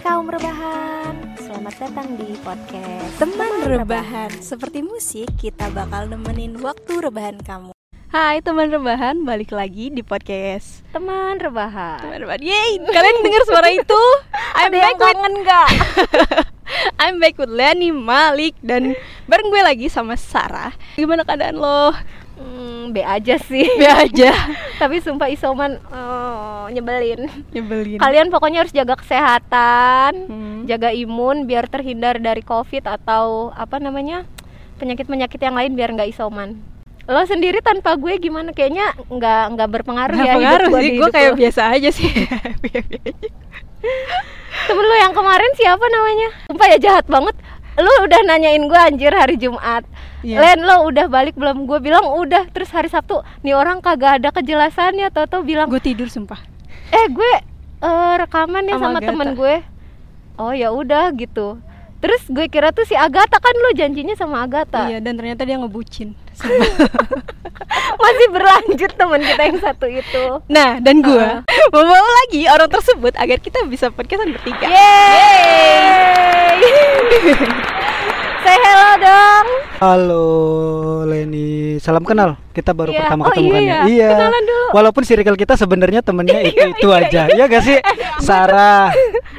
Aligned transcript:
kaum 0.00 0.32
rebahan, 0.32 1.12
selamat 1.36 1.74
datang 1.76 2.16
di 2.16 2.32
podcast 2.40 3.20
Teman 3.20 3.68
rebahan, 3.68 4.32
seperti 4.40 4.80
musik 4.80 5.28
kita 5.36 5.68
bakal 5.76 6.08
nemenin 6.08 6.56
waktu 6.56 7.04
rebahan 7.04 7.36
kamu. 7.44 7.76
Hai 8.08 8.40
teman 8.40 8.72
rebahan, 8.72 9.20
balik 9.28 9.52
lagi 9.52 9.92
di 9.92 10.00
podcast 10.00 10.80
Teman 10.96 11.36
rebahan. 11.36 12.00
Teman 12.00 12.16
rebahan. 12.16 12.40
Yeay, 12.40 12.80
kalian 12.80 13.16
dengar 13.20 13.42
suara 13.44 13.68
itu? 13.76 14.02
I'm 14.56 14.72
Ada 14.72 14.80
back 14.80 14.80
yang 14.80 14.96
with 14.96 15.04
kangen 15.04 15.34
nggak? 15.44 15.68
I'm 17.04 17.16
back 17.20 17.36
with 17.36 17.52
Lenny 17.52 17.92
Malik 17.92 18.56
dan 18.64 18.96
bareng 19.28 19.52
gue 19.52 19.60
lagi 19.60 19.86
sama 19.92 20.16
Sarah. 20.16 20.72
Gimana 20.96 21.28
keadaan 21.28 21.60
lo? 21.60 21.92
Hmm, 22.40 22.90
B 22.90 22.96
aja 23.00 23.36
sih. 23.36 23.64
Be 23.76 23.84
aja. 23.84 24.32
Tapi 24.80 24.98
sumpah 24.98 25.28
isoman 25.28 25.76
oh, 25.86 26.64
nyebelin. 26.68 27.28
Nyebelin. 27.52 27.98
Kalian 28.00 28.28
pokoknya 28.28 28.64
harus 28.64 28.72
jaga 28.72 28.96
kesehatan, 28.96 30.12
Hmm. 30.24 30.58
jaga 30.64 30.88
imun 30.90 31.44
biar 31.44 31.66
terhindar 31.66 32.16
dari 32.16 32.40
covid 32.40 32.82
atau 32.82 33.52
apa 33.52 33.76
namanya 33.76 34.24
penyakit-penyakit 34.76 35.36
yang 35.36 35.52
lain 35.52 35.76
biar 35.76 35.92
nggak 35.92 36.10
isoman. 36.10 36.56
Lo 37.04 37.20
sendiri 37.26 37.60
tanpa 37.60 37.92
gue 37.94 38.16
gimana? 38.16 38.50
Kayaknya 38.50 38.96
nggak 39.04 39.42
nggak 39.52 39.68
berpengaruh 39.68 40.14
Nggak 40.14 40.24
ya 40.24 40.32
hidup 40.32 40.40
pengaruh 40.40 40.68
gua 40.68 40.80
sih, 40.80 40.88
gue 40.88 40.96
hidup 40.96 41.12
kayak 41.12 41.30
lo. 41.30 41.36
biasa 41.36 41.60
aja 41.74 41.88
sih. 41.90 42.08
Temen 44.68 44.84
lo 44.84 44.96
yang 44.96 45.10
kemarin 45.10 45.50
siapa 45.56 45.82
namanya? 45.82 46.28
Sumpah 46.46 46.66
ya 46.70 46.78
jahat 46.78 47.04
banget. 47.08 47.34
Lu 47.80 47.92
udah 48.04 48.20
nanyain 48.28 48.60
gue 48.60 48.80
anjir 48.80 49.12
hari 49.12 49.34
Jumat. 49.34 49.82
Iya. 50.20 50.36
Len 50.36 50.60
lo 50.62 50.84
udah 50.86 51.08
balik 51.08 51.32
belum? 51.34 51.64
Gue 51.64 51.80
bilang 51.80 52.04
udah. 52.12 52.46
Terus 52.52 52.68
hari 52.70 52.92
Sabtu 52.92 53.24
nih 53.40 53.56
orang 53.56 53.80
kagak 53.80 54.20
ada 54.20 54.28
kejelasannya. 54.30 55.08
Toto 55.10 55.40
bilang 55.40 55.66
gue 55.66 55.80
tidur 55.80 56.06
sumpah. 56.06 56.38
eh 56.90 57.06
gue 57.08 57.32
eh, 57.80 58.14
rekaman 58.18 58.66
nih 58.66 58.76
Sama 58.76 58.84
sama, 58.84 58.98
Agatha. 58.98 59.08
temen 59.08 59.28
gue. 59.32 59.54
Oh 60.36 60.52
ya 60.52 60.68
udah 60.70 61.08
gitu. 61.14 61.56
Terus 62.00 62.24
gue 62.28 62.48
kira 62.48 62.72
tuh 62.72 62.84
si 62.84 62.96
Agatha 62.96 63.36
kan 63.36 63.52
lo 63.52 63.70
janjinya 63.72 64.16
sama 64.16 64.40
Agatha. 64.40 64.88
Iya, 64.88 65.04
dan 65.04 65.20
ternyata 65.20 65.44
dia 65.44 65.60
ngebucin. 65.60 66.16
Masih 68.02 68.26
berlanjut 68.34 68.90
temen 68.98 69.20
kita 69.22 69.42
yang 69.46 69.58
satu 69.62 69.86
itu. 69.86 70.24
Nah, 70.50 70.80
dan 70.82 71.04
gue 71.04 71.28
membawa 71.70 72.10
lagi 72.26 72.48
orang 72.50 72.70
tersebut 72.72 73.14
agar 73.14 73.38
kita 73.38 73.62
bisa 73.68 73.92
podcastan 73.94 74.34
bertiga. 74.34 74.66
Yeay. 74.66 76.00
Say 78.40 78.56
hello 78.58 78.90
dong. 78.98 79.46
Halo 79.76 80.24
Leni, 81.04 81.50
salam 81.76 82.00
kenal. 82.02 82.40
Kita 82.50 82.72
baru 82.72 82.90
Iya. 82.90 83.00
pertama 83.02 83.22
Oh, 83.22 83.28
ketemu 83.30 83.48
kan 83.48 83.60
iya 83.60 83.70
ya. 83.70 83.80
ya. 83.86 84.08
Kenalan 84.10 84.42
dulu. 84.42 84.60
Iya, 84.60 84.72
Walaupun 84.72 85.02
circle 85.02 85.36
kita 85.36 85.54
sebenarnya 85.54 86.00
temennya 86.00 86.40
itu 86.42 86.64
itu 86.70 86.88
aja. 86.90 87.22
Iya 87.28 87.44
gak 87.46 87.62
sih? 87.62 87.78
Sarah, 88.18 88.92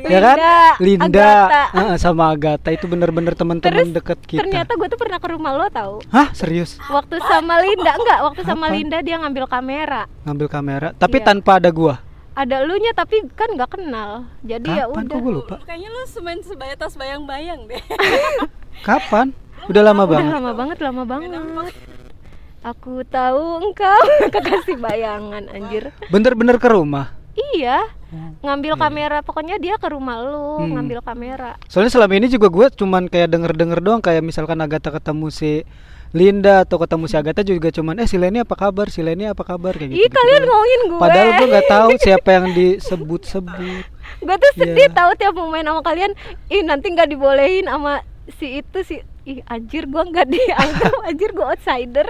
ya 0.04 0.20
kan? 0.20 0.38
Linda, 0.78 1.08
Agatha. 1.48 1.64
Heeh, 1.72 1.96
sama 1.98 2.30
Agatha 2.30 2.70
itu 2.70 2.86
bener-bener 2.86 3.34
teman-teman 3.34 3.90
deket 3.92 4.20
kita. 4.22 4.42
Ternyata 4.42 4.74
gue 4.74 4.88
tuh 4.88 5.00
pernah 5.00 5.18
ke 5.18 5.28
rumah 5.30 5.52
lo 5.52 5.66
tahu. 5.68 6.02
Hah, 6.08 6.30
serius? 6.32 6.78
Waktu 6.84 7.22
sama 7.22 7.58
Linda 7.60 7.94
enggak, 7.94 8.20
waktu 8.24 8.42
sama? 8.44 8.66
Linda 8.70 8.98
dia 9.00 9.18
ngambil 9.18 9.46
kamera. 9.46 10.06
Ngambil 10.24 10.48
kamera, 10.48 10.88
tapi 10.94 11.18
Iya. 11.18 11.26
tanpa 11.28 11.58
ada 11.58 11.70
gua. 11.70 12.02
Ada 12.32 12.64
lu 12.64 12.80
nya 12.80 12.92
tapi 12.92 13.28
kan 13.30 13.52
nggak 13.52 13.72
kenal. 13.72 14.24
Jadi 14.42 14.72
ya 14.72 14.88
udah. 14.88 15.04
kok 15.04 15.20
gua 15.20 15.34
lupa? 15.34 15.56
Kayaknya 15.62 15.90
lu 15.90 16.02
semen 16.08 16.40
sebatas 16.40 16.96
bayang-bayang 16.96 17.68
deh. 17.68 17.84
Kapan? 18.88 19.36
Udah 19.68 19.84
lama 19.84 20.04
Udah 20.04 20.12
banget. 20.16 20.32
lama 20.32 20.52
banget, 20.52 20.78
lama 20.80 21.04
banget. 21.04 21.32
Aku 22.62 23.02
tahu 23.04 23.42
engkau 23.60 24.00
kekasih 24.34 24.78
bayangan 24.78 25.50
anjir. 25.50 25.92
Bener-bener 26.08 26.56
ke 26.56 26.70
rumah. 26.70 27.12
Iya, 27.54 27.80
Oh, 28.12 28.28
ngambil 28.44 28.76
iya. 28.76 28.82
kamera 28.82 29.18
pokoknya 29.24 29.56
dia 29.56 29.80
ke 29.80 29.88
rumah 29.88 30.20
lu 30.20 30.60
Hmm. 30.60 30.76
ngambil 30.76 31.00
kamera. 31.00 31.56
Soalnya 31.66 31.88
selama 31.90 32.12
ini 32.14 32.28
juga 32.28 32.52
gue 32.52 32.68
cuman 32.70 33.08
kayak 33.08 33.32
denger-denger 33.32 33.80
doang 33.80 34.04
kayak 34.04 34.20
misalkan 34.20 34.60
Agatha 34.60 34.92
ketemu 34.92 35.32
si 35.32 35.64
Linda 36.12 36.62
atau 36.62 36.76
ketemu 36.76 37.04
si 37.06 37.16
Agatha 37.16 37.42
juga 37.42 37.68
cuman 37.70 37.96
eh 37.98 38.06
si 38.06 38.16
Leni 38.16 38.40
apa 38.40 38.52
kabar 38.54 38.88
si 38.88 39.00
Leni 39.00 39.24
apa 39.26 39.42
kabar 39.42 39.72
kayak 39.72 39.90
gitu. 39.90 39.98
Ih, 39.98 40.10
kalian 40.10 40.44
ngomongin 40.44 40.82
gue. 40.86 41.00
Padahal 41.00 41.30
gue 41.34 41.48
nggak 41.48 41.68
tahu 41.70 41.90
siapa 41.98 42.30
yang 42.32 42.46
disebut-sebut. 42.52 43.84
gue 44.22 44.36
tuh 44.38 44.52
sedih 44.54 44.86
Iya. 44.86 44.94
tahu 44.94 45.12
tiap 45.16 45.34
mau 45.34 45.48
main 45.48 45.64
sama 45.64 45.82
kalian 45.82 46.12
ih 46.48 46.62
nanti 46.62 46.88
nggak 46.90 47.08
dibolehin 47.08 47.66
sama 47.66 48.04
si 48.30 48.60
itu 48.60 48.80
si 48.82 48.96
ih 49.24 49.40
anjir 49.46 49.86
gue 49.86 50.04
nggak 50.04 50.28
dianggap 50.28 50.94
anjir 51.08 51.30
gue 51.30 51.42
outsider 51.44 52.06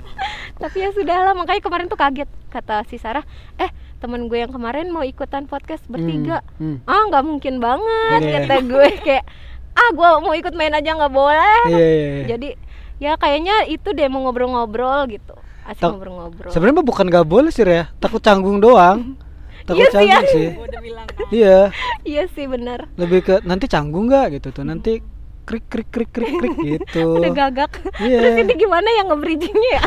tapi 0.60 0.76
ya 0.78 0.90
sudah 0.90 1.16
lah 1.22 1.32
makanya 1.32 1.60
kemarin 1.60 1.86
tuh 1.86 1.96
kaget 1.96 2.26
kata 2.48 2.82
si 2.84 2.96
Sarah 2.96 3.22
eh 3.56 3.70
temen 3.96 4.26
gue 4.26 4.36
yang 4.36 4.50
kemarin 4.50 4.88
mau 4.88 5.00
ikutan 5.02 5.44
podcast 5.44 5.86
bertiga 5.86 6.40
Hmm, 6.56 6.82
ah 6.84 7.06
nggak 7.06 7.24
mungkin 7.24 7.56
banget 7.56 8.20
Iya. 8.20 8.32
kata 8.42 8.54
gue 8.64 8.86
kayak 9.00 9.24
ah 9.72 9.90
gue 9.90 10.08
mau 10.18 10.34
ikut 10.34 10.52
main 10.52 10.72
aja 10.72 10.90
nggak 10.90 11.12
boleh 11.14 11.60
Iya 11.66 11.78
iya. 11.78 11.86
iya. 11.86 12.24
jadi 12.26 12.48
ya 12.96 13.14
kayaknya 13.14 13.66
itu 13.66 13.88
deh 13.90 14.06
mau 14.06 14.24
ngobrol-ngobrol 14.24 15.04
gitu 15.06 15.34
asik 15.64 15.80
Tak- 15.80 15.92
ngobrol-ngobrol 15.92 16.50
Sebenarnya 16.50 16.76
mah 16.76 16.86
bukan 16.86 17.06
gak 17.06 17.26
boleh 17.26 17.50
sih 17.50 17.62
ya, 17.62 17.90
takut 17.96 18.18
canggung 18.18 18.58
doang. 18.58 19.18
Takut 19.66 19.82
Iya 19.82 19.90
sih 19.90 19.98
ya. 19.98 20.14
canggung 20.14 20.30
sih. 20.30 20.48
udah 20.56 20.80
bilang 20.80 21.06
Iya, 21.28 21.58
iya 22.04 22.22
sih 22.28 22.46
bener 22.46 22.86
lebih 22.94 23.20
ke 23.20 23.34
nanti 23.42 23.66
canggung 23.66 24.06
nggak 24.06 24.38
gitu 24.38 24.48
tuh. 24.52 24.62
Nanti 24.62 25.02
krik 25.42 25.66
krik 25.66 25.86
krik 25.88 26.06
krik 26.08 26.30
krik 26.32 26.54
gitu. 26.70 27.18
udah 27.18 27.32
gagak 27.32 27.70
Iya. 27.98 28.18
terus 28.20 28.34
ini 28.40 28.54
gimana 28.56 28.86
yang 28.92 29.06
nge-bridgingnya 29.08 29.70
ya 29.72 29.82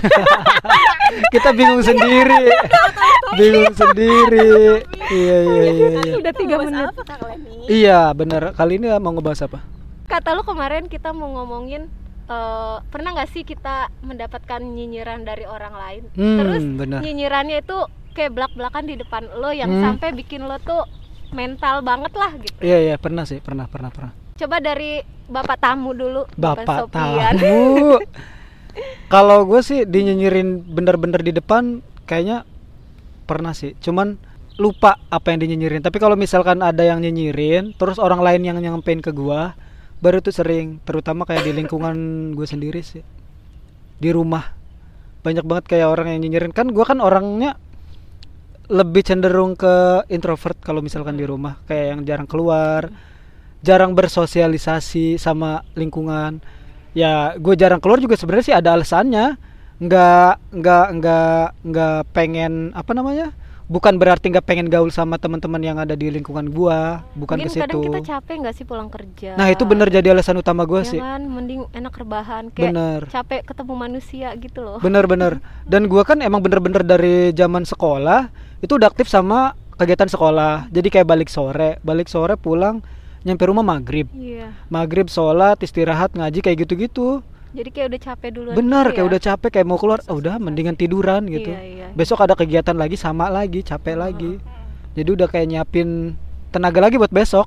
Kita 1.33 1.49
bingung 1.51 1.79
sendiri. 1.79 2.43
bingung 3.33 3.71
sendiri. 3.73 4.83
Iya 5.09 5.37
iya 5.39 5.63
iya. 5.65 5.89
iya. 5.97 6.13
udah 6.17 6.33
tiga 6.33 6.55
menit 6.59 6.85
apa 6.85 7.01
Kak 7.05 7.19
Leni? 7.23 7.55
Iya 7.65 7.99
bener 8.11 8.51
Kali 8.53 8.73
ini 8.75 8.87
mau 8.93 9.11
ngebahas 9.11 9.41
apa? 9.43 9.59
kata 10.05 10.33
lu 10.33 10.41
kemarin 10.41 10.85
kita 10.85 11.13
mau 11.13 11.29
ngomongin 11.31 11.85
eh, 12.29 12.77
pernah 12.85 13.09
nggak 13.11 13.29
sih 13.29 13.41
kita 13.41 13.75
mendapatkan 13.99 14.61
nyinyiran 14.61 15.21
dari 15.21 15.43
orang 15.43 15.73
lain 15.73 16.03
Hmm, 16.13 16.37
terus 16.37 16.63
benar. 16.77 16.99
nyinyirannya 17.01 17.57
itu 17.59 17.77
kayak 18.11 18.31
belak 18.31 18.53
belakan 18.53 18.85
di 18.85 18.95
depan 18.95 19.25
lo 19.33 19.49
yang 19.51 19.69
Hmm. 19.71 19.81
sampai 19.83 20.13
bikin 20.13 20.43
lo 20.43 20.57
tuh 20.59 20.85
mental 21.29 21.81
banget 21.81 22.13
lah 22.13 22.31
gitu 22.35 22.57
Iya 22.59 22.77
iya 22.79 22.95
pernah 22.95 23.23
sih 23.23 23.37
pernah 23.39 23.65
pernah 23.65 23.89
pernah. 23.89 24.13
coba 24.35 24.57
dari 24.57 24.97
bapak 25.25 25.57
tamu 25.57 25.91
dulu 25.91 26.25
Bapak 26.33 26.89
tamu. 26.89 27.97
Kalau 29.09 29.43
gue 29.43 29.59
sih 29.59 29.83
dinyinyirin 29.83 30.63
bener-bener 30.63 31.19
di 31.19 31.33
depan 31.33 31.81
kayaknya 32.05 32.45
pernah 33.25 33.51
sih. 33.51 33.73
Cuman 33.75 34.15
lupa 34.55 34.99
apa 35.09 35.29
yang 35.29 35.41
dinyinyirin. 35.41 35.81
Tapi 35.81 35.97
kalau 35.97 36.13
misalkan 36.13 36.59
ada 36.59 36.81
yang 36.81 36.99
nyinyirin, 36.99 37.73
terus 37.75 37.97
orang 37.97 38.19
lain 38.19 38.43
yang 38.43 38.57
nyampein 38.57 38.99
ke 38.99 39.09
gua, 39.09 39.55
baru 39.99 40.23
tuh 40.23 40.35
sering. 40.35 40.83
Terutama 40.83 41.23
kayak 41.23 41.47
di 41.47 41.51
lingkungan 41.55 41.95
gue 42.35 42.47
sendiri 42.47 42.81
sih. 42.83 43.03
Di 43.99 44.09
rumah 44.15 44.59
banyak 45.19 45.43
banget 45.43 45.65
kayak 45.67 45.87
orang 45.91 46.15
yang 46.15 46.19
nyinyirin. 46.23 46.55
Kan 46.55 46.71
gua 46.71 46.87
kan 46.87 47.03
orangnya 47.03 47.59
lebih 48.69 49.01
cenderung 49.01 49.57
ke 49.57 50.05
introvert 50.13 50.55
kalau 50.61 50.79
misalkan 50.79 51.17
di 51.17 51.25
rumah, 51.25 51.57
kayak 51.65 51.85
yang 51.97 52.01
jarang 52.05 52.29
keluar, 52.29 52.93
jarang 53.65 53.97
bersosialisasi 53.97 55.17
sama 55.17 55.65
lingkungan. 55.73 56.37
Ya, 56.93 57.33
gue 57.37 57.53
jarang 57.57 57.81
keluar 57.81 57.97
juga 58.01 58.17
sebenarnya 58.17 58.45
sih 58.45 58.55
ada 58.55 58.77
alasannya. 58.77 59.37
Nggak 59.79 60.33
nggak 60.53 60.87
nggak 61.01 61.45
nggak 61.65 61.99
pengen 62.13 62.53
apa 62.77 62.91
namanya? 62.93 63.33
Bukan 63.69 64.01
berarti 64.01 64.33
nggak 64.33 64.41
pengen 64.43 64.65
gaul 64.65 64.89
sama 64.89 65.15
teman-teman 65.15 65.61
yang 65.61 65.77
ada 65.77 65.93
di 65.93 66.09
lingkungan 66.09 66.49
gua, 66.49 67.05
bukan 67.13 67.37
ke 67.37 67.53
kadang 67.53 67.69
situ. 67.69 67.79
kita 67.85 67.99
capek 68.01 68.35
nggak 68.41 68.55
sih 68.57 68.65
pulang 68.65 68.89
kerja 68.89 69.37
Nah, 69.37 69.45
itu 69.47 69.61
bener 69.61 69.87
jadi 69.87 70.09
alasan 70.09 70.41
utama 70.41 70.65
gua 70.65 70.81
ya 70.81 70.89
sih. 70.89 70.97
kan 70.97 71.21
mending 71.21 71.69
enak 71.69 71.93
rebahan 71.93 72.49
kayak 72.49 72.73
Bener. 72.73 73.01
capek 73.07 73.45
ketemu 73.45 73.73
manusia 73.77 74.33
gitu 74.35 74.65
loh 74.65 74.81
Bener-bener. 74.81 75.37
Dan 75.71 75.85
gua 75.85 76.01
kan 76.01 76.17
emang 76.19 76.41
bener-bener 76.41 76.81
dari 76.81 77.29
zaman 77.31 77.61
sekolah 77.61 78.33
itu 78.57 78.73
udah 78.73 78.89
aktif 78.89 79.05
sama 79.05 79.53
kegiatan 79.77 80.09
sekolah. 80.09 80.65
Jadi 80.73 80.89
kayak 80.89 81.05
balik 81.05 81.29
sore, 81.29 81.77
balik 81.79 82.09
sore 82.09 82.35
pulang 82.35 82.81
nyampe 83.21 83.45
rumah 83.45 83.61
maghrib. 83.61 84.09
iya 84.11 84.49
Maghrib 84.67 85.05
sholat, 85.07 85.61
istirahat, 85.61 86.17
ngaji 86.17 86.41
kayak 86.41 86.65
gitu-gitu. 86.65 87.21
Jadi 87.51 87.69
kayak 87.69 87.87
udah 87.87 88.01
capek 88.03 88.29
duluan 88.31 88.53
Bener, 88.53 88.85
gitu 88.85 88.93
kayak 88.93 89.01
ya. 89.01 89.09
udah 89.09 89.21
capek, 89.23 89.49
kayak 89.51 89.65
mau 89.65 89.77
keluar, 89.77 89.99
oh, 90.05 90.15
udah 90.15 90.35
mendingan 90.37 90.73
tiduran 90.73 91.25
gitu. 91.25 91.49
Iya, 91.49 91.61
iya. 91.61 91.87
Besok 91.91 92.21
ada 92.21 92.33
kegiatan 92.33 92.73
lagi, 92.73 92.93
sama 92.93 93.27
lagi, 93.27 93.61
capek 93.61 93.95
lagi. 93.95 94.37
Jadi 94.91 95.09
udah 95.09 95.25
kayak 95.25 95.47
nyiapin 95.47 96.13
tenaga 96.49 96.79
lagi 96.79 96.95
buat 96.95 97.09
besok. 97.09 97.45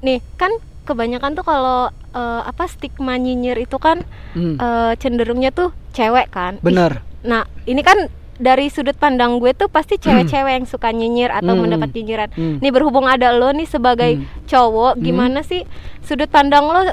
nih 0.00 0.20
kan 0.36 0.52
kebanyakan 0.84 1.32
tuh 1.32 1.42
kalau 1.42 1.88
eh, 2.10 2.42
apa 2.44 2.64
stigma 2.66 3.16
nyinyir 3.16 3.56
itu 3.58 3.78
kan 3.78 4.04
Hmm, 4.30 4.58
eh, 4.58 4.92
cenderungnya 4.96 5.48
tuh 5.48 5.72
cewek 5.90 6.28
kan 6.28 6.58
Ih, 6.58 6.62
bener. 6.62 7.00
nah 7.22 7.48
ini 7.64 7.80
kan 7.80 7.96
dari 8.36 8.68
sudut 8.68 8.92
pandang 8.94 9.38
gue 9.38 9.54
tuh 9.54 9.64
pasti 9.66 9.96
cewek-cewek 9.96 10.52
yang 10.52 10.66
suka 10.66 10.90
nyinyir 10.90 11.30
atau 11.30 11.54
Hmm. 11.54 11.64
mendapat 11.64 11.88
nyinyiran 11.88 12.28
Hmm. 12.30 12.58
nih 12.58 12.68
berhubung 12.68 13.06
ada 13.06 13.32
lo 13.32 13.48
nih 13.48 13.64
sebagai 13.64 14.10
Hmm. 14.14 14.26
cowok 14.44 14.92
Hmm. 14.92 15.02
gimana 15.02 15.40
sih 15.40 15.64
sudut 16.00 16.28
pandang 16.28 16.66
lo 16.66 16.92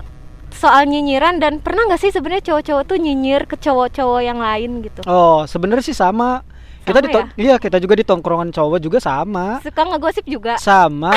soal 0.54 0.84
nyinyiran 0.84 1.38
dan 1.38 1.58
pernah 1.58 1.86
nggak 1.86 2.00
sih 2.00 2.10
sebenarnya 2.10 2.44
cowok-cowok 2.46 2.84
tuh 2.84 2.98
nyinyir 2.98 3.44
ke 3.44 3.56
cowok-cowok 3.56 4.22
yang 4.22 4.38
lain 4.38 4.82
gitu 4.82 5.02
Oh, 5.04 5.44
sebenarnya 5.44 5.84
sih 5.84 5.94
sama. 5.94 6.42
Sama 6.42 6.88
kita 6.88 7.00
di 7.00 7.10
to- 7.10 7.30
iya 7.38 7.56
kita 7.56 7.78
juga 7.78 7.94
di 7.94 8.02
tongkrongan 8.02 8.50
cowok 8.50 8.78
juga 8.78 8.98
sama 8.98 9.62
Suka 9.62 9.86
ngegosip 9.86 10.26
juga. 10.26 10.58
sama 10.58 11.14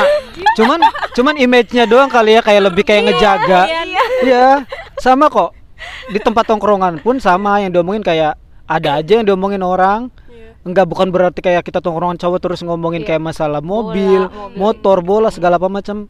cuman 0.55 0.77
cuman 1.11 1.35
image-nya 1.37 1.85
doang 1.85 2.07
kali 2.07 2.37
ya 2.37 2.45
kayak 2.45 2.69
lebih 2.69 2.85
kayak 2.85 3.09
ngejaga 3.09 3.63
iya 4.21 4.69
sama 4.97 5.27
kok 5.27 5.57
di 6.07 6.19
tempat 6.19 6.45
tongkrongan 6.45 7.01
pun 7.01 7.17
sama 7.17 7.59
yang 7.59 7.73
diomongin 7.73 8.01
kayak 8.01 8.37
ada 8.67 9.01
aja 9.01 9.13
yang 9.15 9.27
diomongin 9.27 9.61
orang 9.61 10.13
Enggak 10.63 10.85
bukan 10.87 11.09
berarti 11.09 11.41
kayak 11.41 11.61
kita 11.63 11.77
tongkrongan 11.79 12.17
cowok 12.17 12.41
terus 12.41 12.61
ngomongin 12.61 13.01
Iya. 13.01 13.09
kayak 13.11 13.23
masalah 13.23 13.61
mobil, 13.61 14.25
mobil. 14.27 14.57
motor, 14.57 14.97
bola 15.01 15.29
segala 15.29 15.57
apa 15.57 15.69
macam. 15.69 16.09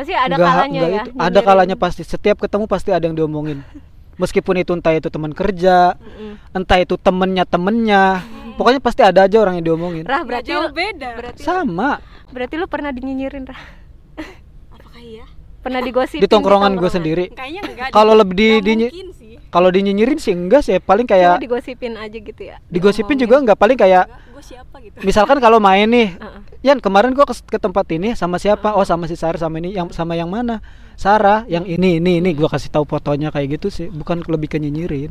Pasti 0.00 0.12
ada 0.12 0.32
Enggak- 0.32 0.48
kalanya 0.50 0.80
enggak 0.80 0.90
ya. 0.90 1.02
itu. 1.04 1.10
Ada 1.20 1.40
kalanya 1.42 1.76
pasti. 1.76 2.02
Setiap 2.02 2.36
ketemu 2.40 2.64
pasti 2.64 2.88
ada 2.88 3.04
yang 3.04 3.12
diomongin. 3.12 3.60
Meskipun 4.16 4.56
itu 4.56 4.72
entah 4.72 4.92
itu 4.92 5.08
teman 5.08 5.30
kerja, 5.30 5.92
Mm-mm. 5.94 6.36
entah 6.52 6.76
itu 6.76 6.92
temennya 6.94 7.44
temennya, 7.44 8.20
pokoknya 8.54 8.76
pasti 8.78 9.00
ada 9.00 9.24
aja 9.24 9.36
orang 9.36 9.56
yang 9.56 9.66
diomongin. 9.66 10.04
Rah 10.04 10.20
berarti 10.22 10.50
lu, 10.50 10.68
beda. 10.68 11.08
berarti 11.14 11.40
Sama 11.40 12.00
berarti 12.28 12.54
lu 12.54 12.64
pernah 12.64 12.88
dinyinyirin 12.90 13.44
Rah. 13.44 13.60
Apakah 14.70 15.00
iya? 15.00 15.24
Pernah 15.60 15.80
digosipin 15.80 16.20
di 16.20 16.28
tongkrongan 16.28 16.72
gue 16.74 16.90
sendiri. 16.90 17.24
Kayaknya 17.30 17.60
enggak. 17.66 17.88
Kalau 17.90 18.12
lebih 18.12 18.60
di, 18.60 18.72
sih. 19.10 19.36
kalau 19.48 19.68
dinyinyirin 19.68 20.16
sih 20.16 20.32
enggak 20.32 20.62
sih, 20.62 20.76
paling 20.78 21.04
Cuma 21.04 21.16
kayak 21.16 21.40
digosipin 21.40 21.96
aja 21.96 22.16
gitu 22.16 22.42
ya. 22.42 22.56
digosipin 22.66 23.16
juga 23.16 23.36
enggak 23.36 23.56
paling 23.56 23.76
kayak 23.76 24.04
Gue 24.30 24.44
siapa 24.46 24.76
gitu. 24.80 25.00
misalkan 25.00 25.36
kalau 25.36 25.56
main 25.58 25.84
nih 25.84 26.12
Heeh. 26.12 26.40
Yan 26.60 26.76
kemarin 26.76 27.12
gua 27.12 27.24
ke, 27.24 27.32
ke 27.38 27.56
tempat 27.56 27.88
ini 27.88 28.12
sama 28.12 28.36
siapa? 28.36 28.76
Oh 28.76 28.84
sama 28.84 29.08
si 29.08 29.16
Sarah 29.16 29.40
sama 29.40 29.56
ini 29.56 29.72
yang 29.72 29.88
sama 29.88 30.12
yang 30.12 30.28
mana? 30.28 30.60
Sarah 30.92 31.48
yang 31.48 31.64
ini 31.64 31.96
ini 31.96 32.20
ini 32.20 32.30
gua 32.32 32.48
kasih 32.48 32.68
tahu 32.68 32.84
fotonya 32.84 33.28
kayak 33.28 33.56
gitu 33.56 33.68
sih, 33.68 33.88
bukan 33.88 34.20
lebih 34.22 34.46
ke 34.46 34.58
nyinyirin. 34.58 35.08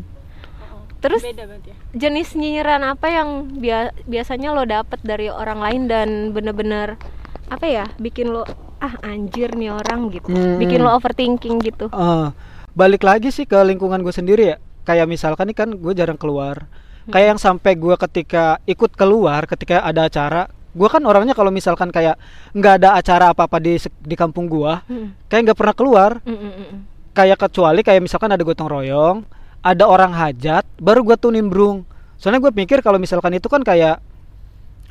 Terus 1.00 1.24
Beda 1.24 1.48
berarti 1.48 1.72
ya. 1.72 1.75
jenis 1.98 2.36
nyinyiran 2.36 2.84
apa 2.86 3.07
yang 3.07 3.30
bia- 3.56 3.96
biasanya 4.04 4.51
lo 4.51 4.62
dapet 4.63 5.00
dari 5.01 5.31
orang 5.31 5.57
lain 5.57 5.81
dan 5.88 6.07
bener-bener 6.30 7.00
apa 7.48 7.66
ya 7.66 7.88
bikin 7.98 8.30
lo 8.30 8.44
ah 8.78 8.94
anjir 9.01 9.56
nih 9.56 9.72
orang 9.72 10.12
gitu 10.12 10.28
Hmm. 10.28 10.60
bikin 10.60 10.80
lo 10.80 10.92
overthinking 10.92 11.57
gitu 11.62 11.88
Eh, 11.88 12.28
balik 12.72 13.01
lagi 13.01 13.28
sih 13.30 13.44
ke 13.44 13.57
lingkungan 13.57 14.00
gue 14.00 14.12
sendiri 14.12 14.44
ya. 14.46 14.57
Kayak 14.84 15.07
misalkan 15.07 15.48
nih 15.48 15.57
kan 15.57 15.69
gue 15.72 15.94
jarang 15.94 16.16
keluar. 16.16 16.68
Kayak 17.07 17.28
yang 17.34 17.42
sampai 17.42 17.74
gua 17.74 17.98
ketika 17.98 18.62
ikut 18.66 18.94
keluar 18.94 19.48
ketika 19.48 19.81
ada 19.81 20.06
acara, 20.06 20.46
gua 20.75 20.89
kan 20.89 21.01
orangnya 21.01 21.33
kalau 21.33 21.50
misalkan 21.50 21.89
kayak 21.89 22.18
nggak 22.54 22.74
ada 22.83 22.89
acara 22.95 23.25
apa 23.33 23.45
apa 23.45 23.57
di 23.57 23.75
di 24.01 24.16
kampung 24.16 24.45
gua, 24.45 24.81
Mm, 24.86 25.13
kayak 25.27 25.42
nggak 25.50 25.57
pernah 25.57 25.75
keluar. 25.75 26.12
mm, 26.21 26.30
mm, 26.30 26.39
mm, 26.39 26.66
mm. 26.69 26.80
kayak 27.13 27.38
kecuali 27.42 27.81
kayak 27.81 28.01
misalkan 28.06 28.30
ada 28.31 28.44
gotong 28.45 28.69
royong 28.69 29.18
ada 29.60 29.83
orang 29.86 30.13
hajat 30.13 30.63
baru 30.80 31.04
gua 31.04 31.16
tuh 31.19 31.33
nimbrung. 31.33 31.83
Soalnya 32.19 32.44
gue 32.44 32.51
pikir 32.51 32.83
kalau 32.83 33.00
misalkan 33.00 33.31
itu 33.36 33.48
kan 33.48 33.63
kayak 33.63 34.04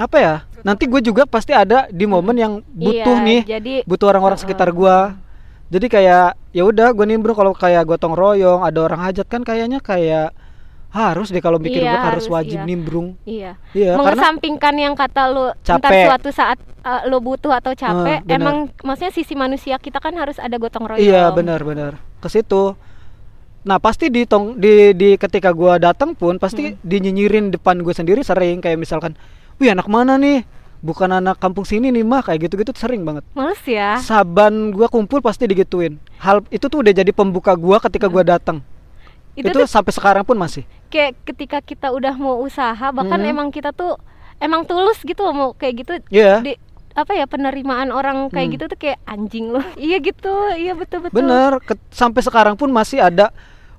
apa 0.01 0.17
ya 0.17 0.35
nanti 0.65 0.89
gue 0.89 1.03
juga 1.03 1.29
pasti 1.29 1.53
ada 1.53 1.85
di 1.93 2.09
momen 2.09 2.37
yang 2.39 2.53
butuh 2.73 3.17
Iya, 3.19 3.27
nih 3.27 3.41
jadi 3.45 3.75
butuh 3.85 4.09
orang-orang 4.09 4.39
sekitar 4.41 4.73
gua. 4.73 5.19
Jadi 5.69 5.93
kayak 5.93 6.33
ya 6.57 6.65
udah 6.65 6.97
gue 6.97 7.05
nimbrung 7.05 7.37
kalau 7.37 7.53
kayak 7.53 7.85
gotong 7.85 8.17
royong 8.17 8.65
ada 8.65 8.81
orang 8.81 9.05
hajat 9.05 9.29
kan 9.29 9.45
kayaknya 9.45 9.85
kayak 9.85 10.33
harus 10.89 11.29
deh 11.29 11.41
kalau 11.41 11.61
mikir 11.61 11.85
Iya, 11.85 11.93
gue 11.93 12.01
harus 12.01 12.25
harus, 12.25 12.33
wajib 12.33 12.59
iya. 12.59 12.67
nimbrung 12.67 13.09
iya 13.23 13.53
iya 13.77 13.93
karena 13.93 14.17
mengesampingkan 14.17 14.75
yang 14.75 14.95
kata 14.97 15.23
lo 15.29 15.53
ntar 15.61 15.85
Capek. 15.85 16.05
suatu 16.09 16.29
saat 16.33 16.57
uh, 16.81 17.05
lo 17.05 17.21
butuh 17.21 17.53
atau 17.53 17.77
capek 17.77 18.25
bener. 18.25 18.37
emang 18.41 18.57
maksudnya 18.81 19.13
sisi 19.13 19.37
manusia 19.37 19.77
kita 19.77 20.01
kan 20.01 20.17
harus 20.17 20.41
ada 20.41 20.57
gotong 20.57 20.89
royong 20.89 21.05
Iya 21.05 21.29
benar-benar 21.31 22.01
ke 22.19 22.29
situ. 22.29 22.73
Nah 23.63 23.77
pasti 23.77 24.09
di 24.09 24.25
tong 24.25 24.57
di, 24.57 24.97
di 24.97 25.15
ketika 25.15 25.53
gua 25.53 25.77
datang 25.77 26.17
pun 26.17 26.41
pasti 26.41 26.73
Hmm. 26.73 26.81
dinyinyirin 26.81 27.53
depan 27.53 27.85
gue 27.85 27.93
sendiri 27.93 28.25
sering 28.25 28.65
kayak 28.65 28.81
misalkan, 28.81 29.13
wih 29.61 29.69
anak 29.69 29.91
mana 29.93 30.17
nih? 30.17 30.47
Bukan 30.79 31.11
anak 31.11 31.37
kampung 31.37 31.67
sini 31.67 31.91
nih 31.91 32.01
mah 32.01 32.23
kayak 32.23 32.49
gitu-gitu 32.49 32.71
sering 32.73 33.03
banget. 33.03 33.27
males 33.35 33.61
ya 33.67 33.99
Saban 34.01 34.71
gua 34.73 34.89
kumpul 34.89 35.21
pasti 35.21 35.45
digituin. 35.45 35.99
Hal 36.17 36.47
itu 36.49 36.65
tuh 36.65 36.81
udah 36.81 36.95
jadi 36.95 37.11
pembuka 37.13 37.53
gua 37.53 37.77
ketika 37.77 38.09
gua 38.09 38.25
datang. 38.25 38.63
Itu, 39.39 39.47
Itu, 39.47 39.57
tuh 39.57 39.67
sampai 39.67 39.91
sekarang 39.91 40.23
pun 40.23 40.35
masih. 40.35 40.67
kayak 40.89 41.15
ketika 41.23 41.59
kita 41.61 41.89
udah 41.89 42.13
mau 42.15 42.39
usaha 42.39 42.91
bahkan 42.91 43.17
Mhm. 43.17 43.31
emang 43.31 43.49
kita 43.49 43.71
tuh 43.71 43.95
emang 44.37 44.65
tulus 44.65 44.99
gitu 45.01 45.21
loh 45.21 45.33
mau 45.33 45.49
kayak 45.53 45.75
gitu 45.79 45.93
Iya. 46.09 46.41
di 46.41 46.53
apa 46.93 47.13
ya 47.13 47.25
penerimaan 47.25 47.89
orang 47.89 48.27
kayak 48.27 48.45
Hmm. 48.45 48.55
gitu 48.55 48.65
tuh 48.67 48.79
kayak 48.81 48.99
anjing 49.05 49.47
loh 49.49 49.63
iya 49.79 49.99
gitu 49.99 50.33
iya 50.53 50.73
betul 50.73 50.99
betul 51.01 51.15
Bener, 51.17 51.61
ke- 51.61 51.79
sampai 51.89 52.19
sekarang 52.21 52.55
pun 52.55 52.69
masih 52.69 52.99
ada. 52.99 53.31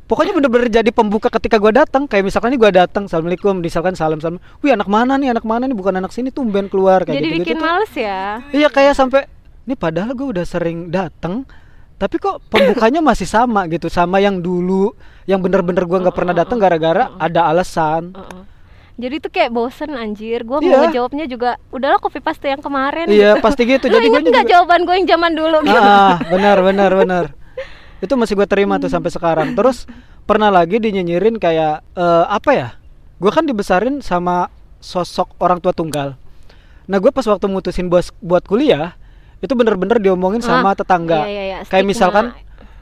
Pokoknya 0.06 0.34
bener-bener 0.34 0.70
jadi 0.72 0.90
pembuka 0.90 1.30
ketika 1.30 1.56
gua 1.56 1.70
datang. 1.76 2.04
Kayak 2.04 2.26
misalkan 2.26 2.50
nih 2.50 2.58
gua 2.58 2.72
datang, 2.72 3.06
assalamualaikum, 3.06 3.54
misalkan 3.56 3.94
salam 3.94 4.18
salam. 4.18 4.42
Wih 4.60 4.72
anak 4.72 4.88
mana 4.88 5.14
nih, 5.16 5.30
anak 5.30 5.44
mana 5.44 5.64
nih, 5.64 5.76
bukan 5.76 5.94
anak 5.94 6.10
sini 6.10 6.30
tumben 6.30 6.66
keluar 6.66 7.04
kayak 7.04 7.14
jadi 7.16 7.28
gitu-gitu 7.30 7.46
bikin 7.46 7.56
tuh. 7.56 7.64
males 7.64 7.94
ya 7.94 8.42
Iya 8.50 8.68
kayak 8.68 8.94
sampai 8.96 9.30
ini 9.64 9.76
padahal 9.76 10.12
gue 10.12 10.28
udah 10.32 10.42
sering 10.44 10.90
datang 10.90 11.46
tapi 12.00 12.16
kok 12.16 12.40
pembukanya 12.48 13.04
masih 13.04 13.28
sama 13.28 13.68
gitu 13.68 13.92
sama 13.92 14.24
yang 14.24 14.40
dulu 14.40 14.96
yang 15.28 15.44
bener-bener 15.44 15.84
gue 15.84 16.00
nggak 16.00 16.16
pernah 16.16 16.32
datang 16.32 16.56
gara-gara 16.58 17.12
ada 17.20 17.52
alasan. 17.52 18.16
Heeh. 18.16 18.44
jadi 19.00 19.16
tuh 19.24 19.32
kayak 19.32 19.52
bosen 19.52 19.96
anjir. 19.96 20.44
Gua 20.44 20.60
Iya. 20.60 20.76
mau 20.76 20.80
ngejawabnya 20.88 21.26
juga 21.28 21.56
udahlah 21.72 22.00
copy 22.00 22.20
paste 22.20 22.48
yang 22.48 22.60
kemarin. 22.60 23.08
Iya 23.08 23.36
gitu. 23.36 23.44
pasti 23.44 23.62
gitu. 23.64 23.86
Lu 23.88 23.96
jadi 23.96 24.08
gue 24.12 24.22
nggak 24.28 24.48
jawaban 24.48 24.84
gue 24.84 24.96
yang 24.96 25.08
zaman 25.08 25.32
dulu 25.36 25.58
gitu? 25.64 25.80
ah 25.80 26.20
benar 26.28 26.58
benar 26.60 26.92
benar. 26.96 27.26
Itu 28.00 28.16
masih 28.16 28.36
gue 28.36 28.48
terima 28.48 28.76
tuh 28.76 28.92
sampai 28.92 29.08
sekarang. 29.08 29.56
Terus 29.56 29.88
pernah 30.24 30.52
lagi 30.52 30.80
dinyinyirin 30.80 31.36
kayak 31.36 31.84
eh, 31.96 32.26
apa 32.28 32.52
ya? 32.52 32.70
Gue 33.20 33.32
kan 33.32 33.44
dibesarin 33.44 34.04
sama 34.04 34.48
sosok 34.80 35.32
orang 35.40 35.60
tua 35.60 35.72
tunggal. 35.72 36.20
Nah 36.88 36.98
gue 37.00 37.12
pas 37.12 37.24
waktu 37.24 37.48
mutusin 37.48 37.88
buat 37.88 38.08
buat 38.20 38.44
kuliah 38.44 39.00
itu 39.40 39.54
bener-bener 39.54 39.98
diomongin 39.98 40.40
sama 40.40 40.72
Ah, 40.72 40.76
tetangga. 40.76 41.24
iya, 41.24 41.32
iya, 41.32 41.44
iya, 41.44 41.58
kayak 41.64 41.86
misalkan 41.86 42.36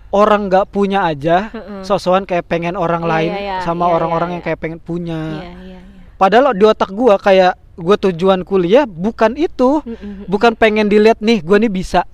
orang 0.10 0.48
nggak 0.48 0.66
punya 0.68 1.04
aja 1.04 1.52
Heeh. 1.52 1.82
sosokan 1.84 2.24
kayak 2.24 2.48
pengen 2.48 2.74
orang 2.74 3.04
Iya, 3.04 3.10
lain 3.12 3.32
iya, 3.36 3.56
sama 3.62 3.86
iya, 3.86 3.94
orang-orang 3.94 4.30
iya, 4.30 4.34
yang 4.34 4.42
iya. 4.42 4.48
kayak 4.50 4.60
pengen 4.60 4.80
punya. 4.80 5.22
Iya 5.38 5.52
iya 5.64 5.80
padahal 6.18 6.50
di 6.52 6.66
otak 6.66 6.90
gua 6.90 7.16
kayak 7.18 7.54
gua 7.78 7.94
tujuan 7.96 8.42
kuliah 8.42 8.90
bukan 8.90 9.38
itu. 9.38 9.86
Mm-mm. 9.86 10.26
bukan 10.26 10.58
pengen 10.58 10.90
dilihat 10.90 11.22
nih 11.22 11.46
gua 11.46 11.62
nih 11.62 11.70
bisa. 11.70 12.08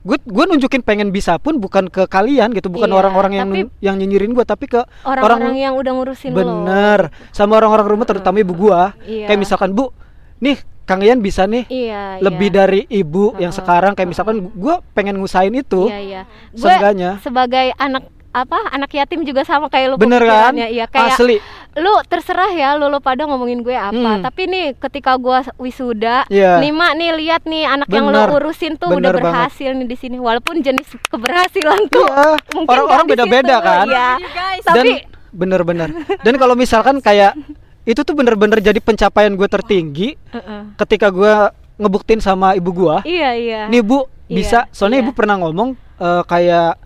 Gue 0.00 0.16
gue 0.16 0.44
nunjukin 0.48 0.80
pengen 0.80 1.12
bisa 1.12 1.36
pun 1.36 1.60
bukan 1.60 1.84
ke 1.84 2.08
kalian 2.08 2.56
gitu 2.56 2.72
bukan 2.72 2.88
Iya, 2.88 2.96
orang-orang 2.96 3.32
yang 3.36 3.48
yang 3.82 4.00
nyinyirin 4.00 4.32
gua 4.32 4.48
tapi 4.48 4.64
ke 4.64 4.80
orang-orang 5.04 5.60
yang 5.60 5.76
udah 5.76 5.92
ngurusin 5.92 6.32
lo. 6.32 6.40
Bener. 6.40 7.12
Sama 7.32 7.60
orang-orang 7.60 7.84
rumah 7.84 8.06
terutama 8.08 8.40
ibu 8.40 8.54
gua. 8.54 8.96
Iya. 9.04 9.28
kayak 9.28 9.36
misalkan 9.38 9.76
bu 9.76 9.92
nih 10.40 10.56
Kang 10.90 11.06
Ian 11.06 11.22
bisa 11.22 11.46
nih 11.46 11.70
iya 11.70 12.18
lebih 12.18 12.50
iya. 12.50 12.56
dari 12.66 12.80
ibu 12.90 13.38
yang 13.38 13.54
Heeh, 13.54 13.62
sekarang 13.62 13.94
kayak 13.94 14.10
misalkan 14.10 14.50
gua 14.58 14.82
pengen 14.90 15.22
ngusain 15.22 15.54
itu 15.54 15.86
Iya 15.86 16.00
iya. 16.02 16.22
Gue 16.50 16.74
sebagai 17.22 17.70
anak 17.78 18.10
apa 18.30 18.58
anak 18.70 18.90
yatim 18.94 19.26
juga 19.26 19.42
sama 19.42 19.66
kayak 19.66 19.94
lu 19.94 19.96
bener 19.98 20.22
kan. 20.22 20.54
Iya 20.54 20.86
kayak 20.86 21.18
asli 21.18 21.38
lu 21.78 21.94
terserah 22.10 22.50
ya 22.50 22.74
lu, 22.74 22.90
lu 22.90 22.98
pada 22.98 23.30
ngomongin 23.30 23.62
gue 23.62 23.74
apa. 23.78 24.18
Hmm. 24.18 24.22
Tapi 24.26 24.42
nih 24.50 24.66
ketika 24.74 25.14
gua 25.14 25.46
wisuda, 25.54 26.26
Iya. 26.26 26.58
nih 26.58 26.74
mak 26.74 26.98
nih 26.98 27.10
lihat 27.14 27.42
nih 27.46 27.62
anak 27.62 27.86
yang 27.94 28.10
Bener. 28.10 28.26
lu 28.26 28.42
urusin 28.42 28.74
tuh 28.74 28.90
udah 28.90 28.98
Bener 28.98 29.14
banget. 29.14 29.26
berhasil 29.30 29.70
nih 29.78 29.86
di 29.86 29.96
sini. 29.98 30.16
Walaupun 30.18 30.66
jenis 30.66 30.90
keberhasilan 31.06 31.86
tuh 31.86 32.10
Iya, 32.10 32.34
mungkin 32.58 32.70
orang-orang 32.74 33.06
beda-beda 33.06 33.56
kan. 33.62 33.86
Iya. 33.86 34.08
Iya, 34.18 34.28
guys. 34.34 34.64
Tapi 34.66 34.74
dan 34.74 34.86
bener-bener 35.30 35.94
dan 36.26 36.34
kalau 36.42 36.58
misalkan 36.58 36.98
kayak 36.98 37.38
itu 37.84 38.00
tuh 38.04 38.12
bener-bener 38.12 38.60
jadi 38.60 38.76
pencapaian 38.78 39.32
gue 39.32 39.48
tertinggi 39.48 40.08
Heeh. 40.30 40.60
ketika 40.76 41.08
gue 41.08 41.32
ngebuktiin 41.80 42.20
sama 42.20 42.52
ibu 42.52 42.70
gua 42.76 43.00
Iya 43.02 43.30
iya. 43.32 43.60
nih 43.72 43.80
bu 43.80 44.04
Iya, 44.30 44.36
bisa 44.36 44.58
soalnya 44.70 45.00
iya. 45.00 45.04
ibu 45.08 45.12
pernah 45.16 45.40
ngomong 45.40 45.74
eh, 45.96 46.22
kayak 46.28 46.76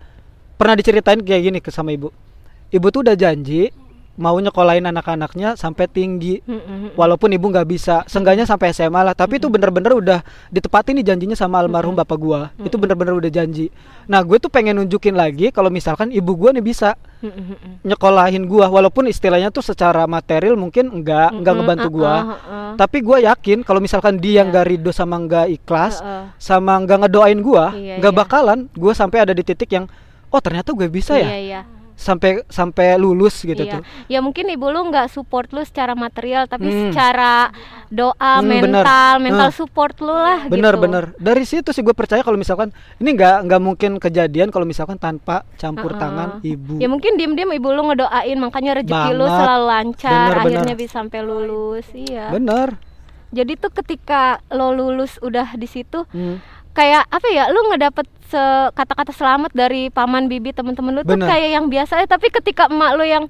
pernah 0.55 0.73
diceritain 0.73 1.19
kayak 1.21 1.41
gini 1.45 1.59
ke 1.59 1.69
sama 1.69 1.91
ibu 1.91 2.09
ibu 2.71 2.87
tuh 2.89 3.03
udah 3.05 3.13
janji 3.13 3.69
mau 4.15 4.39
nyekolahin 4.39 4.87
anak-anaknya 4.87 5.59
sampai 5.59 5.91
tinggi 5.91 6.39
walaupun 6.95 7.35
ibu 7.35 7.51
nggak 7.51 7.67
bisa 7.67 8.07
seenggaknya 8.07 8.47
sampai 8.47 8.71
SMA 8.71 9.03
lah 9.03 9.11
tapi 9.11 9.43
itu 9.43 9.51
bener-bener 9.51 9.91
udah 9.91 10.19
ditepati 10.47 10.95
nih 10.95 11.03
janjinya 11.03 11.35
sama 11.35 11.59
almarhum 11.59 11.91
bapak 11.91 12.15
gua 12.15 12.39
itu 12.63 12.79
bener-bener 12.79 13.11
udah 13.11 13.27
janji 13.27 13.67
nah 14.07 14.23
gue 14.23 14.39
tuh 14.39 14.47
pengen 14.47 14.79
nunjukin 14.79 15.11
lagi 15.13 15.51
kalau 15.51 15.67
misalkan 15.67 16.15
ibu 16.15 16.31
gua 16.31 16.55
nih 16.55 16.63
bisa 16.63 16.95
Mm-mm. 17.19 17.83
nyekolahin 17.83 18.47
gua 18.47 18.71
walaupun 18.71 19.11
istilahnya 19.11 19.51
tuh 19.51 19.65
secara 19.65 20.07
material 20.07 20.55
mungkin 20.55 20.87
enggak 20.95 21.35
enggak 21.35 21.51
Mm-mm, 21.51 21.65
ngebantu 21.67 21.87
gua 21.91 22.13
uh-uh, 22.15 22.27
uh-uh. 22.31 22.73
tapi 22.79 22.97
gua 23.03 23.17
yakin 23.19 23.67
kalau 23.67 23.83
misalkan 23.83 24.15
dia 24.15 24.43
Iya. 24.45 24.51
nggak 24.51 24.65
ridho 24.67 24.91
sama 24.91 25.15
nggak 25.19 25.47
ikhlas 25.51 25.99
Uh-uh. 25.99 26.31
sama 26.39 26.75
nggak 26.83 27.07
ngedoain 27.07 27.39
gua 27.43 27.71
Iya, 27.75 27.99
nggak 27.99 28.13
iya. 28.13 28.19
bakalan 28.19 28.59
gua 28.75 28.93
sampai 28.95 29.27
ada 29.27 29.33
di 29.35 29.43
titik 29.43 29.71
yang 29.75 29.87
oh 30.29 30.41
ternyata 30.43 30.75
gue 30.75 30.87
bisa 30.91 31.15
ya 31.15 31.31
Iya 31.31 31.39
iya. 31.39 31.61
Sampai 31.95 32.43
sampai 32.45 32.95
lulus 32.95 33.39
gitu 33.39 33.57
iya. 33.57 33.79
tuh. 33.79 33.83
Ya 34.05 34.19
mungkin 34.19 34.45
ibu 34.45 34.67
lu 34.67 34.83
nggak 34.85 35.07
support 35.07 35.49
lu 35.49 35.61
secara 35.61 35.91
material 35.91 36.45
tapi 36.45 36.67
Hmm. 36.67 36.81
secara 36.85 37.49
doa, 37.87 38.13
Hmm, 38.39 38.51
bener. 38.51 38.83
mental, 38.83 39.13
mental 39.19 39.49
Hmm. 39.49 39.57
support 39.57 39.95
lu 39.97 40.11
lah 40.11 40.43
Bener 40.45 40.75
gitu. 40.75 40.83
bener. 40.83 41.03
Dari 41.15 41.43
situ 41.43 41.69
sih 41.69 41.79
gue 41.79 41.91
percaya 41.91 42.19
kalau 42.19 42.35
misalkan 42.35 42.69
ini 42.97 43.09
nggak 43.11 43.47
nggak 43.47 43.61
mungkin 43.61 43.91
kejadian 43.95 44.49
kalau 44.49 44.63
misalkan 44.63 44.95
tanpa 44.95 45.47
campur 45.55 45.91
Uh-uh. 45.91 46.01
tangan 46.01 46.29
ibu. 46.41 46.77
Ya 46.77 46.85
mungkin 46.85 47.15
diem-diem 47.15 47.49
ibu 47.53 47.69
lu 47.69 47.81
ngedoain 47.85 48.37
makanya 48.37 48.77
rezeki 48.77 49.11
lu 49.11 49.23
Banget. 49.23 49.39
selalu 49.39 49.65
lancar, 49.65 50.11
Bener, 50.11 50.35
bener. 50.35 50.43
akhirnya 50.45 50.75
bisa 50.75 50.91
sampai 50.95 51.19
lulus. 51.21 51.87
Iya. 51.89 52.29
Bener. 52.29 52.75
Jadi 53.31 53.55
tuh 53.55 53.71
ketika 53.73 54.21
lo 54.49 54.71
lulus 54.71 55.15
udah 55.19 55.55
di 55.55 55.65
situ 55.65 56.03
Hmm. 56.07 56.39
kayak 56.71 57.03
apa 57.05 57.27
ya 57.29 57.47
lu 57.47 57.67
ngedapet 57.67 58.03
se- 58.25 58.37
kata-kata 58.71 59.11
selamat 59.11 59.51
dari 59.51 59.87
paman 59.87 60.25
bibi 60.25 60.51
temen-temen 60.51 60.91
lu 60.91 61.01
tuh 61.01 61.15
kayak 61.15 61.49
yang 61.51 61.65
biasa 61.65 61.99
aja 61.99 62.07
tapi 62.09 62.29
ketika 62.29 62.65
emak 62.65 62.91
lu 62.93 63.03
yang 63.03 63.23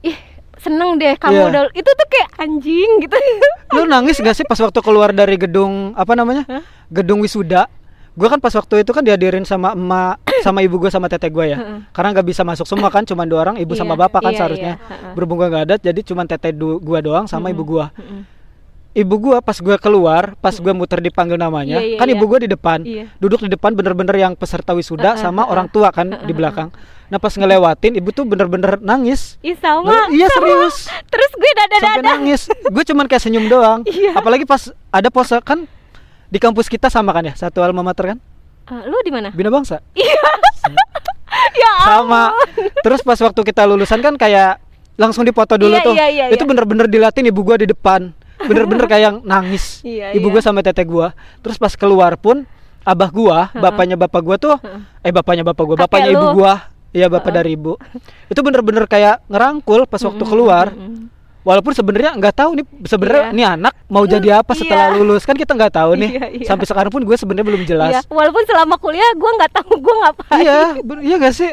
ih 0.00 0.16
seneng 0.56 0.96
deh 0.96 1.14
kamu 1.14 1.36
Iya. 1.36 1.46
udah 1.46 1.62
itu 1.70 1.84
tuh 1.86 2.06
kayak 2.06 2.28
anjing 2.38 2.90
gitu 3.00 3.16
Lu 3.76 3.84
nangis 3.84 4.16
gak 4.16 4.32
sih 4.32 4.42
pas 4.42 4.56
waktu 4.56 4.78
keluar 4.78 5.10
dari 5.10 5.36
gedung 5.36 5.92
apa 5.92 6.14
namanya? 6.14 6.46
Hah? 6.46 6.62
Gedung 6.88 7.18
wisuda. 7.18 7.66
Gue 8.14 8.24
kan 8.26 8.38
pas 8.38 8.48
waktu 8.50 8.80
itu 8.80 8.88
kan 8.88 9.02
dihadirin 9.02 9.42
sama 9.42 9.74
emak, 9.74 10.16
sama 10.40 10.62
ibu 10.62 10.78
gue 10.78 10.88
sama 10.88 11.04
teteh 11.04 11.28
gue 11.28 11.44
ya. 11.46 11.58
Karena 11.90 12.14
nggak 12.14 12.24
bisa 12.24 12.40
masuk 12.40 12.64
semua 12.64 12.88
kan, 12.88 13.02
cuma 13.02 13.26
dua 13.26 13.42
orang, 13.42 13.56
ibu 13.58 13.74
sama 13.74 13.92
Iya, 13.92 14.00
bapak 14.00 14.20
kan 14.22 14.32
iya, 14.32 14.38
seharusnya. 14.38 14.72
iya, 14.74 14.88
heeh. 14.88 15.12
Berhubung 15.12 15.36
gue 15.36 15.48
nggak 15.50 15.64
ada, 15.66 15.76
jadi 15.76 16.00
cuma 16.02 16.24
teteh 16.24 16.48
du- 16.50 16.78
gua 16.78 17.00
doang 17.00 17.26
sama 17.26 17.50
ibu 17.50 17.60
gua. 17.60 17.92
Mm-mm. 17.92 18.24
Ibu 18.96 19.14
gua 19.20 19.38
pas 19.44 19.60
gua 19.60 19.76
keluar, 19.76 20.32
pas 20.40 20.56
gua 20.56 20.72
muter 20.72 21.04
dipanggil 21.04 21.36
namanya, 21.36 21.84
Iya, 21.84 21.94
iya, 21.94 21.98
kan 22.00 22.08
iya. 22.08 22.16
ibu 22.16 22.24
gua 22.24 22.40
di 22.40 22.48
depan, 22.48 22.80
Iya. 22.80 23.12
duduk 23.20 23.44
di 23.44 23.52
depan 23.52 23.76
bener-bener 23.76 24.16
yang 24.16 24.32
peserta 24.32 24.72
wisuda 24.72 25.12
Heeh, 25.12 25.20
sama 25.20 25.44
heeh. 25.44 25.52
orang 25.52 25.68
tua 25.68 25.92
kan 25.92 26.24
di 26.24 26.32
belakang. 26.32 26.72
Nah 27.06 27.20
pas 27.20 27.30
ngelewatin, 27.30 27.92
ibu 27.94 28.08
tuh 28.08 28.24
bener-bener 28.24 28.80
nangis. 28.80 29.36
Ih 29.40 29.52
sama, 29.54 30.08
Iya, 30.08 30.26
sama. 30.26 30.36
serius. 30.40 30.76
Terus 31.06 31.30
gue 31.30 31.50
dada 31.52 31.76
sampai 31.76 32.02
nangis 32.02 32.40
gue 32.48 32.84
cuman 32.84 33.04
kayak 33.04 33.22
senyum 33.22 33.46
doang 33.46 33.80
Iya. 33.84 34.16
apalagi 34.16 34.42
pas 34.42 34.64
ada 34.88 35.08
pose 35.08 35.36
kan 35.40 35.68
di 36.26 36.38
kampus 36.40 36.66
kita 36.66 36.88
sama 36.88 37.12
kan 37.12 37.22
ya 37.22 37.34
satu 37.36 37.60
alma 37.60 37.80
mater 37.80 38.16
kan 38.16 38.18
lu 38.82 38.96
di 39.00 39.12
mana? 39.12 39.30
bina 39.30 39.46
bangsa 39.46 39.78
Ya 41.54 41.72
sama 41.84 42.32
terus 42.80 43.00
pas 43.00 43.16
waktu 43.16 43.40
kita 43.42 43.62
lulusan 43.64 44.00
kan 44.00 44.16
kayak 44.16 44.58
langsung 44.96 45.22
dipoto 45.22 45.54
dulu 45.54 45.72
Iya, 45.72 45.84
tuh 45.84 45.94
iya, 45.94 46.06
iya, 46.08 46.24
itu 46.28 46.40
iya. 46.40 46.48
bener-bener 46.48 46.88
dilatin 46.88 47.24
ibu 47.24 47.40
gua 47.40 47.56
di 47.56 47.68
depan 47.68 48.10
bener-bener 48.44 48.84
kayak 48.84 49.02
yang 49.02 49.16
nangis 49.24 49.80
Iya, 49.86 50.12
ibu 50.12 50.28
iya. 50.28 50.32
gua 50.36 50.42
sama 50.44 50.60
teteh 50.60 50.84
gua 50.84 51.16
terus 51.40 51.56
pas 51.56 51.72
keluar 51.72 52.14
pun 52.20 52.44
abah 52.82 53.10
gua 53.10 53.38
bapaknya 53.50 53.96
bapak 53.96 54.20
gua 54.20 54.36
tuh 54.36 54.56
eh 55.00 55.10
bapaknya 55.10 55.42
bapak 55.42 55.64
Kakek 55.64 55.80
bapaknya 55.80 56.10
ibu 56.12 56.26
gua 56.36 56.52
iya 56.92 57.06
bapak 57.08 57.30
dari 57.30 57.56
ibu 57.56 57.76
itu 58.28 58.40
bener-bener 58.40 58.84
kayak 58.86 59.24
ngerangkul 59.26 59.84
pas 59.84 60.00
waktu 60.00 60.24
keluar. 60.24 60.72
Walaupun 61.46 61.70
sebenarnya 61.70 62.18
nggak 62.18 62.42
tahu 62.42 62.58
nih 62.58 62.66
sebenarnya 62.90 63.30
Iya. 63.30 63.36
nih 63.38 63.46
anak 63.54 63.74
mau 63.86 64.02
jadi 64.18 64.42
apa 64.42 64.50
setelah 64.50 64.90
Iya. 64.90 64.98
lulus 64.98 65.22
kan 65.22 65.38
kita 65.38 65.54
nggak 65.54 65.78
tahu 65.78 65.94
nih. 65.94 66.10
Iya, 66.10 66.26
iya. 66.42 66.46
Sampai 66.50 66.66
sekarang 66.66 66.90
pun 66.90 67.06
gue 67.06 67.14
sebenarnya 67.14 67.46
belum 67.46 67.62
Iya, 67.62 67.70
jelas. 67.70 67.92
walaupun 68.10 68.42
selama 68.50 68.74
kuliah 68.82 69.06
gue 69.14 69.30
nggak 69.30 69.52
tahu 69.54 69.78
gue 69.78 69.94
ngapain. 69.94 70.42
Iya, 70.42 70.58
iya 71.06 71.16
gak 71.22 71.34
sih? 71.38 71.50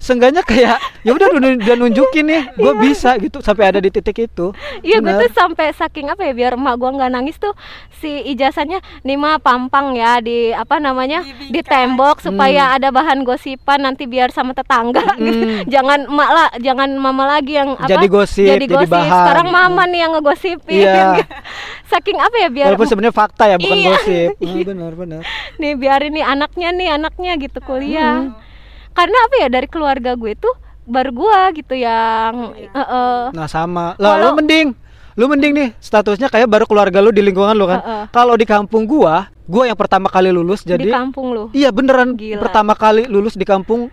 Seenggaknya 0.00 0.40
kayak 0.40 0.80
ya 1.00 1.12
udah 1.12 1.28
udah 1.30 1.76
nunjukin 1.76 2.24
nih, 2.24 2.42
gue 2.56 2.72
bisa 2.80 3.14
gitu 3.16 3.38
sampai 3.38 3.68
ada 3.68 3.78
di 3.78 3.88
titik 3.88 4.16
itu. 4.24 4.48
Iya 4.80 4.98
gue 4.98 5.12
tuh 5.14 5.30
sampai 5.30 5.70
saking 5.70 6.08
apa 6.08 6.24
ya 6.24 6.32
biar 6.32 6.52
emak 6.54 6.74
gue 6.74 6.88
nggak 6.90 7.10
nangis 7.10 7.36
tuh 7.36 7.52
si 7.92 8.08
ijazahnya 8.26 8.80
nih 9.02 9.14
mah 9.14 9.36
pampang 9.38 9.92
ya 9.92 10.18
di 10.18 10.50
apa 10.50 10.76
namanya 10.76 11.20
di 11.44 11.60
tembok 11.60 12.18
supaya 12.18 12.72
ada 12.72 12.88
bahan 12.88 13.20
gosipan 13.20 13.76
nanti 13.82 14.04
biar 14.04 14.28
sama 14.30 14.50
tetangga 14.50 15.04
gitu. 15.20 15.68
jangan 15.68 16.08
emak 16.08 16.30
lah 16.30 16.48
jangan 16.56 16.88
mama 16.96 17.28
lagi 17.30 17.54
yang 17.54 17.76
apa 17.76 17.84
Jadi 17.86 18.06
gosip, 18.08 18.48
jadi 18.48 18.64
jadi 18.64 18.74
gosip 18.80 18.88
bahan. 18.90 19.12
sekarang 19.14 19.46
mama 19.48 19.82
nih 19.84 20.00
yang 20.00 20.12
ngegosipin 20.16 20.80
Iya. 20.80 21.20
saking 21.92 22.16
apa 22.16 22.36
ya 22.38 22.48
biar 22.48 22.66
Walaupun 22.72 22.88
sebenarnya 22.88 23.12
fakta 23.14 23.44
ya 23.46 23.56
bukan 23.58 23.76
Iya. 23.76 23.88
gosip. 23.90 24.28
Hmm, 24.40 24.62
benar 24.70 24.92
benar. 24.94 25.20
nih 25.54 25.72
biarin 25.74 26.12
nih 26.14 26.24
anaknya 26.24 26.68
nih 26.72 26.88
anaknya 26.90 27.32
gitu 27.38 27.60
kuliah 27.60 28.16
Hmm. 28.22 28.48
Karena 28.92 29.18
apa 29.26 29.34
ya 29.40 29.48
dari 29.48 29.66
keluarga 29.66 30.14
gue 30.14 30.34
tuh 30.34 30.54
baru 30.90 31.10
gua 31.14 31.40
gitu 31.54 31.78
yang 31.78 32.50
Iya. 32.58 32.70
eh, 32.74 32.82
eh, 32.82 33.22
Nah 33.30 33.46
sama. 33.46 33.94
Lah 33.96 34.18
lu 34.18 34.34
mending 34.34 34.74
lu 35.18 35.26
mending 35.26 35.52
nih 35.52 35.68
statusnya 35.78 36.30
kayak 36.30 36.48
baru 36.48 36.64
keluarga 36.66 36.98
lu 36.98 37.14
di 37.14 37.22
lingkungan 37.22 37.54
lu 37.54 37.66
kan. 37.70 37.78
Heeh. 37.82 38.02
Kalau 38.10 38.34
di 38.34 38.46
kampung 38.48 38.86
gua, 38.86 39.30
gua 39.46 39.70
yang 39.70 39.78
pertama 39.78 40.10
kali 40.10 40.34
lulus 40.34 40.66
di 40.66 40.74
jadi 40.74 40.90
kampung 40.90 41.30
lu 41.30 41.44
Iya 41.52 41.70
beneran 41.70 42.18
Gila. 42.18 42.42
pertama 42.42 42.72
kali 42.74 43.06
lulus 43.06 43.38
di 43.38 43.46
kampung 43.46 43.86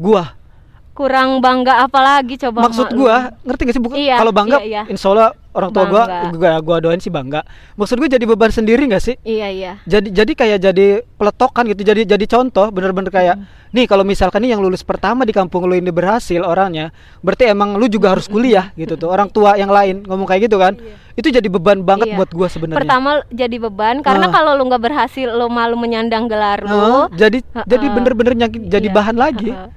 gua. 0.00 0.32
Kurang 1.00 1.40
bangga 1.40 1.80
apalagi 1.80 2.36
coba 2.38 2.58
maksud 2.62 2.92
gua 2.92 3.32
ngerti 3.40 3.62
gak 3.62 3.74
sih 3.74 3.80
bukan 3.80 3.96
Iya, 3.96 4.16
kalau 4.16 4.30
bangga 4.30 4.58
iya, 4.60 4.68
iya. 4.78 4.82
insya 4.86 5.08
Allah 5.08 5.28
orang 5.50 5.70
tua 5.70 5.84
gua 5.84 6.02
Bangga. 6.04 6.30
gua 6.30 6.52
gua 6.60 6.76
doain 6.78 7.00
sih 7.00 7.08
bangga 7.08 7.40
maksud 7.74 7.96
gua 7.96 8.06
jadi 8.06 8.22
beban 8.22 8.50
sendiri 8.50 8.84
gak 8.86 9.00
sih 9.02 9.16
iya 9.22 9.48
iya 9.48 9.72
jadi 9.82 10.12
jadi 10.12 10.32
kayak 10.34 10.58
jadi 10.62 10.86
peletokan 11.14 11.64
gitu 11.66 11.82
jadi 11.82 12.04
jadi 12.06 12.24
contoh 12.28 12.68
bener-bener 12.68 13.08
kayak 13.08 13.40
nih 13.70 13.86
kalau 13.86 14.02
misalkan 14.02 14.42
nih 14.42 14.52
yang 14.52 14.60
lulus 14.60 14.82
pertama 14.82 15.22
di 15.22 15.30
kampung 15.30 15.64
lu 15.64 15.72
ini 15.72 15.88
berhasil 15.88 16.38
orangnya 16.40 16.92
berarti 17.18 17.46
emang 17.46 17.74
lu 17.74 17.86
juga 17.86 18.12
harus 18.12 18.26
kuliah 18.26 18.68
gitu 18.74 18.94
tuh 18.94 19.08
orang 19.08 19.26
tua 19.26 19.54
yang 19.54 19.68
lain 19.68 20.04
ngomong 20.04 20.26
kayak 20.26 20.46
gitu 20.46 20.58
kan 20.58 20.76
itu 21.12 21.28
jadi 21.28 21.46
beban 21.46 21.80
banget 21.80 22.10
Iya. 22.10 22.16
buat 22.16 22.30
gua 22.30 22.46
sebenarnya 22.46 22.78
pertama 22.78 23.10
jadi 23.28 23.56
beban 23.60 24.00
karena 24.00 24.26
Ah. 24.26 24.32
kalau 24.32 24.52
lu 24.52 24.66
nggak 24.66 24.82
berhasil 24.82 25.28
lu 25.28 25.46
malu 25.48 25.74
menyandang 25.74 26.26
gelar 26.26 26.60
lu 26.60 27.08
jadi 27.12 27.42
jadi 27.64 27.80
Heeh. 27.80 27.94
bener-bener 27.96 28.34
nyaki- 28.36 28.64
jadi 28.64 28.86
Iya. 28.86 28.94
bahan 28.94 29.16
lagi 29.16 29.50
Heeh. 29.50 29.70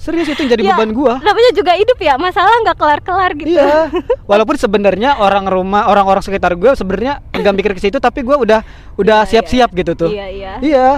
Serius 0.00 0.26
itu 0.26 0.40
yang 0.40 0.50
jadi 0.50 0.62
Ya, 0.62 0.72
beban 0.72 0.90
gua 0.90 1.20
namanya 1.20 1.52
juga 1.52 1.76
hidup 1.76 1.98
ya 1.98 2.16
masalah 2.16 2.56
nggak 2.62 2.72
kelar-kelar 2.74 3.30
gitu 3.36 3.52
Iya. 3.52 3.92
Walaupun 4.30 4.56
sebenarnya 4.56 5.18
orang 5.18 5.44
rumah, 5.44 5.86
orang-orang 5.86 6.22
sekitar 6.22 6.54
gue 6.54 6.72
sebenarnya 6.72 7.20
enggak 7.30 7.52
mikir 7.52 7.72
ke 7.74 7.82
situ, 7.82 7.98
tapi 7.98 8.22
gue 8.22 8.32
udah 8.32 8.64
udah 8.94 9.18
siap-siap 9.24 9.68
gitu 9.72 9.92
tuh. 9.94 10.08
iya 10.08 10.26
iya 10.26 10.52
Iya. 10.58 10.88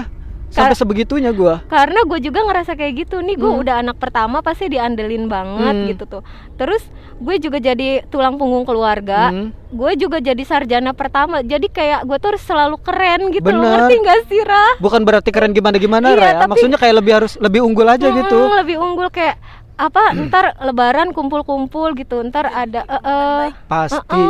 Sampai 0.52 0.68
Kar- 0.68 0.76
sebegitunya 0.76 1.32
gue. 1.32 1.64
karena 1.66 2.04
gue 2.04 2.18
juga 2.20 2.44
ngerasa 2.44 2.72
kayak 2.72 2.92
gitu 2.98 3.18
nih 3.18 3.34
gue 3.34 3.48
Hmm. 3.48 3.62
udah 3.62 3.74
anak 3.80 3.96
pertama 3.96 4.38
pasti 4.38 4.68
diandelin 4.68 5.24
banget 5.24 5.74
Hmm. 5.74 5.88
gitu 5.88 6.04
tuh 6.06 6.22
terus 6.54 6.84
gue 7.16 7.36
juga 7.38 7.56
jadi 7.56 8.04
tulang 8.06 8.36
punggung 8.36 8.62
keluarga 8.62 9.28
Hmm. 9.28 9.48
gue 9.66 9.92
juga 9.96 10.18
jadi 10.18 10.42
sarjana 10.42 10.92
pertama 10.92 11.40
jadi 11.40 11.64
kayak 11.64 12.04
gue 12.04 12.16
tuh 12.16 12.28
harus 12.30 12.44
selalu 12.44 12.76
keren 12.78 13.32
gitu 13.32 13.48
loh 13.48 13.58
Bener. 13.58 13.72
ngerti 13.80 13.94
gak 13.98 14.18
sih 14.26 14.40
Rah? 14.42 14.72
Bukan 14.78 15.00
berarti 15.02 15.30
keren 15.30 15.50
gimana-gimana 15.50 16.06
Iya, 16.06 16.16
Ra, 16.16 16.22
ya. 16.22 16.32
tapi- 16.38 16.50
Maksudnya 16.52 16.76
kayak 16.76 16.96
lebih 16.96 17.12
harus 17.14 17.32
lebih 17.38 17.60
unggul 17.62 17.88
aja 17.88 18.06
Hmm, 18.06 18.16
gitu. 18.18 18.36
lebih 18.52 18.76
unggul 18.76 19.08
kayak 19.08 19.40
apa 19.74 20.02
ntar 20.20 20.52
lebaran 20.60 21.10
kumpul-kumpul 21.10 21.96
gitu 21.96 22.20
ntar 22.22 22.44
ada 22.46 22.84
eh, 22.84 23.02
eh, 23.02 23.46
Pasti. 23.64 24.20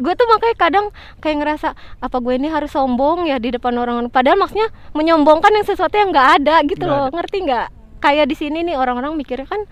Gue 0.00 0.12
tuh 0.16 0.26
makanya 0.26 0.56
kadang 0.56 0.86
kayak 1.20 1.36
ngerasa 1.44 1.68
apa 2.00 2.16
gue 2.18 2.34
ini 2.34 2.48
harus 2.48 2.72
sombong 2.72 3.28
ya 3.28 3.36
di 3.36 3.52
depan 3.52 3.76
orang? 3.76 4.08
Padahal 4.08 4.40
maksudnya 4.40 4.72
menyombongkan 4.96 5.52
yang 5.52 5.66
sesuatu 5.68 5.92
yang 5.92 6.08
nggak 6.08 6.28
ada 6.40 6.64
gitu 6.64 6.82
Nggak 6.82 6.96
loh. 6.96 7.06
ada. 7.06 7.16
ngerti 7.20 7.38
nggak? 7.44 7.66
Kayak 8.00 8.26
di 8.26 8.36
sini 8.36 8.58
nih 8.64 8.80
orang-orang 8.80 9.12
mikirnya 9.12 9.44
kan 9.44 9.62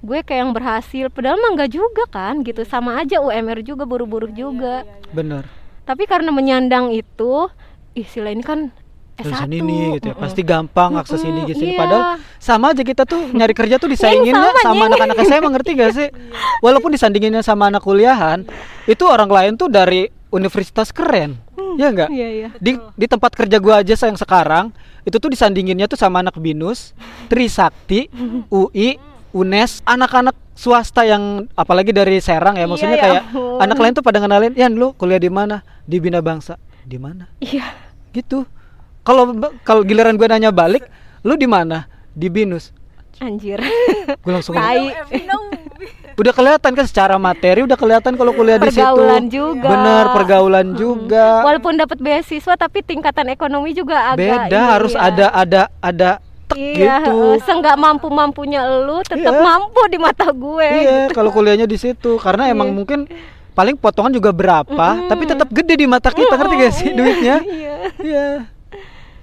gue 0.00 0.18
kayak 0.22 0.40
yang 0.46 0.52
berhasil. 0.54 1.10
Padahal 1.10 1.36
mah 1.36 1.50
nggak 1.58 1.70
juga 1.70 2.04
kan 2.08 2.46
gitu. 2.46 2.62
Sama 2.62 3.02
aja 3.02 3.18
UMR 3.18 3.60
juga 3.60 3.82
buru-buru 3.82 4.30
juga. 4.30 4.86
Bener. 5.10 5.44
tapi 5.82 6.06
karena 6.06 6.30
menyandang 6.30 6.94
itu 6.94 7.50
istilah 7.92 8.30
ini 8.30 8.46
kan 8.46 8.70
S1 9.18 9.28
Lulusan 9.28 9.50
ini 9.52 9.78
gitu 10.00 10.06
ya. 10.12 10.14
Pasti 10.16 10.40
gampang 10.40 10.96
akses 10.96 11.22
ini 11.22 11.44
gitu 11.48 11.62
iya. 11.68 11.76
Padahal 11.76 12.04
sama 12.40 12.72
aja 12.72 12.82
kita 12.82 13.04
tuh 13.04 13.32
nyari 13.32 13.52
kerja 13.52 13.76
tuh 13.76 13.88
disaingin 13.94 14.32
sama, 14.32 14.60
sama 14.64 14.82
anak-anak 14.88 15.16
SMA 15.28 15.48
ngerti 15.52 15.70
gak 15.76 15.92
sih? 15.92 16.08
Walaupun 16.64 16.90
disandinginnya 16.92 17.44
sama 17.44 17.68
anak 17.68 17.84
kuliahan, 17.84 18.48
itu 18.88 19.04
orang 19.04 19.28
lain 19.28 19.52
tuh 19.60 19.68
dari 19.68 20.08
universitas 20.32 20.90
keren. 20.90 21.36
Ya 21.80 21.88
enggak? 21.88 22.12
iya 22.12 22.28
iya 22.28 22.48
di 22.60 22.76
di 22.76 23.06
tempat 23.08 23.32
kerja 23.32 23.56
gua 23.56 23.80
aja 23.80 23.96
yang 23.96 24.18
sekarang 24.20 24.76
itu 25.08 25.16
tuh 25.16 25.32
disandinginnya 25.32 25.88
tuh 25.88 25.96
sama 25.96 26.20
anak 26.20 26.36
binus 26.36 26.92
Trisakti 27.32 28.12
UI 28.52 29.00
UNES 29.32 29.80
anak-anak 29.88 30.36
swasta 30.52 31.08
yang 31.08 31.48
apalagi 31.56 31.96
dari 31.96 32.20
Serang 32.20 32.60
ya 32.60 32.68
maksudnya 32.68 33.00
ya 33.00 33.04
kayak 33.08 33.22
ampun. 33.32 33.64
anak 33.64 33.78
lain 33.80 33.92
tuh 33.96 34.04
pada 34.04 34.20
ngenalin 34.20 34.52
Yan 34.52 34.76
lu 34.76 34.92
kuliah 34.92 35.16
di 35.16 35.32
mana 35.32 35.64
di 35.88 35.96
Bina 35.96 36.20
Bangsa 36.20 36.60
di 36.84 37.00
mana 37.00 37.32
iya 37.40 37.72
gitu 38.12 38.44
kalau 39.02 39.34
kalau 39.62 39.82
giliran 39.82 40.14
gue 40.14 40.26
nanya 40.26 40.50
balik 40.50 40.86
lu 41.20 41.34
di 41.34 41.46
mana? 41.46 41.86
Di 42.10 42.26
binus. 42.26 42.70
Anjir. 43.18 43.62
Gue 44.18 44.32
langsung 44.32 44.54
tai. 44.54 44.90
Udah 46.12 46.28
kelihatan 46.30 46.76
kan 46.76 46.84
secara 46.84 47.16
materi 47.16 47.64
udah 47.64 47.74
kelihatan 47.74 48.12
kalau 48.14 48.30
kuliah 48.30 48.58
di 48.58 48.68
situ. 48.68 48.82
Pergaulan 48.82 49.24
juga. 49.26 49.64
bener 49.64 50.04
pergaulan 50.12 50.66
juga. 50.74 51.26
Walaupun 51.42 51.78
dapat 51.78 51.98
beasiswa 51.98 52.54
tapi 52.54 52.82
tingkatan 52.82 53.30
ekonomi 53.30 53.72
juga 53.72 54.12
agak 54.12 54.20
beda 54.20 54.58
ini 54.58 54.70
harus 54.70 54.92
ya. 54.92 55.00
ada 55.02 55.26
ada 55.32 55.62
ada 55.80 56.10
Iya, 56.52 57.00
gitu. 57.00 57.40
seenggak 57.40 57.80
mampu-mampunya 57.80 58.60
lu 58.84 59.00
tetap 59.00 59.32
Iya. 59.32 59.40
mampu 59.40 59.80
di 59.88 59.96
mata 59.96 60.28
gue. 60.28 60.68
iya 60.68 61.08
kalau 61.08 61.32
kuliahnya 61.32 61.64
di 61.64 61.80
situ. 61.80 62.20
Karena 62.20 62.52
emang 62.52 62.68
Iya. 62.68 62.76
mungkin 62.76 62.98
paling 63.52 63.80
potongan 63.80 64.12
juga 64.12 64.32
berapa 64.32 64.68
Mm-mm. 64.92 65.08
tapi 65.08 65.24
tetap 65.24 65.48
gede 65.48 65.74
di 65.74 65.86
mata 65.88 66.12
kita. 66.12 66.36
Ngerti 66.36 66.54
gak 66.58 66.74
sih 66.74 66.88
duitnya? 66.92 67.36
Iya. 67.48 67.76
iya 68.04 68.26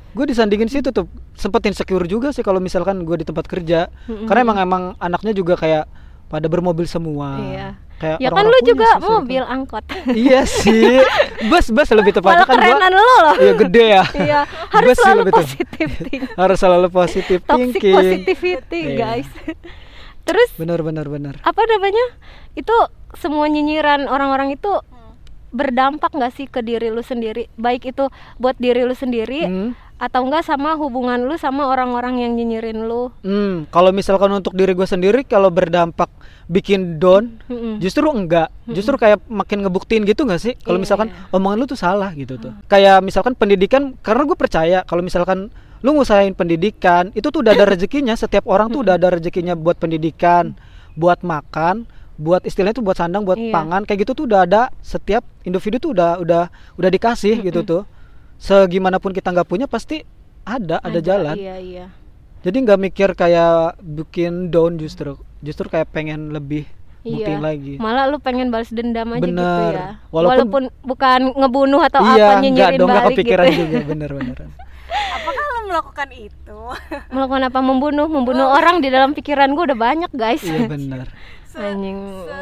gue 0.09 0.25
disandingin 0.25 0.65
situ 0.65 0.89
tuh 0.89 1.05
sempet 1.33 1.61
insecure 1.65 2.03
juga 2.03 2.29
sih 2.29 2.41
kalau 2.41 2.57
misalkan 2.57 3.01
gue 3.01 3.15
di 3.15 3.23
tempat 3.23 3.45
kerja 3.45 3.87
Mm-mm. 4.03 4.25
karena 4.25 4.41
emang 4.43 4.57
emang 4.59 4.83
anaknya 4.97 5.31
juga 5.31 5.53
kayak 5.53 5.85
pada 6.25 6.45
bermobil 6.45 6.85
semua 6.85 7.37
Iya. 7.37 7.67
kayak 7.97 8.17
Ya 8.17 8.29
kan 8.29 8.37
orang-orang 8.37 8.47
lu 8.47 8.53
punya 8.55 8.69
juga 8.69 8.87
sih, 8.87 9.05
mobil 9.07 9.43
angkot. 9.43 9.83
iya 10.15 10.41
sih 10.43 11.01
bus 11.49 11.67
bus 11.67 11.89
lebih 11.91 12.11
tepatnya 12.11 12.41
Malah 12.41 12.47
kan 12.47 12.55
gua 12.55 12.65
kerenan 12.69 12.91
lo 12.91 13.05
loh. 13.19 13.33
iya 13.35 13.53
gede 13.55 13.85
ya 13.87 14.03
Iya, 14.27 14.39
harus 14.67 14.87
Gua 14.87 14.93
sih 14.95 15.03
selalu 15.03 15.23
positif 15.31 15.87
harus 16.41 16.57
selalu 16.57 16.87
positif 16.89 17.37
Toxic 17.41 17.57
thinking 17.73 17.95
positivity, 17.95 18.81
Iya. 18.83 18.95
guys. 18.95 19.29
Terus 20.21 20.49
benar 20.55 20.79
benar 20.79 21.05
benar 21.05 21.41
apa 21.41 21.61
namanya? 21.67 22.05
Itu 22.53 22.73
semua 23.13 23.45
nyinyiran 23.45 24.05
orang-orang 24.05 24.53
itu 24.53 24.69
berdampak 25.49 26.13
nggak 26.13 26.29
sih 26.31 26.45
ke 26.45 26.61
diri 26.61 26.87
lu 26.87 27.01
sendiri? 27.01 27.49
Baik 27.55 27.89
itu 27.89 28.05
buat 28.37 28.53
diri 28.55 28.85
lu 28.85 28.93
sendiri 28.93 29.41
Hmm. 29.43 29.71
Atau 29.99 30.23
enggak 30.23 30.47
sama 30.47 30.73
hubungan 30.73 31.27
lu 31.27 31.35
sama 31.35 31.67
orang-orang 31.67 32.23
yang 32.23 32.31
nyinyirin 32.33 32.87
lu? 32.87 33.11
Hmm, 33.19 33.67
kalau 33.67 33.91
misalkan 33.91 34.31
untuk 34.31 34.55
diri 34.55 34.71
gue 34.71 34.87
sendiri 34.87 35.21
kalau 35.21 35.51
berdampak 35.51 36.07
bikin 36.47 36.97
down, 36.97 37.35
Mm-mm. 37.45 37.77
justru 37.77 38.07
enggak. 38.07 38.47
Justru 38.65 38.95
kayak 38.95 39.19
makin 39.27 39.61
ngebuktiin 39.61 40.07
gitu 40.07 40.23
nggak 40.23 40.39
sih? 40.39 40.53
Kalau 40.57 40.79
Iya, 40.79 40.83
misalkan 40.87 41.07
iya. 41.11 41.29
omongan 41.29 41.57
lu 41.59 41.65
tuh 41.65 41.75
salah 41.75 42.09
gitu 42.13 42.39
tuh. 42.39 42.55
Kayak 42.65 43.03
misalkan 43.03 43.35
pendidikan, 43.35 43.93
karena 43.99 44.23
gue 44.23 44.33
percaya 44.33 44.81
kalau 44.81 45.03
misalkan 45.03 45.51
lu 45.79 45.91
ngusahain 45.93 46.31
pendidikan, 46.31 47.11
itu 47.11 47.27
tuh 47.27 47.43
udah 47.43 47.51
ada 47.53 47.67
rezekinya. 47.75 48.15
Setiap 48.15 48.47
orang 48.47 48.71
tuh 48.71 48.81
udah 48.81 48.95
ada 48.95 49.11
rezekinya 49.11 49.53
buat 49.53 49.75
pendidikan, 49.75 50.55
buat 50.95 51.21
makan, 51.21 51.83
buat 52.15 52.43
istilahnya 52.43 52.75
tuh 52.75 52.83
buat 52.83 52.95
sandang, 52.95 53.27
buat 53.27 53.35
Iya. 53.35 53.51
pangan. 53.51 53.83
Kayak 53.83 54.07
gitu 54.07 54.11
tuh 54.15 54.25
udah 54.25 54.47
ada. 54.47 54.61
Setiap 54.79 55.27
individu 55.43 55.77
tuh 55.77 55.91
udah 55.91 56.17
udah 56.17 56.43
udah 56.75 56.89
dikasih 56.89 57.43
gitu 57.43 57.61
tuh. 57.61 57.83
Segimanapun 58.39 59.11
kita 59.11 59.29
nggak 59.29 59.45
punya 59.45 59.67
pasti 59.67 60.01
ada, 60.41 60.79
ada, 60.79 60.99
jalan. 60.99 61.35
Iya, 61.35 61.55
iya. 61.59 61.85
Jadi 62.39 62.57
nggak 62.63 62.79
mikir 62.81 63.09
kayak 63.13 63.75
bikin 63.77 64.47
down 64.47 64.79
justru, 64.79 65.19
justru 65.39 65.67
kayak 65.67 65.91
pengen 65.91 66.31
lebih 66.31 66.63
Iya. 66.99 67.35
lagi. 67.35 67.75
Malah 67.79 68.07
lu 68.07 68.19
pengen 68.19 68.47
balas 68.47 68.71
dendam 68.71 69.07
aja 69.11 69.19
gitu 69.19 69.31
Bener. 69.31 69.71
ya. 69.71 69.89
Walaupun- 70.09 70.47
Walaupun, 70.47 70.63
bukan 70.81 71.19
ngebunuh 71.31 71.81
atau 71.81 71.99
iya, 72.05 72.31
apa 72.31 72.33
nyinyirin 72.39 72.75
dong 72.75 72.87
nggak 72.87 73.03
balik 73.03 73.15
kepikiran 73.15 73.45
gitu. 73.47 73.59
juga 73.61 73.77
bener-bener. 73.85 74.37
Apakah 74.89 75.45
lo 75.45 75.59
melakukan 75.65 76.09
itu? 76.11 76.59
Melakukan 77.09 77.43
apa 77.45 77.59
membunuh, 77.59 78.07
membunuh 78.07 78.47
orang 78.49 78.79
di 78.79 78.87
dalam 78.89 79.11
pikiran 79.11 79.51
gue 79.51 79.63
udah 79.69 79.79
banyak, 79.79 80.11
guys. 80.11 80.43
iya 80.43 80.63
bener. 80.65 81.07
Se, 81.43 81.57
Anjing. 81.57 81.97
se 82.23 82.39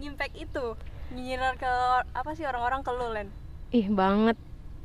ngimpact 0.00 0.34
itu 0.34 0.64
nyinyiran 1.12 1.54
ke 1.56 1.72
apa 2.10 2.30
sih 2.32 2.44
orang-orang 2.44 2.80
ke 2.80 2.90
lo 2.90 3.08
Len? 3.08 3.28
Ih, 3.70 3.88
banget. 3.88 4.36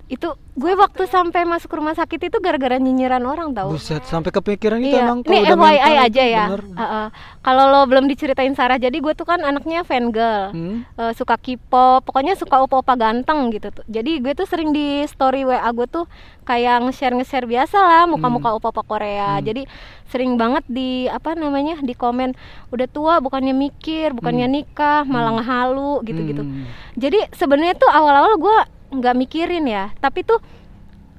Itu 0.09 0.33
gue 0.57 0.73
waktu 0.73 1.05
sampai 1.05 1.45
masuk 1.45 1.69
rumah 1.77 1.93
sakit 1.93 2.33
itu 2.33 2.37
gara-gara 2.41 2.81
nyinyiran 2.81 3.21
orang 3.29 3.53
tau. 3.53 3.69
Buset, 3.69 4.01
sampai 4.09 4.33
kepikiran 4.33 4.81
itu 4.81 4.97
Iya, 4.97 5.05
emang 5.05 5.21
ini 5.21 5.45
FYI 5.45 5.93
aja 6.01 6.23
ya. 6.25 6.45
bener. 6.49 6.63
Heeh. 6.65 7.07
Kalau 7.45 7.63
lo 7.69 7.85
belum 7.85 8.09
diceritain 8.09 8.57
Sarah, 8.57 8.81
jadi 8.81 8.97
gue 8.97 9.13
tuh 9.13 9.29
kan 9.29 9.37
anaknya 9.45 9.85
fan 9.85 10.09
girl. 10.09 10.49
Hmm? 10.49 10.81
Eh, 10.97 11.13
suka 11.13 11.37
K-pop, 11.37 12.09
pokoknya 12.09 12.33
suka 12.33 12.57
opa-opa 12.57 12.97
ganteng 12.97 13.53
gitu 13.53 13.69
tuh. 13.69 13.85
Jadi 13.85 14.17
gue 14.17 14.33
tuh 14.33 14.49
sering 14.49 14.73
di 14.73 15.05
story 15.05 15.45
WA 15.45 15.69
gue 15.69 15.85
tuh 15.85 16.09
kayak 16.43 16.89
nge-share 16.89 17.13
nge-share 17.13 17.45
biasa 17.45 17.77
lah 17.77 18.03
muka-muka 18.09 18.57
opa-opa 18.57 18.81
Korea. 18.81 19.37
Hmm. 19.37 19.45
Jadi 19.45 19.69
sering 20.09 20.41
banget 20.41 20.65
di 20.65 21.05
apa 21.05 21.37
namanya 21.37 21.77
di 21.85 21.93
komen 21.93 22.33
udah 22.73 22.87
tua 22.89 23.21
bukannya 23.21 23.53
mikir, 23.53 24.17
bukannya 24.17 24.49
nikah, 24.49 25.05
malah 25.05 25.37
ngehalu 25.37 26.01
gitu-gitu. 26.01 26.41
Hmm. 26.41 26.65
Jadi 26.97 27.29
sebenarnya 27.37 27.77
tuh 27.77 27.93
awal-awal 27.93 28.41
gue 28.41 28.57
nggak 28.89 29.15
mikirin 29.17 29.65
ya, 29.69 29.93
tapi 30.01 30.25
tuh 30.25 30.41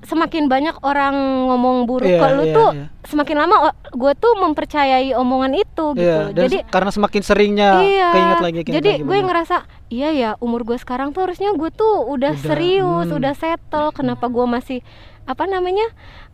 semakin 0.00 0.49
banyak 0.49 0.81
orang 0.81 1.12
ngomong 1.53 1.85
buruk 1.85 2.09
Iya, 2.09 2.21
ke 2.25 2.27
lu 2.33 2.45
iya, 2.49 2.57
tuh 2.57 2.71
iya. 2.73 2.87
semakin 3.05 3.37
lama 3.37 3.57
gue 3.93 4.12
tuh 4.17 4.33
mempercayai 4.41 5.12
omongan 5.12 5.53
itu 5.53 5.85
gitu. 5.93 6.00
Iya, 6.00 6.33
dan 6.33 6.43
Jadi 6.49 6.59
karena 6.73 6.91
semakin 6.91 7.23
seringnya 7.23 7.71
iya. 7.85 8.09
keinget 8.09 8.41
lagi 8.41 8.59
keinget 8.65 8.77
Jadi 8.81 8.93
lagi, 8.97 9.05
gue 9.05 9.19
ngerasa 9.29 9.57
iya 9.93 10.09
ya 10.17 10.31
umur 10.41 10.65
gue 10.65 10.81
sekarang 10.81 11.12
tuh 11.12 11.29
harusnya 11.29 11.53
gue 11.53 11.69
tuh 11.69 12.09
udah, 12.09 12.33
Udah, 12.33 12.41
serius, 12.41 13.07
hmm. 13.12 13.19
udah 13.21 13.35
settle. 13.37 13.93
Kenapa 13.93 14.33
gue 14.33 14.47
masih 14.49 14.79
apa 15.29 15.45
namanya 15.45 15.85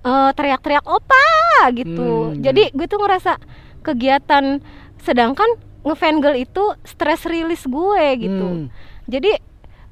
eh, 0.06 0.30
teriak-teriak 0.38 0.86
opa 0.86 1.26
gitu. 1.74 2.32
Hmm, 2.32 2.38
Jadi 2.38 2.70
gue 2.70 2.86
tuh 2.86 3.02
ngerasa 3.02 3.42
kegiatan 3.82 4.62
sedangkan 5.02 5.50
ngefan 5.86 6.18
girl 6.22 6.38
itu 6.38 6.74
stress 6.86 7.26
release 7.26 7.66
gue 7.66 8.04
gitu. 8.18 8.46
Hmm. 8.46 8.66
Jadi 9.10 9.38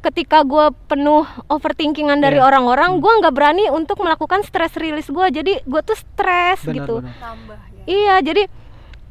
ketika 0.05 0.45
gue 0.45 0.69
penuh 0.85 1.25
overthinkingan 1.49 2.21
dari 2.21 2.37
Iya. 2.37 2.45
orang-orang, 2.45 3.01
gue 3.01 3.13
nggak 3.19 3.33
berani 3.33 3.65
untuk 3.69 3.97
melakukan 3.99 4.45
stress 4.45 4.77
release 4.77 5.09
gue. 5.09 5.27
Jadi 5.33 5.53
gue 5.61 5.81
tuh 5.81 5.97
stres 5.97 6.61
gitu. 6.63 7.01
benar. 7.01 7.17
Tambah 7.17 7.59
ya. 7.73 7.83
Iya, 7.85 8.17
jadi 8.21 8.43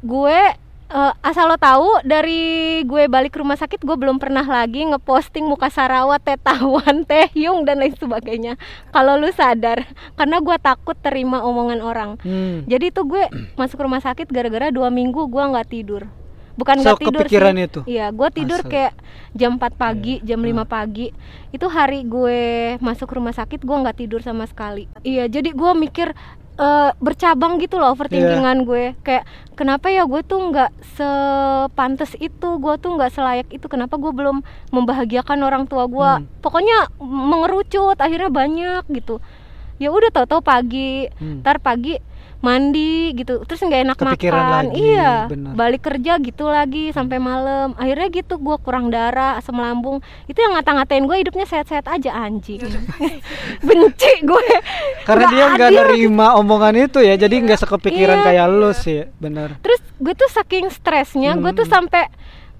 gue 0.00 0.38
eh, 0.84 1.12
asal 1.20 1.48
lo 1.48 1.56
tahu 1.56 2.04
dari 2.04 2.42
gue 2.84 3.08
balik 3.08 3.34
ke 3.34 3.40
rumah 3.40 3.56
sakit 3.56 3.80
gue 3.80 3.96
belum 3.96 4.20
pernah 4.20 4.44
lagi 4.44 4.84
ngeposting 4.84 5.42
muka 5.42 5.66
Sarawat, 5.66 6.22
Teh 6.22 6.36
Tawan, 6.36 7.02
Teh 7.08 7.26
Yung 7.34 7.64
dan 7.64 7.80
lain 7.80 7.96
sebagainya. 7.96 8.54
Kalau 8.88 9.16
lu 9.16 9.32
sadar, 9.32 9.82
karena 10.14 10.38
gue 10.38 10.56
takut 10.56 10.94
terima 10.94 11.42
omongan 11.42 11.80
orang. 11.80 12.10
Hmm. 12.20 12.62
Jadi 12.64 12.92
itu 12.92 13.02
gue 13.02 13.26
masuk 13.54 13.80
rumah 13.80 13.98
sakit 13.98 14.28
gara-gara 14.28 14.70
dua 14.70 14.88
minggu 14.88 15.26
gue 15.26 15.42
nggak 15.42 15.68
tidur. 15.68 16.06
Bukan 16.54 16.76
So, 16.76 16.82
nggak 16.84 16.98
tidur 17.00 17.20
kepikiran 17.22 17.54
sih. 17.54 17.64
itu? 17.64 17.80
Iya, 17.84 18.06
gue 18.08 18.28
tidur 18.30 18.60
Asli. 18.60 18.70
kayak 18.70 18.92
jam 19.32 19.52
4 19.54 19.74
pagi, 19.74 20.14
Iya. 20.16 20.26
jam 20.28 20.40
5 20.40 20.64
pagi. 20.64 21.10
Itu 21.50 21.66
hari 21.66 22.02
gue 22.04 22.40
masuk 22.78 23.10
rumah 23.10 23.30
sakit 23.30 23.58
gue 23.58 23.76
nggak 23.76 23.98
tidur 23.98 24.20
sama 24.20 24.44
sekali. 24.44 24.86
Iya, 25.00 25.26
jadi 25.26 25.50
gue 25.50 25.72
mikir 25.74 26.14
eh, 26.54 26.90
bercabang 26.96 27.58
gitu 27.58 27.76
loh 27.76 27.90
overthinkingan 27.90 28.62
Iya. 28.62 28.64
gue. 28.64 28.84
Kayak 29.02 29.24
kenapa 29.52 29.90
ya 29.90 30.06
gue 30.06 30.22
tuh 30.22 30.38
nggak 30.38 30.70
sepantas 30.94 32.14
itu, 32.16 32.48
gue 32.56 32.74
tuh 32.76 32.94
nggak 32.94 33.10
selayak 33.10 33.48
itu. 33.50 33.66
Kenapa 33.66 33.96
gue 33.96 34.10
belum 34.10 34.38
membahagiakan 34.70 35.38
orang 35.40 35.66
tua 35.66 35.84
gue? 35.86 36.10
Hmm. 36.14 36.30
Pokoknya 36.38 36.94
mengerucut, 36.96 37.98
akhirnya 37.98 38.30
banyak 38.30 38.86
gitu. 38.88 39.18
Ya 39.76 39.90
udah 39.90 40.06
tahu-tahu 40.08 40.40
pagi, 40.40 41.10
Hmm. 41.12 41.42
ntar 41.42 41.58
pagi 41.58 41.98
mandi 42.44 42.92
gitu 43.14 43.40
terus 43.42 43.58
nggak 43.58 43.80
enak 43.82 43.96
Kepikiran 43.96 44.36
makan 44.36 44.52
lagi, 44.68 44.84
iya 44.84 45.24
benar. 45.24 45.52
balik 45.54 45.82
kerja 45.82 46.12
gitu 46.18 46.44
lagi 46.46 46.84
sampai 46.90 47.16
malam 47.16 47.72
akhirnya 47.74 48.12
gitu 48.12 48.36
gua 48.36 48.56
kurang 48.56 48.88
darah 48.88 49.34
asam 49.34 49.56
lambung 49.56 49.98
itu 50.24 50.36
yang 50.36 50.52
ngata-ngatain 50.52 51.02
gue 51.02 51.16
hidupnya 51.18 51.42
sehat-sehat 51.42 51.86
aja 51.86 52.12
anjing 52.12 52.60
benci 53.66 54.12
gue 54.20 54.46
Karena 55.02 55.24
dia 55.26 55.44
nggak 55.50 55.70
nerima 55.72 56.34
omongan 56.34 56.76
itu 56.82 56.98
ya, 56.98 57.14
jadi 57.14 57.32
nggak 57.38 57.60
sekepikiran 57.60 57.92
Iya. 58.16 58.26
kayak 58.26 58.46
lu 58.50 58.70
sih, 58.72 59.08
bener. 59.16 59.56
terus 59.58 59.80
gue 59.96 60.12
tuh 60.12 60.28
saking 60.28 60.68
stresnya 60.68 61.34
gue 61.34 61.50
tuh 61.50 61.64
Hmm. 61.64 61.88
sampai 61.88 62.08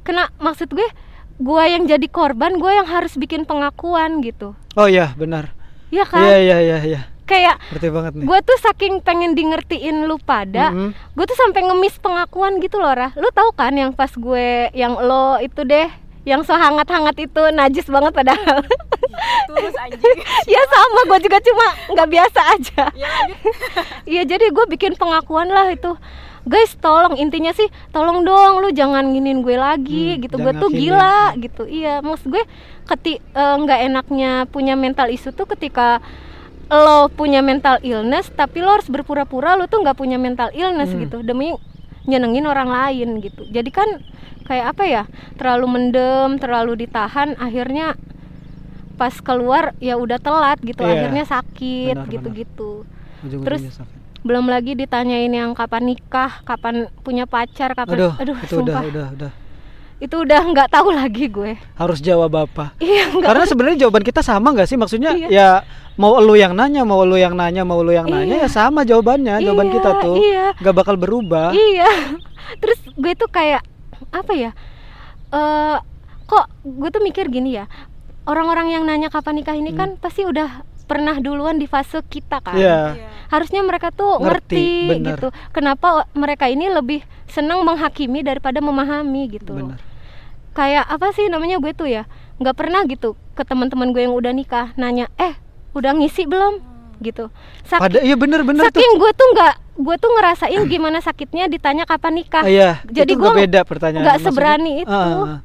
kena 0.00 0.32
maksud 0.36 0.68
gue 0.70 0.88
gue 1.34 1.62
yang 1.66 1.84
jadi 1.84 2.06
korban 2.06 2.54
gue 2.54 2.72
yang 2.72 2.86
harus 2.86 3.14
bikin 3.14 3.42
pengakuan 3.42 4.20
gitu 4.20 4.54
Oh 4.74 4.86
iya, 4.86 5.12
benar. 5.12 5.52
ya 5.88 6.02
kan 6.02 6.20
Iya 6.20 6.38
iya 6.40 6.56
iya 6.60 6.78
iya. 6.84 7.00
Kayak 7.24 7.56
Ngerti 7.70 7.88
banget 7.88 8.12
nih. 8.14 8.24
gue 8.24 8.38
tuh 8.40 8.58
saking 8.60 8.94
pengen 9.00 9.32
di 9.32 9.42
ngertiin 9.44 10.04
lu 10.04 10.16
pada 10.18 10.68
Mm-mm. 10.68 10.92
gue 10.92 11.24
tuh 11.24 11.36
sampai 11.36 11.60
ngemis 11.62 11.96
pengakuan 11.96 12.56
gitu 12.58 12.76
loh 12.76 12.92
Rah 12.92 13.12
lu 13.14 13.28
tahu 13.30 13.50
kan 13.50 13.72
yang 13.72 13.90
pas 13.90 14.08
gue 14.08 14.46
yang 14.72 14.94
lo 14.94 15.36
itu 15.38 15.60
deh 15.62 15.88
yang 16.24 16.40
so 16.40 16.52
hangat-hangat 16.52 17.16
itu 17.18 17.42
najis 17.50 17.84
banget 17.84 18.12
padahal 18.12 18.64
Tulus 19.46 19.76
anjing. 19.78 20.18
ya 20.52 20.60
sama 20.66 21.00
gue 21.06 21.18
juga 21.22 21.38
cuma 21.38 21.66
nggak 21.90 22.08
biasa 22.10 22.40
aja 22.50 22.82
ya. 22.92 23.08
Iya 24.10 24.22
jadi 24.26 24.48
gue 24.48 24.64
bikin 24.68 24.94
pengakuan 24.94 25.48
lah 25.48 25.68
itu 25.68 25.96
Guys 26.44 26.76
tolong 26.76 27.16
intinya 27.16 27.52
sih 27.52 27.64
tolong 27.88 28.20
dong 28.20 28.60
lu 28.60 28.68
jangan 28.70 29.00
nginin 29.06 29.40
gue 29.40 29.56
lagi 29.56 30.04
Hmm, 30.10 30.20
gitu 30.20 30.36
gue 30.36 30.52
tuh 30.54 30.68
gila 30.68 31.32
gitu 31.38 31.64
iya 31.64 32.00
maksud 32.00 32.28
gue 32.28 32.44
keti 32.84 33.16
eh, 33.16 33.56
nggak 33.58 33.80
enaknya 33.82 34.30
punya 34.46 34.74
mental 34.74 35.08
isu 35.08 35.28
tuh 35.30 35.44
ketika 35.46 36.04
lo 36.66 37.08
punya 37.08 37.40
mental 37.40 37.78
illness 37.80 38.30
tapi 38.30 38.58
lo 38.58 38.72
harus 38.72 38.86
berpura-pura 38.86 39.54
lo 39.54 39.64
tuh 39.64 39.80
nggak 39.80 39.94
punya 39.94 40.16
mental 40.16 40.48
illness 40.50 40.90
Hmm. 40.90 41.02
gitu 41.02 41.20
demi 41.20 41.52
nyenengin 42.04 42.44
orang 42.44 42.68
lain 42.68 43.18
gitu 43.18 43.44
jadi 43.46 43.70
kan 43.70 43.88
kayak 44.44 44.66
apa 44.70 44.84
ya 44.84 45.02
terlalu 45.34 45.66
mendem 45.70 46.36
terlalu 46.36 46.76
ditahan 46.78 47.32
akhirnya 47.34 47.96
pas 48.94 49.12
keluar 49.18 49.72
ya 49.78 49.96
udah 49.96 50.18
telat 50.18 50.60
gitu 50.60 50.80
Iya. 50.80 50.92
akhirnya 50.94 51.24
sakit 51.24 51.96
gitu-gitu 52.08 52.84
terus 53.40 53.60
sakit. 53.72 53.98
belum 54.20 54.46
lagi 54.46 54.72
ditanyain 54.72 55.28
yang 55.28 55.52
kapan 55.52 55.84
nikah, 55.86 56.40
kapan 56.42 56.86
punya 57.00 57.24
pacar, 57.24 57.72
kapan 57.72 58.08
Aduh, 58.14 58.36
itu 58.38 58.52
sumpah. 58.54 58.80
udah 58.80 58.82
udah 58.84 59.06
udah 59.12 59.32
Itu 60.04 60.20
udah 60.20 60.40
nggak 60.44 60.68
tahu 60.68 60.92
lagi 60.92 61.26
gue. 61.26 61.56
harus 61.74 61.98
jawab 61.98 62.36
apa? 62.36 62.76
Iya. 62.76 63.08
Karena 63.16 63.44
sebenarnya 63.44 63.88
jawaban 63.88 64.04
kita 64.04 64.20
sama 64.20 64.52
nggak 64.52 64.68
sih? 64.68 64.76
Maksudnya 64.76 65.16
Iya. 65.16 65.28
ya 65.28 65.48
mau 65.96 66.20
lu 66.20 66.36
yang 66.36 66.52
nanya, 66.52 66.84
mau 66.84 67.00
lu 67.02 67.16
yang 67.16 67.32
nanya, 67.32 67.64
mau 67.64 67.80
lu 67.80 67.90
yang 67.90 68.04
nanya 68.04 68.36
Iya. 68.36 68.44
ya 68.44 68.48
sama 68.50 68.84
jawabannya. 68.84 69.40
Jawaban 69.40 69.68
Iya, 69.68 69.74
kita 69.74 69.90
tuh 69.98 70.16
iya. 70.18 70.46
nggak 70.54 70.76
bakal 70.76 70.94
berubah. 70.94 71.50
Iya. 71.50 71.88
Terus 72.60 72.78
gue 72.92 73.12
tuh 73.14 73.28
kayak 73.28 73.64
apa 74.10 74.32
ya? 74.34 74.50
Eh 75.30 75.76
kok 76.24 76.44
gue 76.62 76.88
tuh 76.90 77.00
mikir 77.00 77.26
gini 77.26 77.56
ya. 77.56 77.64
Orang-orang 78.24 78.68
yang 78.70 78.84
nanya 78.84 79.08
kapan 79.08 79.36
nikah 79.36 79.52
ini 79.52 79.72
Hmm. 79.72 79.78
kan 79.78 79.88
pasti 79.98 80.24
udah 80.24 80.64
pernah 80.84 81.16
duluan 81.16 81.56
di 81.56 81.64
fase 81.64 82.00
kita 82.02 82.40
kan 82.40 82.54
Iya. 82.54 82.92
harusnya 83.28 83.60
mereka 83.60 83.88
tuh 83.88 84.20
Ngerti, 84.20 84.52
ngerti, 84.52 84.68
bener. 84.90 85.16
gitu 85.16 85.28
kenapa 85.48 86.04
mereka 86.12 86.44
ini 86.44 86.68
lebih 86.68 87.00
senang 87.24 87.64
menghakimi 87.64 88.20
daripada 88.20 88.60
memahami 88.60 89.32
gitu 89.32 89.56
Bener. 89.56 89.80
Kayak 90.54 90.86
apa 90.86 91.10
sih 91.10 91.26
namanya 91.26 91.58
gue 91.58 91.70
tuh 91.70 91.86
ya 91.86 92.06
nggak 92.36 92.54
pernah 92.54 92.82
gitu 92.84 93.14
ke 93.32 93.42
teman-teman 93.42 93.90
gue 93.90 94.02
yang 94.02 94.14
udah 94.14 94.30
nikah 94.30 94.70
nanya 94.74 95.10
eh 95.16 95.34
udah 95.72 95.92
ngisi 95.92 96.24
belum 96.24 96.62
gitu 97.00 97.28
Sak- 97.64 97.82
Pada 97.82 97.98
iya 97.98 98.14
bener-bener 98.14 98.62
tuh. 98.64 98.70
saking 98.72 98.92
gue 98.94 99.10
tuh 99.12 99.28
nggak 99.28 99.54
gue 99.74 99.96
tuh 99.98 100.10
ngerasain 100.12 100.62
gimana 100.64 100.98
sakitnya 100.98 101.44
ditanya 101.46 101.82
kapan 101.82 102.14
nikah 102.16 102.40
Ah, 102.40 102.48
iya, 102.48 102.70
jadi 102.86 103.10
nggak 103.12 103.34
beda 103.36 103.60
pertanyaan. 103.64 104.04
nggak 104.06 104.18
seberani 104.22 104.72
itu. 104.80 104.88
Ah, 104.88 105.02
ah. 105.02 105.38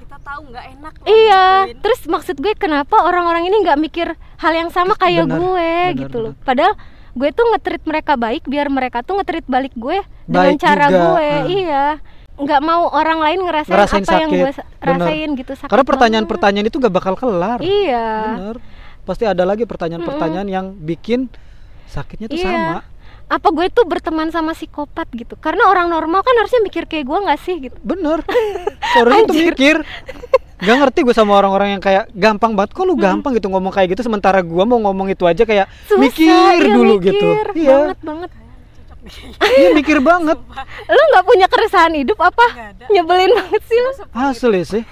Kita 0.00 0.16
tahu 0.18 0.40
nggak 0.48 0.64
enak. 0.72 0.92
Iya, 1.04 1.44
digituin. 1.62 1.80
terus 1.84 2.00
maksud 2.08 2.36
gue 2.38 2.52
kenapa 2.54 2.96
orang-orang 2.98 3.44
ini 3.44 3.60
nggak 3.60 3.76
mikir 3.78 4.08
hal 4.38 4.52
yang 4.54 4.72
sama 4.72 4.96
kayak 4.96 5.28
Benar, 5.28 5.36
gue 5.36 5.52
benar, 5.84 6.00
gitu 6.00 6.16
loh. 6.18 6.32
Padahal 6.40 6.72
gue 7.12 7.28
tuh 7.28 7.44
nge-treat 7.46 7.84
mereka 7.84 8.12
baik 8.16 8.42
biar 8.42 8.66
mereka 8.68 9.04
tuh 9.04 9.20
nge-treat 9.20 9.44
balik 9.44 9.76
gue 9.76 10.00
dengan 10.24 10.56
Baik 10.56 10.58
cara 10.58 10.86
juga, 10.88 11.00
gue. 11.04 11.28
Iya. 11.54 11.84
Nggak 12.38 12.60
mau 12.60 12.82
orang 12.88 13.18
lain 13.18 13.38
ngerasain, 13.42 13.72
Ngerasain 13.72 14.02
apa 14.02 14.14
yang 14.16 14.30
sakit, 14.30 14.38
gue 14.38 14.52
sa- 14.52 14.66
benar. 14.78 14.98
rasain 15.02 15.28
gitu 15.34 15.52
sakit. 15.54 15.70
Karena 15.70 15.84
pertanyaan-pertanyaan 15.84 16.66
itu 16.66 16.76
nggak 16.76 16.94
bakal 16.94 17.14
kelar. 17.14 17.58
Iya. 17.58 18.06
Bener. 18.32 18.56
Pasti 19.02 19.24
ada 19.24 19.42
lagi 19.42 19.64
pertanyaan-pertanyaan 19.64 20.46
yang 20.46 20.66
bikin 20.74 21.26
sakitnya 21.86 22.26
tuh 22.26 22.36
Iya. 22.36 22.46
sama. 22.46 22.76
Apa 23.28 23.48
gue 23.50 23.66
tuh 23.68 23.84
berteman 23.84 24.28
sama 24.28 24.52
psikopat 24.52 25.04
gitu? 25.12 25.36
Karena 25.36 25.66
orang 25.66 25.86
normal 25.86 26.22
kan 26.22 26.32
harusnya 26.34 26.60
mikir 26.60 26.84
kayak 26.84 27.04
gue 27.04 27.18
nggak 27.20 27.38
sih 27.38 27.56
gitu. 27.60 27.76
Bener. 27.78 28.24
Seharusnya 28.88 29.24
tuh 29.24 29.36
mikir. 29.36 29.76
Gak 30.58 30.74
ngerti 30.76 31.06
gue 31.06 31.12
sama 31.12 31.34
orang-orang 31.34 31.68
yang 31.70 31.78
kayak 31.78 32.10
gampang 32.10 32.50
banget 32.52 32.72
kok 32.72 32.82
lu 32.82 32.98
gampang 32.98 33.30
gitu 33.32 33.46
ngomong 33.46 33.70
kayak 33.70 33.94
gitu 33.94 34.02
sementara 34.02 34.42
gua 34.42 34.66
mau 34.66 34.74
ngomong 34.80 35.06
itu 35.06 35.22
aja 35.22 35.46
kayak 35.46 35.70
Susah, 35.86 36.02
mikir 36.02 36.26
iya, 36.58 36.74
dulu 36.74 36.98
mikir. 36.98 37.14
gitu. 37.14 37.28
Iya. 37.54 37.76
Banget 37.86 38.00
banget. 38.02 38.30
Iya 39.58 39.72
mikir 39.72 40.02
banget. 40.02 40.38
Lu 40.86 41.02
nggak 41.14 41.24
punya 41.24 41.46
keresahan 41.46 41.94
hidup 41.94 42.18
apa? 42.18 42.74
Nyebelin 42.90 43.30
banget 43.32 43.62
sih 43.64 43.78
lu. 43.78 43.90
Asli 44.10 44.60
sih. 44.62 44.82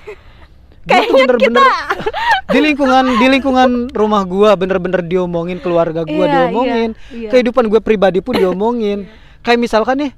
Gua 0.87 1.03
tuh 1.03 1.11
Kayaknya 1.11 1.23
bener-bener 1.27 1.64
di 2.55 2.61
lingkungan 2.62 3.05
di 3.19 3.27
lingkungan 3.27 3.71
rumah 3.90 4.23
gua 4.23 4.55
bener-bener 4.55 5.03
diomongin 5.03 5.59
keluarga 5.59 6.07
gua 6.07 6.25
Iya, 6.31 6.35
diomongin 6.47 6.90
iya, 7.11 7.27
iya. 7.27 7.31
kehidupan 7.35 7.66
gue 7.66 7.83
pribadi 7.83 8.23
pun 8.23 8.38
diomongin 8.38 9.11
kayak 9.42 9.59
misalkan 9.59 9.99
nih 9.99 10.12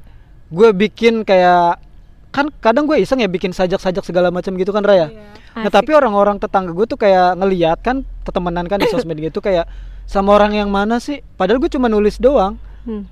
gue 0.52 0.68
bikin 0.76 1.24
kayak 1.24 1.80
kan 2.28 2.52
kadang 2.60 2.84
gue 2.84 3.00
iseng 3.00 3.24
ya 3.24 3.28
bikin 3.32 3.56
sajak-sajak 3.56 4.04
segala 4.04 4.28
macam 4.28 4.52
gitu 4.60 4.68
kan 4.68 4.84
Raya 4.84 5.08
nah 5.56 5.72
Asik. 5.72 5.72
tapi 5.72 5.90
orang-orang 5.96 6.36
tetangga 6.36 6.76
gue 6.76 6.84
tuh 6.84 7.00
kayak 7.00 7.40
ngeliat 7.40 7.80
kan 7.80 8.04
temenan 8.28 8.68
kan 8.68 8.76
di 8.76 8.92
sosmed 8.92 9.16
gitu 9.16 9.40
kayak 9.40 9.64
sama 10.04 10.36
orang 10.36 10.52
yang 10.52 10.68
mana 10.68 11.00
sih 11.00 11.24
padahal 11.40 11.64
gue 11.64 11.72
cuma 11.72 11.88
nulis 11.88 12.20
doang 12.20 12.60
Hmm. 12.84 13.04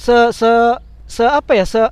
Se 0.00 0.32
se 0.32 0.50
se 1.04 1.22
apa 1.22 1.52
ya 1.52 1.68
se 1.68 1.82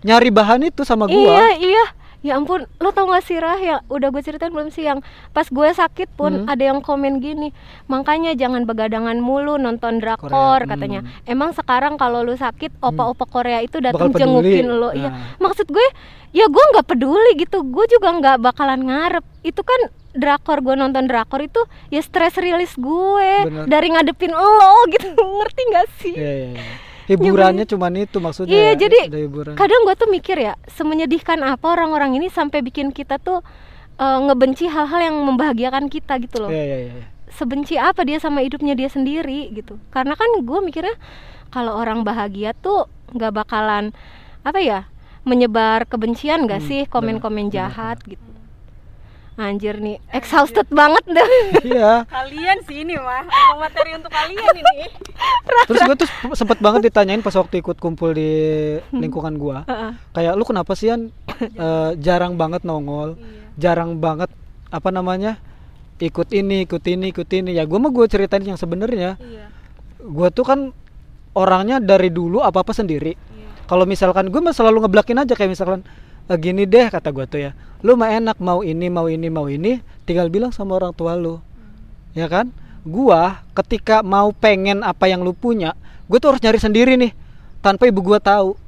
nyari 0.00 0.30
bahan 0.30 0.62
itu 0.64 0.86
sama 0.86 1.04
gua 1.04 1.18
Iya 1.18 1.48
iya 1.58 1.84
Ya 2.18 2.34
ampun, 2.34 2.66
lo 2.76 2.90
tau 2.90 3.06
gak 3.06 3.22
sih 3.22 3.38
Rah 3.38 3.54
yang 3.56 3.78
udah 3.86 4.10
gue 4.10 4.18
ceritain 4.18 4.50
belum 4.50 4.74
sih 4.74 4.82
yang 4.82 5.06
pas 5.30 5.46
gue 5.46 5.68
sakit 5.72 6.10
pun 6.12 6.34
Hmm. 6.34 6.50
ada 6.50 6.66
yang 6.66 6.82
komen 6.82 7.22
gini 7.22 7.54
makanya 7.86 8.34
jangan 8.34 8.66
begadangan 8.66 9.14
mulu 9.18 9.54
nonton 9.54 10.02
drakor 10.02 10.26
Korea, 10.26 10.66
katanya. 10.66 11.00
hmm. 11.00 11.30
Emang 11.30 11.54
sekarang 11.54 11.94
kalau 11.94 12.26
lu 12.26 12.34
sakit 12.34 12.74
opa-opa 12.80 13.22
Korea 13.24 13.62
itu 13.62 13.78
datang 13.78 14.10
jengukin 14.10 14.66
lo. 14.66 14.90
Iya, 14.90 15.08
Nah. 15.08 15.38
maksud 15.38 15.70
gue 15.70 15.86
ya 16.32 16.50
gue 16.50 16.64
nggak 16.68 16.86
peduli 16.86 17.38
gitu. 17.38 17.62
Gue 17.64 17.86
juga 17.86 18.10
nggak 18.12 18.36
bakalan 18.40 18.82
ngarep. 18.82 19.24
Itu 19.40 19.62
kan 19.62 19.78
drakor 20.10 20.58
gue 20.60 20.74
nonton 20.74 21.06
drakor 21.06 21.38
itu 21.38 21.62
ya 21.88 22.02
stress 22.02 22.34
release 22.34 22.74
gue 22.74 23.30
Bener. 23.46 23.64
dari 23.64 23.94
ngadepin 23.94 24.34
lo 24.34 24.74
gitu. 24.90 25.06
Ngerti 25.38 25.62
gak 25.70 25.86
sih? 25.96 26.14
Iya, 26.14 26.32
iya, 26.34 26.48
iya. 26.50 26.66
Hiburannya 27.08 27.64
cuman 27.64 27.92
itu 27.98 28.20
maksudnya 28.20 28.52
Iya, 28.52 28.64
ya, 28.70 28.72
jadi 28.76 29.00
kadang 29.56 29.80
gue 29.88 29.94
tuh 29.96 30.08
mikir 30.12 30.36
ya, 30.36 30.54
semenyedihkan 30.68 31.40
apa 31.40 31.66
orang-orang 31.72 32.20
ini 32.20 32.28
sampai 32.28 32.60
bikin 32.60 32.92
kita 32.92 33.16
tuh 33.16 33.40
eh, 33.96 34.18
ngebenci 34.28 34.68
hal-hal 34.68 35.00
yang 35.00 35.16
membahagiakan 35.24 35.88
kita 35.88 36.20
gitu 36.20 36.44
loh. 36.44 36.50
Iya, 36.52 36.64
iya, 36.64 36.78
iya. 36.92 37.04
Sebenci 37.28 37.74
apa 37.76 38.04
dia 38.04 38.20
sama 38.20 38.44
hidupnya 38.44 38.76
dia 38.76 38.88
sendiri 38.88 39.50
gitu. 39.52 39.80
Karena 39.90 40.14
kan 40.14 40.28
gue 40.38 40.60
mikirnya 40.60 40.94
kalau 41.48 41.74
orang 41.76 42.04
bahagia 42.04 42.52
tuh 42.52 42.86
nggak 43.16 43.32
bakalan 43.32 43.96
apa 44.44 44.60
ya 44.60 44.80
menyebar 45.24 45.84
kebencian 45.84 46.48
gak 46.48 46.60
Hmm, 46.64 46.68
sih 46.68 46.82
komen-komen 46.88 47.52
jahat 47.52 48.00
gitu. 48.04 48.20
Anjir 49.38 49.78
nih, 49.78 50.02
exhausted 50.10 50.66
banget 50.66 51.06
dah. 51.06 51.30
Iya. 51.62 52.02
Kalian 52.10 52.58
sih 52.66 52.82
ini 52.82 52.98
mah 52.98 53.22
emang 53.22 53.58
materi 53.62 53.94
untuk 53.94 54.10
kalian 54.10 54.50
ini. 54.50 54.90
Terus 55.70 55.80
gue 55.86 55.96
tuh 56.02 56.10
sempet 56.34 56.58
banget 56.58 56.90
ditanyain 56.90 57.22
pas 57.22 57.30
waktu 57.38 57.62
ikut 57.62 57.78
kumpul 57.78 58.18
di 58.18 58.30
lingkungan 58.90 59.38
gua. 59.38 59.62
Heeh. 59.70 59.94
Kayak 60.10 60.34
lu 60.34 60.42
kenapa 60.42 60.74
sih 60.74 60.90
An 60.90 61.14
eh, 61.38 61.90
jarang 62.02 62.34
banget 62.34 62.66
nongol, 62.66 63.14
jarang 63.54 64.02
banget 64.02 64.26
apa 64.74 64.90
namanya 64.90 65.38
ikut 66.02 66.34
ini, 66.34 66.66
ikut 66.66 66.82
ini, 66.90 67.14
ikut 67.14 67.30
ini. 67.30 67.54
Ya 67.54 67.62
gua 67.62 67.78
mah 67.78 67.94
gue 67.94 68.10
ceritain 68.10 68.42
yang 68.42 68.58
sebenarnya. 68.58 69.22
Iya. 69.22 69.54
Gua 70.02 70.34
tuh 70.34 70.50
kan 70.50 70.74
orangnya 71.38 71.78
dari 71.78 72.10
dulu 72.10 72.42
apa 72.42 72.66
apa 72.66 72.74
sendiri. 72.74 73.14
Kalau 73.70 73.86
misalkan 73.86 74.34
gue 74.34 74.40
mah 74.42 74.50
selalu 74.50 74.82
ngeblakin 74.82 75.22
aja 75.22 75.38
kayak 75.38 75.54
misalkan 75.54 75.86
"Eh, 76.26 76.38
gini 76.42 76.66
deh 76.66 76.90
kata 76.90 77.14
gua 77.14 77.28
tuh 77.30 77.46
ya, 77.46 77.50
lu 77.82 77.94
mah 77.94 78.10
enak 78.10 78.36
mau 78.42 78.66
ini 78.66 78.90
mau 78.90 79.06
ini 79.06 79.28
mau 79.30 79.46
ini, 79.46 79.78
tinggal 80.02 80.28
bilang 80.28 80.50
sama 80.50 80.78
orang 80.78 80.90
tua 80.96 81.14
lu, 81.14 81.38
ya 82.16 82.26
kan? 82.26 82.50
Gua 82.82 83.42
ketika 83.54 84.02
mau 84.02 84.34
pengen 84.34 84.82
apa 84.82 85.06
yang 85.06 85.22
lu 85.22 85.30
punya, 85.36 85.78
gue 86.10 86.18
tuh 86.18 86.34
harus 86.34 86.42
nyari 86.42 86.58
sendiri 86.58 86.92
nih, 86.98 87.12
tanpa 87.62 87.86
ibu 87.86 88.00
gua 88.02 88.18
tahu. 88.18 88.58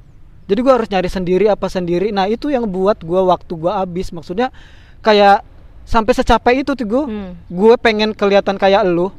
Jadi 0.50 0.60
gua 0.62 0.82
harus 0.82 0.90
nyari 0.90 1.06
sendiri 1.06 1.46
apa 1.46 1.70
sendiri. 1.70 2.10
Nah 2.10 2.26
itu 2.26 2.50
yang 2.50 2.66
buat 2.66 3.02
gua 3.02 3.22
waktu 3.22 3.54
gua 3.54 3.82
habis, 3.82 4.10
maksudnya 4.10 4.50
kayak 5.00 5.46
sampai 5.86 6.12
secapek 6.14 6.62
itu 6.62 6.78
tuh 6.78 6.86
gue, 6.86 7.02
Hmm. 7.02 7.32
gue 7.50 7.74
pengen 7.74 8.14
kelihatan 8.14 8.54
kayak 8.54 8.86
lu, 8.86 9.10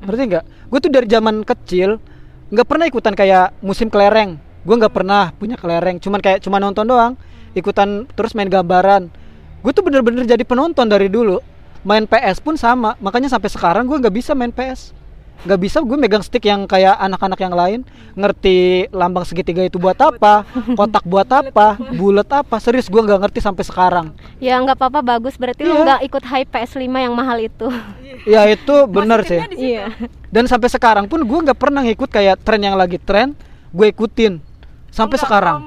ngerti 0.00 0.22
nggak? 0.32 0.44
Gue 0.72 0.78
tuh 0.80 0.88
dari 0.88 1.04
zaman 1.12 1.44
kecil 1.44 2.00
nggak 2.48 2.64
pernah 2.64 2.86
ikutan 2.88 3.12
kayak 3.12 3.52
musim 3.60 3.92
kelereng. 3.92 4.40
Gue 4.64 4.74
nggak 4.80 4.94
pernah 4.96 5.34
punya 5.36 5.60
kelereng, 5.60 6.00
cuman 6.00 6.24
kayak 6.24 6.40
cuma 6.40 6.56
nonton 6.56 6.88
doang, 6.88 7.20
ikutan 7.52 8.08
terus 8.16 8.32
main 8.32 8.48
gambaran. 8.48 9.12
Gue 9.66 9.74
tuh 9.74 9.82
bener-bener 9.82 10.22
jadi 10.22 10.46
penonton 10.46 10.86
dari 10.86 11.10
dulu. 11.10 11.42
Main 11.82 12.06
PS 12.06 12.38
pun 12.38 12.54
sama, 12.54 12.94
makanya 13.02 13.26
sampai 13.26 13.50
sekarang 13.50 13.82
gue 13.82 13.98
nggak 13.98 14.14
bisa 14.14 14.30
main 14.30 14.54
PS. 14.54 14.94
Nggak 15.42 15.58
bisa 15.58 15.82
gue 15.82 15.98
megang 15.98 16.22
stick 16.22 16.46
yang 16.46 16.70
kayak 16.70 16.94
anak-anak 17.02 17.34
yang 17.42 17.50
lain, 17.50 17.80
ngerti 18.14 18.86
lambang 18.94 19.26
segitiga 19.26 19.66
itu 19.66 19.74
buat 19.74 19.98
apa, 19.98 20.46
kotak 20.78 21.02
buat 21.02 21.26
apa, 21.26 21.82
bulat 21.98 22.30
apa. 22.30 22.62
Serius 22.62 22.86
gue 22.86 23.02
nggak 23.02 23.26
ngerti 23.26 23.42
sampai 23.42 23.66
sekarang. 23.66 24.06
Ya 24.38 24.54
nggak 24.62 24.78
apa-apa 24.78 25.02
bagus 25.02 25.34
berarti 25.34 25.66
lu 25.66 25.74
Iya. 25.74 25.82
nggak 25.82 26.00
ikut 26.14 26.24
hype 26.30 26.50
PS5 26.54 26.86
yang 26.86 27.14
mahal 27.18 27.38
itu. 27.42 27.66
Ya 28.22 28.46
itu 28.46 28.74
bener 28.86 29.26
sih. 29.26 29.42
Iya. 29.50 29.90
Dan 30.30 30.46
sampai 30.46 30.70
sekarang 30.70 31.10
pun 31.10 31.26
gue 31.26 31.38
nggak 31.42 31.58
pernah 31.58 31.82
ngikut 31.82 32.06
kayak 32.06 32.38
tren 32.46 32.62
yang 32.62 32.78
lagi 32.78 33.02
tren, 33.02 33.34
gue 33.74 33.86
ikutin 33.90 34.38
sampai 34.94 35.18
Enggak, 35.18 35.26
sekarang. 35.26 35.58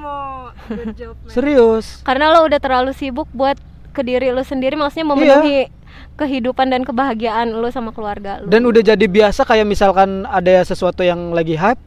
job. 0.95 1.15
Serius. 1.27 1.99
Karena 2.07 2.31
lo 2.31 2.47
udah 2.47 2.59
terlalu 2.63 2.91
sibuk 2.95 3.27
buat 3.31 3.55
ke 3.99 4.07
diri 4.07 4.31
lo 4.31 4.39
sendiri 4.47 4.79
maksudnya 4.79 5.11
memenuhi 5.11 5.67
kehidupan 6.15 6.71
dan 6.71 6.87
kebahagiaan 6.87 7.51
lo 7.51 7.67
sama 7.67 7.91
keluarga 7.91 8.39
lo. 8.39 8.47
Dan 8.47 8.63
udah 8.63 8.79
jadi 8.79 9.05
biasa 9.05 9.43
kayak 9.43 9.67
misalkan 9.67 10.23
ada 10.23 10.63
sesuatu 10.63 11.03
yang 11.03 11.35
lagi 11.35 11.59
hype, 11.59 11.79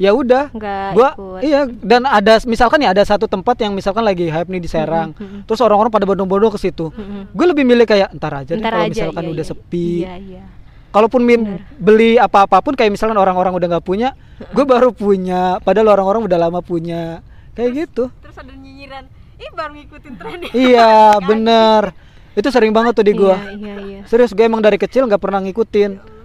ya 0.00 0.16
udah. 0.16 0.48
Nggak 0.56 0.90
Gua 0.96 1.08
ikut. 1.12 1.40
iya 1.44 1.60
dan 1.68 2.08
ada 2.08 2.40
misalkan 2.48 2.80
ya 2.80 2.96
ada 2.96 3.04
satu 3.04 3.28
tempat 3.28 3.60
yang 3.60 3.76
misalkan 3.76 4.00
lagi 4.00 4.32
hype 4.32 4.48
nih 4.48 4.60
di 4.64 4.68
Serang. 4.68 5.12
mm-mm. 5.12 5.44
Terus 5.44 5.60
orang-orang 5.60 5.92
pada 5.92 6.08
bodong-bodong 6.08 6.56
ke 6.56 6.60
situ. 6.60 6.88
Mm-mm. 6.88 7.36
Gue 7.36 7.46
lebih 7.48 7.68
milih 7.68 7.84
kayak 7.84 8.16
entar 8.16 8.32
aja 8.32 8.56
deh 8.56 8.64
Ntar 8.64 8.72
kalau 8.72 8.88
misalkan 8.88 9.22
iya, 9.28 9.32
udah 9.36 9.44
iya. 9.44 9.52
sepi. 9.52 9.90
Iya, 10.04 10.14
iya. 10.16 10.44
Kalaupun 10.90 11.22
min 11.22 11.40
beli 11.78 12.18
apa-apapun 12.18 12.74
kayak 12.74 12.90
misalkan 12.90 13.14
orang-orang 13.14 13.54
udah 13.54 13.78
nggak 13.78 13.86
punya, 13.86 14.16
gue 14.50 14.64
baru 14.66 14.90
punya. 14.90 15.62
Padahal 15.62 15.94
orang-orang 15.94 16.26
udah 16.26 16.38
lama 16.40 16.60
punya. 16.64 17.22
Kayak 17.54 17.70
gitu. 17.86 18.10
Terus 18.24 18.36
ada 18.40 18.50
nyinyiran, 18.56 19.04
ih 19.40 19.52
baru 19.56 19.72
ngikutin 19.80 20.14
tren 20.20 20.38
ya." 20.44 20.50
Iya 20.52 20.92
bener 21.30 21.82
Itu 22.36 22.48
sering 22.54 22.70
banget 22.70 22.94
tuh 22.94 23.04
di 23.04 23.12
gua 23.16 23.34
Iya, 23.34 23.52
iya, 23.58 23.74
iya. 23.82 24.00
Serius 24.06 24.30
gue 24.30 24.44
emang 24.46 24.62
dari 24.62 24.78
kecil 24.78 25.08
nggak 25.10 25.18
pernah 25.18 25.42
ngikutin 25.42 26.20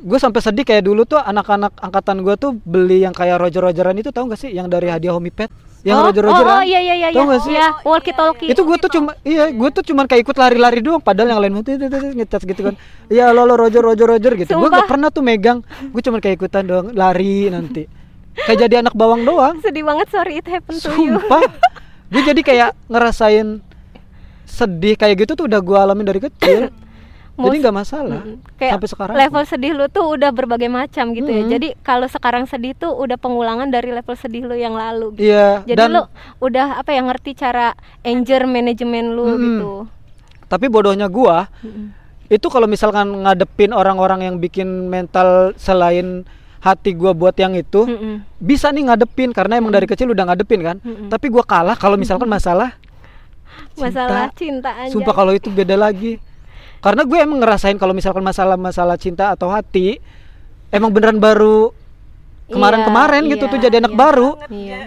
Gue 0.00 0.16
sampai 0.16 0.40
sedih 0.40 0.64
kayak 0.64 0.84
dulu 0.88 1.04
tuh 1.04 1.20
anak-anak 1.20 1.76
angkatan 1.76 2.24
gua 2.24 2.36
tuh 2.36 2.56
beli 2.56 3.04
yang 3.04 3.12
kayak 3.12 3.40
Roger-Rogeran 3.40 3.96
itu 4.00 4.08
tahu 4.12 4.32
gak 4.32 4.40
sih 4.40 4.50
yang 4.52 4.68
dari 4.68 4.88
hadiah 4.88 5.12
Homipet 5.12 5.52
yang 5.80 6.00
oh, 6.00 6.04
Roger-Rogeran 6.08 6.56
oh, 6.56 6.60
oh, 6.60 6.64
iya 6.64 6.80
iya 6.80 6.94
iya. 6.96 7.08
Tahu 7.08 7.24
iya. 7.24 7.28
nggak 7.28 7.40
sih? 7.40 7.52
Iya, 7.56 7.68
walkie 7.88 8.14
talkie. 8.16 8.48
itu 8.52 8.60
gue 8.60 8.76
tuh 8.76 8.90
cuma 8.92 9.10
iya 9.24 9.48
gue 9.48 9.70
tuh 9.72 9.84
cuman 9.92 10.04
kayak 10.04 10.28
ikut 10.28 10.36
lari-lari 10.36 10.80
doang 10.84 11.00
padahal 11.00 11.36
yang 11.36 11.40
lain 11.40 11.64
tuh 11.64 11.72
ngecas 12.16 12.42
gitu 12.44 12.60
kan 12.68 12.74
iya 13.08 13.32
lo 13.32 13.48
lo 13.48 13.56
Roger 13.56 13.80
Roger 13.80 14.08
Roger 14.08 14.32
gitu 14.36 14.60
gue 14.60 14.68
gak 14.68 14.88
pernah 14.88 15.08
tuh 15.08 15.24
megang 15.24 15.64
gue 15.64 16.02
cuman 16.04 16.20
kayak 16.20 16.36
ikutan 16.36 16.64
doang 16.68 16.92
lari 16.92 17.48
nanti 17.48 17.88
kayak 18.44 18.58
jadi 18.68 18.74
anak 18.84 18.92
bawang 18.92 19.24
doang 19.24 19.56
sedih 19.64 19.84
banget 19.84 20.08
sorry 20.12 20.40
it 20.40 20.46
happened 20.48 20.80
to 20.80 20.92
you. 21.00 21.16
Sumpah 21.16 21.44
Gue 22.10 22.22
jadi 22.26 22.40
kayak 22.42 22.70
ngerasain 22.90 23.62
sedih 24.44 24.98
kayak 24.98 25.24
gitu 25.24 25.38
tuh 25.38 25.46
udah 25.46 25.62
gue 25.62 25.78
alamin 25.78 26.02
dari 26.02 26.18
kecil 26.18 26.68
jadi 27.40 27.56
nggak 27.62 27.72
masalah. 27.72 28.20
Kayak 28.60 28.72
sampai 28.76 28.88
sekarang 28.90 29.14
level 29.16 29.44
sedih 29.48 29.72
lu 29.72 29.86
tuh 29.88 30.04
udah 30.12 30.28
berbagai 30.28 30.68
macam 30.68 31.14
gitu 31.16 31.30
ya. 31.30 31.40
Mm-mm. 31.40 31.52
Jadi 31.54 31.68
kalau 31.80 32.04
sekarang 32.04 32.44
sedih 32.44 32.76
tuh 32.76 32.92
udah 32.92 33.16
pengulangan 33.16 33.70
dari 33.70 33.94
level 33.94 34.12
sedih 34.12 34.44
lu 34.44 34.52
yang 34.52 34.76
lalu 34.76 35.16
gitu. 35.16 35.30
iya 35.32 35.62
Jadi 35.64 35.78
dan 35.78 35.88
lu 35.94 36.02
udah 36.42 36.82
apa 36.82 36.92
ya 36.92 37.00
ngerti 37.00 37.32
cara 37.38 37.72
anger 38.04 38.44
manajemen 38.44 39.16
lu 39.16 39.24
Mm-mm. 39.24 39.40
gitu. 39.40 39.70
tapi 40.50 40.66
bodohnya 40.66 41.06
gua 41.06 41.46
Mm-mm. 41.62 41.94
itu 42.28 42.46
kalau 42.50 42.66
misalkan 42.66 43.22
ngadepin 43.24 43.70
orang-orang 43.72 44.26
yang 44.26 44.36
bikin 44.36 44.90
mental 44.90 45.54
selain 45.56 46.26
hati 46.60 46.92
gua 46.92 47.10
buat 47.10 47.32
yang 47.34 47.52
itu 47.52 47.82
Mm-mm. 47.82 48.20
bisa 48.36 48.68
nih 48.68 48.84
ngadepin 48.86 49.30
karena 49.30 49.56
emang 49.56 49.70
dari 49.70 49.84
kecil 49.84 50.08
udah 50.08 50.24
ngadepin 50.26 50.60
kan 50.60 50.76
Mm-mm. 50.78 51.08
tapi 51.08 51.26
gua 51.26 51.42
kalah 51.42 51.74
kalau 51.74 51.96
misalkan 51.96 52.26
masalah 52.26 52.76
Masalah 53.72 54.28
cinta 54.32 54.70
aja. 54.74 54.90
sumpah 54.90 55.14
kalau 55.14 55.32
itu 55.32 55.48
beda 55.48 55.74
lagi 55.74 56.20
karena 56.80 57.02
gue 57.02 57.18
emang 57.18 57.38
ngerasain 57.38 57.76
kalau 57.76 57.92
misalkan 57.92 58.20
masalah-masalah 58.20 58.96
cinta 58.96 59.28
atau 59.30 59.48
hati 59.48 60.00
emang 60.70 60.88
beneran 60.88 61.16
baru 61.16 61.72
kemarin-kemarin 62.46 63.22
Iya, 63.22 63.30
gitu 63.30 63.44
iya, 63.46 63.52
tuh 63.52 63.58
jadi 63.58 63.76
anak 63.78 63.92
iya. 63.92 63.98
baru 63.98 64.28
Iya. 64.48 64.80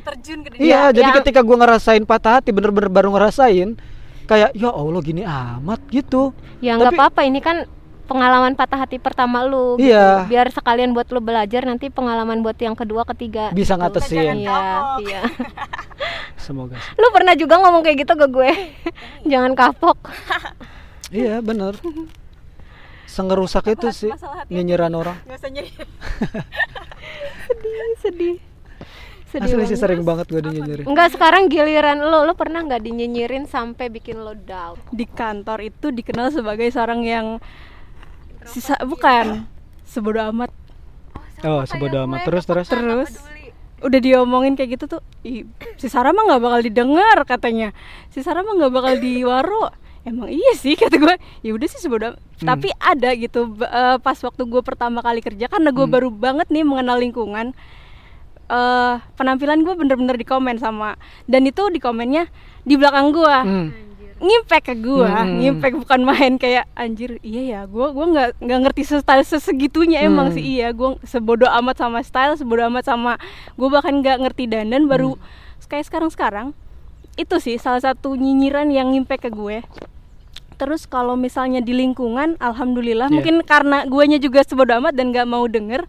terjun 0.00 0.38
ke 0.40 0.48
iya 0.56 0.66
Ya, 0.80 0.80
jadi 0.92 1.10
yang- 1.10 1.18
ketika 1.20 1.40
gua 1.42 1.56
ngerasain 1.58 2.02
patah 2.02 2.38
hati 2.38 2.50
bener-bener 2.50 2.88
baru 2.88 3.10
ngerasain 3.10 3.76
kayak 4.24 4.50
ya 4.52 4.70
allah 4.70 5.00
gini 5.00 5.22
amat 5.22 5.80
gitu 5.90 6.30
Ya 6.58 6.74
nggak 6.74 6.94
apa-apa 6.94 7.20
ini 7.22 7.38
kan 7.38 7.66
pengalaman 8.10 8.58
patah 8.58 8.82
hati 8.82 8.98
pertama 8.98 9.46
lu 9.46 9.78
gitu. 9.78 9.94
Iya. 9.94 10.26
Biar 10.26 10.50
sekalian 10.50 10.90
buat 10.90 11.06
lu 11.14 11.22
belajar 11.22 11.62
nanti 11.62 11.94
pengalaman 11.94 12.42
buat 12.42 12.58
yang 12.58 12.74
kedua, 12.74 13.06
ketiga. 13.14 13.54
bisa 13.54 13.78
gitu. 13.78 13.86
ngatesin 13.86 14.42
Iya, 14.42 14.62
iya. 15.06 15.22
semoga. 16.50 16.74
Lu 16.98 17.06
pernah 17.14 17.38
juga 17.38 17.62
ngomong 17.62 17.86
kayak 17.86 18.02
gitu 18.02 18.18
ke 18.18 18.26
gue. 18.26 18.50
Jangan 19.30 19.54
kapok. 19.54 20.10
iya 21.10 21.42
bener 21.42 21.74
sengerusak 23.10 23.74
itu 23.74 23.90
sih 23.90 24.10
nyinyiran 24.46 24.94
orang 24.94 25.18
nggak 25.26 25.38
usah 25.42 25.50
nyeri 25.50 25.70
sedih, 27.50 27.94
sedih. 27.98 28.36
Sedih 29.30 29.46
asli 29.46 29.62
sih 29.66 29.78
sering 29.78 30.02
banget 30.02 30.26
gue 30.30 30.42
dinyinyirin 30.42 30.86
Enggak 30.90 31.14
sekarang 31.14 31.46
giliran 31.46 32.02
lo, 32.02 32.26
lo 32.26 32.34
pernah 32.34 32.66
nggak 32.66 32.82
dinyinyirin 32.82 33.46
sampai 33.46 33.86
bikin 33.90 34.22
lo 34.22 34.34
down? 34.34 34.78
di 34.90 35.06
kantor 35.06 35.70
itu 35.70 35.94
dikenal 35.94 36.34
sebagai 36.34 36.66
seorang 36.70 37.02
yang 37.06 37.26
sisa 38.50 38.74
bukan 38.82 39.46
sebodoh 39.82 40.28
amat 40.30 40.50
oh 41.42 41.62
sebodo 41.64 42.04
amat 42.04 42.20
terus 42.22 42.44
terus 42.44 42.66
terus 42.66 43.10
udah 43.80 43.96
diomongin 43.96 44.54
kayak 44.54 44.76
gitu 44.76 44.84
tuh 44.90 45.00
"Ih, 45.22 45.48
si 45.74 45.88
Sarah 45.88 46.10
mah 46.10 46.28
nggak 46.28 46.42
bakal 46.42 46.60
didengar 46.60 47.16
katanya 47.24 47.72
si 48.08 48.20
Sarah 48.20 48.42
mah 48.42 48.52
nggak 48.54 48.70
bakal 48.70 48.92
diwaro 48.96 49.72
emang 50.02 50.28
iya 50.28 50.52
sih 50.54 50.76
kata 50.76 50.96
gue 50.96 51.14
ya 51.40 51.50
udah 51.50 51.64
sih 51.66 51.80
sebodoh 51.80 52.12
amat." 52.12 52.20
Hmm. 52.36 52.46
tapi 52.46 52.68
ada 52.74 53.10
gitu 53.14 53.40
eh, 53.58 53.96
pas 53.98 54.16
waktu 54.16 54.42
gue 54.42 54.60
pertama 54.60 55.00
kali 55.00 55.20
kerja 55.20 55.46
karena 55.46 55.70
gue 55.70 55.82
Hmm. 55.82 55.92
baru 55.92 56.08
banget 56.10 56.48
nih 56.48 56.60
mengenal 56.62 56.98
lingkungan 56.98 57.56
eh 58.46 58.96
penampilan 59.14 59.62
gue 59.62 59.74
bener-bener 59.74 60.18
di 60.18 60.26
komen 60.26 60.58
sama 60.58 60.98
dan 61.24 61.46
itu 61.46 61.70
di 61.70 61.78
komennya 61.78 62.26
di 62.60 62.74
belakang 62.74 63.12
gue 63.12 63.36
Hmm. 63.40 63.68
Ngimpek 64.20 64.62
ke 64.62 64.74
gua, 64.76 65.24
Hmm. 65.24 65.40
ngimpek 65.40 65.72
bukan 65.76 66.00
main 66.04 66.36
kayak 66.36 66.68
anjir 66.72 67.16
iya 67.20 67.42
ya 67.42 67.60
gua 67.64 67.88
gua 67.90 68.04
nggak 68.06 68.28
nggak 68.38 68.58
ngerti 68.62 68.82
style 68.84 69.24
sesegitunya 69.24 70.04
emang 70.04 70.28
Hmm. 70.28 70.36
sih 70.36 70.60
iya 70.60 70.70
gua 70.70 71.00
sebodoh 71.00 71.48
amat 71.50 71.80
sama 71.80 72.00
style 72.00 72.36
sebodoh 72.36 72.68
amat 72.68 72.84
sama 72.84 73.16
gua 73.56 73.68
bahkan 73.72 73.96
nggak 73.96 74.20
ngerti 74.20 74.44
dandan 74.44 74.84
baru 74.84 75.16
Hmm. 75.16 75.24
kayak 75.66 75.88
sekarang 75.88 76.10
sekarang 76.10 76.46
itu 77.16 77.36
sih 77.36 77.56
salah 77.56 77.80
satu 77.80 78.12
nyinyiran 78.12 78.68
yang 78.68 78.90
ngimpek 78.90 79.24
ke 79.24 79.30
gue 79.30 79.60
terus 80.56 80.84
kalau 80.84 81.14
misalnya 81.14 81.60
di 81.60 81.72
lingkungan 81.72 82.36
alhamdulillah 82.36 83.08
Iya. 83.08 83.14
mungkin 83.14 83.36
karena 83.42 83.84
guanya 83.84 84.16
juga 84.16 84.40
sebodoh 84.42 84.76
amat 84.76 84.92
dan 84.92 85.08
nggak 85.08 85.24
mau 85.24 85.44
denger 85.44 85.88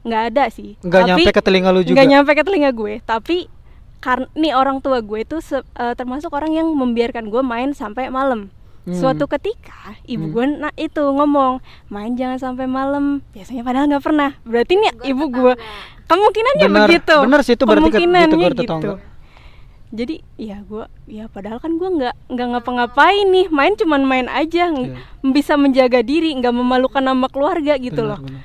nggak 0.00 0.22
ada 0.32 0.48
sih 0.48 0.80
nggak 0.80 1.02
nyampe 1.06 1.30
ke 1.30 1.42
telinga 1.42 1.68
lu 1.68 1.80
juga 1.82 1.96
nggak 1.96 2.08
nyampe 2.08 2.32
ke 2.32 2.42
telinga 2.42 2.70
gue 2.72 2.94
tapi 3.02 3.36
karena 4.00 4.26
nih 4.32 4.52
orang 4.52 4.80
tua 4.80 4.98
gue 4.98 5.20
itu 5.20 5.38
se- 5.38 5.64
eh, 5.70 5.94
termasuk 5.94 6.28
orang 6.30 6.50
yang 6.50 6.68
membiarkan 6.68 7.28
gue 7.28 7.40
main 7.40 7.70
sampai 7.70 8.08
malam 8.08 8.48
Hmm. 8.80 8.96
suatu 8.96 9.28
ketika 9.28 9.76
ibu 10.04 10.24
Hmm. 10.24 10.32
gue 10.32 10.44
nah 10.58 10.72
itu 10.74 11.04
ngomong 11.04 11.60
main 11.86 12.12
jangan 12.14 12.40
sampai 12.40 12.64
malam 12.64 13.20
biasanya 13.30 13.60
padahal 13.60 13.84
nggak 13.86 14.00
pernah 14.02 14.40
berarti 14.42 14.72
nih 14.74 14.90
ibu 15.06 15.24
gue 15.28 15.52
kemungkinannya 16.06 16.66
Benar, 16.66 16.88
begitu 16.88 17.16
benar 17.20 17.40
sih 17.40 17.54
itu 17.54 17.62
berarti 17.62 17.76
ke- 17.82 18.00
kemungkinannya 18.00 18.26
gitu 18.32 18.56
tetangga. 18.56 18.94
jadi 19.90 20.14
ya 20.38 20.56
gue 20.62 20.84
ya 21.04 21.24
padahal 21.26 21.58
kan 21.58 21.74
gue 21.74 21.88
nggak 21.92 22.14
nggak 22.30 22.46
ngapa-ngapain 22.48 23.26
nih 23.26 23.46
main 23.48 23.74
cuman 23.74 24.00
main 24.02 24.26
aja 24.26 24.70
ng- 24.70 24.96
bisa 25.28 25.54
menjaga 25.54 26.00
diri 26.00 26.32
nggak 26.32 26.50
memalukan 26.50 27.02
nama 27.02 27.26
keluarga 27.26 27.76
gitu. 27.76 28.00
Benar, 28.00 28.16
loh 28.16 28.20
benar. 28.22 28.42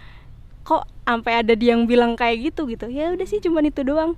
kok 0.63 0.83
sampai 1.01 1.33
ada 1.37 1.53
dia 1.53 1.71
yang 1.71 1.85
bilang 1.85 2.13
kayak 2.13 2.51
gitu 2.51 2.65
gitu 2.65 2.89
ya 2.89 3.07
udah 3.09 3.23
sih 3.23 3.37
cuman 3.37 3.63
itu 3.63 3.81
doang 3.81 4.17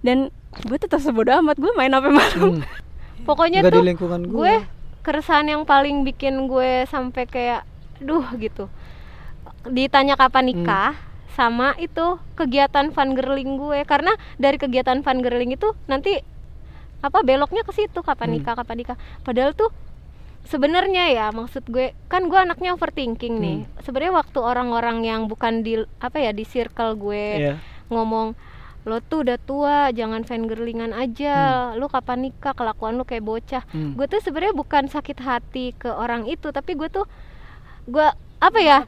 dan 0.00 0.32
gue 0.60 0.78
tetap 0.78 0.98
sebodoh 0.98 1.34
amat 1.40 1.56
gue 1.56 1.72
main 1.74 1.90
sampai 1.90 2.12
malam 2.12 2.40
Hmm. 2.54 2.62
Pokoknya 3.24 3.64
nggak 3.64 3.72
di 3.72 3.78
tuh 3.78 3.86
lingkungan 3.86 4.20
gue, 4.26 4.36
gue 4.36 4.54
keresahan 5.00 5.48
yang 5.48 5.64
paling 5.64 6.04
bikin 6.04 6.44
gue 6.44 6.84
sampai 6.84 7.24
kayak 7.24 7.64
duh 7.98 8.24
gitu. 8.36 8.68
Ditanya 9.64 10.14
kapan 10.14 10.44
nikah 10.46 10.92
sama 11.32 11.72
itu 11.74 12.20
kegiatan 12.34 12.92
fun 12.92 13.16
girling 13.16 13.56
gue 13.56 13.82
karena 13.82 14.12
dari 14.36 14.54
kegiatan 14.54 15.00
fun 15.00 15.18
girling 15.18 15.50
itu 15.50 15.72
nanti 15.84 16.20
apa 17.00 17.20
beloknya 17.20 17.64
ke 17.64 17.72
situ 17.72 18.00
kapan 18.00 18.28
Hmm. 18.28 18.36
nikah 18.38 18.54
kapan 18.54 18.76
nikah. 18.78 18.96
Padahal 19.20 19.52
tuh 19.52 19.72
sebenarnya 20.44 21.08
ya 21.08 21.26
maksud 21.32 21.64
gue 21.64 21.96
kan 22.06 22.28
gue 22.28 22.36
anaknya 22.36 22.76
overthinking 22.76 23.40
nih. 23.40 23.58
Sebenarnya 23.80 24.12
waktu 24.14 24.38
orang-orang 24.38 25.00
yang 25.00 25.20
bukan 25.24 25.64
di 25.64 25.80
apa 25.96 26.20
ya 26.20 26.30
di 26.30 26.44
circle 26.44 26.92
gue 26.94 27.24
Iya. 27.40 27.54
ngomong 27.88 28.36
lo 28.84 29.00
tuh 29.00 29.24
udah 29.24 29.40
tua 29.40 29.78
jangan 29.90 30.22
fangirlingan 30.28 30.92
aja. 30.92 31.72
Lu 31.76 31.88
kapan 31.88 32.28
nikah? 32.28 32.52
Kelakuan 32.52 33.00
lu 33.00 33.04
kayak 33.08 33.24
bocah. 33.24 33.64
Hmm. 33.72 33.96
gue 33.96 34.06
tuh 34.06 34.20
sebenarnya 34.20 34.54
bukan 34.56 34.88
sakit 34.92 35.18
hati 35.24 35.72
ke 35.76 35.88
orang 35.88 36.28
itu 36.28 36.52
tapi 36.52 36.76
gue 36.76 36.88
tuh 36.92 37.08
gue 37.88 38.06
apa 38.40 38.58
ya? 38.60 38.84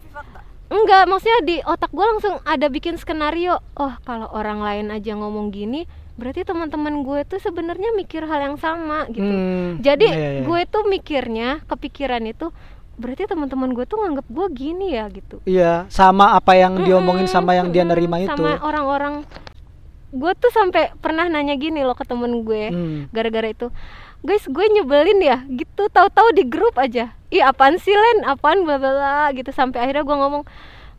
Enggak 0.67 1.07
maksudnya 1.09 1.41
di 1.47 1.57
otak 1.65 1.91
gue 1.95 2.05
langsung 2.05 2.37
ada 2.45 2.67
bikin 2.69 3.01
skenario. 3.01 3.61
Oh 3.77 3.95
kalau 4.05 4.29
orang 4.33 4.61
lain 4.61 4.87
aja 4.93 5.17
ngomong 5.17 5.49
gini 5.51 5.89
berarti 6.17 6.49
teman-teman 6.49 7.05
gue 7.05 7.29
tuh 7.29 7.37
sebenarnya 7.37 7.93
mikir 7.93 8.25
hal 8.25 8.41
yang 8.41 8.57
sama 8.57 9.05
gitu. 9.13 9.21
Hmm, 9.21 9.77
jadi 9.85 10.09
iya, 10.09 10.31
iya. 10.41 10.43
gue 10.49 10.61
tuh 10.65 10.89
mikirnya 10.89 11.61
kepikiran 11.69 12.25
itu 12.25 12.49
berarti 12.97 13.29
teman-teman 13.29 13.77
gue 13.77 13.85
tuh 13.85 14.01
nganggap 14.01 14.25
gue 14.25 14.47
gini 14.57 14.97
ya 14.97 15.05
gitu. 15.13 15.45
Iya, 15.45 15.85
sama 15.93 16.33
apa 16.33 16.57
yang 16.57 16.81
diomongin 16.81 17.29
Mm-mm, 17.29 17.37
sama 17.37 17.53
yang 17.53 17.69
dia 17.69 17.85
mm-mm, 17.85 17.93
nerima 17.93 18.17
itu. 18.25 18.33
sama 18.33 18.57
orang-orang 18.65 19.29
gue 20.09 20.33
tuh 20.35 20.51
sampai 20.51 20.95
pernah 20.97 21.27
nanya 21.27 21.55
gini 21.55 21.81
loh 21.81 21.92
ke 21.92 22.03
temen 22.03 22.42
gue 22.42 22.64
Hmm. 22.69 22.99
gara-gara 23.11 23.47
itu 23.47 23.69
guys 24.21 24.45
gue 24.45 24.66
nyebelin 24.71 25.19
ya 25.19 25.38
gitu 25.47 25.87
tahu-tahu 25.88 26.31
di 26.33 26.42
grup 26.42 26.75
aja 26.77 27.11
ih 27.29 27.42
apaan 27.42 27.77
sih 27.77 27.92
len 27.92 28.25
apaan 28.25 28.62
bla 28.62 28.77
bla 28.77 28.90
gitu 29.31 29.51
sampai 29.51 29.81
akhirnya 29.81 30.03
gue 30.03 30.16
ngomong 30.16 30.42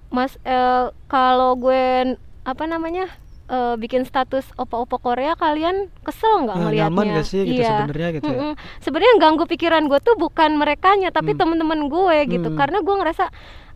mas 0.07 0.35
eh, 0.41 0.85
kalau 1.05 1.55
gue 1.55 2.15
apa 2.41 2.63
namanya 2.63 3.07
eh, 3.45 3.75
bikin 3.75 4.03
status 4.03 4.47
opa-opa 4.53 4.95
Korea 4.97 5.33
kalian 5.33 5.87
kesel 6.01 6.45
nggak 6.45 6.55
Nah, 6.55 6.63
ngelihatnya 6.65 6.91
nyaman 6.93 7.07
gak 7.13 7.25
sih 7.25 7.41
gitu 7.41 7.59
Iya. 7.59 7.67
sebenarnya 7.73 8.09
gitu 8.13 8.27
ya? 8.29 8.39
Sebenarnya 8.79 9.09
yang 9.09 9.21
ganggu 9.21 9.43
pikiran 9.45 9.83
gue 9.85 9.99
tuh 9.99 10.15
bukan 10.15 10.51
merekanya 10.53 11.09
tapi 11.09 11.31
Hmm. 11.31 11.39
temen-temen 11.41 11.87
gue 11.87 12.17
gitu 12.29 12.49
Hmm. 12.49 12.55
karena 12.55 12.79
gue 12.79 12.95
ngerasa 12.97 13.25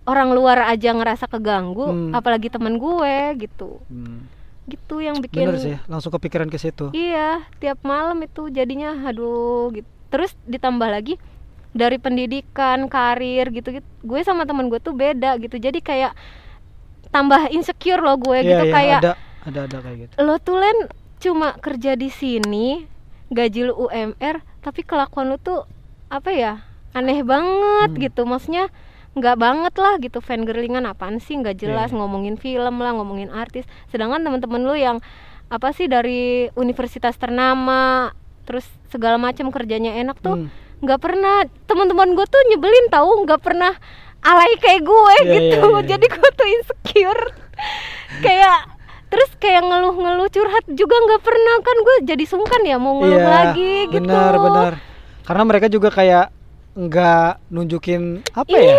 orang 0.04 0.32
luar 0.32 0.66
aja 0.66 0.92
ngerasa 0.92 1.26
keganggu 1.26 1.88
Hmm. 1.88 2.12
apalagi 2.12 2.48
temen 2.48 2.76
gue 2.76 3.16
gitu 3.38 3.80
Hmm. 3.86 4.28
Gitu 4.72 4.96
yang 4.98 5.18
bikin 5.18 5.46
Bener 5.46 5.60
sih, 5.60 5.76
langsung 5.86 6.10
kepikiran 6.10 6.48
ke 6.48 6.56
situ. 6.56 6.90
iya 6.92 7.44
tiap 7.58 7.80
malam 7.82 8.16
itu 8.20 8.48
jadinya 8.48 8.96
aduh 9.04 9.70
gitu 9.72 9.86
terus 10.08 10.36
ditambah 10.46 10.88
lagi 10.88 11.16
dari 11.72 11.96
pendidikan 11.96 12.88
karir 12.88 13.48
gitu 13.50 13.72
gitu 13.74 13.88
gue 14.02 14.20
sama 14.22 14.44
temen 14.44 14.68
gue 14.68 14.78
tuh 14.78 14.92
beda 14.94 15.36
gitu 15.38 15.56
jadi 15.56 15.78
kayak 15.78 16.12
tambah 17.10 17.48
insecure 17.50 18.00
loh 18.00 18.16
gue 18.18 18.38
Iya, 18.38 18.48
gitu 18.50 18.66
iya, 18.66 18.74
kayak 18.74 19.00
ada 19.02 19.14
ada 19.42 19.60
ada 19.66 19.78
kayak 19.80 19.98
gitu. 20.02 20.14
lo 20.20 20.36
tuh 20.38 20.58
len 20.58 20.78
cuma 21.18 21.56
kerja 21.56 21.94
di 21.94 22.10
sini 22.10 22.88
gaji 23.30 23.62
lu 23.66 23.78
UMR 23.80 24.36
tapi 24.60 24.82
kelakuan 24.82 25.28
lu 25.28 25.38
tuh 25.38 25.64
apa 26.08 26.30
ya 26.30 26.54
aneh 26.92 27.24
banget 27.24 27.90
Hmm. 27.90 28.02
gitu 28.02 28.22
maksudnya 28.24 28.68
nggak 29.12 29.36
banget 29.36 29.74
lah 29.76 29.94
gitu 29.98 30.20
fangirlingan 30.20 30.86
apaan 30.86 31.20
sih 31.20 31.36
nggak 31.36 31.58
jelas 31.58 31.90
Iya. 31.90 32.00
ngomongin 32.00 32.36
film 32.36 32.80
lah 32.80 32.92
ngomongin 32.92 33.28
artis 33.28 33.64
sedangkan 33.88 34.22
teman-teman 34.22 34.62
lu 34.62 34.74
yang 34.74 34.98
apa 35.48 35.72
sih 35.72 35.86
dari 35.86 36.48
universitas 36.54 37.16
ternama 37.16 38.16
terus 38.44 38.64
segala 38.88 39.16
macam 39.16 39.52
kerjanya 39.52 39.96
enak 39.98 40.16
tuh 40.18 40.40
Hmm. 40.40 40.48
nggak 40.80 40.98
pernah 40.98 41.36
teman-teman 41.66 42.16
gue 42.16 42.26
tuh 42.26 42.42
nyebelin 42.48 42.88
tahu 42.88 43.24
nggak 43.24 43.38
pernah 43.38 43.76
alay 44.22 44.56
kayak 44.58 44.82
gue 44.82 45.14
Iya, 45.20 45.28
gitu 45.30 45.60
iya, 45.62 45.76
iya. 45.76 45.88
jadi 45.90 46.06
gue 46.08 46.30
tuh 46.32 46.48
insecure 46.50 47.24
kayak 48.20 48.58
terus 49.08 49.30
kayak 49.38 49.62
ngeluh-ngeluh 49.62 50.26
curhat 50.26 50.66
juga 50.68 50.96
nggak 50.98 51.22
pernah 51.22 51.56
kan 51.60 51.78
gue 51.78 51.96
jadi 52.08 52.24
sungkan 52.24 52.62
ya 52.64 52.80
mau 52.80 52.96
ngeluh 52.96 53.12
Iya, 53.14 53.28
lagi 53.28 53.74
gitu 53.92 54.08
Benar, 54.08 54.34
benar. 54.36 54.74
Karena 55.22 55.44
mereka 55.44 55.68
juga 55.68 55.92
kayak 55.92 56.32
nggak 56.74 57.30
nunjukin 57.48 58.04
apa 58.32 58.48
ya 58.50 58.78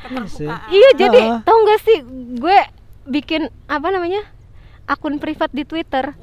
Iya 0.00 0.24
sih. 0.26 0.48
Iya 0.48 0.88
jadi 0.96 1.20
Heeh. 1.20 1.38
tau 1.42 1.58
gak 1.60 1.80
sih 1.82 1.98
gue 2.34 2.58
bikin 3.04 3.46
apa 3.66 3.88
namanya 3.88 4.24
akun 4.84 5.18
privat 5.18 5.50
di 5.50 5.62
Twitter 5.62 6.16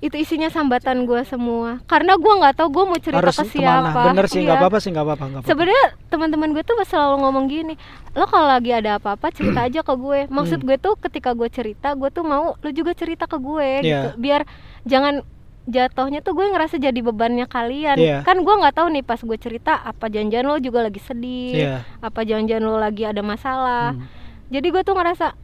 itu 0.00 0.16
isinya 0.16 0.48
sambatan 0.48 1.04
gue 1.04 1.20
semua 1.22 1.78
karena 1.84 2.16
gue 2.16 2.32
nggak 2.32 2.56
tahu 2.56 2.68
gue 2.70 2.84
mau 2.86 2.96
cerita 2.96 3.20
harus 3.22 3.36
ke 3.36 3.44
ke 3.44 3.60
mana 3.60 3.84
siapa 3.84 4.00
bener 4.06 4.26
sih 4.26 4.40
nggak 4.40 4.48
Iya. 4.50 4.60
apa-apa 4.60 4.78
sih 4.78 4.90
nggak 4.90 5.04
apa-apa 5.06 5.24
sebenarnya 5.44 5.84
teman-teman 6.08 6.48
gue 6.50 6.62
tuh 6.62 6.76
selalu 6.82 7.16
ngomong 7.20 7.44
gini 7.46 7.74
lo 8.10 8.24
kalau 8.24 8.48
lagi 8.48 8.72
ada 8.72 8.96
apa-apa 8.96 9.28
cerita 9.28 9.60
aja 9.62 9.80
ke 9.80 9.92
gue 9.94 10.20
maksud 10.26 10.58
Hmm. 10.58 10.66
gue 10.66 10.76
tuh 10.78 10.94
ketika 10.98 11.30
gue 11.30 11.48
cerita 11.48 11.92
gue 11.92 12.08
tuh 12.08 12.24
mau 12.24 12.56
lo 12.56 12.70
juga 12.72 12.92
cerita 12.92 13.24
ke 13.24 13.36
gue 13.36 13.68
gitu 13.78 13.92
Iya. 14.08 14.16
biar 14.16 14.40
jangan 14.82 15.20
jatuhnya 15.64 16.20
tuh 16.20 16.32
gue 16.32 16.46
ngerasa 16.46 16.76
jadi 16.76 16.96
bebannya 17.00 17.44
kalian 17.44 17.96
Iya. 17.96 18.16
kan 18.24 18.40
gue 18.40 18.54
nggak 18.54 18.74
tahu 18.74 18.88
nih 18.90 19.04
pas 19.04 19.20
gue 19.20 19.36
cerita 19.36 19.76
apa 19.76 20.08
janjian 20.08 20.42
lo 20.42 20.56
juga 20.56 20.80
lagi 20.80 20.98
sedih 20.98 21.52
Iya. 21.54 21.74
apa 22.00 22.24
janjian 22.24 22.60
lo 22.60 22.76
lagi 22.76 23.04
ada 23.04 23.20
masalah 23.20 23.92
Hmm. 23.92 24.08
jadi 24.48 24.66
gue 24.66 24.82
tuh 24.82 24.96
ngerasa 24.96 25.36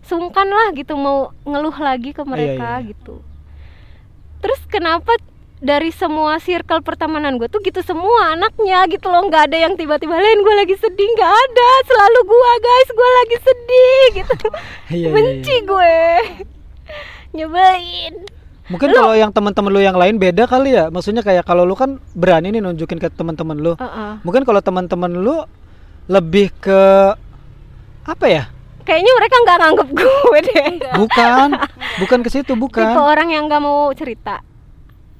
sungkan 0.00 0.48
lah 0.48 0.72
gitu 0.72 0.96
mau 0.96 1.30
ngeluh 1.44 1.76
lagi 1.76 2.10
ke 2.10 2.22
mereka 2.24 2.80
iya. 2.80 2.88
gitu 2.88 3.20
terus 4.40 4.58
kenapa 4.66 5.12
dari 5.60 5.92
semua 5.92 6.40
circle 6.40 6.80
pertemanan 6.80 7.36
gue 7.36 7.44
tuh 7.46 7.60
gitu 7.60 7.84
semua 7.84 8.32
anaknya 8.32 8.88
gitu 8.88 9.06
loh 9.06 9.28
nggak 9.28 9.52
ada 9.52 9.58
yang 9.60 9.76
tiba-tiba 9.76 10.16
lain 10.16 10.40
gue 10.40 10.54
lagi 10.56 10.72
sedih 10.74 11.04
nggak 11.04 11.28
ada 11.36 11.70
selalu 11.84 12.20
gue 12.26 12.50
guys 12.58 12.88
gue 12.90 13.10
lagi 13.12 13.36
sedih 13.38 14.02
gitu 14.16 14.34
Iya, 14.90 14.96
iya, 14.96 15.08
benci 15.12 15.52
iya. 15.54 15.68
gue 15.68 15.96
nyebelin 17.36 18.14
mungkin 18.70 18.88
kalau 18.94 19.14
yang 19.18 19.34
teman-teman 19.34 19.70
lu 19.74 19.80
yang 19.82 19.98
lain 19.98 20.16
beda 20.16 20.46
kali 20.46 20.78
ya. 20.78 20.88
Maksudnya 20.88 21.20
kayak 21.26 21.44
kalau 21.44 21.66
lu 21.66 21.74
kan 21.74 21.98
berani 22.14 22.54
nih 22.54 22.62
nunjukin 22.62 23.02
ke 23.02 23.10
teman-teman 23.10 23.58
lu. 23.58 23.72
Heeh. 23.76 24.22
mungkin 24.22 24.46
kalau 24.46 24.62
teman-teman 24.62 25.10
lu 25.10 25.42
lebih 26.06 26.54
ke 26.62 26.80
apa 28.06 28.26
ya? 28.26 28.44
Kayaknya 28.86 29.12
mereka 29.18 29.36
nggak 29.44 29.58
nganggep 29.60 29.88
gue 29.92 30.38
deh. 30.50 30.66
Bukan. 31.02 31.48
Bukan 32.00 32.18
ke 32.24 32.30
situ 32.32 32.52
tipe 32.54 32.62
bukan 32.62 32.96
orang 32.96 33.28
yang 33.30 33.44
nggak 33.46 33.62
mau 33.62 33.92
cerita. 33.92 34.40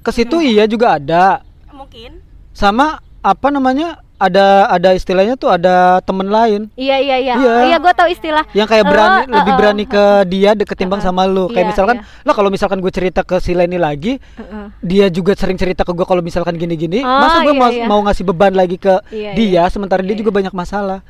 Ke 0.01 0.09
situ 0.09 0.41
iya 0.41 0.65
juga 0.65 0.97
ada. 0.97 1.45
Mungkin. 1.71 2.23
sama 2.51 2.99
apa 3.23 3.47
namanya 3.47 4.03
ada 4.21 4.45
ada 4.69 4.89
istilahnya 4.93 5.33
tuh 5.33 5.49
ada 5.49 5.97
temen 6.01 6.29
lain 6.29 6.69
iya 6.77 7.01
iya 7.01 7.17
iya 7.17 7.33
Iya. 7.33 7.53
iya 7.65 7.77
gue 7.77 7.89
tahu 7.91 8.05
istilah 8.07 8.45
yang 8.53 8.69
kayak 8.69 8.85
Lo, 8.85 8.91
berani 8.91 9.17
eh, 9.17 9.25
lebih 9.33 9.49
eh, 9.49 9.57
berani 9.57 9.85
ke 9.85 10.03
dia 10.31 10.51
de- 10.53 10.63
ketimbang 10.63 11.01
eh, 11.01 11.03
sama 11.03 11.25
lu 11.25 11.49
kayak 11.49 11.65
iya, 11.65 11.71
misalkan 11.73 11.95
iya. 11.97 12.21
lo 12.21 12.31
kalau 12.31 12.47
misalkan 12.47 12.77
gue 12.77 12.91
cerita 12.91 13.21
ke 13.21 13.35
si 13.37 13.51
Leni 13.51 13.75
lagi 13.75 14.21
Heeh. 14.37 14.65
dia 14.79 15.05
juga 15.07 15.33
sering 15.33 15.57
cerita 15.57 15.81
ke 15.81 15.89
gue 15.89 16.05
kalau 16.05 16.21
misalkan 16.21 16.53
gini-gini 16.53 17.01
Oh, 17.01 17.09
masa 17.17 17.41
gue 17.41 17.49
iya, 17.49 17.57
mau, 17.57 17.69
iya. 17.71 17.85
mau 17.87 17.99
ngasih 18.03 18.23
beban 18.23 18.53
lagi 18.53 18.77
ke 18.77 18.93
Iya, 19.09 19.33
dia 19.33 19.63
sementara 19.67 19.99
dia 19.99 20.13
Iya, 20.13 20.21
juga 20.21 20.31
banyak 20.31 20.53
masalah 20.53 21.01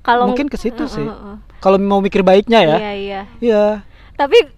kalau 0.00 0.24
mungkin 0.24 0.48
ke 0.48 0.56
situ 0.56 0.80
Heeh, 0.80 0.94
sih 0.94 1.04
heeh. 1.04 1.36
kalau 1.58 1.76
mau 1.76 2.00
mikir 2.00 2.22
baiknya 2.22 2.64
ya 2.64 2.76
Iya 2.78 2.92
iya. 2.94 3.20
iya 3.38 3.64
Tapi 4.16 4.55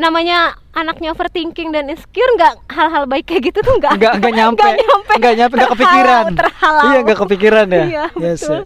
namanya 0.00 0.56
anaknya 0.72 1.12
overthinking 1.12 1.70
dan 1.76 1.92
insecure 1.92 2.32
nggak 2.40 2.56
hal-hal 2.72 3.04
baik 3.04 3.28
kayak 3.28 3.52
gitu 3.52 3.60
tuh 3.60 3.76
nggak 3.76 4.00
nggak 4.00 4.12
nggak 4.22 4.32
nyampe. 4.34 4.62
nggak 4.64 4.78
nyampe. 4.80 5.12
Nggak 5.20 5.34
nyampe 5.36 5.54
nggak 5.54 5.72
kepikiran. 5.76 6.24
terhalau. 6.32 6.82
iya 6.88 6.98
nggak 7.04 7.18
kepikiran 7.20 7.66
ya. 7.68 7.84
Iya, 7.84 8.04
Iya 8.16 8.32
betul. 8.34 8.60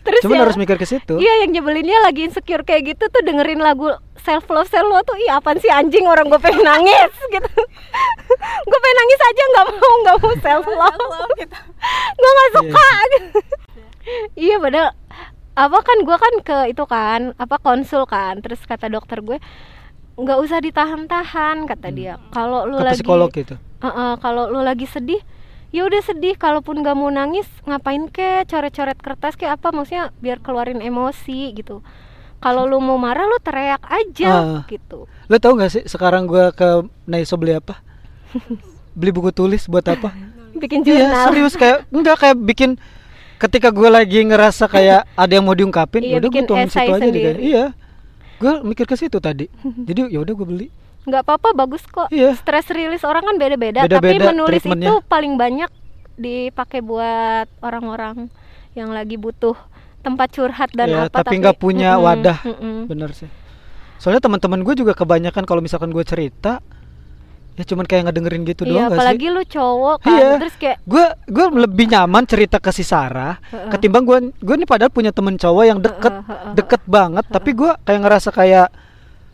Terus 0.00 0.20
cuman 0.24 0.36
ya, 0.36 0.42
harus 0.48 0.56
mikir 0.56 0.76
ke 0.80 0.86
situ. 0.88 1.14
Iya 1.20 1.44
yang 1.44 1.50
nyebelinnya 1.52 1.98
lagi 2.00 2.24
insecure 2.24 2.64
kayak 2.64 2.96
gitu 2.96 3.04
tuh 3.12 3.20
dengerin 3.20 3.60
lagu 3.60 3.92
self 4.24 4.48
love 4.48 4.68
self 4.68 4.88
love 4.88 5.04
tuh 5.04 5.16
ih 5.20 5.28
apaan 5.28 5.60
sih 5.60 5.68
anjing 5.68 6.08
orang 6.08 6.28
gue 6.32 6.40
pengen 6.40 6.64
nangis 6.64 7.12
gitu. 7.34 7.50
Gue 8.64 8.78
pengen 8.80 8.96
nangis 8.96 9.20
aja 9.20 9.42
nggak 9.44 9.66
mau 9.76 9.92
nggak 10.00 10.16
mau 10.24 10.34
self 10.40 10.66
love. 10.66 11.30
gitu. 11.36 11.56
gue 12.20 12.30
nggak 12.32 12.50
suka 12.56 12.88
iya 14.34 14.56
padahal 14.56 14.90
apa 15.60 15.78
kan 15.84 15.98
gue 16.00 16.16
kan 16.16 16.34
ke 16.40 16.58
itu 16.72 16.84
kan 16.88 17.20
apa 17.36 17.56
konsul 17.60 18.08
kan. 18.08 18.40
Terus 18.40 18.64
kata 18.64 18.88
dokter 18.88 19.20
gue 19.20 19.36
nggak 20.14 20.38
usah 20.38 20.58
ditahan-tahan 20.58 21.64
kata 21.64 21.88
dia. 21.90 22.14
Kalau 22.30 22.64
lu 22.64 22.74
Hmm. 22.74 22.80
ke 22.80 22.86
lagi 22.86 22.98
psikolog 22.98 23.30
gitu 23.30 23.54
Heeh, 23.80 24.12
kalau 24.18 24.46
lu 24.46 24.60
lagi 24.60 24.84
sedih 24.84 25.20
ya 25.70 25.82
udah 25.82 26.00
sedih. 26.00 26.34
Kalaupun 26.34 26.80
gak 26.80 26.92
mau 26.92 27.08
nangis 27.08 27.46
ngapain 27.62 28.06
ke? 28.06 28.44
Coret-coret 28.44 28.96
kertas 28.96 29.34
kayak 29.34 29.56
apa? 29.56 29.70
Maksudnya 29.70 30.12
biar 30.16 30.38
keluarin 30.38 30.78
emosi 30.78 31.54
gitu. 31.54 31.80
Kalau 32.38 32.64
lu 32.64 32.76
mau 32.76 32.96
marah 32.96 33.24
lu 33.24 33.36
teriak 33.38 33.80
aja 33.82 34.32
Ah. 34.32 34.62
gitu. 34.66 35.04
Lo 35.26 35.36
tau 35.36 35.54
gak 35.54 35.70
sih 35.70 35.82
sekarang 35.84 36.24
gue 36.24 36.50
ke 36.50 36.68
Naiso 37.04 37.36
beli 37.36 37.54
apa? 37.54 37.80
Beli 38.90 39.10
buku 39.10 39.30
tulis 39.30 39.64
buat 39.64 39.86
apa? 39.86 40.12
Bikin 40.52 40.82
Iya 40.82 41.06
jurnal. 41.06 41.24
serius 41.26 41.54
kayak 41.54 41.86
enggak 41.88 42.16
kayak 42.18 42.36
bikin 42.38 42.70
ketika 43.38 43.70
gue 43.70 43.88
lagi 43.88 44.20
ngerasa 44.20 44.66
kayak 44.66 45.08
ada 45.16 45.32
yang 45.32 45.42
mau 45.42 45.54
diungkapin 45.54 46.02
Iya, 46.02 46.18
udah 46.18 46.28
gue 46.28 46.42
esai 46.60 46.68
situ 46.68 46.92
aja 46.92 47.08
deh 47.08 47.36
iya 47.40 47.64
gue 48.40 48.52
mikir 48.64 48.88
ke 48.88 48.96
situ 48.96 49.20
tadi. 49.20 49.46
Jadi 49.88 50.08
ya 50.08 50.18
udah 50.18 50.34
gue 50.34 50.46
beli. 50.48 50.66
Nggak 51.04 51.22
apa-apa 51.24 51.52
bagus 51.54 51.84
kok. 51.84 52.08
Iya. 52.08 52.36
stress 52.36 52.68
release 52.72 53.04
orang 53.04 53.24
kan 53.24 53.36
beda-beda. 53.36 53.84
Tapi 53.84 54.16
menulis 54.16 54.64
itu 54.64 54.94
paling 55.06 55.36
banyak 55.36 55.68
dipakai 56.16 56.80
buat 56.80 57.48
orang-orang 57.60 58.28
yang 58.76 58.92
lagi 58.92 59.16
butuh 59.16 59.56
tempat 60.00 60.32
curhat 60.32 60.70
dan 60.72 60.88
Ya, 60.88 61.00
apa 61.08 61.20
tapi 61.20 61.40
nggak 61.40 61.60
punya 61.60 61.96
Mm-mm, 61.96 62.04
wadah. 62.04 62.38
mm-mm. 62.44 62.76
bener 62.88 63.12
sih. 63.12 63.28
Soalnya 64.00 64.24
teman-teman 64.24 64.64
gue 64.64 64.72
juga 64.72 64.96
kebanyakan 64.96 65.44
kalau 65.44 65.60
misalkan 65.60 65.92
gue 65.92 66.04
cerita 66.04 66.64
ya 67.60 67.66
cuman 67.68 67.84
kayak 67.84 68.08
ngedengerin 68.08 68.42
gitu 68.42 68.62
iya 68.64 68.70
doang 68.72 68.88
gak 68.88 68.96
apalagi 68.96 69.26
sih? 69.28 69.34
lu 69.36 69.42
cowok 69.44 69.96
kan 70.00 70.10
Iya. 70.16 70.28
terus 70.40 70.54
kayak 70.56 70.76
gue 70.82 71.04
gue 71.28 71.46
lebih 71.68 71.86
nyaman 71.92 72.24
cerita 72.24 72.56
ke 72.56 72.70
si 72.72 72.80
Sarah 72.80 73.36
ketimbang 73.68 74.04
gue 74.08 74.18
gue 74.32 74.56
nih 74.56 74.64
padahal 74.64 74.88
punya 74.88 75.12
temen 75.12 75.36
cowok 75.36 75.64
yang 75.68 75.78
deket 75.78 76.14
deket 76.56 76.82
banget 76.88 77.24
tapi 77.28 77.50
gue 77.52 77.70
kayak 77.84 78.00
ngerasa 78.00 78.32
kayak 78.32 78.68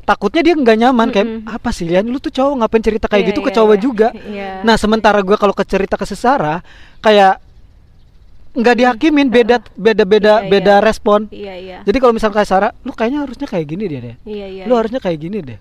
takutnya 0.02 0.42
dia 0.42 0.54
nggak 0.54 0.78
nyaman 0.78 1.08
kayak 1.10 1.28
apa 1.46 1.70
sih 1.70 1.86
Lian 1.86 2.06
lu 2.06 2.18
tuh 2.18 2.30
cowok 2.30 2.62
ngapain 2.62 2.82
cerita 2.82 3.06
kayak 3.06 3.22
Iya, 3.22 3.30
gitu 3.34 3.40
ke 3.42 3.50
iya, 3.50 3.56
cowok 3.58 3.74
iya. 3.74 3.82
juga? 3.82 4.08
Iya. 4.14 4.50
nah 4.62 4.74
sementara 4.78 5.18
gue 5.22 5.34
kalau 5.34 5.54
ke 5.54 5.62
cerita 5.66 5.98
ke 5.98 6.06
si 6.06 6.14
Sarah 6.14 6.62
kayak 7.02 7.42
nggak 8.56 8.74
dihakimin 8.80 9.28
beda 9.28 9.60
beda 9.76 10.04
beda 10.08 10.34
Iya, 10.40 10.48
beda 10.48 10.74
iya. 10.80 10.84
respon. 10.84 11.20
Iya 11.28 11.54
iya. 11.60 11.78
Jadi 11.84 11.96
kalau 12.00 12.16
misalkan 12.16 12.40
kayak 12.40 12.48
Sarah 12.48 12.70
lu 12.88 12.96
kayaknya 12.96 13.20
harusnya 13.28 13.44
kayak 13.44 13.66
gini 13.68 13.84
dia 13.84 14.00
deh. 14.00 14.16
Iya 14.24 14.46
iya 14.48 14.62
lu 14.64 14.72
iya. 14.72 14.78
harusnya 14.80 15.00
kayak 15.02 15.18
gini 15.20 15.38
deh 15.44 15.58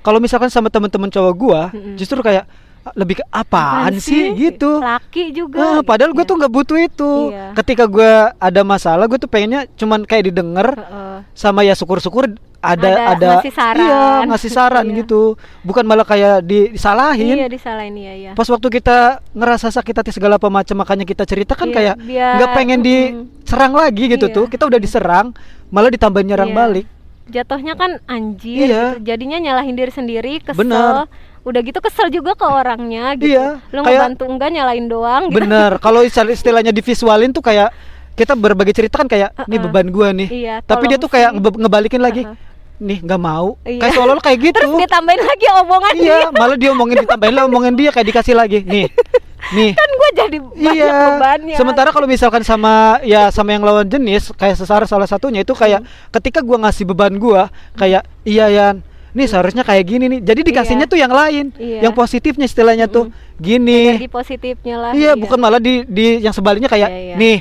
kalau 0.00 0.18
misalkan 0.18 0.48
sama 0.48 0.68
temen-temen 0.68 1.08
cowok 1.08 1.34
gua 1.34 1.60
Mm-mm. 1.70 1.94
justru 1.94 2.20
kayak 2.20 2.44
"Ah, 2.80 2.96
lebih 2.96 3.20
ke 3.20 3.24
apaan, 3.28 3.92
sih? 3.96 4.32
gitu 4.32 4.80
laki 4.80 5.30
juga 5.30 5.60
Ah, 5.60 5.80
padahal 5.80 6.10
gue 6.10 6.24
gitu. 6.24 6.32
tuh 6.32 6.36
nggak 6.38 6.48
butuh 6.50 6.78
itu 6.78 7.12
Iya. 7.28 7.52
ketika 7.54 7.84
gua 7.84 8.12
ada 8.34 8.60
masalah 8.62 9.04
gue 9.04 9.16
tuh 9.16 9.28
pengennya 9.28 9.68
cuman 9.74 10.00
kayak 10.02 10.24
didengar 10.26 10.72
Heeh. 10.72 11.16
sama 11.30 11.60
ya 11.60 11.72
syukur-syukur 11.72 12.32
ada 12.56 12.88
Ada 12.88 12.92
ada, 13.10 13.30
ngasih 13.36 13.52
saran. 13.52 13.76
iya 13.78 14.00
ngasih 14.26 14.50
saran 14.50 14.86
Iya. 14.86 14.96
gitu 14.98 15.20
bukan 15.60 15.80
malah 15.82 16.04
kayak 16.04 16.40
di- 16.40 16.72
disalahin 16.72 17.36
iya 17.36 17.48
disalahin 17.48 17.94
iya 17.94 18.12
iya 18.14 18.30
pas 18.32 18.44
waktu 18.44 18.68
kita 18.70 18.96
ngerasa 19.32 19.68
sakit 19.70 19.94
hati 19.96 20.10
segala 20.10 20.36
macam 20.38 20.76
makanya 20.76 21.04
kita 21.04 21.24
cerita 21.24 21.52
kan 21.52 21.68
Iya, 21.68 21.76
kayak 21.76 21.94
nggak 22.36 22.50
pengen 22.54 22.80
diserang 22.80 23.72
lagi 23.72 24.08
gitu 24.08 24.24
Iya. 24.24 24.36
tuh 24.36 24.44
kita 24.46 24.64
udah 24.64 24.76
diserang 24.76 25.36
malah 25.68 25.88
ditambahin 25.88 26.28
nyerang 26.28 26.52
Iya. 26.52 26.56
balik 26.58 26.86
jatuhnya 27.30 27.74
kan 27.74 28.02
anjir 28.04 28.66
Iya. 28.66 28.84
gitu. 28.92 29.06
jadinya 29.06 29.38
nyalahin 29.38 29.72
diri 29.72 29.88
sendiri 29.88 30.32
kesel 30.40 30.60
Bener. 30.60 31.06
udah 31.40 31.60
gitu 31.62 31.78
kesel 31.78 32.08
juga 32.08 32.34
ke 32.34 32.42
orangnya 32.42 33.14
gitu 33.14 33.30
Iya, 33.30 33.62
lu 33.70 33.80
kayak- 33.80 33.94
ngebantu 34.12 34.24
enggak 34.26 34.50
nyalain 34.50 34.86
doang 34.86 35.22
gitu. 35.26 35.36
Bener, 35.38 35.70
kalau 35.84 36.02
istilah- 36.02 36.30
istilahnya 36.30 36.70
divisualin 36.70 37.30
tuh 37.30 37.40
kayak 37.40 37.70
kita 38.12 38.34
berbagi 38.34 38.74
cerita 38.74 38.98
kan 38.98 39.06
kayak 39.06 39.32
nih 39.40 39.56
Uh-uh. 39.56 39.64
beban 39.64 39.88
gua 39.88 40.08
nih. 40.10 40.28
Iya, 40.28 40.54
Tapi 40.60 40.84
dia 40.86 40.98
tuh 40.98 41.08
kayak 41.08 41.30
ngebalikin 41.32 41.98
lagi. 41.98 42.22
Uh-uh. 42.22 42.36
Nih 42.80 42.98
nggak 42.98 43.16
mau. 43.18 43.56
Iya. 43.62 43.80
Kayak 43.80 43.92
seolah-olah 43.94 44.24
kayak 44.24 44.38
gitu. 44.46 44.56
terus 44.56 44.72
ditambahin 44.74 45.22
lagi 45.22 45.46
omongan 45.54 45.94
iya, 45.96 46.18
malah 46.30 46.56
dia 46.56 46.70
omongin 46.70 46.96
ditambahin 46.98 47.32
lah 47.32 47.44
omongin 47.44 47.74
dia 47.74 47.90
kayak 47.90 48.06
dikasih 48.06 48.34
lagi. 48.34 48.60
Nih. 48.60 48.88
Nih. 49.50 49.72
kan 49.72 49.88
gue 49.90 50.10
jadi 50.14 50.36
banyak 50.38 50.74
Iya. 50.76 50.92
bebannya 51.10 51.56
Sementara 51.56 51.88
kalau 51.90 52.04
misalkan 52.04 52.40
sama 52.40 53.00
ya 53.00 53.28
sama 53.28 53.50
yang 53.50 53.62
lawan 53.62 53.84
jenis 53.84 54.30
kayak 54.32 54.54
sesar 54.54 54.84
salah 54.84 55.04
satunya 55.04 55.40
itu 55.40 55.52
kayak 55.52 55.82
ketika 56.10 56.38
gua 56.40 56.60
ngasih 56.60 56.84
beban 56.84 57.16
gua 57.16 57.48
kayak 57.74 58.04
iya 58.22 58.46
Yan 58.46 58.84
Nih 59.10 59.26
seharusnya 59.26 59.66
kayak 59.66 59.84
gini 59.84 60.06
nih. 60.06 60.20
Jadi 60.22 60.40
dikasihnya 60.46 60.86
Iya. 60.86 60.86
tuh 60.86 60.98
yang 60.98 61.10
lain, 61.10 61.50
Iya. 61.52 61.80
yang 61.82 61.92
positifnya 61.92 62.46
istilahnya 62.46 62.86
tuh 62.86 63.10
gini. 63.36 63.98
jadi 63.98 64.06
positifnya 64.06 64.76
lah 64.78 64.92
Iya, 64.94 65.18
bukan 65.18 65.34
malah 65.34 65.58
di 65.58 65.82
di 65.82 66.20
yang 66.20 66.30
sebaliknya 66.30 66.70
kayak 66.70 66.86
Iya, 66.86 67.00
iya. 67.02 67.14
nih. 67.18 67.38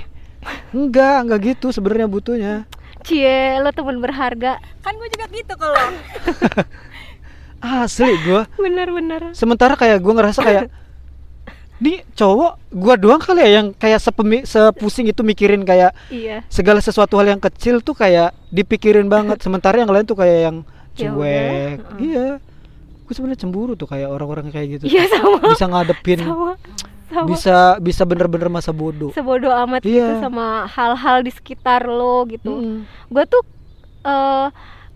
Enggak, 0.71 1.15
enggak 1.21 1.39
gitu 1.45 1.69
sebenarnya 1.69 2.07
butuhnya. 2.07 2.65
cie 2.99 3.57
lo 3.57 3.69
temen 3.69 3.95
berharga 3.97 4.57
Kan 4.81 4.97
gue 4.97 5.07
juga 5.09 5.25
gitu 5.29 5.53
kalau. 5.55 5.77
Asli 7.62 8.17
gua. 8.23 8.47
bener-bener 8.55 9.29
Sementara 9.31 9.75
kayak 9.75 9.99
gua 9.99 10.13
ngerasa 10.15 10.39
kayak 10.39 10.71
nih 11.79 12.03
cowok 12.11 12.51
gua 12.69 12.95
doang 12.95 13.17
kali 13.17 13.39
ya 13.39 13.49
yang 13.57 13.67
kayak 13.71 13.97
sepemi, 13.97 14.43
sepusing 14.43 15.07
itu 15.07 15.21
mikirin 15.21 15.63
kayak 15.63 15.95
iya 16.07 16.43
segala 16.47 16.80
sesuatu 16.80 17.15
hal 17.15 17.27
yang 17.30 17.39
kecil 17.39 17.80
tuh 17.80 17.93
kayak 17.93 18.36
dipikirin 18.49 19.07
banget. 19.07 19.39
Sementara 19.45 19.77
yang 19.77 19.88
lain 19.88 20.03
tuh 20.03 20.15
kayak 20.15 20.39
yang 20.45 20.57
Ya 20.93 21.09
cuek. 21.09 21.23
heeh. 21.23 21.71
Iya. 21.97 22.27
Gue 23.01 23.13
sebenarnya 23.13 23.39
cemburu 23.39 23.73
tuh 23.73 23.88
kayak 23.88 24.05
orang-orang 24.07 24.51
kayak 24.51 24.67
gitu. 24.77 24.84
iya 24.86 25.07
sama 25.09 25.39
Bisa 25.47 25.65
ngadepin 25.65 26.19
sama 26.19 26.53
sama 27.09 27.25
bisa 27.25 27.57
bisa 27.82 28.03
bener-bener 28.05 28.49
masa 28.49 28.69
bodoh 28.69 29.09
sebodoh 29.09 29.49
amat 29.49 29.82
gitu 29.82 29.97
Iya. 29.97 30.21
sama 30.21 30.69
hal-hal 30.69 31.25
di 31.25 31.32
sekitar 31.32 31.82
lo 31.84 32.21
gitu 32.27 32.53
Mm-mm. 32.53 32.86
gue 33.09 33.23
tuh 33.25 33.41
eh 34.03 34.47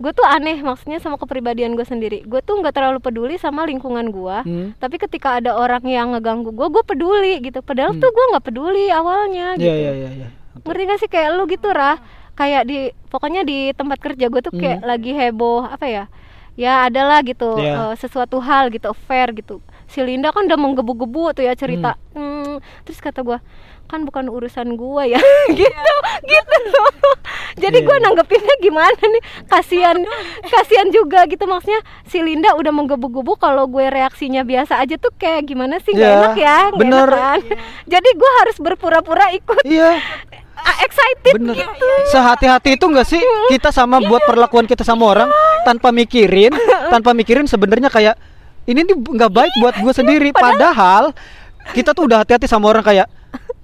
gue 0.04 0.12
tuh 0.12 0.28
aneh 0.28 0.60
maksudnya 0.60 1.00
sama 1.00 1.16
kepribadian 1.16 1.74
gue 1.74 1.84
sendiri. 1.84 2.28
Gue 2.28 2.44
tuh 2.44 2.60
nggak 2.60 2.76
terlalu 2.76 3.00
peduli 3.00 3.36
sama 3.38 3.64
lingkungan 3.64 4.12
gue 4.12 4.38
Hmm. 4.44 4.68
tapi 4.76 5.00
ketika 5.00 5.40
ada 5.40 5.56
orang 5.56 5.80
yang 5.84 6.12
ngeganggu 6.12 6.52
gue 6.52 6.68
gue 6.70 6.84
peduli 6.84 7.40
gitu. 7.42 7.64
Padahal 7.64 7.96
Hmm. 7.96 8.04
tuh 8.04 8.12
gue 8.12 8.26
nggak 8.30 8.44
peduli 8.44 8.92
awalnya 8.92 9.56
gitu. 9.56 9.64
Iya 9.64 9.76
iya 9.80 9.92
iya. 9.96 10.10
Iya. 10.14 10.28
ngerti 10.60 10.84
gak 10.86 11.00
sih? 11.00 11.10
Kayak 11.10 11.30
lu 11.34 11.44
gitu 11.48 11.72
rah. 11.72 11.98
Kayak 12.34 12.62
di 12.66 12.78
pokoknya 13.08 13.42
di 13.42 13.72
tempat 13.72 13.98
kerja 13.98 14.28
gue 14.28 14.42
tuh 14.42 14.52
kayak 14.52 14.84
lagi 14.84 15.12
heboh 15.12 15.64
apa 15.64 15.88
ya? 15.88 16.04
Ya 16.54 16.86
adalah 16.86 17.24
gitu 17.24 17.56
Hmm. 17.56 17.64
Iya. 17.64 17.74
eh, 17.90 17.94
sesuatu 17.96 18.38
hal 18.38 18.70
gitu 18.70 18.86
affair 18.88 19.32
gitu. 19.32 19.64
Si 19.88 20.00
Linda 20.00 20.30
kan 20.30 20.46
udah 20.46 20.56
menggebu-gebu 20.56 21.34
tuh 21.34 21.44
ya 21.44 21.54
cerita. 21.54 21.96
Hmm, 22.12 22.58
terus 22.84 23.00
kata 23.00 23.22
gue 23.22 23.38
kan 23.94 24.02
bukan 24.04 24.26
urusan 24.26 24.74
gua 24.74 25.06
ya. 25.06 25.22
Gitu 25.54 25.70
gitu. 26.26 26.58
Loh 26.74 26.92
jadi 27.54 27.80
Iya, 27.80 27.86
gua 27.86 27.98
iya. 27.98 28.04
nanggepinnya 28.10 28.56
gimana 28.60 28.98
nih? 28.98 29.24
Kasihan 29.46 29.98
kasihan 30.44 30.90
juga 30.90 31.30
gitu. 31.30 31.46
Maksudnya 31.46 31.80
si 32.10 32.18
Linda 32.20 32.58
udah 32.58 32.74
menggebu-gebu 32.74 33.38
kalau 33.38 33.70
gue 33.70 33.86
reaksinya 33.88 34.42
biasa 34.42 34.82
aja 34.82 34.98
tuh 34.98 35.14
kayak 35.14 35.46
gimana 35.46 35.78
sih? 35.80 35.94
Nggak 35.94 36.10
Iya, 36.10 36.18
enak 36.18 36.34
ya 36.36 36.58
nggak 36.66 36.80
bener. 36.82 37.08
enak 37.08 37.22
kan? 37.22 37.40
Jadi 37.86 38.10
gua 38.18 38.32
harus 38.42 38.58
berpura-pura 38.58 39.26
ikut. 39.32 39.62
Iya, 39.64 40.02
ah, 40.58 40.78
excited 40.82 41.34
bener. 41.38 41.56
gitu. 41.56 41.88
Sehati-hati 42.10 42.70
itu 42.74 42.86
enggak 42.90 43.08
sih? 43.08 43.22
Kita 43.54 43.70
sama 43.70 44.02
buat 44.02 44.26
perlakuan 44.26 44.66
kita 44.66 44.82
sama 44.82 45.06
orang 45.06 45.30
tanpa 45.62 45.94
mikirin, 45.94 46.52
tanpa 46.94 47.14
mikirin 47.14 47.46
sebenarnya 47.46 47.94
kayak 47.94 48.18
ini 48.66 48.82
nih 48.82 48.96
nggak 48.98 49.32
baik 49.32 49.54
buat 49.62 49.76
gue 49.78 49.94
sendiri. 49.94 50.30
Padahal 50.34 51.14
kita 51.78 51.94
tuh 51.94 52.10
udah 52.10 52.26
hati-hati 52.26 52.50
sama 52.50 52.68
orang 52.68 52.82
kayak 52.82 53.08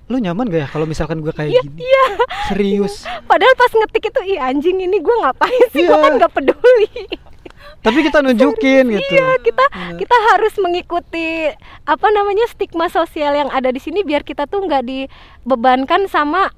lu 0.09 0.17
nyaman 0.17 0.49
gak 0.49 0.61
ya 0.61 0.67
kalau 0.67 0.83
misalkan 0.83 1.21
gue 1.21 1.29
kayak 1.29 1.53
gini? 1.55 1.79
Iya. 1.79 2.05
Serius. 2.47 3.05
Padahal 3.23 3.53
pas 3.53 3.69
ngetik 3.69 4.09
itu, 4.09 4.21
ih 4.27 4.39
anjing 4.39 4.77
ini 4.79 4.97
gue 4.97 5.15
ngapain 5.21 5.63
sih? 5.69 5.85
Gue 5.85 5.93
Iya. 5.93 6.01
kan 6.01 6.11
nggak 6.17 6.33
peduli. 6.33 6.89
Tapi 7.79 7.99
kita 8.03 8.19
nunjukin 8.19 8.85
gitu. 8.91 9.13
Iya, 9.13 9.39
kita 9.39 9.65
kita 9.95 10.15
harus 10.33 10.51
mengikuti 10.57 11.47
apa 11.85 12.07
namanya 12.09 12.43
stigma 12.45 12.89
sosial 12.89 13.31
yang 13.31 13.47
ada 13.47 13.69
di 13.69 13.77
sini 13.77 14.01
biar 14.01 14.21
kita 14.21 14.43
tuh 14.45 14.59
nggak 14.59 14.83
dibebankan 14.83 16.03
sama 16.05 16.51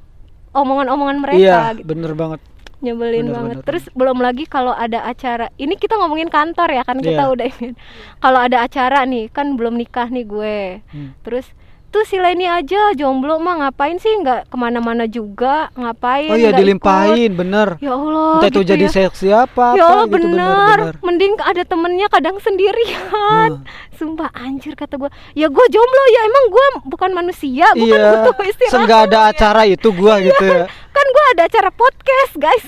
omongan-omongan 0.52 1.18
mereka 1.20 1.38
Iya, 1.38 1.60
gitu. 1.78 1.86
bener 1.88 2.12
banget. 2.14 2.40
Nyebelin 2.82 3.30
bener, 3.30 3.36
banget. 3.36 3.56
bener, 3.60 3.66
Terus 3.68 3.84
belum 3.94 4.18
lagi 4.18 4.44
kalau 4.46 4.74
ada 4.74 5.06
acara. 5.06 5.54
Ini 5.56 5.76
kita 5.76 5.94
ngomongin 5.94 6.28
kantor 6.28 6.72
ya 6.72 6.82
kan 6.82 6.98
kita 6.98 7.22
Iya. 7.22 7.30
udah 7.30 7.46
ingin. 7.48 7.74
Kalau 8.18 8.40
ada 8.42 8.58
acara 8.66 9.06
nih, 9.06 9.30
kan 9.30 9.54
belum 9.54 9.78
nikah 9.78 10.10
nih 10.10 10.26
gue. 10.26 10.60
Hmm. 10.90 11.14
Terus 11.22 11.46
tuh 11.92 12.02
si 12.02 12.16
Leni 12.16 12.44
aja 12.44 12.92
jomblo 12.92 13.36
mah 13.38 13.60
ngapain 13.62 13.96
sih 13.96 14.16
nggak 14.16 14.48
ke 14.48 14.56
mana-mana 14.56 15.06
juga 15.06 15.68
ngapain 15.74 16.26
Oh 16.26 16.34
iya 16.34 16.48
nggak 16.48 16.54
ikut. 16.54 16.62
dilimpahin, 16.62 17.32
bener. 17.34 17.68
ya 17.78 17.92
Allah 17.92 18.40
Entah 18.40 18.50
itu 18.50 18.60
gitu 18.60 18.70
jadi 18.72 18.86
ya. 18.86 18.92
seksi 18.98 19.28
apa, 19.30 19.66
ya 19.74 19.84
Allah 19.84 20.00
apa 20.02 20.16
gitu 20.16 20.26
bener. 20.26 20.78
bener. 20.80 20.94
mending 21.02 21.34
ada 21.38 21.62
temennya 21.62 22.08
kadang 22.08 22.40
sendirian 22.40 23.52
Hmm. 23.52 23.68
sumpah 23.94 24.32
anjir 24.34 24.74
kata 24.74 24.96
gue 24.96 25.08
ya 25.34 25.46
gue 25.46 25.66
jomblo 25.68 26.04
ya 26.10 26.22
emang 26.24 26.46
gue 26.48 26.66
bukan 26.88 27.12
manusia 27.12 27.68
gue 27.72 27.86
kan 27.86 28.00
Iya, 28.00 28.12
butuh 28.24 28.46
istirahat 28.46 28.72
seenggak 28.72 29.00
ada 29.06 29.20
acara 29.28 29.62
itu 29.66 29.88
gua 29.92 30.16
gitu 30.18 30.42
ya. 30.42 30.64
kan 30.66 31.06
gue 31.06 31.26
ada 31.30 31.42
acara 31.46 31.70
podcast 31.70 32.34
guys 32.36 32.66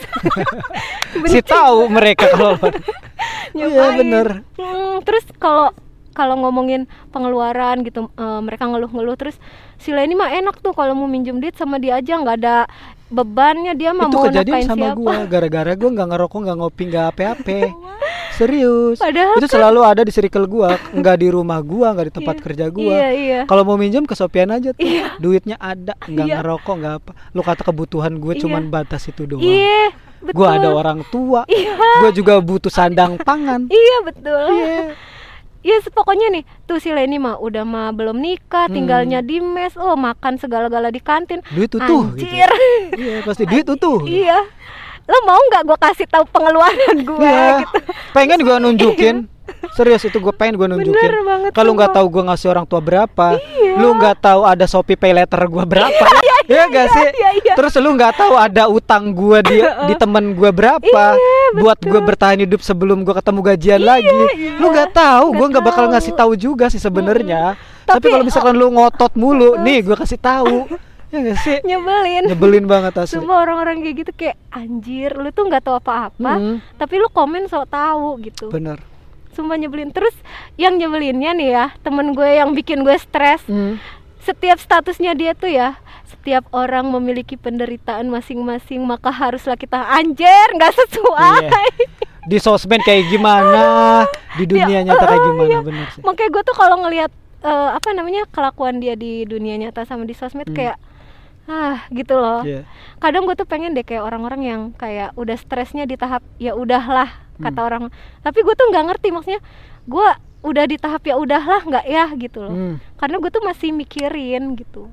Si 1.25 1.39
tahu 1.41 1.87
mereka 1.87 2.27
kalau 2.27 2.59
Iya 3.53 3.95
bener. 3.95 4.27
Hmm, 4.53 4.99
terus 5.01 5.23
kalau 5.35 5.69
kalau 6.13 6.39
ngomongin 6.39 6.85
pengeluaran 7.09 7.81
gitu 7.81 8.07
eh, 8.13 8.41
mereka 8.41 8.69
ngeluh-ngeluh 8.69 9.17
terus 9.17 9.35
si 9.75 9.91
Leni 9.91 10.13
mah 10.13 10.31
enak 10.31 10.61
tuh 10.61 10.71
kalau 10.71 10.93
mau 10.93 11.09
minjem 11.09 11.37
duit 11.37 11.57
sama 11.57 11.77
dia 11.77 11.97
aja 11.99 12.15
nggak 12.15 12.37
ada 12.39 12.57
bebannya 13.13 13.77
dia 13.77 13.93
mah 13.93 14.09
itu 14.09 14.17
mau 14.17 14.25
kejadian 14.25 14.61
sama 14.65 14.85
siapa? 14.89 14.97
gua 14.97 15.15
gara-gara 15.29 15.71
gua 15.77 15.89
nggak 15.93 16.07
ngerokok 16.09 16.39
nggak 16.39 16.57
ngopi 16.57 16.83
nggak 16.89 17.05
apa-apa. 17.13 17.57
Serius. 18.33 18.97
Padahal 18.97 19.37
itu 19.37 19.45
selalu 19.45 19.79
ada 19.85 20.01
di 20.01 20.09
circle 20.09 20.49
gua 20.49 20.81
nggak 20.89 21.17
di 21.21 21.27
rumah 21.29 21.61
gua 21.61 21.93
nggak 21.93 22.07
di 22.09 22.13
tempat 22.17 22.35
kerja 22.41 22.65
gua. 22.73 22.89
Iya 22.97 23.09
iya. 23.13 23.39
Kalau 23.45 23.61
mau 23.61 23.77
minjem 23.77 24.09
ke 24.09 24.17
Sopian 24.17 24.49
aja 24.49 24.73
tuh. 24.73 24.81
Duitnya 25.21 25.61
ada 25.61 25.93
nggak 26.09 26.25
Iya. 26.25 26.35
ngerokok 26.41 26.73
nggak 26.73 26.93
apa. 26.97 27.11
Lu 27.37 27.45
kata 27.45 27.61
kebutuhan 27.61 28.17
gue 28.17 28.33
Iya. 28.33 28.41
cuman 28.41 28.73
batas 28.73 29.05
itu 29.05 29.29
doang. 29.29 29.45
Iya 29.45 29.93
betul 30.25 30.33
gua 30.39 30.47
ada 30.57 30.69
orang 30.73 31.05
tua. 31.13 31.45
Iya. 31.45 31.77
Gua 31.77 32.09
juga 32.09 32.33
butuh 32.41 32.73
sandang 32.73 33.21
pangan. 33.21 33.69
Iya 33.69 33.97
betul. 34.01 34.47
Iya. 34.57 34.97
Iya 35.63 35.79
pokoknya 35.87 36.27
nih 36.29 36.43
tuh 36.63 36.77
si 36.77 36.91
Leni 36.91 37.17
mah 37.17 37.39
udah 37.39 37.63
mah 37.63 37.89
belum 37.89 38.19
nikah 38.19 38.67
Hmm. 38.67 38.75
tinggalnya 38.75 39.19
di 39.19 39.39
mes 39.39 39.73
oh 39.73 39.95
makan 39.95 40.35
segala-gala 40.35 40.91
di 40.91 40.99
kantin. 40.99 41.39
Duit 41.49 41.71
utuh 41.71 42.11
gitu. 42.13 42.27
anjir. 42.27 42.51
Iya 43.01 43.15
pasti 43.23 43.43
duit 43.43 43.65
utuh 43.65 44.03
iya. 44.05 44.43
Lo 45.03 45.17
mau 45.23 45.39
nggak 45.41 45.63
gue 45.65 45.77
kasih 45.81 46.07
tahu 46.07 46.23
pengeluaran 46.29 46.95
gue 47.01 47.19
Iya. 47.19 47.59
gitu? 47.59 47.77
Pengen 48.11 48.39
gua 48.43 48.59
nunjukin 48.63 49.27
serius 49.71 50.03
itu 50.03 50.15
gue 50.15 50.31
pengen 50.31 50.55
gue 50.55 50.67
nunjukin. 50.67 51.11
Kalau 51.49 51.71
nggak 51.73 51.91
tahu 51.91 52.07
gue 52.09 52.23
ngasih 52.23 52.47
orang 52.47 52.63
tua 52.63 52.79
berapa 52.79 53.35
Iya. 53.35 53.75
lu 53.75 53.93
nggak 53.93 54.17
tahu 54.19 54.41
ada 54.43 54.63
shopee 54.63 54.93
pay 54.93 55.11
letter 55.11 55.41
gue 55.43 55.63
berapa. 55.63 56.05
Iya 56.43 56.67
gak 56.67 56.87
sih? 56.91 57.05
iya, 57.07 57.29
iya. 57.39 57.53
terus 57.55 57.71
lu 57.77 57.87
nggak 57.89 58.19
tahu 58.19 58.35
ada 58.35 58.67
utang 58.67 59.09
gue 59.09 59.39
di 59.45 59.57
di 59.63 59.95
temen 59.95 60.35
gue 60.35 60.51
berapa 60.51 61.15
Iya, 61.15 61.55
buat 61.55 61.79
gue 61.79 61.95
bertahan 61.97 62.35
hidup 62.37 62.59
sebelum 62.59 63.01
gue 63.01 63.15
ketemu 63.15 63.39
gajian 63.41 63.79
lagi. 63.81 64.11
iya. 64.35 64.59
lu 64.59 64.67
nggak 64.67 64.91
tahu 64.91 65.31
gue 65.33 65.47
Nggak 65.47 65.63
bakal 65.63 65.87
ngasih 65.87 66.11
tahu 66.11 66.35
juga 66.35 66.67
sih 66.67 66.77
sebenarnya. 66.77 67.55
Tapi- 67.85 67.95
tapi 67.95 68.05
kalau 68.09 68.23
misalkan 68.23 68.53
lu 68.53 68.67
ngotot 68.69 69.15
mulu 69.15 69.55
nih 69.57 69.83
gue 69.83 69.95
kasih 69.95 70.19
tahu. 70.19 70.67
Ya 71.09 71.21
gak 71.23 71.39
sih? 71.39 71.57
Nyebelin. 71.63 72.23
Nyebelin 72.27 72.65
banget 72.65 72.93
asli. 72.97 73.15
Sumpah 73.15 73.37
orang-orang 73.39 73.79
kayak 73.79 73.95
gitu 73.97 74.11
kayak 74.13 74.35
anjir 74.49 75.13
lu 75.13 75.29
tuh 75.29 75.45
nggak 75.45 75.61
tahu 75.61 75.77
apa-apa 75.77 76.33
Hmm. 76.33 76.57
tapi 76.73 76.97
lu 76.97 77.07
komen 77.07 77.45
sok 77.45 77.69
tahu 77.69 78.19
gitu. 78.19 78.49
Bener 78.49 78.83
sumpah 79.33 79.55
nyebelin 79.55 79.89
terus 79.89 80.13
yang 80.55 80.75
nyebelinnya 80.75 81.33
nih 81.33 81.49
ya 81.51 81.65
temen 81.79 82.11
gue 82.11 82.29
yang 82.31 82.51
bikin 82.51 82.81
gue 82.81 82.95
stres 82.95 83.41
Hmm. 83.43 83.81
setiap 84.19 84.55
statusnya 84.55 85.11
dia 85.11 85.33
tuh 85.33 85.49
ya 85.49 85.75
setiap 86.05 86.47
orang 86.51 86.87
memiliki 86.87 87.35
penderitaan 87.35 88.07
masing-masing 88.07 88.79
maka 88.81 89.09
haruslah 89.09 89.53
kita 89.55 89.75
anjir 89.91 90.29
nggak 90.53 90.71
sesuai 90.71 91.43
Iya. 91.43 91.59
di 92.23 92.37
sosmed 92.37 92.79
kayak 92.81 93.09
gimana 93.09 93.63
di 94.33 94.45
dunia 94.45 94.79
Ya, 94.79 94.85
nyata 94.85 95.03
kayak 95.03 95.19
eh, 95.19 95.27
gimana 95.27 95.49
iya. 95.49 95.59
bener 95.59 95.87
sih 95.89 96.01
makanya 96.01 96.29
gue 96.31 96.43
tuh 96.43 96.55
kalau 96.55 96.75
ngelihat 96.79 97.11
eh, 97.43 97.69
apa 97.73 97.89
namanya 97.91 98.23
kelakuan 98.29 98.77
dia 98.77 98.95
di 98.95 99.25
dunia 99.25 99.57
nyata 99.57 99.83
sama 99.83 100.05
di 100.05 100.13
sosmed 100.13 100.47
Hmm. 100.47 100.55
kayak 100.55 100.77
ah 101.43 101.83
gitu 101.91 102.15
loh. 102.15 102.41
Iya. 102.41 102.63
kadang 102.97 103.27
gue 103.27 103.35
tuh 103.35 103.43
pengen 103.43 103.75
deh 103.75 103.83
kayak 103.83 103.99
orang-orang 104.01 104.41
yang 104.41 104.61
kayak 104.73 105.11
udah 105.13 105.35
stresnya 105.35 105.83
di 105.83 105.99
tahap 105.99 106.23
ya 106.39 106.55
udahlah 106.55 107.11
kata 107.35 107.59
Hmm. 107.59 107.67
orang. 107.67 107.83
Tapi 108.21 108.39
gue 108.39 108.53
tuh 108.53 108.67
nggak 108.71 108.85
ngerti 108.87 109.07
maksudnya 109.11 109.41
gue 109.83 110.07
udah 110.43 110.65
di 110.67 110.75
tahap 110.75 111.03
ya 111.03 111.15
udahlah 111.15 111.61
nggak 111.63 111.85
ya 111.85 112.05
gitu 112.15 112.47
loh. 112.47 112.53
Hmm, 112.53 112.75
karena 112.95 113.15
gue 113.19 113.27
tuh 113.29 113.43
masih 113.43 113.69
mikirin 113.71 114.55
gitu. 114.55 114.87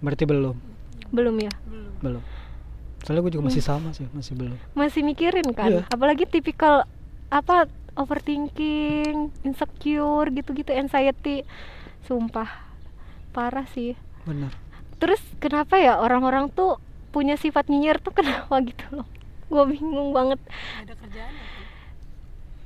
Berarti 0.00 0.24
belum? 0.24 0.56
Belum 1.08 1.36
ya. 1.36 1.52
Belum. 2.00 2.20
Soalnya 3.00 3.24
gue 3.24 3.32
juga 3.32 3.48
masih 3.48 3.64
sama 3.64 3.96
sih 3.96 4.04
masih 4.12 4.36
belum. 4.36 4.56
Masih 4.76 5.00
mikirin 5.00 5.48
kan? 5.56 5.68
Iya. 5.72 5.82
apalagi 5.88 6.28
tipikal 6.28 6.84
apa 7.32 7.64
overthinking 7.96 9.32
insecure 9.42 10.28
gitu-gitu 10.28 10.70
anxiety. 10.70 11.48
Sumpah. 12.04 12.68
Parah 13.32 13.64
sih. 13.70 13.96
Bener 14.28 14.52
terus 15.00 15.20
kenapa 15.40 15.80
ya 15.80 15.96
orang-orang 15.98 16.52
tuh 16.52 16.76
punya 17.10 17.34
sifat 17.34 17.66
nyinyir 17.66 17.98
tuh 17.98 18.14
kenapa 18.14 18.60
gitu 18.68 18.84
loh? 19.02 19.06
Gue 19.50 19.64
bingung 19.74 20.14
banget. 20.14 20.38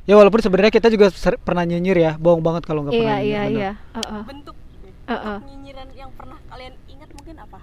Ya 0.05 0.21
walaupun 0.21 0.45
sebenarnya 0.45 0.69
kita 0.69 0.93
juga 0.93 1.09
ser- 1.09 1.41
pernah 1.41 1.65
nyinyir 1.65 1.97
ya. 1.97 2.13
Bohong 2.21 2.45
banget 2.45 2.69
kalau 2.69 2.85
nggak 2.85 2.93
iya 2.93 3.01
pernah 3.01 3.21
iya 3.25 3.41
nyinyir, 3.49 3.57
iya. 3.57 3.73
bener. 3.73 3.97
Heeh, 3.97 4.23
bentuk 4.29 4.57
heeh. 5.09 5.39
nyinyiran 5.49 5.89
yang 5.97 6.11
pernah 6.13 6.39
kalian 6.53 6.75
ingat 6.93 7.09
mungkin 7.17 7.37
apa? 7.41 7.59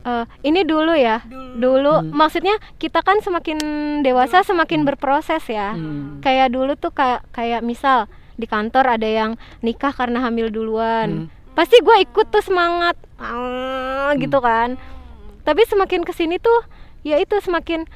Eh, 0.00 0.24
ini 0.48 0.60
dulu 0.64 0.92
ya. 0.96 1.22
Dulu. 1.28 1.54
dulu. 1.60 1.94
Hmm. 2.00 2.10
maksudnya 2.10 2.56
kita 2.80 3.04
kan 3.06 3.22
semakin 3.22 3.58
dewasa 4.02 4.42
semakin 4.42 4.82
berproses 4.82 5.44
ya. 5.46 5.76
Hmm. 5.78 6.18
kayak 6.24 6.50
dulu 6.50 6.74
tuh 6.74 6.90
kayak 6.90 7.22
kayak 7.30 7.60
misal 7.62 8.10
di 8.40 8.48
kantor 8.48 8.96
ada 8.96 9.04
yang 9.06 9.36
nikah 9.62 9.92
karena 9.94 10.24
hamil 10.26 10.50
duluan. 10.50 11.28
Hmm. 11.30 11.39
Pasti 11.52 11.76
gue 11.78 11.96
ikut 12.02 12.26
tuh 12.28 12.40
semangat. 12.40 12.96
Ah, 13.16 14.14
gitu 14.16 14.38
kan. 14.38 14.76
Tapi 15.42 15.64
semakin 15.64 16.02
ke 16.02 16.12
sini 16.12 16.36
tuh 16.36 16.64
ya 17.00 17.16
itu 17.16 17.32
semakin 17.38 17.88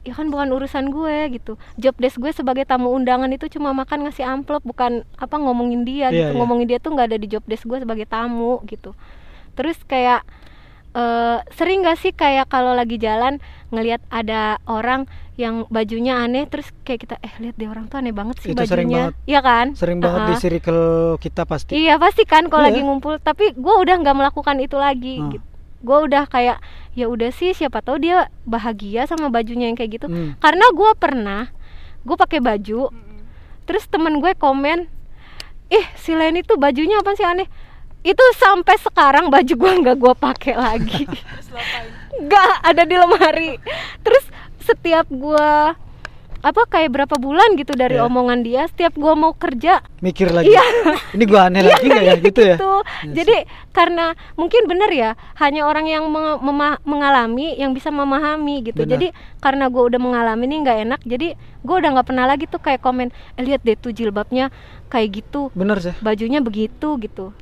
ya 0.00 0.16
kan 0.16 0.32
bukan 0.32 0.48
urusan 0.50 0.88
gue 0.88 1.16
gitu. 1.34 1.52
Job 1.76 1.92
desk 1.96 2.16
gue 2.16 2.32
sebagai 2.32 2.64
tamu 2.64 2.88
undangan 2.90 3.28
itu 3.28 3.48
cuma 3.48 3.72
makan 3.72 4.08
ngasih 4.08 4.24
amplop 4.24 4.64
bukan 4.64 5.04
apa 5.16 5.36
ngomongin 5.36 5.84
dia 5.84 6.08
Iya, 6.08 6.10
gitu. 6.10 6.30
iya. 6.32 6.38
ngomongin 6.38 6.66
dia 6.66 6.78
tuh 6.78 6.92
nggak 6.92 7.12
ada 7.12 7.18
di 7.20 7.28
job 7.28 7.44
desk 7.44 7.64
gue 7.64 7.78
sebagai 7.78 8.04
tamu 8.04 8.60
gitu. 8.64 8.96
Terus 9.52 9.76
kayak 9.84 10.24
eh, 10.92 11.38
sering 11.52 11.80
gak 11.80 11.96
sih 11.96 12.10
kayak 12.10 12.46
kalau 12.46 12.72
lagi 12.72 12.96
jalan 12.96 13.38
ngelihat 13.68 14.02
ada 14.08 14.58
orang 14.64 15.06
yang 15.34 15.64
bajunya 15.66 16.20
aneh 16.20 16.44
terus 16.44 16.68
kayak 16.82 17.00
kita 17.00 17.16
eh 17.18 17.32
lihat 17.38 17.56
deh 17.56 17.64
orang 17.64 17.86
tuh 17.86 17.96
aneh 17.96 18.12
banget 18.12 18.36
sih 18.40 18.52
Itu 18.52 18.60
sering 18.62 18.86
bajunya 18.86 19.02
banget. 19.08 19.24
iya 19.24 19.40
kan 19.40 19.66
Sering 19.72 19.98
banget 19.98 20.20
di 20.20 20.34
circle 20.36 20.84
kita 21.16 21.42
pasti. 21.44 21.72
Iya 21.78 21.96
pasti 21.96 22.22
kan 22.24 22.46
kalau 22.46 22.60
Iya. 22.62 22.68
lagi 22.68 22.80
ngumpul, 22.82 23.14
tapi 23.18 23.44
gue 23.52 23.74
udah 23.78 23.94
nggak 23.96 24.16
melakukan 24.16 24.56
itu 24.58 24.76
lagi. 24.76 25.16
Hmm. 25.16 25.30
Gitu. 25.32 25.46
Gue 25.80 25.98
udah 26.04 26.26
kayak 26.26 26.60
ya 26.92 27.06
udah 27.06 27.30
sih 27.30 27.50
siapa 27.50 27.80
tahu 27.80 28.02
dia 28.02 28.28
bahagia 28.44 29.06
sama 29.06 29.30
bajunya 29.30 29.64
yang 29.64 29.74
kayak 29.74 29.96
gitu. 29.96 30.06
Hmm. 30.06 30.36
Karena 30.36 30.68
gue 30.70 30.90
pernah 30.94 31.48
gue 32.00 32.16
pakai 32.18 32.40
baju, 32.40 32.92
terus 33.64 33.84
temen 33.86 34.18
gue 34.18 34.32
komen, 34.34 34.88
ih 35.68 35.86
si 35.94 36.12
Leni 36.12 36.40
tuh 36.40 36.56
bajunya 36.56 36.98
apa 36.98 37.12
sih 37.12 37.24
aneh. 37.24 37.48
Itu 38.00 38.24
sampai 38.34 38.76
sekarang 38.76 39.28
baju 39.28 39.52
gue 39.52 39.72
nggak 39.82 39.96
gue 39.96 40.14
pakai 40.14 40.54
lagi. 40.54 41.04
Nggak 42.20 42.52
ada 42.62 42.82
di 42.84 42.96
lemari. 42.96 43.52
Terus 44.00 44.24
setiap 44.60 45.08
gue 45.08 45.48
apa 46.40 46.64
kayak 46.64 46.88
berapa 46.90 47.20
bulan 47.20 47.52
gitu 47.52 47.76
dari 47.76 48.00
Iya. 48.00 48.08
omongan 48.08 48.40
dia, 48.40 48.64
setiap 48.64 48.96
gue 48.96 49.12
mau 49.12 49.36
kerja 49.36 49.84
Mikir 50.00 50.32
lagi. 50.32 50.48
Iya. 50.48 50.64
Ini 51.12 51.24
gua 51.28 51.52
aneh 51.52 51.60
lagi 51.68 51.84
nggak 51.84 52.00
ya 52.02 52.14
gitu 52.16 52.40
ya? 52.40 52.56
gitu. 52.56 52.72
Jadi 53.12 53.36
karena 53.70 54.16
mungkin 54.36 54.64
benar 54.64 54.88
ya, 54.88 55.10
hanya 55.36 55.68
orang 55.68 55.84
yang 55.84 56.08
mengalami 56.80 57.60
yang 57.60 57.76
bisa 57.76 57.92
memahami 57.92 58.64
gitu. 58.64 58.84
Benar. 58.84 58.96
Jadi 58.96 59.06
karena 59.38 59.68
gue 59.68 59.82
udah 59.84 60.00
mengalami 60.00 60.48
ini 60.48 60.56
nggak 60.64 60.78
enak, 60.88 61.00
jadi 61.04 61.36
gue 61.36 61.76
udah 61.76 61.90
nggak 61.92 62.08
pernah 62.08 62.24
lagi 62.24 62.48
tuh 62.48 62.56
kayak 62.58 62.80
komen, 62.80 63.12
eh, 63.36 63.42
lihat 63.44 63.60
deh 63.60 63.76
tuh 63.76 63.92
jilbabnya 63.92 64.48
kayak 64.88 65.20
gitu, 65.20 65.52
Bener 65.52 65.76
sih. 65.76 65.92
bajunya 66.00 66.40
begitu 66.40 66.96
gitu. 66.96 67.36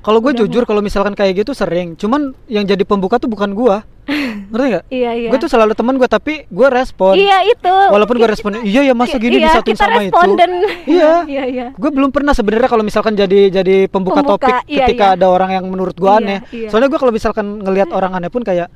Kalau 0.00 0.18
gue 0.18 0.32
jujur 0.32 0.64
kalau 0.64 0.80
misalkan 0.80 1.12
kayak 1.12 1.44
gitu 1.44 1.52
sering, 1.52 1.92
cuman 1.92 2.32
yang 2.48 2.64
jadi 2.64 2.80
pembuka 2.82 3.20
tuh 3.20 3.28
bukan 3.28 3.52
gua. 3.52 3.84
Ngerti 4.50 4.66
nggak? 4.72 4.84
Iya 4.88 5.10
iya. 5.14 5.28
Gue 5.28 5.38
tuh 5.38 5.46
selalu 5.46 5.76
teman 5.76 5.94
gue 5.94 6.08
tapi 6.08 6.48
gue 6.48 6.68
respon. 6.68 7.14
Iya 7.14 7.44
itu. 7.46 7.68
Walaupun 7.68 8.16
gue 8.16 8.26
respon, 8.26 8.50
iya 8.64 8.80
ya 8.82 8.96
masa 8.96 9.20
gini 9.20 9.38
iya, 9.38 9.52
disatuin 9.52 9.76
sama 9.76 10.00
itu. 10.00 10.10
responden. 10.10 10.50
Iya. 10.90 11.12
iya 11.28 11.44
iya. 11.46 11.66
Gue 11.76 11.90
belum 11.92 12.10
pernah 12.10 12.32
sebenarnya 12.32 12.66
kalau 12.66 12.82
misalkan 12.82 13.12
jadi 13.12 13.52
jadi 13.52 13.86
pembuka, 13.86 14.24
Pembuka, 14.24 14.40
topik 14.40 14.56
iya, 14.66 14.88
ketika 14.88 15.04
iya. 15.12 15.16
ada 15.20 15.26
orang 15.28 15.50
yang 15.52 15.64
menurut 15.68 15.94
gue 15.94 16.08
Iya, 16.08 16.18
aneh. 16.18 16.38
iya. 16.50 16.68
Soalnya 16.72 16.88
gue 16.88 16.98
kalau 16.98 17.12
misalkan 17.12 17.60
ngelihat 17.60 17.92
orang 17.92 18.16
aneh 18.16 18.32
pun 18.32 18.40
kayak 18.40 18.72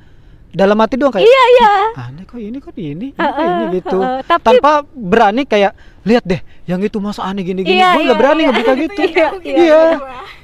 dalam 0.55 0.77
hati 0.79 0.95
doang 0.95 1.11
kayak 1.11 1.25
Iya 1.25 1.43
iya. 1.51 1.71
aneh 2.05 2.23
kok 2.23 2.39
ini 2.39 2.57
kok 2.61 2.71
ini, 2.77 2.87
ini 2.87 3.07
Heeh, 3.11 3.33
kok 3.33 3.43
ini 3.43 3.65
gitu. 3.75 3.99
heeh. 3.99 4.19
Tapi- 4.23 4.43
Tanpa 4.45 4.71
berani 4.87 5.43
kayak 5.43 5.73
lihat 6.05 6.23
deh 6.23 6.39
yang 6.69 6.79
itu 6.85 7.01
masa 7.01 7.25
aneh 7.25 7.41
gini-gini. 7.41 7.81
Iya, 7.81 7.97
gue 7.97 8.01
nggak 8.05 8.13
iya, 8.13 8.21
berani 8.21 8.41
iya. 8.41 8.47
ngebuka 8.53 8.73
gitu. 8.77 9.01
Iya, 9.09 9.27
iya, 9.41 9.57
Iya. 9.57 9.83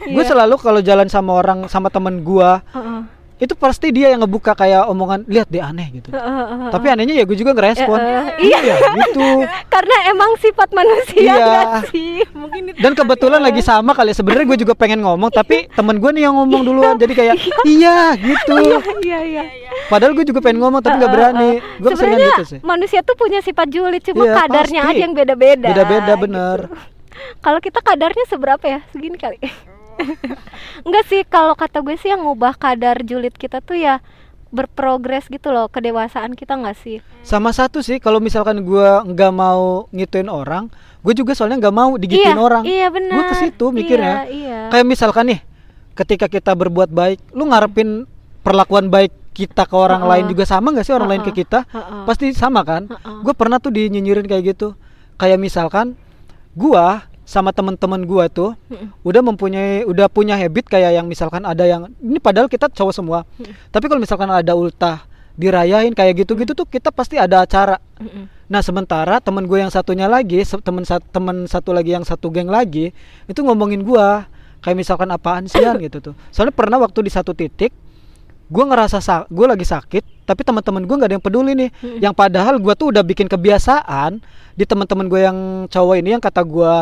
Gue 0.10 0.24
Iya. 0.26 0.30
selalu 0.34 0.56
kalau 0.58 0.82
jalan 0.82 1.08
sama 1.08 1.32
orang 1.38 1.70
sama 1.70 1.94
temen 1.94 2.26
gue 2.26 2.50
Heeh. 2.74 3.00
Itu 3.42 3.54
pasti 3.54 3.90
dia 3.90 4.08
yang 4.08 4.22
ngebuka 4.22 4.54
kayak 4.54 4.86
omongan 4.86 5.26
lihat 5.26 5.50
deh 5.50 5.58
aneh 5.60 5.90
gitu. 5.92 6.10
Heeh, 6.10 6.22
heeh, 6.22 6.70
Tapi 6.70 6.86
anehnya 6.88 7.16
ya 7.16 7.24
gue 7.24 7.34
juga 7.34 7.52
ngerespon. 7.52 7.98
Eh, 7.98 8.06
eh, 8.06 8.26
iya 8.46 8.60
gitu. 8.62 9.28
Karena 9.74 9.96
emang 10.08 10.38
sifat 10.38 10.70
manusia 10.70 11.34
Iya. 11.34 11.82
sih. 11.90 12.22
Mungkin 12.32 12.70
itu 12.70 12.78
Dan 12.78 12.94
kebetulan 12.94 13.42
lagi 13.42 13.60
sama 13.60 13.92
kali 13.92 14.14
ya. 14.14 14.16
sebenarnya 14.16 14.46
gue 14.46 14.60
juga 14.62 14.74
pengen 14.74 15.02
ngomong 15.02 15.28
tapi 15.30 15.66
temen 15.68 15.98
gue 15.98 16.12
nih 16.12 16.24
yang 16.24 16.38
ngomong 16.38 16.62
duluan 16.62 16.96
jadi 16.96 17.14
kayak 17.14 17.36
iya 17.66 18.14
gitu. 18.14 18.56
Iya 19.02 19.20
iya. 19.26 19.44
Padahal 19.88 20.14
gue 20.14 20.24
juga 20.24 20.40
pengen 20.40 20.62
ngomong 20.62 20.80
tapi 20.80 20.96
nggak 20.96 21.10
berani. 21.12 21.52
Gue 21.78 21.90
Sebenarnya 21.92 22.30
gitu 22.38 22.46
sih. 22.46 22.60
manusia 22.62 23.02
tuh 23.02 23.16
punya 23.16 23.42
sifat 23.42 23.68
julid 23.68 24.04
cuma 24.04 24.24
Iya, 24.24 24.34
kadarnya 24.38 24.82
pasti. 24.84 24.94
aja 24.94 25.02
yang 25.02 25.14
beda-beda. 25.14 25.68
Beda-beda 25.68 26.14
bener. 26.16 26.58
gitu. 26.62 26.78
Kalau 27.40 27.58
kita 27.58 27.80
kadarnya 27.80 28.26
seberapa 28.26 28.62
ya? 28.64 28.80
Segini 28.90 29.18
kali. 29.18 29.42
Enggak 30.86 31.06
sih, 31.08 31.22
kalau 31.28 31.54
kata 31.54 31.82
gue 31.82 31.96
sih 31.98 32.10
yang 32.12 32.26
ngubah 32.26 32.58
kadar 32.58 33.02
julid 33.06 33.36
kita 33.36 33.62
tuh 33.62 33.78
ya 33.78 34.00
berprogres 34.52 35.32
gitu 35.32 35.50
loh 35.56 35.72
kedewasaan 35.72 36.36
kita 36.36 36.60
nggak 36.60 36.78
sih? 36.78 37.00
Sama 37.24 37.56
satu 37.56 37.80
sih 37.80 38.04
kalau 38.04 38.20
misalkan 38.20 38.62
gue 38.62 38.90
nggak 39.08 39.32
mau 39.32 39.88
ngituin 39.96 40.28
orang, 40.28 40.68
gue 41.02 41.14
juga 41.16 41.32
soalnya 41.32 41.68
nggak 41.68 41.76
mau 41.76 41.96
digituin 41.96 42.36
iya, 42.36 42.38
orang. 42.38 42.64
Iya 42.68 42.88
benar. 42.92 43.16
Gue 43.16 43.26
ke 43.32 43.36
situ 43.48 43.66
mikirnya. 43.72 44.28
Iya, 44.28 44.30
iya. 44.30 44.60
Kayak 44.70 44.86
misalkan 44.92 45.26
nih, 45.32 45.40
ketika 45.96 46.28
kita 46.28 46.52
berbuat 46.52 46.92
baik, 46.92 47.20
lu 47.32 47.48
ngarepin 47.48 48.04
perlakuan 48.44 48.92
baik 48.92 49.16
kita 49.32 49.64
ke 49.64 49.76
orang 49.80 50.04
Heeh. 50.04 50.12
lain 50.12 50.26
juga 50.36 50.44
sama 50.44 50.76
nggak 50.76 50.84
sih 50.84 50.94
orang 50.94 51.10
lain 51.16 51.24
ke 51.24 51.32
kita? 51.32 51.64
Heeh. 51.72 52.04
Pasti 52.04 52.36
sama 52.36 52.68
kan? 52.68 52.92
Heeh. 52.92 53.24
Gue 53.24 53.32
pernah 53.32 53.64
tuh 53.64 53.72
dinyinyirin 53.72 54.28
kayak 54.28 54.56
gitu. 54.56 54.76
Kayak 55.16 55.40
misalkan 55.40 55.96
gua 56.52 57.08
sama 57.32 57.56
teman-teman 57.56 58.04
gua 58.04 58.28
tuh 58.28 58.52
Mm-mm. 58.68 58.92
udah 59.08 59.22
mempunyai 59.24 59.88
udah 59.88 60.12
punya 60.12 60.36
habit 60.36 60.68
kayak 60.68 61.00
yang 61.00 61.08
misalkan 61.08 61.48
ada 61.48 61.64
yang 61.64 61.88
ini 61.98 62.20
padahal 62.20 62.52
kita 62.52 62.68
cowok 62.68 62.92
semua. 62.92 63.24
Tapi 63.72 63.88
kalau 63.88 64.04
misalkan 64.04 64.28
ada 64.28 64.52
ultah 64.52 65.08
dirayain 65.40 65.96
kayak 65.96 66.28
gitu-gitu 66.28 66.52
tuh 66.52 66.68
kita 66.68 66.92
pasti 66.92 67.16
ada 67.16 67.48
acara. 67.48 67.80
Mm-mm. 67.96 68.28
Nah 68.52 68.60
sementara 68.60 69.24
temen 69.24 69.48
gue 69.48 69.56
yang 69.58 69.72
satunya 69.72 70.12
lagi 70.12 70.44
temen 70.44 70.84
temen 70.84 71.48
satu 71.48 71.72
lagi 71.72 71.96
yang 71.96 72.04
satu 72.04 72.28
geng 72.28 72.52
lagi 72.52 72.92
itu 73.26 73.40
ngomongin 73.40 73.80
gua 73.80 74.28
kayak 74.60 74.76
misalkan 74.76 75.08
apaan 75.08 75.48
sih 75.48 75.64
Yan?" 75.64 75.80
gitu 75.88 76.12
tuh. 76.12 76.14
Soalnya 76.36 76.52
pernah 76.52 76.84
waktu 76.84 77.00
di 77.08 77.12
satu 77.16 77.32
titik 77.32 77.72
gue 78.52 78.66
ngerasa 78.68 79.00
sa- 79.00 79.24
gue 79.32 79.48
lagi 79.48 79.64
sakit 79.64 80.28
tapi 80.28 80.44
teman-teman 80.44 80.84
gue 80.84 80.92
nggak 80.92 81.08
ada 81.08 81.16
yang 81.16 81.24
peduli 81.24 81.56
nih 81.56 81.70
yang 82.04 82.12
padahal 82.12 82.60
gue 82.60 82.74
tuh 82.76 82.92
udah 82.92 83.00
bikin 83.00 83.32
kebiasaan 83.32 84.20
di 84.60 84.68
teman-teman 84.68 85.08
gue 85.08 85.24
yang 85.24 85.38
cowok 85.72 85.96
ini 86.04 86.20
yang 86.20 86.24
kata 86.24 86.44
gue 86.44 86.76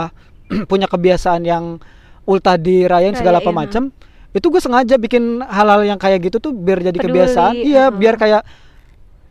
punya 0.71 0.89
kebiasaan 0.89 1.45
yang 1.45 1.77
ultah 2.25 2.57
dirayain 2.57 3.13
segala 3.17 3.41
apa 3.41 3.49
Rayain, 3.49 3.61
macam 3.65 3.83
itu 4.29 4.45
gue 4.45 4.61
sengaja 4.61 4.95
bikin 5.01 5.41
hal-hal 5.41 5.81
yang 5.81 5.97
kayak 5.97 6.29
gitu 6.29 6.37
tuh 6.37 6.53
biar 6.53 6.85
jadi 6.85 6.93
Peduli, 6.93 7.09
kebiasaan. 7.09 7.53
iya. 7.57 7.89
Biar 7.89 8.13
kayak 8.13 8.45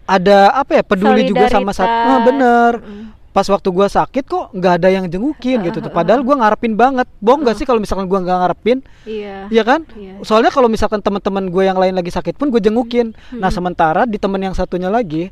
ada 0.09 0.57
apa 0.57 0.81
ya 0.81 0.83
peduli 0.83 1.29
juga 1.29 1.53
sama 1.53 1.77
satu 1.77 1.85
Solidaritas. 1.85 2.17
ah, 2.17 2.21
bener. 2.25 2.73
Mm. 2.81 3.07
pas 3.29 3.45
waktu 3.47 3.69
gua 3.71 3.87
sakit 3.87 4.25
kok 4.27 4.51
nggak 4.51 4.83
ada 4.83 4.89
yang 4.91 5.05
jengukin 5.07 5.63
gitu 5.63 5.79
tuh. 5.79 5.93
Padahal 5.95 6.27
gua 6.27 6.43
ngarepin 6.43 6.75
banget. 6.75 7.07
Bohong 7.23 7.47
nggak 7.47 7.61
sih 7.61 7.69
kalau 7.69 7.79
misalkan 7.79 8.11
gua 8.11 8.19
nggak 8.25 8.35
ngarepin? 8.35 8.79
Iya. 9.07 9.47
Iya 9.53 9.63
kan? 9.63 9.81
Iya. 9.95 10.19
soalnya 10.27 10.51
kalau 10.51 10.67
misalkan 10.67 10.99
teman-teman 10.99 11.47
gue 11.47 11.63
yang 11.63 11.79
lain 11.79 11.95
lagi 11.95 12.11
sakit 12.11 12.35
pun 12.35 12.51
gue 12.51 12.59
jengukin. 12.59 13.15
Nah 13.39 13.53
sementara 13.55 14.09
di 14.11 14.19
temen 14.19 14.43
yang 14.43 14.57
satunya 14.59 14.91
lagi 14.91 15.31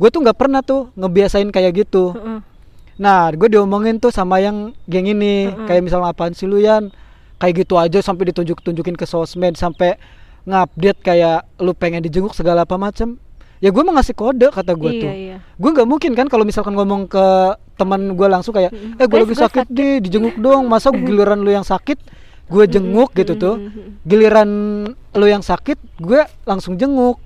gue 0.00 0.08
tuh 0.08 0.24
nggak 0.24 0.38
pernah 0.38 0.64
tuh 0.64 0.88
ngebiasain 0.96 1.50
kayak 1.52 1.84
gitu. 1.84 2.16
Nah 3.00 3.32
gue 3.32 3.48
diomongin 3.48 3.96
tuh 3.96 4.12
sama 4.12 4.38
yang 4.38 4.76
geng 4.86 5.08
ini. 5.08 5.48
Kayak 5.66 5.82
misalnya 5.88 6.12
apaan 6.12 6.32
sih 6.32 6.44
lu 6.44 6.60
Yan? 6.60 6.92
Kayak 7.38 7.66
gitu 7.66 7.74
aja 7.80 7.98
sampai 7.98 8.30
ditunjuk-tunjukin 8.30 8.94
ke 8.94 9.04
sosmed 9.04 9.56
sampai 9.56 9.96
ngupdate 10.42 11.00
kayak 11.02 11.46
lu 11.58 11.72
pengen 11.72 12.02
dijenguk 12.02 12.34
segala 12.34 12.62
apa 12.62 12.74
macem. 12.76 13.16
Ya 13.62 13.70
gue 13.70 13.82
mau 13.82 13.94
ngasih 13.94 14.14
kode 14.18 14.50
kata 14.50 14.74
gue 14.74 14.90
Iya, 14.90 15.02
tuh. 15.02 15.10
iya. 15.14 15.36
gue 15.38 15.70
nggak 15.70 15.86
mungkin 15.86 16.18
kan 16.18 16.26
kalau 16.26 16.42
misalkan 16.42 16.74
ngomong 16.74 17.06
ke 17.06 17.26
teman 17.78 18.18
gue 18.18 18.26
langsung 18.26 18.50
kayak 18.50 18.74
eh 18.74 19.06
gue 19.06 19.18
lagi 19.22 19.34
gua 19.34 19.42
sakit 19.46 19.66
nih 19.70 20.02
dijenguk 20.02 20.34
dong. 20.38 20.66
Masa 20.66 20.90
giliran 20.90 21.38
lu 21.38 21.50
yang 21.50 21.62
sakit 21.62 21.98
gue 22.50 22.64
jenguk 22.66 23.14
gitu 23.14 23.38
tuh. 23.38 23.56
Giliran 24.02 24.50
lu 24.90 25.26
yang 25.26 25.46
sakit 25.46 25.78
gue 26.02 26.20
langsung 26.42 26.74
jenguk. 26.74 27.22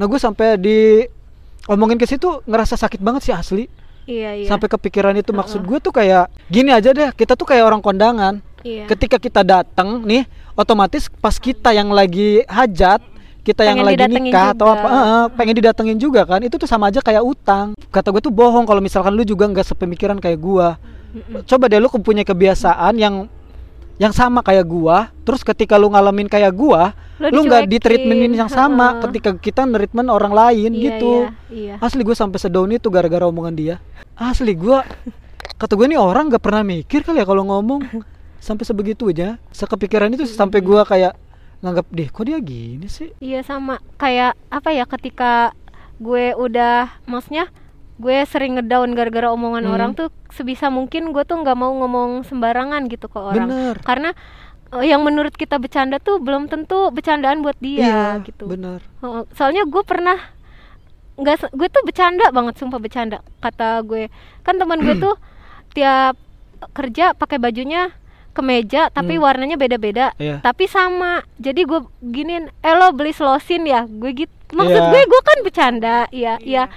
Nah 0.00 0.08
gue 0.08 0.16
sampai 0.16 0.56
di 0.56 1.04
omongin 1.68 2.00
ke 2.00 2.08
situ 2.08 2.40
ngerasa 2.48 2.80
sakit 2.80 3.00
banget 3.00 3.28
sih 3.28 3.34
asli 3.36 3.68
Iya, 4.08 4.30
iya. 4.40 4.48
sampai 4.48 4.72
kepikiran 4.72 5.12
itu 5.20 5.36
maksud 5.36 5.60
gue 5.60 5.78
tuh 5.84 5.92
kayak 5.92 6.32
gini 6.48 6.72
aja 6.72 6.96
deh 6.96 7.12
kita 7.12 7.36
tuh 7.36 7.44
kayak 7.44 7.68
orang 7.68 7.84
kondangan 7.84 8.40
Iya. 8.64 8.90
ketika 8.90 9.20
kita 9.22 9.46
datang 9.46 10.02
nih 10.02 10.26
otomatis 10.58 11.06
pas 11.22 11.36
kita 11.38 11.70
yang 11.70 11.94
lagi 11.94 12.42
hajat 12.48 12.98
kita 13.46 13.62
yang 13.62 13.78
Pengen 13.78 13.86
lagi 13.86 13.96
didatengin 14.02 14.24
nikah 14.28 14.46
atau 14.50 14.66
juga. 14.66 14.76
apa 14.82 14.88
eh, 14.90 15.26
pengen 15.38 15.54
didatengin 15.62 15.98
juga 16.00 16.20
kan 16.26 16.40
itu 16.42 16.56
tuh 16.58 16.66
sama 16.66 16.90
aja 16.90 16.98
kayak 16.98 17.22
utang 17.22 17.76
kata 17.92 18.10
gue 18.10 18.22
tuh 18.24 18.34
bohong 18.34 18.66
kalau 18.66 18.82
misalkan 18.82 19.14
lu 19.14 19.22
juga 19.22 19.46
nggak 19.46 19.62
sepemikiran 19.62 20.18
kayak 20.18 20.40
gua 20.42 20.74
coba 21.48 21.64
deh 21.70 21.80
lu 21.80 21.88
punya 22.02 22.26
kebiasaan 22.26 22.98
yang 22.98 23.14
yang 23.98 24.14
sama 24.14 24.40
kayak 24.46 24.64
gua 24.64 25.10
terus 25.26 25.42
ketika 25.42 25.74
lu 25.74 25.90
ngalamin 25.90 26.30
kayak 26.30 26.54
gua 26.54 26.94
Lu 27.18 27.42
nggak 27.42 27.66
di 27.66 27.82
treatmentin 27.82 28.30
yang 28.30 28.46
sama 28.46 28.94
Heeh. 28.94 29.02
ketika 29.10 29.30
kita 29.34 29.62
treatment 29.66 30.06
orang 30.06 30.30
lain 30.30 30.70
Iya, 30.70 30.82
gitu. 30.86 31.12
Iya, 31.50 31.74
iya. 31.74 31.74
asli 31.82 32.06
gue 32.06 32.14
sampai 32.14 32.38
sedaun 32.38 32.70
itu 32.70 32.86
gara-gara 32.94 33.26
omongan 33.26 33.54
dia. 33.58 33.76
Asli 34.14 34.54
gua 34.54 34.86
kata 35.58 35.74
gue 35.74 35.90
nih 35.90 35.98
orang 35.98 36.30
nggak 36.30 36.38
pernah 36.38 36.62
mikir 36.62 37.02
kali 37.02 37.18
ya 37.18 37.26
kalau 37.26 37.42
ngomong. 37.42 37.82
Sampai 38.38 38.62
sebegitunya 38.62 39.42
sekepikiran 39.50 40.14
itu 40.14 40.22
sampai 40.22 40.62
gua 40.62 40.86
kayak 40.86 41.18
nganggap 41.58 41.90
deh 41.90 42.06
kok 42.06 42.22
dia 42.22 42.38
gini 42.38 42.86
sih? 42.86 43.10
Iya 43.18 43.42
sama 43.42 43.82
kayak 43.98 44.38
apa 44.46 44.70
ya 44.70 44.86
ketika 44.86 45.50
gue 45.98 46.38
udah 46.38 47.02
maksudnya 47.10 47.50
gue 47.98 48.16
sering 48.24 48.54
ngedown 48.54 48.92
gara-gara 48.92 49.28
omongan 49.28 49.64
Hmm. 49.64 49.74
orang 49.74 49.90
tuh 49.92 50.08
sebisa 50.28 50.66
mungkin 50.68 51.10
gue 51.10 51.22
tuh 51.22 51.34
nggak 51.36 51.54
mau 51.54 51.74
ngomong 51.76 52.22
sembarangan 52.22 52.86
gitu 52.86 53.06
ke 53.06 53.18
orang 53.18 53.46
Bener. 53.46 53.76
karena 53.80 54.10
eh, 54.70 54.86
yang 54.86 55.02
menurut 55.02 55.32
kita 55.32 55.56
bercanda 55.56 55.98
tuh 55.98 56.16
belum 56.16 56.46
tentu 56.46 56.88
bercandaan 56.88 57.40
buat 57.40 57.58
dia 57.58 58.22
gitu 58.22 58.46
bener 58.46 58.78
Heeh, 58.98 59.22
soalnya 59.32 59.64
gue 59.64 59.82
pernah 59.82 60.14
nggak 61.16 61.50
gue 61.50 61.68
tuh 61.68 61.82
bercanda 61.82 62.30
banget 62.30 62.54
sumpah 62.56 62.78
bercanda 62.78 63.18
kata 63.38 63.82
gue 63.82 64.06
kan 64.40 64.54
teman 64.54 64.78
gue 64.78 64.94
tuh 64.96 65.18
tiap 65.72 66.14
kerja 66.72 67.10
pakai 67.12 67.36
bajunya 67.36 67.90
kemeja 68.30 68.86
tapi 68.88 69.18
Hmm. 69.18 69.24
warnanya 69.24 69.56
beda-beda 69.56 70.14
Iya. 70.16 70.38
tapi 70.38 70.66
sama 70.66 71.26
jadi 71.36 71.66
gue 71.66 71.82
giniin 72.00 72.54
eh 72.56 72.72
lo 72.72 72.94
beli 72.94 73.10
selosin 73.10 73.66
ya 73.66 73.82
gue 73.84 74.14
gitu 74.16 74.30
maksud 74.48 74.78
Iya. 74.78 74.88
gue 74.88 75.02
gue 75.04 75.22
kan 75.24 75.38
bercanda 75.42 75.96
iya 76.12 76.38
iya 76.40 76.70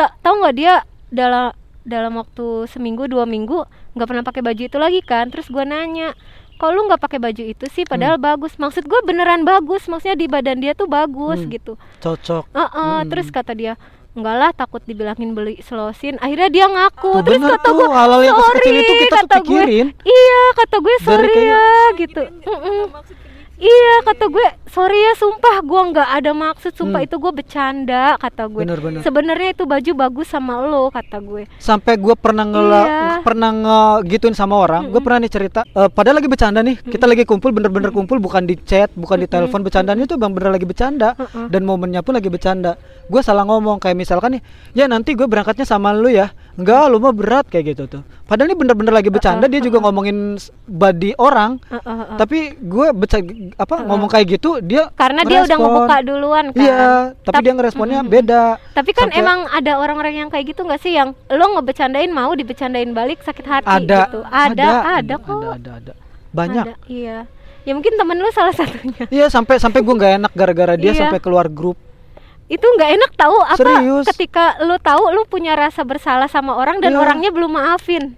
Ta- 0.00 0.16
tahu 0.18 0.40
nggak 0.40 0.56
dia 0.56 0.74
dalam 1.12 1.52
dalam 1.84 2.16
waktu 2.16 2.64
seminggu 2.66 3.04
dua 3.04 3.28
minggu 3.28 3.68
nggak 3.92 4.08
pernah 4.08 4.24
pakai 4.24 4.40
baju 4.40 4.62
itu 4.64 4.78
lagi 4.80 5.00
kan? 5.04 5.28
Terus 5.28 5.52
gue 5.52 5.60
nanya 5.60 6.16
kok 6.56 6.72
lu 6.72 6.88
nggak 6.88 7.00
pakai 7.00 7.20
baju 7.20 7.42
itu 7.42 7.68
sih? 7.68 7.84
Padahal 7.84 8.16
bagus. 8.16 8.56
Maksud 8.56 8.88
gue 8.88 9.00
beneran 9.04 9.44
bagus 9.44 9.84
maksudnya 9.84 10.16
di 10.16 10.24
badan 10.24 10.60
dia 10.60 10.72
tuh 10.72 10.88
bagus 10.88 11.40
Hmm. 11.40 11.52
gitu. 11.52 11.72
Cocok. 12.00 12.48
Heeh, 12.48 12.96
Hmm. 12.96 13.08
terus 13.08 13.28
kata 13.28 13.52
dia 13.52 13.76
enggak 14.10 14.36
lah 14.36 14.50
takut 14.50 14.80
dibilangin 14.82 15.36
beli 15.36 15.60
selosin. 15.60 16.16
Akhirnya 16.16 16.48
dia 16.48 16.66
ngaku. 16.66 17.12
Tuh, 17.12 17.22
terus 17.22 17.38
bener 17.38 17.60
kata 17.60 17.68
tuh, 17.68 17.76
gue 17.76 18.24
yang 18.24 18.36
sorry 18.40 18.70
itu 18.72 18.92
kita 18.96 19.16
kata 19.20 19.38
gue 19.44 19.62
iya 20.00 20.40
kata 20.56 20.76
gue 20.80 20.94
sorry 21.00 21.34
ya 21.44 21.66
gitu. 21.94 22.22
Iya 23.60 23.92
kata 24.08 24.24
gue 24.26 24.46
sorry 24.70 24.94
ya 24.96 25.12
sumpah 25.14 25.56
gue 25.60 25.80
nggak 25.90 26.08
ada 26.14 26.30
maksud 26.30 26.72
sumpah 26.72 27.00
Hmm. 27.00 27.06
itu 27.06 27.16
gue 27.16 27.32
bercanda 27.34 28.14
kata 28.16 28.46
gue. 28.46 28.62
Sebenarnya 29.00 29.48
itu 29.50 29.64
baju 29.64 29.90
bagus 29.98 30.26
sama 30.26 30.62
lo 30.62 30.88
kata 30.88 31.18
gue. 31.18 31.50
Sampai 31.58 31.96
gue 31.96 32.14
pernah 32.14 32.44
ngela 32.44 32.82
Iya. 32.82 32.98
pernah 33.20 33.50
ngegituin 33.50 34.32
sama 34.32 34.54
orang 34.56 34.88
gue 34.88 35.00
pernah 35.00 35.18
nih 35.18 35.28
cerita 35.28 35.60
eh, 35.66 35.88
padahal 35.88 36.18
lagi 36.18 36.30
bercanda 36.30 36.62
nih 36.62 36.78
kita 36.78 37.04
lagi 37.04 37.22
kumpul 37.24 37.50
bener-bener 37.50 37.90
kumpul 37.90 38.16
bukan 38.16 38.46
di 38.46 38.54
chat 38.56 38.88
bukan 38.94 39.18
di 39.18 39.26
telepon 39.26 39.60
bercandanya 39.60 40.06
tuh 40.06 40.16
bang 40.16 40.30
bener 40.30 40.50
lagi 40.50 40.64
bercanda. 40.64 41.18
Dan 41.50 41.66
momennya 41.66 42.00
pun 42.00 42.14
lagi 42.14 42.28
bercanda. 42.28 42.78
Gue 43.10 43.20
salah 43.20 43.42
ngomong 43.42 43.82
kayak 43.82 43.98
misalkan 43.98 44.38
nih 44.38 44.42
ya 44.72 44.86
nanti 44.86 45.18
gue 45.18 45.26
berangkatnya 45.26 45.66
sama 45.66 45.90
lu 45.90 46.06
ya. 46.06 46.30
Enggak 46.54 46.86
lu 46.86 47.00
mah 47.00 47.10
berat 47.10 47.48
kayak 47.48 47.74
gitu 47.74 47.88
tuh. 47.88 48.02
Padahal 48.28 48.52
ini 48.52 48.56
bener-bener 48.56 48.92
lagi 48.92 49.10
bercanda 49.10 49.48
dia 49.48 49.58
juga 49.58 49.80
ngomongin 49.80 50.38
body 50.64 51.18
orang. 51.18 51.58
Heeh, 51.66 51.82
heeh. 51.82 52.16
tapi 52.16 52.38
gue 52.54 52.86
apa 53.56 53.74
ngomong 53.82 54.06
kayak 54.06 54.38
gitu 54.38 54.59
dia 54.60 54.82
karena 54.92 55.20
dia 55.22 55.42
udah 55.42 55.56
ngebuka 55.56 55.96
duluan 56.00 56.44
kan 56.50 56.60
iya 56.60 56.88
tapi 57.18 57.34
Tap- 57.34 57.42
dia 57.42 57.52
ngeresponnya 57.52 58.00
beda 58.02 58.42
Tapi 58.70 58.90
kan 58.92 59.08
Sampai- 59.08 59.20
emang 59.20 59.38
ada 59.48 59.72
orang-orang 59.76 60.14
yang 60.16 60.28
kayak 60.28 60.46
gitu 60.48 60.62
nggak 60.62 60.78
sih 60.78 60.92
yang 60.92 61.12
lo 61.26 61.44
ngebecandain 61.52 62.08
mau 62.08 62.30
dibecandain 62.32 62.90
balik 62.90 63.20
sakit 63.20 63.44
hati 63.44 63.66
ada 63.66 63.98
gitu. 64.06 64.20
Ada, 64.24 64.68
ada, 64.98 65.14
kok. 65.16 65.32
ada 65.32 65.48
ada 65.52 65.70
ada 65.74 65.92
banyak 66.30 66.64
Ada, 66.64 66.74
iya. 66.86 67.18
Ya 67.60 67.72
mungkin 67.72 67.92
temen 67.92 68.16
lu 68.16 68.30
salah 68.30 68.52
satunya. 68.52 69.04
Iya 69.10 69.28
sampai 69.28 69.56
sampai 69.56 69.80
gue 69.80 69.92
nggak 69.92 70.12
enak 70.16 70.32
gara-gara 70.32 70.74
dia 70.74 70.90
Iya. 70.90 71.00
sampai 71.04 71.20
keluar 71.20 71.44
grup. 71.44 71.76
Itu 72.46 72.64
nggak 72.64 72.90
enak 72.96 73.10
tahu 73.14 73.36
apa 73.38 73.54
Serius? 73.54 74.06
ketika 74.08 74.56
lu 74.60 74.74
tahu 74.76 75.12
lu 75.12 75.22
punya 75.24 75.52
rasa 75.52 75.82
bersalah 75.82 76.24
sama 76.24 76.54
orang 76.54 76.80
dan 76.80 76.92
Iya. 76.92 76.98
orangnya 76.98 77.30
belum 77.30 77.52
maafin. 77.52 78.16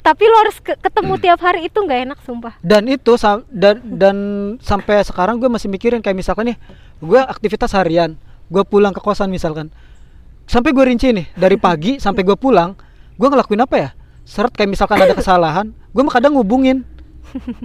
Tapi 0.00 0.24
lo 0.24 0.36
harus 0.40 0.56
ke- 0.58 0.76
ketemu 0.76 1.12
tiap 1.20 1.40
hari 1.40 1.68
itu 1.68 1.76
nggak 1.76 2.00
enak 2.08 2.18
sumpah. 2.24 2.54
Dan 2.64 2.88
itu 2.88 3.20
sam- 3.20 3.44
dan 3.52 3.84
dan 3.84 4.16
sampai 4.58 5.04
sekarang 5.04 5.36
gue 5.36 5.46
masih 5.46 5.68
mikirin 5.68 6.00
kayak 6.00 6.16
misalkan 6.16 6.52
nih 6.52 6.56
gue 6.98 7.20
aktivitas 7.20 7.76
harian, 7.76 8.16
gue 8.48 8.62
pulang 8.64 8.92
ke 8.92 9.00
kosan 9.00 9.28
misalkan. 9.28 9.68
Sampai 10.48 10.72
gue 10.72 10.84
rinci 10.84 11.12
nih 11.12 11.28
dari 11.36 11.60
pagi 11.66 12.00
sampai 12.00 12.24
gue 12.24 12.36
pulang, 12.36 12.72
gue 13.14 13.28
ngelakuin 13.28 13.60
apa 13.60 13.76
ya? 13.76 13.90
Seret 14.24 14.52
kayak 14.52 14.72
misalkan 14.72 14.96
ada 15.00 15.12
kesalahan, 15.12 15.72
gue 15.72 16.02
mah 16.02 16.14
kadang 16.14 16.38
ngubungin. 16.38 16.86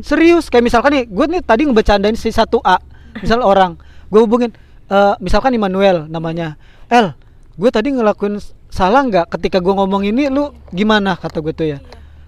Serius 0.01 0.49
kayak 0.49 0.65
misalkan 0.65 0.91
nih, 0.93 1.03
gue 1.09 1.25
nih 1.25 1.41
tadi 1.41 1.65
ngebecandain 1.65 2.13
si 2.13 2.29
satu 2.29 2.61
A, 2.61 2.77
misal 3.17 3.41
orang, 3.41 3.77
gue 4.09 4.21
hubungin, 4.21 4.53
eh, 4.87 5.13
misalkan 5.17 5.53
Immanuel 5.53 6.05
namanya, 6.05 6.53
El, 6.85 7.17
gue 7.57 7.69
tadi 7.69 7.89
ngelakuin 7.89 8.37
salah 8.69 9.01
nggak 9.01 9.25
ketika 9.33 9.57
gue 9.57 9.73
ngomong 9.73 10.05
ini, 10.05 10.29
lu 10.29 10.53
gimana 10.69 11.17
kata 11.17 11.41
gue 11.41 11.53
tuh 11.53 11.67
ya? 11.69 11.77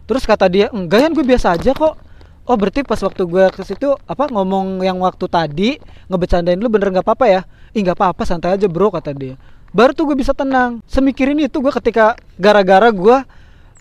Terus 0.07 0.23
kata 0.23 0.47
dia, 0.47 0.71
enggak 0.71 0.99
ya 1.03 1.09
gue 1.11 1.25
biasa 1.27 1.59
aja 1.59 1.75
kok. 1.75 1.99
Oh 2.47 2.55
berarti 2.55 2.79
pas 2.87 2.95
waktu 3.03 3.27
gue 3.27 3.45
ke 3.51 3.59
situ 3.67 3.91
apa 4.07 4.31
ngomong 4.31 4.79
yang 4.79 5.03
waktu 5.03 5.27
tadi 5.27 5.69
ngebecandain 6.07 6.55
lu 6.55 6.71
bener 6.71 6.95
nggak 6.95 7.03
apa-apa 7.03 7.25
ya? 7.27 7.41
Ih 7.75 7.83
nggak 7.83 7.99
apa-apa 7.99 8.23
santai 8.23 8.55
aja 8.55 8.71
bro 8.71 8.87
kata 8.87 9.11
dia. 9.11 9.35
Baru 9.75 9.91
tuh 9.91 10.07
gue 10.07 10.15
bisa 10.15 10.31
tenang. 10.31 10.79
Semikirin 10.87 11.35
itu 11.43 11.59
gue 11.59 11.73
ketika 11.75 12.15
gara-gara 12.39 12.87
gue 12.87 13.17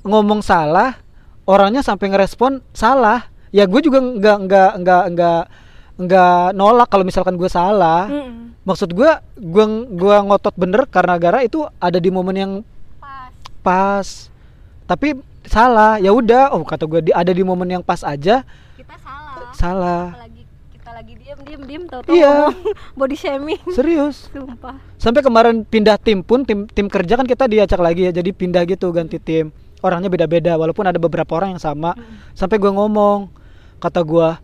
ngomong 0.03 0.43
salah, 0.43 0.99
orangnya 1.47 1.87
sampai 1.87 2.11
ngerespon 2.11 2.59
salah. 2.75 3.31
Ya 3.55 3.71
gue 3.71 3.79
juga 3.87 4.03
nggak 4.03 4.39
nggak 4.51 4.73
nggak 4.83 5.05
nggak 5.15 5.43
nggak 5.97 6.45
nolak 6.59 6.91
kalau 6.91 7.07
misalkan 7.07 7.39
gue 7.39 7.47
salah. 7.47 8.11
Maksud 8.67 8.91
gue 8.99 9.11
gue 9.39 9.65
gua 9.95 10.27
ngotot 10.27 10.59
bener 10.59 10.91
karena 10.91 11.15
gara 11.23 11.47
itu 11.47 11.63
ada 11.79 12.03
di 12.03 12.11
momen 12.11 12.35
yang 12.35 12.53
pas. 13.63 14.27
Tapi 14.91 15.23
salah 15.47 15.99
ya 15.99 16.11
udah. 16.13 16.53
Oh 16.55 16.63
kata 16.63 16.85
gue 16.87 17.11
ada 17.11 17.33
di 17.33 17.43
momen 17.43 17.67
yang 17.71 17.83
pas 17.83 18.03
aja. 18.03 18.43
Kita 18.77 18.95
salah. 19.01 19.51
salah. 19.55 20.05
Apalagi 20.13 20.43
kita 20.75 20.91
lagi 20.93 21.13
diem 21.17 21.39
diem 21.43 21.63
diem 21.67 21.83
tau 21.89 22.01
Iya. 22.07 22.51
body 22.99 23.17
shaming. 23.17 23.63
serius. 23.73 24.29
Sumpah. 24.31 24.77
sampai 24.97 25.23
kemarin 25.23 25.63
pindah 25.63 25.97
tim 25.97 26.21
pun 26.21 26.43
tim 26.43 26.67
tim 26.67 26.87
kerja 26.91 27.15
kan 27.17 27.27
kita 27.27 27.47
diacak 27.47 27.81
lagi 27.81 28.07
ya. 28.09 28.13
Jadi 28.13 28.31
pindah 28.35 28.63
gitu 28.67 28.91
ganti 28.91 29.19
tim. 29.19 29.51
Orangnya 29.85 30.09
beda-beda 30.09 30.57
walaupun 30.57 30.89
ada 30.89 30.97
beberapa 30.97 31.37
orang 31.37 31.55
yang 31.57 31.63
sama. 31.63 31.95
Sampai 32.33 32.57
gua 32.59 32.73
ngomong 32.75 33.29
kata 33.79 34.01
gua 34.03 34.41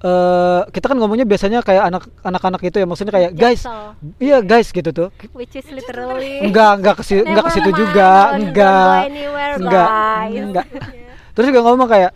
eh 0.00 0.60
kita 0.72 0.88
kan 0.88 0.96
ngomongnya 0.96 1.28
biasanya 1.28 1.60
kayak 1.60 1.92
anak 1.92 2.02
anak-anak 2.24 2.60
gitu 2.64 2.80
ya 2.80 2.86
maksudnya 2.88 3.12
kayak 3.12 3.30
guys 3.36 3.68
iya 4.16 4.40
guys 4.40 4.72
gitu 4.72 4.90
tuh. 4.90 5.08
Which 5.36 5.52
is 5.52 5.68
literally 5.68 6.40
enggak 6.40 6.80
enggak 6.80 6.94
ke 6.96 7.02
si- 7.04 7.20
enggak 7.20 7.44
ke 7.48 7.52
situ 7.52 7.70
juga 7.76 8.32
enggak 8.32 9.00
enggak 9.60 9.88
enggak 10.32 10.66
terus 11.36 11.46
juga 11.52 11.60
ngomong 11.68 11.88
kayak 11.88 12.12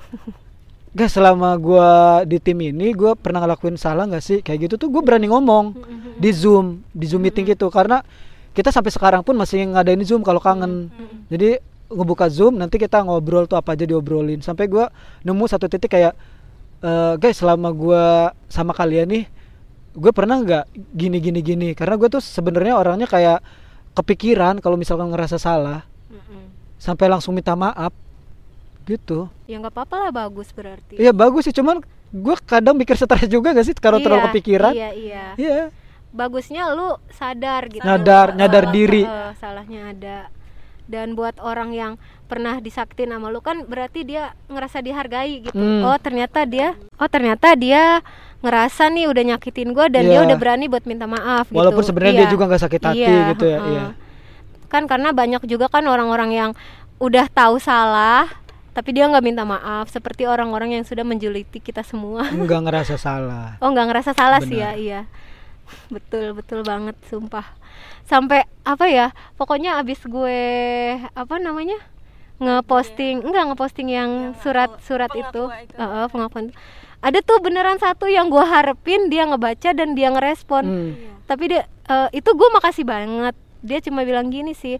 guys 0.95 1.11
selama 1.11 1.59
gua 1.59 2.23
di 2.23 2.39
tim 2.39 2.57
ini 2.57 2.95
gua 2.95 3.19
pernah 3.19 3.43
ngelakuin 3.43 3.75
salah 3.75 4.07
nggak 4.07 4.23
sih? 4.23 4.39
Kayak 4.47 4.71
gitu 4.71 4.87
tuh 4.87 4.89
gue 4.95 5.03
berani 5.03 5.27
ngomong 5.27 5.75
di 6.17 6.31
zoom 6.31 6.87
di 6.95 7.11
zoom 7.11 7.19
meeting 7.27 7.51
gitu. 7.51 7.67
Karena 7.67 7.99
kita 8.55 8.71
sampai 8.71 8.95
sekarang 8.95 9.27
pun 9.27 9.35
masih 9.35 9.67
ngadain 9.75 9.99
zoom 10.07 10.23
kalau 10.23 10.39
kangen. 10.39 10.95
Jadi 11.27 11.59
ngebuka 11.91 12.31
zoom 12.31 12.63
nanti 12.63 12.79
kita 12.79 13.03
ngobrol 13.03 13.51
tuh 13.51 13.59
apa 13.59 13.75
aja 13.75 13.83
diobrolin. 13.83 14.39
Sampai 14.39 14.71
gua 14.71 14.87
nemu 15.27 15.45
satu 15.51 15.67
titik 15.67 15.91
kayak 15.91 16.15
"Eh, 16.85 17.15
guys 17.17 17.37
selama 17.37 17.73
gua 17.73 18.05
sama 18.47 18.71
kalian 18.71 19.09
nih 19.09 19.25
gue 19.95 20.11
pernah 20.11 20.37
nggak 20.37 20.65
gini 20.93 21.17
gini 21.17 21.41
gini 21.41 21.69
karena 21.71 21.95
gue 21.95 22.09
tuh 22.09 22.19
sebenarnya 22.19 22.75
orangnya 22.75 23.07
kayak 23.07 23.39
kepikiran 23.93 24.59
kalau 24.59 24.75
misalkan 24.75 25.07
ngerasa 25.07 25.39
salah 25.39 25.87
Mm-mm. 26.09 26.51
sampai 26.77 27.07
langsung 27.07 27.31
minta 27.31 27.55
maaf 27.55 27.95
gitu 28.85 29.31
Ya 29.47 29.57
nggak 29.57 29.71
apa-apa 29.71 29.97
lah 29.97 30.11
bagus 30.13 30.51
berarti. 30.51 30.99
Iya 30.99 31.15
bagus 31.15 31.47
sih 31.47 31.55
cuman 31.55 31.79
gue 32.11 32.37
kadang 32.45 32.75
mikir 32.75 32.95
stres 32.95 33.25
juga 33.27 33.51
gak 33.51 33.65
sih 33.65 33.75
kalau 33.75 33.97
Iya, 33.97 34.05
terlalu 34.05 34.23
kepikiran 34.29 34.73
Iya, 34.73 34.91
iya. 34.93 35.25
iya 35.35 35.57
Bagusnya 36.11 36.71
lu 36.71 36.95
sadar 37.11 37.67
gitu. 37.67 37.83
Nyadar- 37.83 38.31
Eh, 38.31 38.37
nyadar 38.37 38.65
eh, 38.65 38.71
diri. 38.71 39.03
eh, 39.03 39.31
salahnya 39.35 39.81
ada. 39.91 40.19
Dan 40.85 41.15
buat 41.15 41.37
orang 41.39 41.73
yang 41.73 41.93
pernah 42.25 42.59
disakitin 42.59 43.09
sama 43.09 43.29
lu 43.29 43.39
kan 43.39 43.65
berarti 43.65 44.03
dia 44.03 44.33
ngerasa 44.47 44.81
dihargai 44.81 45.43
gitu. 45.43 45.55
Hmm. 45.55 45.81
Oh, 45.83 45.97
ternyata 45.97 46.45
dia 46.45 46.77
oh 46.97 47.07
ternyata 47.07 47.53
dia 47.55 48.05
ngerasa 48.41 48.89
nih 48.89 49.07
udah 49.07 49.23
nyakitin 49.27 49.73
gua 49.73 49.89
dan 49.89 50.05
dia 50.05 50.21
Iya. 50.21 50.27
udah 50.27 50.37
berani 50.37 50.67
buat 50.67 50.85
minta 50.85 51.05
maaf 51.05 51.49
gitu. 51.49 51.57
walaupun 51.57 51.81
sebenarnya 51.81 52.15
dia 52.15 52.23
Iya. 52.23 52.33
juga 52.33 52.45
nggak 52.47 52.63
sakit 52.63 52.83
hati 52.83 53.01
Iya, 53.01 53.19
gitu 53.33 53.45
ya 53.47 53.59
heeh. 53.59 53.71
iya 53.71 53.85
Kan 54.69 54.85
karena 54.85 55.09
banyak 55.11 55.41
juga 55.45 55.67
kan 55.67 55.85
orang-orang 55.85 56.31
yang 56.31 56.51
udah 56.99 57.25
tahu 57.27 57.57
salah 57.57 58.29
tapi 58.75 58.93
dia 58.93 59.07
nggak 59.07 59.23
minta 59.23 59.43
maaf 59.43 59.89
seperti 59.89 60.27
orang-orang 60.27 60.75
yang 60.75 60.85
sudah 60.85 61.01
menjuliti 61.03 61.57
kita 61.57 61.81
semua. 61.81 62.27
nggak 62.27 62.61
ngerasa 62.65 62.95
salah 62.97 63.57
Oh 63.59 63.71
nggak 63.71 63.87
ngerasa 63.89 64.11
salah 64.13 64.43
sih 64.43 64.59
ya 64.59 64.73
Benar. 64.73 64.77
iya 64.77 65.01
betul 65.89 66.35
betul 66.35 66.61
banget 66.61 66.97
sumpah 67.07 67.49
sampai 68.05 68.45
apa 68.63 68.85
ya 68.87 69.07
pokoknya 69.35 69.81
abis 69.81 70.05
gue 70.05 70.41
apa 71.01 71.37
namanya 71.39 71.77
ngeposting 72.39 73.23
enggak 73.23 73.45
ngeposting 73.53 73.89
yang 73.89 74.11
surat 74.43 74.71
surat 74.83 75.11
itu. 75.15 75.43
Heeh, 75.79 76.07
pengakuan 76.11 76.51
ada 77.05 77.21
tuh 77.21 77.37
beneran 77.39 77.77
satu 77.77 78.09
yang 78.09 78.33
gue 78.33 78.41
harapin 78.41 79.13
dia 79.13 79.29
ngebaca 79.29 79.71
dan 79.77 79.93
dia 79.93 80.09
ngerespon. 80.09 80.65
Hmm. 80.65 80.93
tapi 81.25 81.49
dia 81.53 81.65
eh, 81.89 82.09
itu 82.13 82.31
gue 82.33 82.49
makasih 82.53 82.85
banget. 82.85 83.37
Dia 83.65 83.81
cuma 83.81 84.05
bilang 84.05 84.29
gini 84.29 84.53
sih 84.53 84.77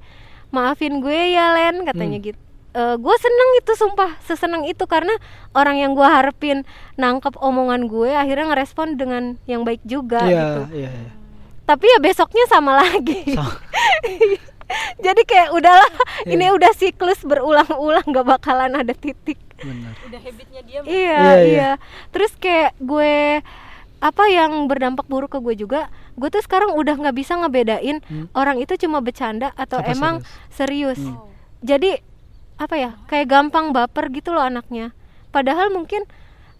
maafin 0.53 1.01
gue 1.01 1.33
ya 1.33 1.53
Len 1.57 1.85
katanya 1.85 2.19
Hmm. 2.21 2.27
gitu. 2.33 2.41
Eh, 2.75 2.97
gue 2.99 3.17
seneng 3.23 3.51
itu 3.63 3.73
sumpah 3.79 4.11
seseneng 4.27 4.67
itu. 4.67 4.85
Karena 4.85 5.15
orang 5.55 5.79
yang 5.79 5.93
gue 5.95 6.05
harapin 6.05 6.67
nangkep 6.99 7.39
omongan 7.39 7.87
gue 7.87 8.11
akhirnya 8.13 8.51
ngerespon 8.51 8.99
dengan 8.99 9.39
yang 9.47 9.63
baik 9.63 9.81
juga 9.87 10.21
iya 10.27 10.43
gitu. 10.43 10.61
iya 10.85 10.91
iya. 10.91 11.11
Tapi 11.65 11.85
ya 11.87 11.99
besoknya 11.99 12.45
sama 12.47 12.77
lagi 12.77 13.25
Sama. 13.31 13.53
jadi 15.05 15.23
kayak 15.23 15.49
udahlah 15.53 15.91
Iya. 16.25 16.31
ini 16.31 16.47
udah 16.51 16.73
siklus 16.73 17.21
berulang-ulang 17.21 18.05
gak 18.07 18.27
bakalan 18.27 18.73
ada 18.75 18.93
titik 18.93 19.37
benar 19.57 19.93
iya 20.05 20.81
Iya, 20.81 20.81
iya, 20.85 21.31
iya. 21.41 21.71
terus 22.11 22.33
kayak 22.35 22.73
gue 22.79 23.41
apa 24.01 24.25
yang 24.29 24.69
berdampak 24.69 25.05
buruk 25.07 25.33
ke 25.33 25.39
gue 25.39 25.55
juga 25.57 25.89
gue 26.15 26.29
tuh 26.29 26.41
sekarang 26.41 26.77
udah 26.77 26.95
nggak 26.95 27.17
bisa 27.17 27.35
ngebedain 27.35 28.05
Hmm. 28.05 28.29
orang 28.33 28.57
itu 28.57 28.77
cuma 28.77 29.01
bercanda 29.01 29.51
atau 29.55 29.81
Apa 29.81 29.91
emang 29.91 30.15
serius, 30.49 31.01
Hmm. 31.01 31.17
jadi 31.61 32.05
apa 32.55 32.75
ya 32.77 32.91
kayak 33.07 33.27
gampang 33.27 33.73
baper 33.73 34.13
gitu 34.13 34.31
loh 34.31 34.45
anaknya 34.45 34.95
padahal 35.29 35.69
mungkin 35.69 36.07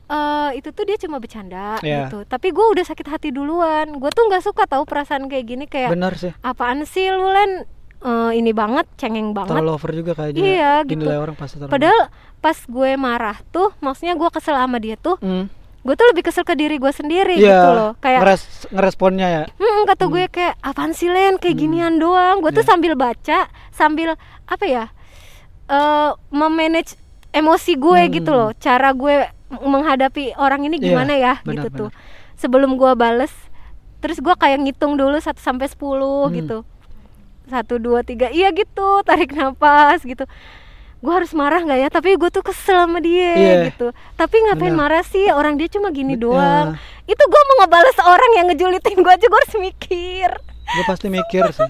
eh, 0.07 0.51
itu 0.55 0.69
tuh 0.69 0.85
dia 0.85 0.97
cuma 0.97 1.17
bercanda 1.17 1.81
Iya. 1.81 2.07
gitu. 2.07 2.23
Tapi 2.23 2.49
gue 2.49 2.67
udah 2.71 2.85
sakit 2.85 3.07
hati 3.07 3.29
duluan. 3.29 3.95
Gue 3.95 4.09
tuh 4.09 4.25
nggak 4.25 4.43
suka 4.43 4.65
tahu 4.65 4.85
perasaan 4.85 5.27
kayak 5.27 5.45
gini 5.47 5.65
kayak 5.65 5.91
benar 5.91 6.13
sih. 6.15 6.33
Apaan 6.41 6.85
sih 6.85 7.09
lu 7.09 7.25
Len? 7.27 7.65
Eh, 8.01 8.33
ini 8.37 8.53
banget 8.53 8.85
cengeng 8.95 9.33
banget. 9.33 9.57
Terlalu 9.57 9.71
over 9.73 9.91
juga 9.91 10.13
kayaknya 10.15 10.45
Iya, 10.45 10.73
gitu. 10.85 11.09
orang 11.09 11.33
pasti 11.35 11.57
terlalu. 11.57 11.73
Padahal 11.73 12.01
pas 12.39 12.59
gue 12.61 12.91
marah 12.95 13.37
tuh 13.47 13.73
maksudnya 13.79 14.13
gue 14.13 14.29
kesel 14.31 14.53
sama 14.55 14.77
dia 14.77 14.95
tuh 14.95 15.17
Hmm. 15.19 15.49
gue 15.81 15.95
tuh 15.95 16.07
lebih 16.09 16.21
kesel 16.23 16.45
ke 16.45 16.53
diri 16.53 16.77
gue 16.77 16.89
sendiri 16.91 17.33
Iya, 17.35 17.49
gitu 17.51 17.69
loh. 17.73 17.93
Kayak 17.99 18.21
ngeres- 18.21 18.69
ngeresponnya 18.69 19.29
ya? 19.31 19.45
"Hmm," 19.51 19.85
kata 19.87 20.05
gue 20.07 20.29
kayak 20.29 20.61
apaan 20.61 20.93
sih 20.93 21.09
Len? 21.09 21.37
Kayak 21.37 21.57
ginian 21.59 21.97
doang. 21.97 22.41
Gue 22.41 22.53
tuh 22.53 22.61
Iya. 22.61 22.69
sambil 22.71 22.93
baca 22.95 23.49
sambil 23.71 24.21
apa 24.45 24.65
ya 24.65 24.85
eh 25.65 26.11
memanage 26.31 27.01
emosi 27.31 27.73
gue 27.75 28.01
Hmm. 28.03 28.13
gitu 28.13 28.31
loh. 28.31 28.53
Cara 28.55 28.93
gue 28.93 29.33
menghadapi 29.49 30.33
orang 30.35 30.65
ini 30.65 30.77
Iya, 30.77 30.85
gimana 30.87 31.13
ya 31.15 31.35
benar, 31.41 31.67
gitu 31.67 31.69
tuh. 31.77 31.91
sebelum 32.35 32.75
gue 32.75 32.93
bales 32.95 33.31
terus 33.99 34.19
gue 34.19 34.33
kayak 34.33 34.61
ngitung 34.61 34.95
dulu 34.95 35.17
1 35.17 35.37
sampai 35.37 35.65
10 35.65 35.77
Hmm. 36.27 36.35
gitu. 36.35 36.59
Satu 37.45 37.77
dua 37.77 38.01
tiga 38.01 38.29
iya 38.29 38.49
gitu 38.51 38.89
tarik 39.09 39.31
nafas 39.31 40.01
gitu. 40.01 40.25
Gue 40.99 41.13
harus 41.13 41.33
marah 41.33 41.61
nggak 41.61 41.79
ya? 41.79 41.89
Tapi 41.91 42.13
gue 42.15 42.29
tuh 42.29 42.41
kesel 42.41 42.81
sama 42.81 42.97
dia 42.99 43.33
Iya. 43.35 43.55
gitu. 43.69 43.93
Tapi 44.15 44.37
ngapain 44.43 44.73
Benar. 44.73 44.81
marah 44.81 45.05
sih? 45.05 45.29
Orang 45.29 45.57
dia 45.57 45.69
cuma 45.69 45.89
gini 45.89 46.17
Bet- 46.17 46.25
doang. 46.25 46.73
ya. 46.73 46.81
itu 47.05 47.21
gue 47.23 47.43
mau 47.45 47.57
ngebales 47.61 47.99
orang 48.01 48.31
yang 48.35 48.47
ngejulitin 48.49 48.97
gue 48.99 49.13
aja 49.13 49.27
gue 49.27 49.37
harus 49.39 49.57
mikir. 49.59 50.31
Gue 50.67 50.85
pasti 50.87 51.13
mikir 51.13 51.45
sih. 51.51 51.69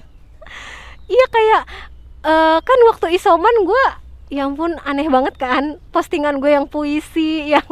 Iya 1.05 1.25
kayak 1.29 1.61
eh, 2.23 2.57
kan 2.59 2.79
waktu 2.89 3.13
isoman 3.13 3.55
gue 3.61 3.85
ya 4.27 4.43
ampun 4.43 4.73
aneh 4.81 5.05
banget 5.05 5.35
kan 5.35 5.77
postingan 5.89 6.37
gue 6.37 6.49
yang 6.49 6.65
puisi 6.65 7.45
yang 7.47 7.65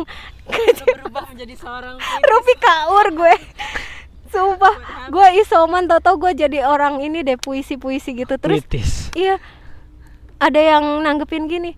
berubah 0.94 1.26
menjadi 1.28 1.56
seorang 1.56 1.96
Rupi 2.30 2.56
Kaur 2.58 3.08
gue. 3.12 3.36
Sumpah 4.26 4.74
Gue 5.08 5.28
isoman 5.38 5.86
tau-tau 5.86 6.18
gue 6.18 6.34
jadi 6.36 6.62
orang 6.64 6.98
ini 7.00 7.22
deh 7.22 7.38
puisi-puisi 7.38 8.14
gitu. 8.16 8.34
Terus 8.36 8.62
kritis. 8.62 9.14
iya 9.14 9.38
Ada 10.38 10.58
yang 10.76 10.84
nanggepin 11.00 11.46
gini 11.46 11.78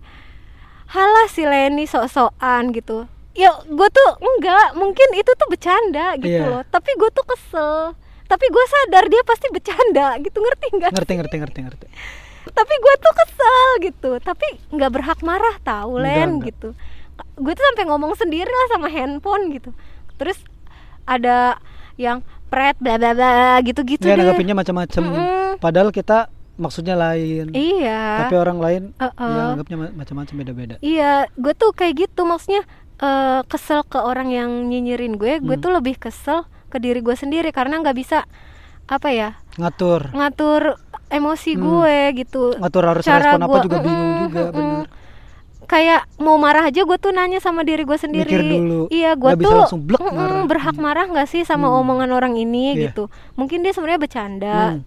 Halah 0.86 1.26
si 1.26 1.42
Leni 1.42 1.84
sok-sokan 1.84 2.72
gitu. 2.72 3.04
Ya 3.32 3.52
gue 3.60 3.88
tuh 3.90 4.10
enggak 4.18 4.72
Mungkin 4.74 5.08
itu 5.14 5.28
tuh 5.30 5.46
bercanda 5.46 6.16
gitu 6.16 6.32
Iya. 6.38 6.48
loh. 6.50 6.62
Tapi 6.66 6.90
gue 6.92 7.10
tuh 7.10 7.24
kesel. 7.24 7.92
Tapi 8.24 8.46
gue 8.46 8.64
sadar 8.66 9.04
dia 9.06 9.22
pasti 9.22 9.46
bercanda 9.48 10.16
gitu 10.18 10.38
Ngerti 10.38 10.66
nggak? 10.72 10.90
ngerti 10.92 11.12
ngerti 11.14 11.36
ngerti 11.38 11.60
ngerti 11.62 11.86
Tapi 12.48 12.74
gue 12.74 12.94
tuh 12.96 13.14
kesel 13.16 13.66
gitu. 13.82 14.10
Tapi 14.18 14.46
nggak 14.70 14.90
berhak 14.90 15.20
marah 15.20 15.56
Enggak, 15.84 16.02
Len 16.02 16.28
enggak. 16.30 16.46
gitu. 16.48 16.68
Gue 17.36 17.52
tuh 17.52 17.64
sampai 17.64 17.84
ngomong 17.84 18.12
sendiri 18.14 18.48
lah 18.48 18.66
sama 18.70 18.86
handphone 18.86 19.50
gitu. 19.50 19.70
Terus 20.14 20.38
ada 21.02 21.56
yang 21.96 22.20
pret 22.46 22.76
bla 22.76 22.94
bla 22.94 23.12
bla 23.12 23.34
gitu-gitu 23.60 24.04
ya 24.04 24.14
deh. 24.14 24.22
nanggapinnya 24.22 24.54
macam-macam 24.54 25.02
Mm-mm. 25.02 25.50
padahal 25.58 25.90
kita 25.90 26.28
maksudnya 26.54 26.94
lain. 26.94 27.50
Iya. 27.50 28.24
Tapi 28.24 28.34
orang 28.34 28.58
lain 28.58 28.82
Uh-uh. 28.94 29.28
ya 29.28 29.42
anggapnya 29.52 29.76
ma- 29.76 29.94
macam-macam 29.94 30.34
beda-beda. 30.36 30.74
Iya, 30.78 31.28
gue 31.30 31.52
tuh 31.52 31.72
kayak 31.72 32.06
gitu. 32.06 32.22
Maksudnya 32.22 32.62
eh, 32.96 33.40
kesel 33.44 33.82
ke 33.82 33.98
orang 33.98 34.30
yang 34.30 34.48
nyinyirin 34.64 35.14
gue, 35.14 35.36
gue 35.38 35.52
Hmm. 35.52 35.60
tuh 35.60 35.70
lebih 35.70 35.96
kesel 35.96 36.44
ke 36.66 36.78
diri 36.78 37.00
gue 37.00 37.12
sendiri 37.12 37.50
karena 37.50 37.76
nggak 37.78 37.92
bisa 37.94 38.24
apa 38.86 39.08
ya 39.08 39.34
ngatur. 39.56 40.14
ngatur 40.14 40.78
emosi 41.08 41.50
Hmm. 41.52 41.62
gue 41.62 41.96
gitu. 42.18 42.42
ngatur 42.56 42.84
harus 42.84 43.02
Cara 43.02 43.18
respon 43.32 43.40
apa 43.42 43.56
juga 43.60 43.76
bingung 43.78 44.00
mm-mm, 44.08 44.22
juga 44.24 44.42
bener 44.50 44.86
Kayak 45.66 46.06
mau 46.16 46.38
marah 46.38 46.62
aja 46.64 46.78
gue 46.78 46.94
tuh 46.96 47.10
nanya 47.10 47.42
sama 47.42 47.66
diri 47.66 47.82
gue 47.82 47.98
sendiri. 47.98 48.30
Mikir 48.30 48.42
dulu. 48.46 48.80
Iya, 48.86 49.18
gue 49.18 49.30
tuh 49.34 49.50
langsung 49.50 49.82
blek 49.82 49.98
mm-mm, 49.98 50.14
marah. 50.14 50.46
berhak 50.46 50.72
Hmm. 50.72 50.84
marah 50.84 51.04
nggak 51.06 51.26
sih 51.26 51.42
sama 51.42 51.66
Hmm. 51.66 51.82
omongan 51.82 52.10
orang 52.12 52.34
ini 52.34 52.70
Iya. 52.72 52.82
gitu. 52.86 53.10
Mungkin 53.34 53.66
dia 53.66 53.74
sebenarnya 53.74 53.98
bercanda. 53.98 54.58
Hmm. 54.72 54.86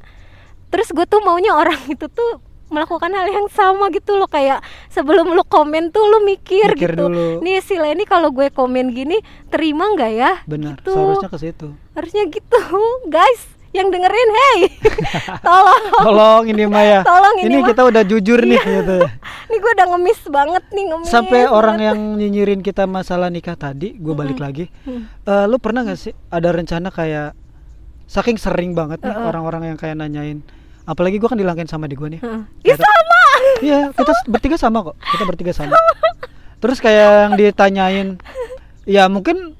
Terus 0.71 0.87
gue 0.89 1.03
tuh 1.03 1.19
maunya 1.19 1.51
orang 1.51 1.75
itu 1.85 2.07
tuh 2.07 2.39
melakukan 2.69 3.11
hal 3.11 3.27
yang 3.27 3.49
sama 3.49 3.89
gitu 3.89 4.15
loh 4.15 4.29
kayak 4.29 4.61
sebelum 4.87 5.27
lu 5.27 5.43
komen 5.43 5.89
tuh 5.89 6.05
lu 6.05 6.23
mikir, 6.23 6.71
Mikir 6.71 6.95
gitu. 6.95 7.11
dulu. 7.11 7.41
Nih 7.41 7.59
si 7.59 7.75
Leni 7.75 8.05
kalau 8.05 8.31
gue 8.31 8.47
komen 8.47 8.95
gini 8.95 9.19
terima 9.49 9.83
nggak 9.89 10.11
ya? 10.13 10.31
benar 10.45 10.77
Gitu. 10.77 10.95
seharusnya 10.95 11.27
ke 11.27 11.39
situ 11.41 11.67
Harusnya 11.91 12.23
gitu, 12.25 12.59
guys. 13.11 13.51
Yang 13.69 13.87
dengerin, 13.91 14.29
hey, 14.31 14.57
tolong. 15.45 15.83
tolong 15.95 16.43
ini 16.45 16.65
Maya 16.65 16.99
Tolong 17.01 17.35
ini, 17.37 17.45
ini 17.45 17.57
Mah. 17.57 17.67
kita 17.67 17.81
udah 17.83 18.03
jujur 18.03 18.39
nih 18.41 18.57
gitu 18.57 18.97
Nih 19.49 19.57
gue 19.57 19.71
udah 19.71 19.87
ngemis 19.89 20.19
banget 20.25 20.63
nih 20.67 20.85
ngemis. 20.87 21.07
sampai 21.07 21.45
orang 21.45 21.75
banget. 21.75 21.87
yang 21.87 21.99
nyinyirin 22.15 22.59
kita 22.59 22.83
masalah 22.83 23.27
nikah 23.27 23.53
tadi 23.53 23.93
gue 23.93 24.11
balik 24.11 24.37
lagi 24.37 24.73
Hmm. 24.81 25.05
Eh, 25.21 25.45
lu 25.45 25.57
pernah 25.57 25.83
gak 25.83 25.97
sih 25.97 26.13
ada 26.27 26.49
rencana 26.49 26.89
kayak 26.89 27.37
saking 28.05 28.35
sering 28.35 28.73
banget 28.73 28.99
nih 28.99 29.13
orang-orang 29.13 29.69
yang 29.69 29.77
kayak 29.77 29.93
nanyain 29.95 30.41
apalagi 30.83 31.15
gue 31.15 31.25
kan 31.25 31.37
dilangkain 31.37 31.67
sama 31.67 31.85
di 31.85 31.93
gue 31.93 32.09
nih. 32.09 32.21
Ih, 32.21 32.41
Kayak- 32.65 32.81
sama. 32.81 33.21
Iya, 33.59 33.79
kita 33.91 34.11
bertiga 34.25 34.55
sama 34.55 34.81
kok. 34.81 34.95
Kita 34.97 35.23
bertiga 35.23 35.53
sama. 35.59 35.77
Terus 36.57 36.77
kayak 36.77 36.97
yang 37.21 37.33
ditanyain, 37.35 38.07
ya 38.83 39.05
mungkin 39.05 39.53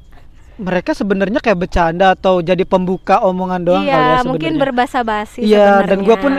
mereka 0.60 0.92
sebenarnya 0.92 1.40
kayak 1.40 1.56
bercanda 1.58 2.12
atau 2.12 2.44
jadi 2.44 2.68
pembuka 2.68 3.24
omongan 3.24 3.62
doang 3.64 3.82
kali 3.82 3.88
ya 3.88 3.96
Iya, 3.96 4.04
sebenarnya. 4.20 4.28
mungkin 4.28 4.54
berbasa-basi 4.60 5.40
Iya, 5.42 5.68
dan 5.88 5.98
gua 6.04 6.16
pun- 6.16 6.36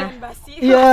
Iya. 0.61 0.87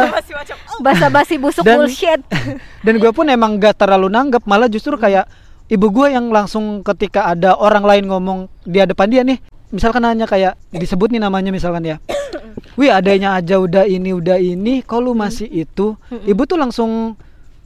basa-basi 0.80 1.36
busuk 1.44 1.62
Dan- 1.62 1.84
bullshit. 1.84 2.22
Dan 2.88 2.98
gue 2.98 3.12
pun 3.12 3.28
emang 3.28 3.60
gak 3.60 3.78
terlalu 3.78 4.08
nanggep, 4.08 4.48
malah 4.48 4.66
justru 4.66 4.96
kayak 4.96 5.28
ibu 5.68 5.92
gue 5.92 6.08
yang 6.10 6.32
langsung 6.32 6.80
ketika 6.82 7.28
ada 7.28 7.52
orang 7.54 7.84
lain 7.84 8.08
ngomong 8.08 8.40
di 8.64 8.80
depan 8.80 9.12
dia 9.12 9.28
nih, 9.28 9.44
misalkan 9.70 10.08
nanya 10.08 10.24
kayak 10.24 10.56
disebut 10.72 11.12
nih 11.12 11.20
namanya 11.20 11.52
misalkan 11.52 11.84
ya. 11.84 12.00
Wih, 12.80 12.88
adanya 12.90 13.36
aja 13.36 13.60
udah 13.60 13.84
ini 13.84 14.16
udah 14.16 14.40
ini, 14.40 14.80
kok 14.82 15.04
lu 15.04 15.12
masih 15.12 15.52
itu? 15.52 16.00
Ibu 16.08 16.48
tuh 16.48 16.56
langsung 16.56 17.20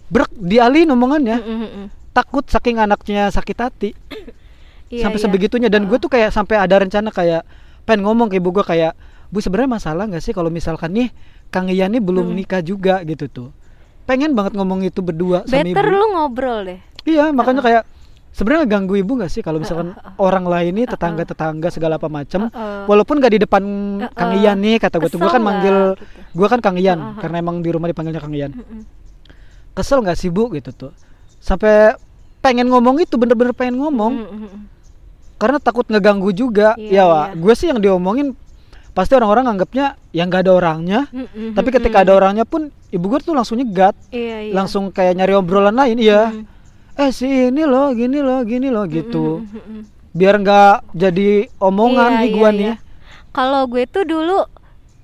brek 0.09 0.33
dialihin 0.33 0.89
omongannya. 0.89 1.37
Mm, 1.37 1.53
mm, 1.55 1.69
mm. 1.77 1.87
takut 2.11 2.43
saking 2.43 2.75
anaknya 2.75 3.29
sakit 3.29 3.55
hati 3.55 3.89
Iya, 4.91 5.07
sampai 5.07 5.17
iya. 5.17 5.25
sebegitunya 5.25 5.69
dan 5.71 5.87
gue 5.87 5.95
tuh 5.95 6.11
kayak 6.11 6.35
sampai 6.35 6.59
ada 6.59 6.75
rencana 6.77 7.09
kayak 7.09 7.47
pengen 7.87 8.03
ngomong 8.03 8.27
ke 8.27 8.37
ibu 8.37 8.51
gue 8.51 8.61
kayak 8.61 8.91
bu 9.31 9.39
sebenarnya 9.39 9.79
masalah 9.79 10.03
nggak 10.11 10.19
sih 10.19 10.35
kalau 10.35 10.51
misalkan 10.51 10.91
nih 10.91 11.07
Kang 11.47 11.71
Ian 11.71 11.95
nih 11.95 12.03
Hmm. 12.03 12.07
belum 12.11 12.27
nikah 12.35 12.59
juga 12.59 12.99
gitu 13.01 13.31
tuh 13.31 13.49
pengen 14.03 14.35
banget 14.35 14.51
ngomong 14.53 14.83
itu 14.83 14.99
berdua 14.99 15.47
sama 15.47 15.63
Better 15.63 15.85
ibu 15.87 15.95
lu 15.95 16.05
ngobrol 16.11 16.59
deh. 16.67 16.79
iya 17.07 17.31
makanya 17.31 17.63
kayak 17.63 17.83
sebenarnya 18.31 18.67
ganggu 18.67 18.99
ibu 18.99 19.15
nggak 19.15 19.31
sih 19.31 19.39
kalau 19.39 19.59
misalkan 19.59 19.95
orang 20.15 20.43
lain 20.43 20.71
nih 20.75 20.87
tetangga 20.87 21.23
tetangga 21.23 21.71
segala 21.71 21.95
apa 21.95 22.11
macam 22.11 22.47
Uh-uh. 22.47 22.87
walaupun 22.87 23.19
gak 23.19 23.31
di 23.31 23.39
depan 23.39 23.63
Kang 24.11 24.31
Uh-uh. 24.35 24.43
Ian 24.43 24.59
nih 24.59 24.75
kata 24.79 24.99
gue 24.99 25.07
tuh 25.07 25.19
gue 25.19 25.27
kan 25.27 25.39
manggil 25.39 25.95
gitu? 25.95 26.03
gue 26.35 26.47
kan 26.47 26.59
Kang 26.59 26.75
Ian 26.75 26.99
Uh-uh. 26.99 27.19
karena 27.19 27.39
emang 27.39 27.59
di 27.59 27.69
rumah 27.71 27.87
dipanggilnya 27.87 28.19
Kang 28.19 28.35
Ian 28.35 28.51
Mm-mm. 28.51 28.83
kesel 29.71 30.03
nggak 30.03 30.15
sih 30.15 30.27
bu 30.27 30.51
gitu 30.51 30.71
tuh 30.71 30.91
sampai 31.39 31.95
pengen 32.41 32.67
ngomong 32.67 32.99
itu 32.99 33.15
bener-bener 33.15 33.53
pengen 33.53 33.77
ngomong 33.77 34.13
mm, 34.17 34.37
mm. 34.49 34.59
Karena 35.41 35.57
takut 35.57 35.83
ngeganggu 35.83 36.29
juga 36.31 36.77
Iya, 36.77 36.93
ya 36.93 37.03
Wak. 37.03 37.25
iya. 37.27 37.35
gue 37.35 37.53
sih 37.57 37.67
yang 37.67 37.81
diomongin 37.81 38.37
pasti 38.91 39.15
orang-orang 39.15 39.49
anggapnya 39.49 39.97
yang 40.11 40.27
nggak 40.27 40.45
ada 40.45 40.53
orangnya 40.53 40.99
Mm, 41.09 41.25
mm, 41.25 41.51
tapi 41.51 41.69
ketika 41.71 41.97
mm. 41.97 42.03
ada 42.03 42.11
orangnya 42.13 42.45
pun 42.45 42.61
ibu 42.87 43.05
gue 43.07 43.19
tuh 43.19 43.33
langsung 43.33 43.57
nyegat 43.57 43.97
Iya, 44.09 44.37
iya. 44.45 44.53
langsung 44.53 44.91
kayak 44.91 45.17
nyari 45.17 45.33
obrolan 45.33 45.73
lain 45.73 45.97
iya 45.97 46.29
Mm. 46.29 46.45
eh 46.95 47.09
si 47.09 47.25
ini 47.25 47.63
loh 47.63 47.89
gini 47.91 48.19
loh 48.19 48.43
gini 48.43 48.67
loh 48.67 48.85
gitu 48.85 49.41
Mm, 49.41 49.81
biar 50.11 50.35
nggak 50.37 50.93
jadi 50.93 51.29
omongan 51.57 52.11
Iya, 52.11 52.19
nih 52.19 52.29
gue 52.31 52.41
iya. 52.45 52.59
nih 52.61 52.73
Kalau 53.31 53.63
gue 53.65 53.83
tuh 53.87 54.03
dulu 54.03 54.43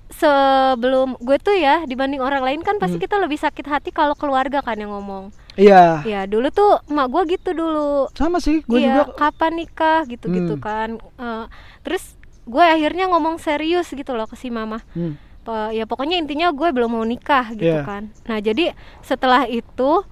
sebelum 0.10 1.16
gue 1.18 1.38
tuh 1.38 1.54
ya 1.54 1.84
dibanding 1.84 2.20
orang 2.20 2.42
lain 2.42 2.62
kan 2.62 2.76
pasti 2.76 2.96
Hmm. 2.96 3.04
kita 3.04 3.16
lebih 3.18 3.36
sakit 3.36 3.66
hati 3.66 3.90
kalau 3.92 4.14
keluarga 4.14 4.60
kan 4.62 4.76
yang 4.76 4.90
ngomong. 4.90 5.30
iya 5.56 6.00
Ya 6.04 6.22
dulu 6.24 6.48
tuh 6.50 6.80
emak 6.86 7.08
gue 7.08 7.24
gitu 7.32 7.50
dulu. 7.52 8.08
sama 8.14 8.38
sih 8.38 8.62
gue 8.62 8.78
iya, 8.78 8.94
juga 8.94 9.04
kapan 9.16 9.58
nikah 9.58 10.06
gitu-gitu 10.06 10.54
Hmm. 10.54 10.64
kan. 10.64 10.90
Eh, 11.18 11.46
terus 11.82 12.14
gue 12.44 12.62
akhirnya 12.62 13.08
ngomong 13.08 13.36
serius 13.38 13.90
gitu 13.90 14.14
loh 14.14 14.26
ke 14.26 14.36
si 14.36 14.48
mama. 14.48 14.80
Hmm. 14.94 15.18
Pe- 15.42 15.74
ya 15.74 15.84
pokoknya 15.84 16.16
intinya 16.16 16.52
gue 16.52 16.70
belum 16.70 16.92
mau 16.92 17.04
nikah 17.04 17.52
gitu 17.52 17.68
Iya. 17.74 17.84
kan. 17.84 18.08
Nah 18.24 18.38
jadi 18.38 18.72
setelah 19.02 19.44
itu 19.46 20.06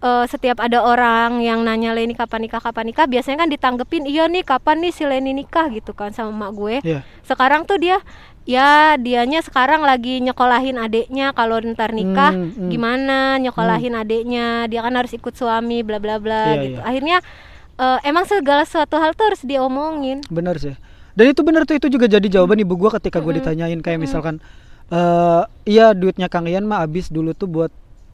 eh, 0.00 0.24
setiap 0.26 0.58
ada 0.58 0.80
orang 0.80 1.38
yang 1.38 1.60
nanya 1.60 1.92
Leni 1.92 2.12
kapan 2.14 2.40
nikah 2.42 2.58
kapan 2.58 2.88
nikah 2.88 3.04
biasanya 3.04 3.36
kan 3.38 3.48
ditanggepin 3.48 4.04
iya 4.04 4.24
nih 4.26 4.42
kapan 4.42 4.80
nih 4.80 4.90
si 4.90 5.04
Leni 5.04 5.32
nikah 5.34 5.68
gitu 5.68 5.92
kan 5.92 6.10
sama 6.10 6.32
emak 6.34 6.50
gue. 6.52 6.74
Iya. 6.82 7.00
Sekarang 7.22 7.62
tuh 7.62 7.76
dia 7.76 8.00
ya 8.44 8.96
dianya 8.96 9.40
sekarang 9.40 9.84
lagi 9.84 10.18
nyekolahin 10.18 10.76
adeknya 10.76 11.30
kalau 11.32 11.60
ntar 11.62 11.92
nikah 11.92 12.32
Hmm, 12.32 12.50
hmm. 12.56 12.70
gimana 12.72 13.36
nyekolahin 13.38 13.94
adeknya 13.94 14.66
dia 14.66 14.80
kan 14.80 14.96
harus 14.96 15.12
ikut 15.12 15.32
suami 15.32 15.84
bla 15.84 16.00
bla 16.00 16.16
bla 16.18 16.44
Iya, 16.50 16.62
gitu. 16.64 16.78
iya. 16.80 16.84
Akhirnya 16.84 17.16
eh, 17.76 17.98
emang 18.04 18.24
segala 18.24 18.64
suatu 18.64 18.96
hal 18.96 19.12
tuh 19.14 19.32
harus 19.32 19.42
diomongin. 19.42 20.20
bener 20.28 20.56
sih 20.56 20.74
dan 21.12 21.26
itu 21.26 21.42
bener 21.42 21.66
tuh 21.66 21.76
itu 21.76 21.90
juga 21.90 22.06
jadi 22.06 22.22
jawaban 22.22 22.58
ibu 22.58 22.74
gue 22.76 22.90
ketika 22.96 23.18
gue 23.18 23.28
Mm-mm. 23.28 23.40
ditanyain 23.42 23.80
kayak 23.80 23.98
misalkan 23.98 24.38
eh 24.88 25.42
iya 25.64 25.92
duitnya 25.92 26.26
Kang 26.26 26.46
Ian 26.46 26.66
mah 26.66 26.82
habis 26.82 27.06
dulu 27.08 27.30
tuh 27.30 27.46
buat 27.46 27.70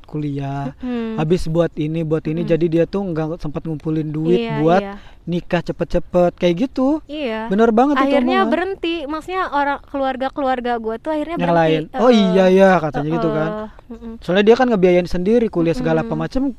kuliah 0.07 0.73
Hmm. 0.79 1.19
habis 1.19 1.45
buat 1.45 1.75
ini 1.75 2.01
buat 2.01 2.23
ini 2.25 2.41
Mm. 2.41 2.49
jadi 2.49 2.67
dia 2.67 2.85
tuh 2.85 3.03
nggak 3.05 3.37
sempat 3.37 3.63
ngumpulin 3.63 4.09
duit 4.09 4.39
Iya, 4.39 4.57
buat 4.59 4.81
iya. 4.81 4.95
nikah 5.25 5.61
cepet-cepet 5.61 6.33
kayak 6.33 6.55
gitu 6.65 7.03
Iya. 7.05 7.47
bener 7.47 7.69
banget 7.71 7.99
itu 7.99 8.05
akhirnya 8.07 8.39
omongan. 8.41 8.53
berhenti 8.53 8.95
maksudnya 9.05 9.43
orang 9.51 9.79
keluarga 9.85 10.27
keluarga 10.29 10.73
gue 10.77 10.95
tuh 10.97 11.11
akhirnya 11.11 11.35
yang 11.35 11.43
berhenti 11.45 11.61
lain 11.61 11.83
oh 11.97 12.09
Eh, 12.09 12.17
iya 12.25 12.45
ya 12.49 12.71
katanya 12.79 13.11
gitu 13.13 13.29
kan 13.29 13.51
mm-mm. 13.85 14.13
soalnya 14.19 14.45
dia 14.45 14.55
kan 14.55 14.67
ngebiayain 14.67 15.05
sendiri 15.05 15.47
kuliah 15.47 15.75
segala 15.75 16.01
apa 16.01 16.15
macem 16.15 16.55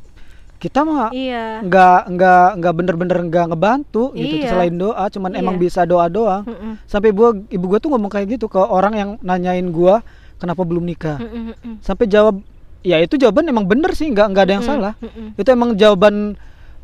kita 0.57 0.81
mah 0.81 1.13
iya 1.13 1.61
nggak 1.61 1.99
nggak 2.11 2.47
nggak 2.57 2.73
bener-bener 2.75 3.17
nggak 3.23 3.45
ngebantu 3.47 4.09
gitu 4.11 4.35
Iya. 4.35 4.49
selain 4.49 4.73
doa 4.73 5.05
cuman 5.07 5.31
Iya. 5.31 5.39
emang 5.39 5.55
bisa 5.55 5.81
doa 5.83 6.05
doang 6.07 6.43
Mm-mm. 6.43 6.73
sampai 6.83 7.09
gua 7.11 7.31
ibu 7.47 7.65
gua 7.65 7.77
tuh 7.77 7.89
ngomong 7.89 8.09
kayak 8.09 8.27
gitu 8.31 8.45
ke 8.45 8.57
orang 8.57 8.93
yang 8.93 9.09
nanyain 9.21 9.69
gua 9.69 10.01
kenapa 10.35 10.61
belum 10.61 10.81
nikah 10.81 11.17
Mm-mm, 11.17 11.53
mm-mm. 11.53 11.73
sampai 11.79 12.05
jawab 12.05 12.41
ya 12.81 12.97
itu 13.01 13.17
jawaban 13.17 13.47
emang 13.47 13.65
bener 13.65 13.91
sih 13.93 14.07
nggak 14.09 14.27
nggak 14.31 14.43
ada 14.43 14.53
yang 14.57 14.65
Mm-mm, 14.65 14.77
salah 14.77 14.93
mm-mm. 14.99 15.27
itu 15.39 15.49
emang 15.49 15.69
jawaban 15.73 16.37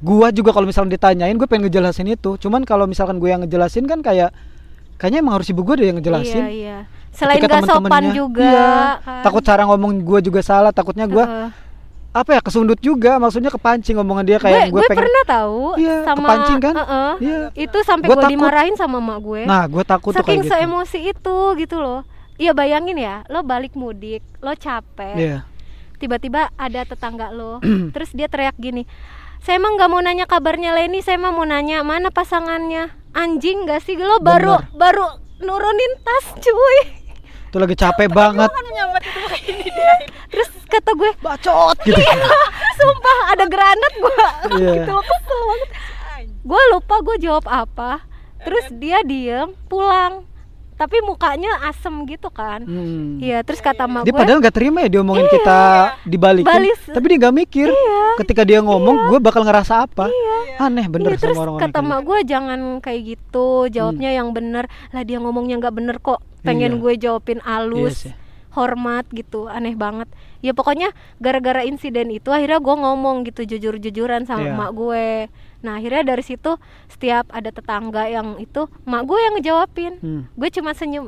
gua 0.04 0.28
juga 0.30 0.52
kalau 0.52 0.68
misalnya 0.68 1.00
ditanyain 1.00 1.36
gue 1.38 1.48
pengen 1.48 1.72
ngejelasin 1.72 2.12
itu 2.12 2.36
cuman 2.36 2.68
kalau 2.68 2.84
misalkan 2.84 3.18
gue 3.18 3.30
yang 3.32 3.42
ngejelasin 3.48 3.88
kan 3.88 4.04
kayak 4.04 4.36
kayaknya 5.00 5.24
emang 5.24 5.40
harus 5.40 5.48
ibu 5.48 5.64
gue 5.64 5.76
deh 5.80 5.88
yang 5.88 5.98
ngejelasin 6.02 6.44
iya 6.44 6.52
iya 6.52 6.78
selain 7.14 7.40
Ketika 7.40 7.62
gak 7.62 7.70
sopan 7.70 8.04
juga 8.12 8.44
iya, 8.44 8.74
kan. 9.00 9.24
takut 9.24 9.46
cara 9.46 9.64
ngomong 9.70 10.02
gua 10.02 10.20
juga 10.20 10.42
salah 10.44 10.74
takutnya 10.74 11.06
gua 11.08 11.24
Heeh. 11.24 11.50
apa 12.14 12.30
ya 12.36 12.42
kesundut 12.46 12.78
juga 12.78 13.18
maksudnya 13.18 13.50
kepancing 13.50 13.98
omongan 13.98 14.26
dia 14.28 14.38
gue 14.38 14.46
kayak 14.46 14.70
gue 14.70 14.82
pengen 14.86 15.02
pernah 15.02 15.24
tahu 15.26 15.62
Iya, 15.82 15.98
sama 16.06 16.18
kepancing 16.20 16.60
kan? 16.62 16.74
Heeh. 16.78 17.12
Iya. 17.22 17.40
itu 17.58 17.78
sampai 17.86 18.08
Gua 18.10 18.16
gue 18.18 18.24
dimarahin 18.34 18.76
sama 18.78 18.98
mak 19.02 19.18
gue 19.22 19.42
nah 19.46 19.64
gue 19.66 19.84
takut 19.86 20.12
tuh 20.12 20.22
saking 20.22 20.42
kayak 20.42 20.46
gitu 20.46 20.54
seemosi 20.58 21.00
itu 21.10 21.38
gitu 21.58 21.78
loh 21.80 22.02
Iya 22.34 22.50
bayangin 22.58 22.98
ya, 22.98 23.22
lo 23.30 23.46
balik 23.46 23.78
mudik, 23.78 24.26
lo 24.42 24.58
capek, 24.58 25.14
Iya. 25.14 25.38
Tiba-tiba 26.04 26.52
ada 26.60 26.84
tetangga 26.84 27.32
lo, 27.32 27.64
terus 27.96 28.12
dia 28.12 28.28
teriak 28.28 28.60
gini, 28.60 28.84
saya 29.40 29.56
emang 29.56 29.80
nggak 29.80 29.88
mau 29.88 30.04
nanya 30.04 30.28
kabarnya 30.28 30.76
Leni, 30.76 31.00
saya 31.00 31.16
emang 31.16 31.32
mau 31.34 31.48
nanya 31.48 31.80
mana 31.80 32.12
pasangannya, 32.12 32.92
anjing 33.16 33.64
gak 33.64 33.80
sih? 33.82 33.96
Lo 33.96 34.20
baru 34.20 34.60
Bener. 34.60 34.76
baru 34.76 35.06
nurunin 35.40 35.94
tas 36.04 36.36
cuy, 36.36 36.78
tuh 37.50 37.60
lagi 37.60 37.76
capek 37.76 38.12
banget. 38.12 38.52
terus 40.28 40.50
kata 40.68 40.92
gue, 40.92 41.12
bacot 41.20 41.78
gitu. 41.84 41.96
Sumpah 42.74 43.18
ada 43.32 43.46
granat 43.46 43.94
gue, 43.96 44.26
Iya. 44.60 44.72
gitu 44.76 44.92
loh 44.92 45.04
kesel 45.04 45.40
banget, 45.46 45.70
gue 46.44 46.62
lupa 46.72 46.96
gue 47.00 47.16
jawab 47.22 47.46
apa, 47.48 48.04
terus 48.42 48.68
dia 48.74 49.00
diem 49.04 49.56
pulang, 49.68 50.28
tapi 50.84 51.00
mukanya 51.00 51.64
asem 51.64 52.04
gitu 52.04 52.28
kan, 52.28 52.60
Hmm. 52.62 53.16
Iya, 53.18 53.40
terus 53.40 53.60
kata 53.60 53.88
mak 53.88 54.04
dia 54.04 54.12
gue, 54.12 54.20
padahal 54.20 54.40
nggak 54.40 54.52
terima 54.54 54.84
ya 54.84 54.92
diomongin 54.92 55.24
Iya. 55.24 55.34
kita 55.34 55.60
dibalikin 56.04 56.50
Balis. 56.50 56.80
tapi 56.86 57.06
dia 57.08 57.18
nggak 57.18 57.36
mikir 57.38 57.68
ketika 58.18 58.44
dia 58.44 58.60
ngomong 58.60 59.08
gue 59.08 59.20
bakal 59.20 59.42
ngerasa 59.42 59.86
apa 59.86 60.12
aneh 60.56 60.86
bener 60.86 61.16
Iya, 61.16 61.20
terus 61.20 61.34
sama 61.34 61.44
orang-orang 61.48 61.64
kata 61.66 61.80
mak 61.82 61.96
gitu. 61.96 62.06
gue 62.06 62.20
jangan 62.28 62.60
kayak 62.80 63.02
gitu, 63.08 63.48
jawabnya 63.70 64.10
yang 64.12 64.30
bener. 64.30 64.66
Lah 64.90 65.02
dia 65.02 65.18
ngomongnya 65.18 65.56
nggak 65.58 65.74
bener 65.74 65.98
kok. 65.98 66.20
Pengen 66.42 66.78
Iya. 66.78 66.82
gue 66.82 66.94
jawabin 67.00 67.40
Iya 67.40 67.48
halus, 67.48 67.96
sih. 68.04 68.14
hormat 68.52 69.08
gitu, 69.10 69.48
aneh 69.48 69.74
banget. 69.74 70.06
Ya 70.40 70.52
pokoknya 70.52 70.92
gara-gara 71.18 71.64
insiden 71.64 72.12
itu 72.12 72.30
akhirnya 72.30 72.60
gue 72.60 72.76
ngomong 72.76 73.24
gitu 73.24 73.48
jujur-jujuran 73.48 74.28
sama 74.28 74.44
Iya. 74.44 74.54
mak 74.54 74.72
gue. 74.74 75.08
Nah 75.64 75.80
akhirnya 75.80 76.04
dari 76.04 76.22
situ 76.22 76.60
setiap 76.92 77.32
ada 77.32 77.48
tetangga 77.50 78.04
yang 78.12 78.36
itu 78.38 78.68
mak 78.84 79.08
gue 79.08 79.16
yang 79.16 79.34
ngejawabin. 79.40 79.94
Hmm. 80.04 80.22
Gue 80.36 80.52
cuma 80.52 80.76
senyum 80.76 81.08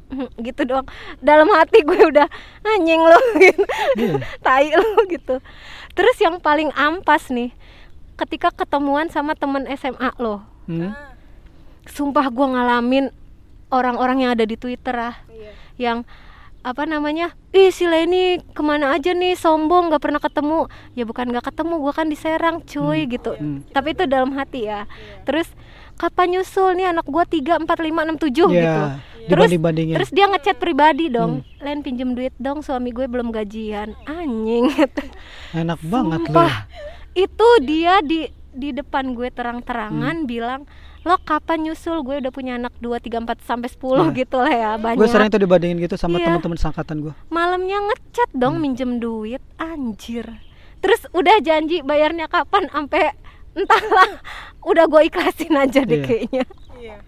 gitu 0.46 0.62
doang. 0.62 0.86
Dalam 1.18 1.50
hati 1.50 1.82
gue 1.82 2.00
udah 2.06 2.30
anjing 2.62 3.02
lo 3.02 3.18
gitu. 3.44 3.66
Iya. 3.98 4.22
tai 4.40 4.70
lo 4.70 5.04
gitu. 5.10 5.42
Terus 5.98 6.16
yang 6.22 6.38
paling 6.38 6.70
ampas 6.78 7.28
nih 7.34 7.50
ketika 8.16 8.54
ketemuan 8.54 9.10
sama 9.10 9.34
temen 9.34 9.66
SMA 9.74 10.14
lo. 10.22 10.46
Hmm. 10.70 10.94
Sumpah 11.90 12.30
gue 12.30 12.46
ngalamin 12.46 13.10
orang-orang 13.74 14.22
yang 14.22 14.30
ada 14.38 14.46
di 14.46 14.54
Twitter 14.54 14.94
ah. 14.94 15.18
Iya. 15.26 15.52
Yang 15.76 15.98
apa 16.66 16.82
namanya 16.82 17.30
ih 17.54 17.70
si 17.70 17.86
Leni 17.86 18.42
ke 18.42 18.58
mana 18.58 18.90
aja 18.90 19.14
nih? 19.14 19.38
Sombong 19.38 19.86
nggak 19.86 20.02
pernah 20.02 20.18
ketemu. 20.18 20.66
Ya 20.98 21.06
bukan 21.06 21.30
nggak 21.30 21.54
ketemu 21.54 21.74
gue 21.78 21.92
kan 21.94 22.06
di 22.10 22.18
Serang 22.18 22.58
cuy 22.66 23.06
gitu. 23.06 23.38
Hmm. 23.38 23.62
tapi 23.70 23.94
itu 23.94 24.02
dalam 24.10 24.34
hati 24.34 24.66
ya. 24.66 24.90
Terus 25.22 25.46
kapan 25.94 26.34
nyusul 26.34 26.74
nih 26.74 26.90
anak 26.90 27.06
gue 27.06 27.24
tiga 27.30 27.62
empat 27.62 27.78
lima 27.78 28.02
enam 28.02 28.18
tujuh? 28.18 28.50
Iya, 28.50 28.58
gitu. 28.58 28.82
Terus 29.30 29.50
terus 29.94 30.10
dia 30.10 30.26
ngechat 30.26 30.58
pribadi 30.58 31.06
dong 31.06 31.46
Hmm. 31.46 31.62
Len 31.62 31.86
pinjem 31.86 32.18
duit 32.18 32.34
dong 32.42 32.66
suami 32.66 32.90
gue 32.90 33.06
belum 33.06 33.30
gajian. 33.30 33.94
Anjing 34.10 34.66
gitu. 34.74 35.02
enak 35.54 35.78
banget 35.86 36.26
loh 36.34 36.50
itu 37.16 37.48
dia 37.64 38.04
di 38.04 38.28
di 38.56 38.72
depan 38.72 39.12
gue 39.12 39.28
terang-terangan 39.28 40.24
bilang 40.24 40.64
lo 41.04 41.20
kapan 41.20 41.62
nyusul? 41.62 42.02
Gue 42.02 42.18
udah 42.18 42.32
punya 42.32 42.56
anak 42.56 42.74
2, 42.80 42.98
3, 42.98 43.22
4 43.22 43.38
sampai 43.40 43.68
10 43.68 43.78
Iya. 44.10 44.16
gitu 44.16 44.36
lah 44.40 44.50
ya 44.50 44.70
banyak. 44.74 44.98
Gue 44.98 45.06
sering 45.06 45.28
tuh 45.28 45.38
dibandingin 45.38 45.78
gitu 45.78 45.94
sama 45.94 46.16
Iya. 46.16 46.32
teman-teman 46.32 46.58
sangkatan 46.58 46.96
gue. 47.00 47.12
Malamnya 47.28 47.78
ngechat 47.78 48.30
dong 48.32 48.58
minjem 48.58 48.98
duit 48.98 49.44
anjir. 49.56 50.26
Terus 50.80 51.04
udah 51.10 51.38
janji 51.38 51.80
bayarnya 51.80 52.26
kapan 52.26 52.66
sampai 52.66 53.14
entahlah. 53.54 54.18
Udah 54.66 54.84
gue 54.84 55.02
ikhlasin 55.06 55.54
aja 55.54 55.80
deh 55.82 56.00
Iya. 56.00 56.04
kayaknya 56.04 56.44
Iya. 56.86 56.96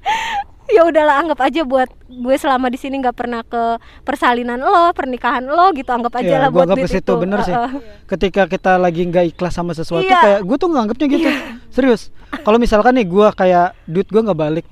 ya 0.69 0.85
udahlah 0.85 1.17
anggap 1.19 1.41
aja 1.41 1.65
buat 1.65 1.89
gue 2.05 2.37
selama 2.37 2.69
di 2.69 2.77
sini 2.77 3.01
nggak 3.01 3.17
pernah 3.17 3.41
ke 3.41 3.63
persalinan 4.05 4.61
lo 4.61 4.93
pernikahan 4.93 5.41
lo 5.41 5.73
gitu 5.73 5.89
anggap 5.89 6.13
aja 6.15 6.29
Iya, 6.29 6.39
lah 6.39 6.49
gua 6.49 6.55
buat 6.55 6.65
anggap 6.67 6.77
duit 6.77 6.85
ke 6.85 6.93
situ, 6.93 7.09
itu 7.09 7.15
bener 7.17 7.39
sih. 7.41 7.55
Heeh. 7.55 7.73
ketika 8.05 8.43
kita 8.45 8.73
lagi 8.77 9.01
nggak 9.03 9.33
ikhlas 9.33 9.55
sama 9.55 9.73
sesuatu 9.73 10.05
Iya. 10.05 10.21
kayak 10.21 10.41
gue 10.45 10.57
tuh 10.57 10.69
nganggapnya 10.69 11.07
gitu 11.09 11.29
serius 11.71 12.13
kalau 12.43 12.61
misalkan 12.61 12.93
nih 12.95 13.07
gue 13.07 13.27
kayak 13.33 13.73
duit 13.87 14.05
gue 14.07 14.21
nggak 14.21 14.37
balik 14.39 14.67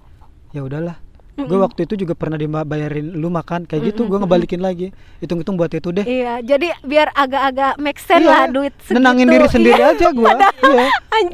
ya 0.50 0.60
udahlah 0.60 1.00
gue 1.36 1.58
waktu 1.60 1.84
itu 1.84 2.00
juga 2.00 2.16
pernah 2.16 2.40
dibayarin 2.40 3.12
lu 3.12 3.28
makan 3.28 3.68
kayak 3.68 3.92
gitu 3.92 4.08
gue 4.08 4.16
ngebalikin 4.16 4.64
lagi. 4.64 4.88
Hitung-hitung 5.20 5.60
buat 5.60 5.68
itu 5.68 5.92
deh. 5.92 6.00
Iya, 6.08 6.40
jadi 6.40 6.72
biar 6.80 7.12
agak-agak 7.12 7.76
make 7.76 8.00
sense 8.00 8.24
Iya, 8.24 8.32
lah 8.32 8.44
duit 8.48 8.72
segitu. 8.80 8.96
nenangin 8.96 9.28
diri 9.28 9.46
sendiri 9.52 9.82
Iya, 9.84 9.92
aja 9.92 10.06
gue 10.16 10.32
iya. 10.32 10.86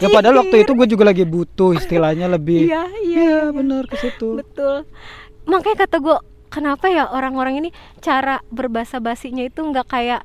ya 0.02 0.08
padahal 0.18 0.42
waktu 0.42 0.56
itu 0.66 0.72
gue 0.74 0.86
juga 0.90 1.04
lagi 1.06 1.22
butuh 1.22 1.78
istilahnya 1.78 2.26
lebih. 2.26 2.66
Iya, 2.66 2.82
iya, 3.06 3.22
iya 3.22 3.38
bener 3.54 3.86
ke 3.86 3.94
situ. 3.94 4.42
Betul. 4.42 4.90
Makanya 5.46 5.86
kata 5.86 5.96
gue, 6.02 6.16
kenapa 6.50 6.90
ya 6.90 7.06
orang-orang 7.06 7.62
ini 7.62 7.70
cara 8.02 8.42
berbahasa 8.50 8.98
basinya 8.98 9.46
itu 9.46 9.62
nggak 9.62 9.86
kayak 9.86 10.22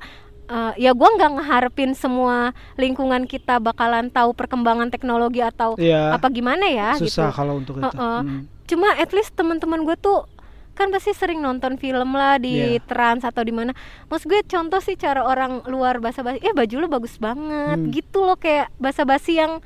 eh, 0.48 0.74
ya 0.80 0.92
gue 0.92 1.10
nggak 1.10 1.32
ngeharapin 1.34 1.92
semua 1.92 2.52
lingkungan 2.76 3.24
kita 3.24 3.60
bakalan 3.60 4.08
tahu 4.08 4.32
perkembangan 4.32 4.88
teknologi 4.88 5.40
atau 5.40 5.76
Iya. 5.76 6.16
apa 6.16 6.28
gimana 6.28 6.66
ya 6.66 6.96
susah 6.96 7.30
gitu. 7.30 7.36
kalau 7.36 7.54
untuk 7.58 7.78
itu 7.78 7.86
Heeh. 7.86 8.20
Hmm. 8.22 8.42
Cuma 8.64 8.92
at 8.94 9.12
least 9.12 9.32
teman-teman 9.32 9.84
gue 9.84 9.96
tuh 9.96 10.28
kan 10.74 10.88
pasti 10.88 11.10
sering 11.10 11.40
nonton 11.40 11.76
film 11.76 12.14
lah 12.14 12.38
di 12.38 12.78
Iya. 12.78 12.84
trans 12.84 13.24
atau 13.24 13.42
di 13.42 13.50
mana. 13.50 13.74
Maksud 14.06 14.28
gue 14.28 14.44
contoh 14.44 14.78
sih 14.78 14.94
cara 14.94 15.22
orang 15.22 15.66
luar 15.66 15.98
bahasa 15.98 16.22
basi, 16.22 16.38
eh 16.40 16.54
baju 16.54 16.76
lu 16.78 16.88
bagus 16.88 17.18
banget 17.18 17.80
Hmm. 17.80 17.90
gitu 17.90 18.22
loh 18.22 18.36
kayak 18.36 18.70
bahasa 18.78 19.02
basi 19.02 19.36
yang 19.36 19.58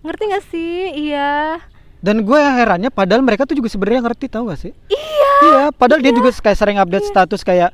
ngerti 0.00 0.22
gak 0.26 0.44
sih? 0.44 0.74
Iya. 1.08 1.62
Dan 1.98 2.22
gue 2.22 2.34
yang 2.34 2.54
herannya 2.54 2.90
padahal 2.90 3.22
mereka 3.22 3.42
tuh 3.42 3.54
juga 3.54 3.66
sebenarnya 3.66 4.02
ngerti 4.02 4.26
tahu 4.26 4.50
gak 4.50 4.60
sih? 4.60 4.72
Iya. 4.88 5.30
Iya, 5.38 5.62
padahal 5.70 6.02
dia 6.02 6.10
juga 6.10 6.30
kayak 6.32 6.58
sering 6.58 6.78
update 6.78 7.06
status 7.06 7.42
kayak 7.42 7.70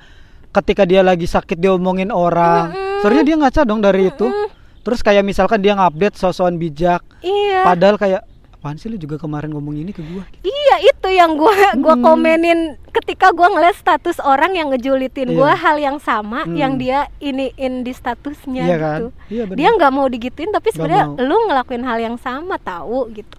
ketika 0.55 0.83
dia 0.83 1.03
lagi 1.03 1.27
sakit 1.27 1.59
diomongin 1.59 2.09
orang. 2.09 2.71
Sebenarnya 3.03 3.25
dia 3.25 3.37
ngaca 3.37 3.61
dong 3.63 3.81
dari 3.81 4.09
itu. 4.09 4.31
Terus 4.81 5.01
kayak 5.01 5.21
misalkan 5.23 5.59
dia 5.59 5.73
ngupdate 5.73 6.15
sosokan 6.15 6.55
bijak, 6.55 7.01
Iya. 7.19 7.65
padahal 7.65 7.97
kayak 7.97 8.21
apaan 8.55 8.77
sih 8.77 8.89
lu 8.89 8.97
juga 8.97 9.17
kemarin 9.17 9.53
ngomong 9.53 9.77
ini 9.77 9.93
ke 9.93 10.01
gua 10.01 10.25
Iya 10.41 10.77
itu 10.83 11.09
yang 11.11 11.37
gua 11.37 11.53
gua 11.75 11.97
Hmm. 11.97 12.05
komenin 12.05 12.61
ketika 12.91 13.29
gua 13.29 13.49
ngeliat 13.49 13.77
status 13.77 14.17
orang 14.19 14.53
yang 14.53 14.69
ngejulitin 14.69 15.29
Iya. 15.29 15.37
gua 15.37 15.53
hal 15.53 15.77
yang 15.77 15.97
sama 15.99 16.45
Hmm. 16.45 16.53
yang 16.53 16.73
dia 16.77 17.09
iniin 17.19 17.81
di 17.81 17.93
statusnya 17.93 18.65
Iya 18.65 18.77
kan? 18.79 18.99
gitu. 19.01 19.09
Iya 19.31 19.43
benar. 19.47 19.57
dia 19.57 19.69
nggak 19.71 19.93
mau 19.93 20.07
digituin 20.07 20.49
tapi 20.49 20.69
sebenarnya 20.71 21.13
lu 21.19 21.37
ngelakuin 21.45 21.85
hal 21.85 21.99
yang 21.99 22.17
sama 22.17 22.57
tahu 22.57 23.09
gitu. 23.11 23.37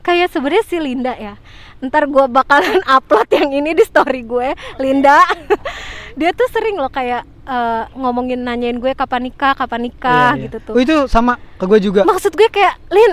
Kayak 0.00 0.28
sebenarnya 0.28 0.64
si 0.64 0.76
Linda 0.76 1.12
ya. 1.14 1.36
Ntar 1.80 2.04
gua 2.06 2.24
bakalan 2.26 2.80
upload 2.96 3.28
yang 3.28 3.48
ini 3.50 3.72
di 3.72 3.82
story 3.82 4.22
gue, 4.22 4.52
Linda. 4.76 5.20
Dia 6.14 6.30
tuh 6.32 6.48
sering 6.50 6.76
loh 6.76 6.88
kayak 6.88 7.22
eh, 7.44 7.82
ngomongin 7.94 8.40
nanyain 8.40 8.76
gue 8.76 8.92
kapan 8.92 9.26
nikah, 9.26 9.52
kapan 9.52 9.88
nikah 9.88 10.34
Iya, 10.34 10.38
iya. 10.38 10.44
gitu 10.48 10.56
tuh. 10.62 10.74
Oh, 10.76 10.80
itu 10.80 10.96
sama 11.06 11.38
ke 11.56 11.64
gue 11.66 11.78
juga. 11.80 12.00
Maksud 12.04 12.32
gue 12.32 12.48
kayak 12.48 12.74
Lin, 12.88 13.12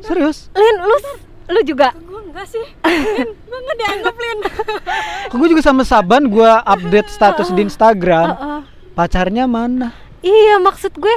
Serius? 0.00 0.50
Lin 0.52 0.76
lu 0.82 0.96
lu 1.44 1.60
juga 1.62 1.92
Gue 1.94 2.20
enggak 2.24 2.46
sih. 2.48 2.64
Lin, 2.82 3.28
gue 3.30 3.58
enggak 3.62 3.76
dianggap 3.78 4.14
Lin. 4.16 4.38
Ke 5.30 5.34
gue 5.36 5.48
juga 5.50 5.62
sama 5.62 5.82
Saban 5.84 6.26
gua 6.26 6.60
update 6.62 7.08
status 7.08 7.52
di 7.52 7.62
Instagram. 7.62 8.34
Pacarnya 8.92 9.44
mana? 9.46 9.94
Iya 10.20 10.58
maksud 10.58 10.96
gue 10.96 11.16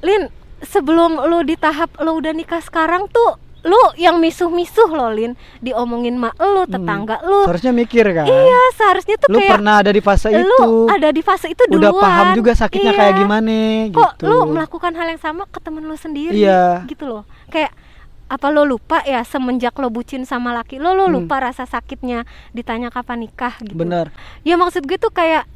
Lin 0.00 0.28
sebelum 0.62 1.18
lo 1.18 1.42
di 1.42 1.54
tahap 1.54 1.92
lo 2.00 2.16
udah 2.16 2.32
nikah 2.32 2.60
sekarang 2.60 3.08
tuh 3.08 3.36
lu 3.66 3.82
yang 3.96 4.16
misuh-misuh 4.16 4.86
loh 4.88 5.10
Lin 5.10 5.34
diomongin 5.58 6.14
mak 6.14 6.38
lu 6.38 6.62
tetangga 6.64 7.18
lu 7.20 7.42
Seharusnya 7.44 7.74
mikir 7.74 8.06
kan. 8.08 8.24
iya 8.24 8.62
seharusnya 8.72 9.18
tuh 9.18 9.28
Lu 9.28 9.38
kayak 9.38 9.52
pernah 9.52 9.74
ada 9.78 9.90
di 9.90 9.98
fase 9.98 10.30
lu 10.30 10.38
itu. 10.38 10.70
ada 10.86 11.08
di 11.10 11.20
fase 11.20 11.46
itu 11.48 11.62
Udah 11.66 11.90
duluan 11.90 11.98
paham 11.98 12.26
juga 12.32 12.54
sakitnya 12.54 12.90
Iya. 12.90 13.00
kayak 13.02 13.14
gimana 13.16 13.56
kok 13.90 14.12
gitu. 14.14 14.24
lu 14.24 14.38
melakukan 14.48 14.92
hal 14.94 15.06
yang 15.08 15.18
sama 15.18 15.42
ke 15.44 15.58
temen 15.58 15.82
lu 15.82 15.94
sendiri 15.94 16.32
Iya. 16.32 16.86
gitu 16.86 17.04
loh 17.04 17.22
kayak 17.48 17.74
apa 18.26 18.46
lo 18.48 18.62
lupa 18.62 19.02
ya 19.02 19.22
semenjak 19.22 19.74
lo 19.74 19.86
bucin 19.86 20.22
sama 20.22 20.50
laki 20.52 20.78
lo 20.78 20.90
lo 20.92 21.06
Hmm. 21.06 21.14
lupa 21.16 21.38
rasa 21.40 21.62
sakitnya 21.62 22.22
ditanya 22.50 22.88
kapan 22.88 23.22
nikah 23.22 23.54
gitu 23.60 23.74
Bener. 23.76 24.14
ya 24.42 24.54
maksud 24.54 24.82
gue 24.82 24.94
tuh 24.96 25.10
kayak 25.10 25.46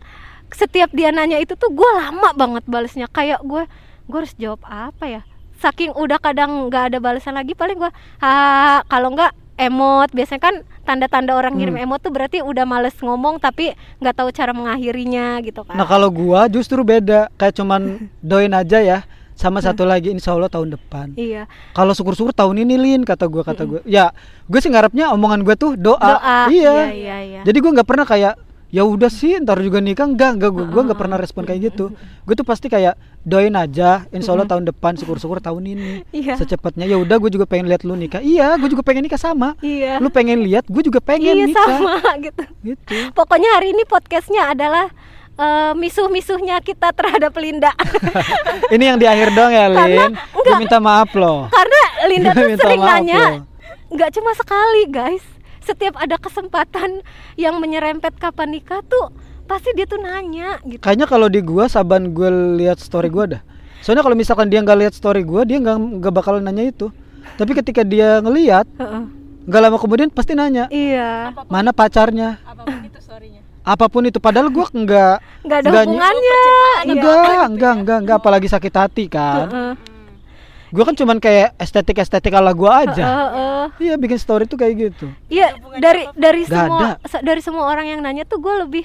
setiap 0.50 0.90
dia 0.90 1.10
nanya 1.10 1.38
itu 1.38 1.54
tuh 1.54 1.66
gue 1.68 1.90
lama 1.92 2.30
banget 2.32 2.66
balesnya 2.66 3.06
kayak 3.06 3.38
gue 3.40 3.66
gue 4.06 4.18
harus 4.18 4.34
jawab 4.34 4.58
apa 4.64 5.06
ya 5.08 5.22
saking 5.60 5.92
udah 5.92 6.16
kadang 6.16 6.66
nggak 6.66 6.90
ada 6.90 6.98
balasan 6.98 7.32
lagi 7.32 7.52
paling 7.52 7.76
gue 7.76 7.90
ah 8.18 8.80
kalau 8.86 9.12
nggak 9.12 9.30
emot 9.56 10.08
biasanya 10.10 10.40
kan 10.40 10.54
tanda-tanda 10.82 11.32
orang 11.32 11.52
ngirim 11.52 11.76
Hmm. 11.76 11.84
emot 11.84 12.00
tuh 12.00 12.08
berarti 12.08 12.40
udah 12.40 12.64
males 12.64 12.96
ngomong 12.96 13.36
tapi 13.36 13.70
nggak 13.98 14.14
tahu 14.14 14.28
cara 14.30 14.50
mengakhirinya 14.50 15.38
gitu 15.40 15.60
kan 15.62 15.76
Nah 15.76 15.84
kalau 15.84 16.08
gua 16.08 16.48
justru 16.48 16.80
beda, 16.80 17.28
kayak 17.36 17.54
cuman 17.54 17.80
doain 18.24 18.50
aja 18.50 18.80
ya. 18.80 18.98
Sama 19.32 19.56
satu 19.58 19.84
lagi 19.84 20.08
insya 20.10 20.32
Allah 20.32 20.48
tahun 20.48 20.68
depan. 20.70 21.12
iya 21.14 21.48
Kalau 21.72 21.92
syukur-syukur 21.92 22.28
tahun 22.30 22.60
ini 22.60 22.76
Lin 22.76 23.02
kata 23.02 23.24
gua 23.24 23.40
kata 23.40 23.64
gua. 23.64 23.80
Ya, 23.84 24.12
gue 24.44 24.60
sih 24.60 24.68
ngarepnya 24.68 25.12
omongan 25.12 25.40
gue 25.42 25.56
tuh 25.56 25.76
doa. 25.76 25.96
doa 25.96 26.38
Iya. 26.46 26.92
iya 26.92 27.16
iya 27.18 27.40
Jadi 27.40 27.56
gua 27.58 27.72
nggak 27.72 27.88
pernah 27.88 28.04
kayak 28.04 28.36
ya 28.70 28.82
udah 28.82 29.06
sih 29.06 29.38
ntar 29.38 29.58
juga 29.58 29.78
nikah. 29.78 30.06
Enggak 30.06 30.30
enggak 30.34 30.50
gua, 30.50 30.64
gua 30.64 30.82
nggak 30.86 30.98
pernah 30.98 31.16
respon 31.16 31.42
kayak 31.42 31.60
gitu. 31.68 31.90
Gue 32.22 32.32
tuh 32.32 32.42
pasti 32.42 32.66
kayak 32.66 32.94
doain 33.20 33.52
aja. 33.52 34.06
Insya 34.08 34.30
Allah 34.30 34.46
tahun 34.46 34.64
depan 34.64 34.94
syukur-syukur 34.94 35.38
tahun 35.38 35.62
ini 35.68 35.92
Iya. 36.16 36.34
secepatnya. 36.36 36.84
Ya 36.84 36.96
udah 36.96 37.16
gue 37.16 37.30
juga 37.30 37.44
pengen 37.44 37.66
lihat 37.66 37.82
lu 37.82 37.92
nikah. 37.92 38.18
Iya 38.18 38.54
gue 38.56 38.68
juga 38.68 38.80
pengen 38.80 39.04
nikah 39.04 39.18
sama. 39.18 39.58
Iya. 39.58 39.98
Lu 39.98 40.08
pengen 40.08 40.40
lihat 40.40 40.64
gue 40.64 40.82
juga 40.82 40.98
pengen 40.98 41.34
iya 41.34 41.44
nikah. 41.44 41.66
sama 41.66 41.94
gitu. 42.24 42.42
Gitu. 42.64 42.96
Pokoknya 43.12 43.50
hari 43.52 43.70
ini 43.70 43.82
podcastnya 43.84 44.48
adalah 44.48 44.86
eh, 45.32 45.72
misuh-misuhnya 45.74 46.58
kita 46.60 46.90
terhadap 46.90 47.34
Linda. 47.34 47.74
Ini 48.70 48.84
yang 48.86 48.98
di 48.98 49.04
akhir 49.04 49.32
dong 49.32 49.50
ya 49.50 49.66
Karena- 49.66 50.06
Lin. 50.06 50.12
Gue 50.14 50.42
enggak. 50.42 50.58
minta 50.60 50.78
maaf 50.78 51.10
loh. 51.12 51.48
Karena 51.48 51.80
Linda 52.06 52.30
tuh 52.30 52.48
sering 52.56 52.80
nanya 52.80 53.44
nggak 53.90 54.10
cuma 54.12 54.30
sekali 54.32 54.86
guys 54.86 55.24
setiap 55.64 55.94
ada 56.00 56.16
kesempatan 56.16 57.04
yang 57.36 57.60
menyerempet 57.60 58.16
kapan 58.16 58.56
nikah 58.56 58.80
tuh 58.84 59.12
pasti 59.44 59.74
dia 59.74 59.82
tuh 59.82 59.98
nanya 59.98 60.62
gitu 60.62 60.78
Kayaknya 60.78 61.06
kalau 61.10 61.26
di 61.26 61.42
gua 61.42 61.66
saban 61.66 62.14
gue 62.14 62.30
lihat 62.62 62.78
story 62.78 63.10
gua 63.10 63.38
dah. 63.38 63.42
Soalnya 63.82 64.04
kalau 64.04 64.14
misalkan 64.14 64.46
dia 64.46 64.60
nggak 64.62 64.78
lihat 64.78 64.94
story 64.94 65.24
gua, 65.26 65.42
dia 65.42 65.58
nggak 65.58 65.76
nggak 65.98 66.12
bakal 66.14 66.38
nanya 66.38 66.70
itu. 66.70 66.92
Tapi 67.34 67.56
ketika 67.56 67.80
dia 67.82 68.20
ngelihat, 68.20 68.68
Heeh. 68.76 69.02
nggak 69.48 69.60
lama 69.60 69.76
kemudian 69.80 70.08
pasti 70.12 70.36
nanya, 70.36 70.68
iya 70.68 71.32
mana 71.48 71.72
pacarnya? 71.72 72.38
apa 72.44 72.62
pun 72.68 72.84
itu 72.84 73.00
storynya 73.00 73.40
Apa 73.64 73.86
pun 73.88 74.02
itu. 74.04 74.18
Padahal 74.20 74.52
gua 74.52 74.68
nggak 74.68 75.14
nggak 75.48 75.58
ada 75.64 75.68
hubungannya 75.72 76.42
enggak, 76.86 77.46
enggak, 77.50 77.74
enggak, 77.80 77.98
enggak, 78.04 78.16
apalagi 78.20 78.48
sakit 78.52 78.74
hati 78.76 79.04
kan. 79.10 79.48
Heeh. 79.50 79.89
Gua 80.70 80.84
kan 80.84 80.94
cuman 80.94 81.18
kayak 81.18 81.54
estetik-estetik 81.56 82.30
ala 82.30 82.50
gua 82.52 82.84
aja. 82.84 83.04
Heeh. 83.04 83.64
Iya, 83.80 83.94
bikin 83.96 84.16
story 84.16 84.44
tuh 84.44 84.56
kayak 84.56 84.74
gitu. 84.88 85.06
Iya 85.26 85.50
dari 85.76 86.06
dari 86.12 86.42
semua 86.44 86.96
ada. 86.96 87.06
sa- 87.06 87.20
dari 87.20 87.40
semua 87.40 87.66
orang 87.66 87.86
yang 87.86 88.00
nanya 88.00 88.22
tuh 88.22 88.38
gue 88.38 88.54
lebih 88.58 88.84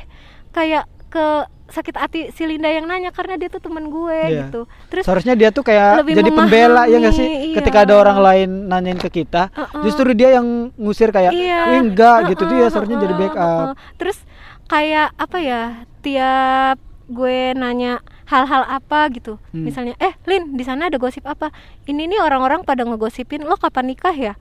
kayak 0.49 0.83
ke 1.07 1.25
sakit 1.65 1.95
hati 1.95 2.19
si 2.29 2.45
Linda 2.45 2.67
yang 2.67 2.85
nanya 2.85 3.09
karena 3.09 3.35
dia 3.35 3.47
tuh 3.47 3.57
temen 3.57 3.87
gue 3.87 4.13
Iya. 4.13 4.37
gitu 4.45 4.61
terus 4.85 5.01
Seharusnya 5.01 5.33
dia 5.33 5.49
tuh 5.49 5.63
kayak 5.63 5.97
lebih 5.99 6.13
jadi 6.15 6.29
pembela 6.29 6.85
ya 6.85 6.97
nggak 6.99 7.09
sih? 7.11 7.25
memahami, 7.25 7.47
iya. 7.47 7.55
Ketika 7.57 7.77
ada 7.81 7.93
orang 7.95 8.19
lain 8.19 8.49
nanyain 8.67 8.99
ke 8.99 9.09
kita, 9.11 9.49
Heeh. 9.49 9.81
justru 9.81 10.11
dia 10.11 10.29
yang 10.31 10.45
ngusir 10.75 11.09
kayak, 11.09 11.33
Iya. 11.33 11.59
"Wih, 11.67 11.79
enggak 11.83 12.29
gitu 12.29 12.43
Heeh, 12.45 12.53
dia 12.55 12.65
seharusnya 12.69 12.97
jadi 12.99 13.11
heeh, 13.11 13.23
backup. 13.23 13.65
heeh. 13.65 13.75
Terus 13.95 14.17
kayak 14.65 15.09
apa 15.15 15.37
ya? 15.39 15.61
Tiap 15.99 16.77
gue 17.07 17.37
nanya 17.55 17.93
hal-hal 18.25 18.63
apa 18.65 19.09
gitu. 19.09 19.37
Hmm. 19.53 19.65
Misalnya, 19.65 19.93
"Eh, 19.97 20.13
Lin, 20.25 20.53
di 20.53 20.63
sana 20.65 20.89
ada 20.89 20.97
gosip 20.97 21.25
apa?" 21.25 21.49
Ini 21.85 22.05
nih 22.05 22.19
orang-orang 22.19 22.61
pada 22.61 22.81
ngegosipin 22.83 23.45
lo 23.45 23.55
kapan 23.55 23.89
nikah 23.89 24.13
ya? 24.13 24.33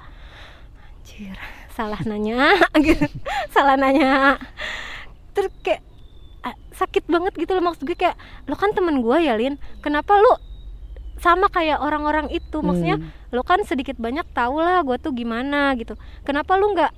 Anjir, 1.00 1.36
salah 1.70 2.00
nanya 2.02 2.56
gitu. 2.86 3.04
salah 3.48 3.76
nanya. 3.76 4.40
Terus 5.32 5.52
kayak 5.60 5.82
sakit 6.74 7.06
banget 7.06 7.32
gitu 7.38 7.54
loh 7.54 7.62
maksud 7.62 7.86
gue 7.86 7.94
kayak 7.94 8.18
lo 8.44 8.58
kan 8.58 8.74
temen 8.74 8.98
gue 9.00 9.16
ya 9.22 9.38
Lin 9.38 9.56
kenapa 9.78 10.18
lo 10.18 10.42
sama 11.16 11.46
kayak 11.46 11.78
orang-orang 11.78 12.28
itu 12.28 12.60
maksudnya 12.60 12.98
Hmm. 12.98 13.08
lo 13.30 13.46
kan 13.46 13.62
sedikit 13.62 13.94
banyak 13.96 14.26
tau 14.34 14.58
lah 14.58 14.82
gue 14.82 14.98
tuh 14.98 15.14
gimana 15.14 15.72
gitu 15.78 15.94
kenapa 16.26 16.58
lu 16.58 16.74
nggak 16.74 16.90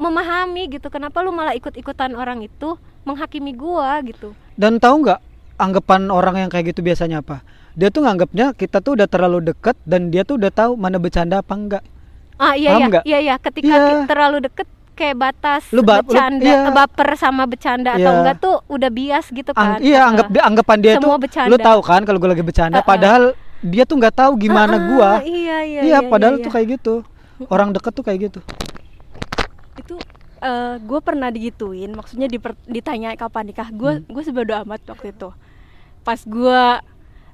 memahami 0.00 0.72
gitu 0.72 0.88
kenapa 0.88 1.20
lu 1.20 1.30
malah 1.30 1.52
ikut-ikutan 1.52 2.16
orang 2.16 2.40
itu 2.40 2.80
menghakimi 3.04 3.52
gua 3.52 4.00
gitu 4.00 4.32
Dan 4.56 4.80
tahu 4.80 5.04
nggak 5.04 5.20
anggapan 5.60 6.08
orang 6.08 6.36
yang 6.38 6.48
kayak 6.48 6.72
gitu 6.72 6.80
biasanya 6.80 7.20
apa? 7.20 7.44
Dia 7.72 7.88
tuh 7.88 8.02
nganggapnya 8.02 8.52
kita 8.52 8.80
tuh 8.80 8.96
udah 8.96 9.06
terlalu 9.06 9.44
deket 9.46 9.76
dan 9.84 10.08
dia 10.08 10.22
tuh 10.22 10.36
udah 10.36 10.50
tahu 10.50 10.74
mana 10.74 10.96
bercanda 10.96 11.38
apa 11.38 11.52
enggak. 11.52 11.84
ah 12.34 12.56
iya 12.56 12.72
Paham 12.72 12.80
iya 12.80 12.86
nggak? 12.88 13.02
iya 13.04 13.18
iya 13.20 13.34
ketika 13.36 13.68
Iya. 13.70 14.08
terlalu 14.08 14.38
deket 14.42 14.64
kayak 14.92 15.16
batas 15.18 15.62
Lu 15.70 15.80
ba- 15.80 16.00
lu- 16.00 16.08
bercanda 16.08 16.40
iya. 16.42 16.72
baper 16.72 17.08
sama 17.14 17.44
bercanda 17.44 17.92
atau 17.92 18.00
Iya. 18.02 18.16
enggak 18.16 18.36
tuh 18.38 18.56
udah 18.66 18.90
bias 18.90 19.26
gitu 19.28 19.52
kan 19.52 19.76
Ang- 19.76 19.84
iya, 19.84 20.00
anggap 20.02 20.26
dia 20.26 20.42
anggapan 20.42 20.78
dia 20.78 20.92
Semua 20.96 21.04
tuh 21.10 21.20
bercanda. 21.20 21.48
lu 21.48 21.56
tahu 21.58 21.80
kan 21.82 22.00
kalau 22.00 22.16
gue 22.16 22.30
lagi 22.30 22.40
bercanda 22.42 22.76
Uh-uh. 22.76 22.88
padahal 22.88 23.22
dia 23.62 23.84
tuh 23.84 23.92
nggak 23.94 24.14
tahu 24.14 24.32
gimana 24.38 24.72
Ah, 24.72 24.80
gua. 24.82 25.10
iya 25.20 25.56
iya 25.62 25.80
Iya, 25.84 25.98
padahal 26.02 26.34
iya, 26.34 26.42
tuh 26.42 26.50
kayak 26.50 26.66
gitu. 26.74 26.94
Orang 27.46 27.68
deket 27.70 27.92
tuh 27.92 28.02
kayak 28.02 28.18
gitu. 28.26 28.40
itu 29.78 29.94
gue 30.80 31.00
pernah 31.02 31.28
digituin 31.28 31.92
maksudnya 31.92 32.24
diper- 32.26 32.56
ditanya 32.64 33.12
kapan 33.14 33.44
nikah 33.46 33.68
gue 33.70 33.92
Hmm. 33.94 34.04
gue 34.06 34.22
sebodo 34.22 34.56
amat 34.58 34.80
waktu 34.86 35.12
itu 35.12 35.28
pas 36.02 36.18
gue 36.18 36.62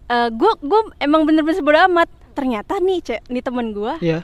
gue 0.08 0.52
gue 0.60 0.80
emang 0.98 1.22
bener-bener 1.22 1.54
sebodo 1.54 1.78
amat 1.84 2.06
ternyata 2.32 2.78
nih 2.78 3.00
cek 3.00 3.20
nih 3.26 3.40
temen 3.40 3.70
gue 3.70 3.92
Iya. 4.00 4.22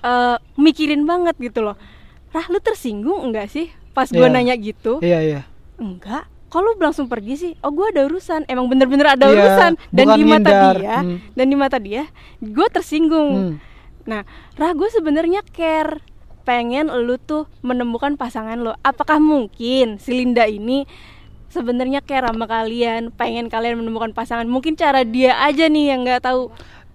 mikirin 0.54 1.02
banget 1.02 1.34
gitu 1.38 1.62
loh 1.62 1.76
Rah 2.30 2.46
lu 2.48 2.58
tersinggung 2.58 3.22
enggak 3.22 3.48
sih 3.48 3.68
pas 3.90 4.06
gue 4.06 4.18
Iya. 4.18 4.30
nanya 4.30 4.54
gitu 4.54 5.00
Iya, 5.00 5.18
iya. 5.20 5.40
enggak 5.76 6.24
kalau 6.48 6.76
langsung 6.76 7.08
pergi 7.08 7.34
sih 7.34 7.52
oh 7.58 7.70
gue 7.70 7.88
ada 7.88 8.04
urusan 8.04 8.44
emang 8.44 8.68
bener-bener 8.68 9.08
ada 9.10 9.26
Iya, 9.26 9.34
urusan 9.34 9.72
dan 9.90 10.06
di 10.10 10.22
mata 10.22 10.38
ngindar. 10.44 10.76
dia 10.76 10.96
Hmm. 10.98 11.18
dan 11.32 11.46
di 11.46 11.56
mata 11.56 11.78
dia 11.78 12.02
gue 12.38 12.66
tersinggung 12.68 13.30
Hmm. 13.32 13.56
Nah, 14.02 14.26
Rah 14.52 14.74
gue 14.74 14.88
sebenarnya 14.88 15.46
care 15.46 16.02
pengen 16.42 16.90
lu 16.90 17.14
tuh 17.16 17.46
menemukan 17.60 18.18
pasangan 18.18 18.58
lo. 18.58 18.74
Apakah 18.82 19.22
mungkin 19.22 19.94
si 19.96 20.10
Linda 20.10 20.42
ini 20.42 20.90
sebenarnya 21.52 22.00
care 22.00 22.24
sama 22.24 22.48
kalian, 22.48 23.12
pengen 23.12 23.52
kalian 23.52 23.84
menemukan 23.84 24.16
pasangan? 24.16 24.48
Mungkin 24.48 24.74
cara 24.74 25.04
dia 25.04 25.36
aja 25.38 25.68
nih 25.68 25.92
yang 25.92 26.00
nggak 26.02 26.24
tahu. 26.24 26.48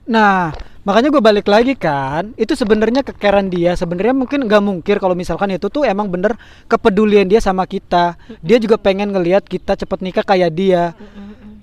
Nah, 0.10 0.56
makanya 0.82 1.14
gue 1.14 1.22
balik 1.22 1.46
lagi 1.46 1.78
kan, 1.78 2.34
itu 2.40 2.58
sebenarnya 2.58 3.06
kekeran 3.06 3.54
dia. 3.54 3.78
Sebenarnya 3.78 4.18
mungkin 4.18 4.50
nggak 4.50 4.64
mungkin 4.64 4.96
kalau 4.98 5.14
misalkan 5.14 5.54
itu 5.54 5.70
tuh 5.70 5.86
emang 5.86 6.10
bener 6.10 6.34
kepedulian 6.66 7.30
dia 7.30 7.38
sama 7.38 7.70
kita. 7.70 8.18
Dia 8.42 8.58
juga 8.58 8.82
pengen 8.82 9.14
ngelihat 9.14 9.46
kita 9.46 9.78
cepet 9.78 10.00
nikah 10.02 10.26
kayak 10.26 10.52
dia. 10.56 10.98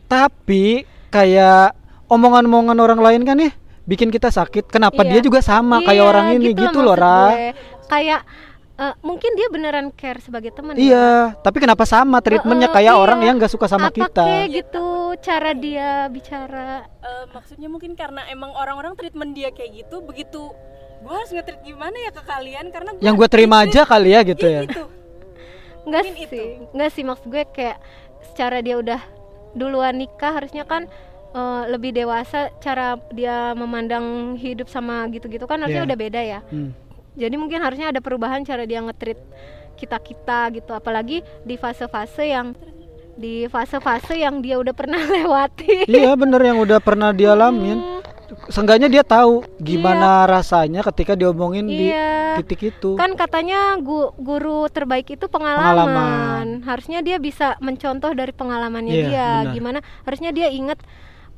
Tapi 0.07 0.87
kayak 1.11 1.75
omongan-omongan 2.07 2.79
orang 2.79 3.01
lain 3.01 3.23
kan 3.25 3.37
nih 3.41 3.53
bikin 3.85 4.13
kita 4.13 4.29
sakit. 4.29 4.69
Kenapa 4.69 5.03
Iya. 5.05 5.11
dia 5.17 5.21
juga 5.25 5.41
sama 5.41 5.81
kayak 5.81 6.05
Iya, 6.05 6.09
orang 6.09 6.27
ini 6.37 6.53
gitu, 6.53 6.79
loh, 6.85 6.95
maksud 6.97 7.05
Ra. 7.05 7.53
kayak 7.89 8.21
eh, 8.75 8.95
mungkin 9.01 9.31
dia 9.33 9.47
beneran 9.47 9.89
care 9.91 10.19
sebagai 10.19 10.51
teman 10.51 10.75
ya. 10.75 10.81
Iya, 10.81 11.11
tapi 11.39 11.59
kenapa 11.59 11.85
sama 11.85 12.19
treatmentnya 12.19 12.69
Heeh, 12.69 12.77
kayak 12.81 12.95
iya. 12.95 13.01
orang 13.01 13.21
yang 13.21 13.35
gak 13.37 13.49
suka 13.49 13.67
sama 13.67 13.89
apa 13.89 13.97
kita? 13.97 14.23
kayak 14.23 14.49
gitu 14.53 14.87
cara 15.21 15.51
dia 15.53 15.91
bicara 16.09 16.87
Eh, 16.99 17.25
maksudnya 17.31 17.69
mungkin 17.69 17.93
karena 17.93 18.25
emang 18.27 18.51
orang-orang 18.51 18.95
treatment 18.95 19.33
dia 19.33 19.51
kayak 19.51 19.85
gitu, 19.85 20.01
begitu 20.01 20.51
gue 20.99 21.13
harus 21.13 21.29
nge-treat 21.29 21.61
gimana 21.63 21.93
ya 21.99 22.11
ke 22.11 22.23
kalian 22.23 22.67
karena 22.69 22.91
gua 22.91 23.03
Yang 23.03 23.15
gue 23.15 23.29
terima 23.29 23.57
aja 23.61 23.81
kali 23.85 24.11
ya 24.11 24.21
gitu 24.23 24.41
Iya, 24.43 24.57
ya. 24.57 24.61
gitu. 24.65 24.83
Enggak 25.85 26.03
sih, 26.03 26.17
itu. 26.19 26.41
enggak 26.73 26.91
sih 26.91 27.05
maksud 27.05 27.27
gue 27.29 27.43
kayak 27.47 27.77
secara 28.25 28.59
dia 28.59 28.75
udah 28.75 29.01
duluan 29.53 29.95
nikah 29.95 30.33
harusnya 30.33 30.65
kan 30.65 30.89
eh, 31.31 31.63
lebih 31.69 31.93
dewasa 31.93 32.49
cara 32.59 32.97
dia 33.11 33.53
memandang 33.53 34.33
hidup 34.35 34.67
sama 34.67 35.05
gitu-gitu 35.09 35.45
kan 35.45 35.61
harusnya 35.61 35.85
Iya. 35.85 35.89
udah 35.93 35.99
beda 36.01 36.21
ya. 36.25 36.41
Hmm. 36.49 36.73
Jadi 37.15 37.35
mungkin 37.35 37.59
harusnya 37.59 37.89
ada 37.89 37.99
perubahan 37.99 38.43
cara 38.43 38.63
dia 38.63 38.79
nge-treat 38.81 39.19
kita-kita 39.75 40.51
gitu 40.53 40.71
apalagi 40.71 41.17
di 41.43 41.55
fase-fase 41.55 42.25
yang 42.25 42.55
di 43.15 43.47
fase-fase 43.47 44.15
yang 44.17 44.39
dia 44.39 44.57
udah 44.57 44.71
pernah 44.71 44.99
lewati. 45.15 45.87
Iya 45.87 46.15
bener 46.15 46.43
yang 46.43 46.59
udah 46.59 46.79
pernah 46.79 47.11
dialamin. 47.11 47.79
Hmm, 47.79 48.03
Seenggaknya 48.45 48.89
dia 48.89 49.05
tahu 49.05 49.47
gimana 49.57 50.27
rasanya 50.27 50.83
ketika 50.83 51.15
diomongin 51.15 51.65
Iya. 51.65 52.35
di 52.35 52.43
titik 52.43 52.75
itu. 52.75 52.97
Kan 52.97 53.15
katanya 53.15 53.79
gu- 53.79 54.11
guru 54.17 54.67
terbaik 54.67 55.07
itu 55.09 55.29
pengalaman. 55.29 55.63
Pengalaman. 55.63 56.47
Harusnya 56.65 56.99
dia 56.99 57.17
bisa 57.17 57.55
mencontoh 57.59 58.11
dari 58.11 58.33
pengalamannya 58.33 58.91
Iya, 58.91 59.07
dia. 59.07 59.29
benar. 59.39 59.55
Gimana? 59.55 59.79
Harusnya 60.03 60.31
dia 60.31 60.49
inget 60.51 60.81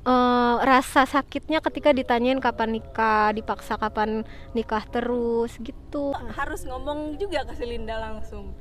eh, 0.06 0.54
rasa 0.62 1.02
sakitnya 1.04 1.58
ketika 1.60 1.90
ditanyain 1.90 2.38
kapan 2.38 2.70
nikah, 2.72 3.30
dipaksa 3.30 3.74
kapan 3.74 4.22
nikah 4.52 4.86
terus 4.86 5.58
gitu. 5.58 6.14
Harus 6.32 6.62
ngomong 6.62 7.18
juga 7.18 7.42
ke 7.42 7.52
si 7.52 7.66
Linda 7.66 7.98
langsung. 7.98 8.54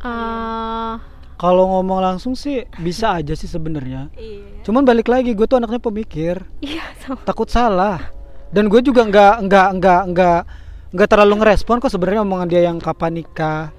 eh 0.00 0.94
Kalau 1.34 1.66
ngomong 1.68 1.98
langsung 1.98 2.36
sih 2.36 2.62
bisa 2.78 3.10
aja 3.18 3.32
sih 3.32 3.46
sebenarnya. 3.46 4.12
Iya. 4.14 4.62
Cuman 4.62 4.84
balik 4.84 5.08
lagi 5.08 5.32
gue 5.32 5.42
tuh 5.42 5.58
anaknya 5.58 5.80
pemikir, 5.80 6.36
iya 6.60 6.84
sama. 7.00 7.18
takut 7.24 7.48
salah. 7.48 7.98
Dan 8.52 8.68
gue 8.68 8.78
juga 8.78 9.02
nggak 9.02 9.48
nggak 9.48 9.68
nggak 9.80 10.02
nggak 10.12 10.40
nggak 10.92 11.08
terlalu 11.08 11.34
ngerespon 11.40 11.80
kok 11.80 11.88
sebenarnya 11.88 12.20
omongan 12.20 12.46
dia 12.46 12.62
yang 12.62 12.76
kapan 12.76 13.16
nikah. 13.16 13.72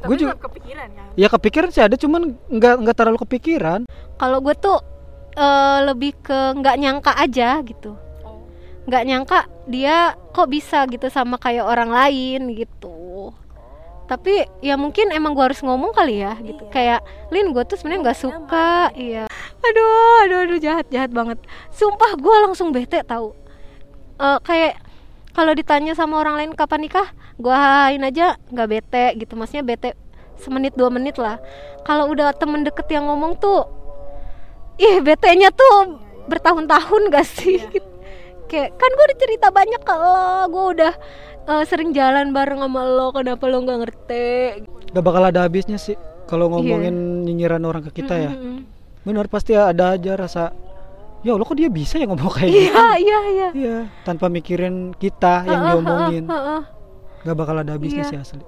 Gua 0.00 0.16
juga- 0.16 0.38
kepikiran 0.40 0.88
kan. 0.88 1.06
Ya 1.14 1.26
kepikiran 1.28 1.68
sih 1.68 1.82
ada, 1.82 1.94
cuman 1.94 2.32
nggak 2.48 2.74
nggak 2.80 2.96
terlalu 2.96 3.18
kepikiran. 3.22 3.84
Kalau 4.16 4.38
gue 4.40 4.54
tuh 4.54 4.78
eh, 5.34 5.78
lebih 5.86 6.12
ke 6.22 6.38
nggak 6.58 6.76
nyangka 6.80 7.12
aja 7.18 7.60
gitu. 7.62 7.98
Oh. 8.24 8.46
nggak 8.84 9.04
nyangka 9.08 9.38
dia 9.68 10.12
kok 10.34 10.48
bisa 10.52 10.84
gitu 10.90 11.08
sama 11.08 11.36
kayak 11.40 11.64
orang 11.64 11.90
lain 11.92 12.52
gitu. 12.54 13.32
Tapi 14.04 14.44
ya 14.60 14.76
mungkin 14.76 15.08
emang 15.16 15.32
gua 15.32 15.48
harus 15.48 15.64
ngomong 15.64 15.96
kali 15.96 16.20
ya 16.20 16.36
gitu. 16.44 16.68
Kayak 16.68 17.00
Lin 17.32 17.56
gue 17.56 17.64
tuh 17.64 17.80
sebenarnya 17.80 18.12
nggak 18.12 18.20
suka. 18.20 18.92
iya. 18.92 19.24
Aduh 19.64 20.28
aduh 20.28 20.38
aduh 20.44 20.58
jahat 20.60 20.86
jahat 20.92 21.08
banget. 21.08 21.40
Sumpah 21.72 22.12
gua 22.20 22.44
langsung 22.44 22.68
bete 22.68 23.00
tahu 23.00 23.32
Eh, 24.14 24.38
kayak 24.46 24.78
kalau 25.34 25.50
ditanya 25.58 25.98
sama 25.98 26.22
orang 26.22 26.38
lain 26.38 26.52
kapan 26.54 26.86
nikah 26.86 27.10
gua 27.34 27.90
hain 27.90 28.06
aja 28.06 28.38
nggak 28.54 28.68
bete 28.70 29.06
gitu. 29.18 29.34
Maksudnya 29.34 29.66
bete 29.66 29.98
semenit 30.38 30.78
dua 30.78 30.92
menit 30.92 31.18
lah. 31.18 31.42
Kalau 31.82 32.06
udah 32.14 32.30
temen 32.38 32.62
deket 32.62 32.86
yang 32.94 33.10
ngomong 33.10 33.34
tuh 33.42 33.66
ih 34.76 34.98
bete-nya 35.00 35.50
tuh 35.50 35.98
bertahun-tahun 36.24 37.02
gak 37.08 37.26
sih 37.26 37.58
Gitu. 37.64 37.88
kayak 38.46 38.74
kan 38.74 38.90
gue 38.90 39.04
udah 39.04 39.18
cerita 39.18 39.48
banyak 39.48 39.80
ke 39.80 39.94
lo 39.94 40.22
gue 40.46 40.64
udah 40.74 40.92
eh, 41.46 41.64
sering 41.64 41.90
jalan 41.90 42.30
bareng 42.30 42.58
sama 42.58 42.82
lo 42.82 43.08
kenapa 43.10 43.44
lo 43.44 43.60
nggak 43.60 43.78
ngerti 43.80 44.26
Gak 44.90 45.02
bakal 45.02 45.24
ada 45.24 45.42
habisnya 45.42 45.74
sih 45.74 45.94
kalau 46.24 46.48
ngomongin 46.48 46.94
nyinyiran 47.20 47.60
orang 47.60 47.82
ke 47.82 48.00
kita 48.00 48.14
ya. 48.16 48.30
Mm-mm. 48.30 48.64
Benar 49.02 49.26
pasti 49.26 49.52
ada 49.52 49.92
aja 49.92 50.14
rasa 50.14 50.54
ya 51.20 51.32
Allah 51.32 51.42
kok 51.42 51.52
dia 51.54 51.68
bisa 51.68 51.96
ya 51.96 52.06
ngomong 52.06 52.30
kayak 52.30 52.48
gitu. 52.48 52.64
iya 52.70 52.86
iya 52.96 53.18
iya 53.26 53.48
Iya, 53.52 53.76
tanpa 54.00 54.28
mikirin 54.28 54.94
kita 54.94 55.42
yang 55.42 55.60
Heeh, 55.60 55.70
diomongin. 55.74 56.24
Gak 57.20 57.34
bakal 57.34 57.56
ada 57.58 57.72
habisnya 57.72 58.02
Iya. 58.02 58.10
sih 58.10 58.18
asli. 58.18 58.44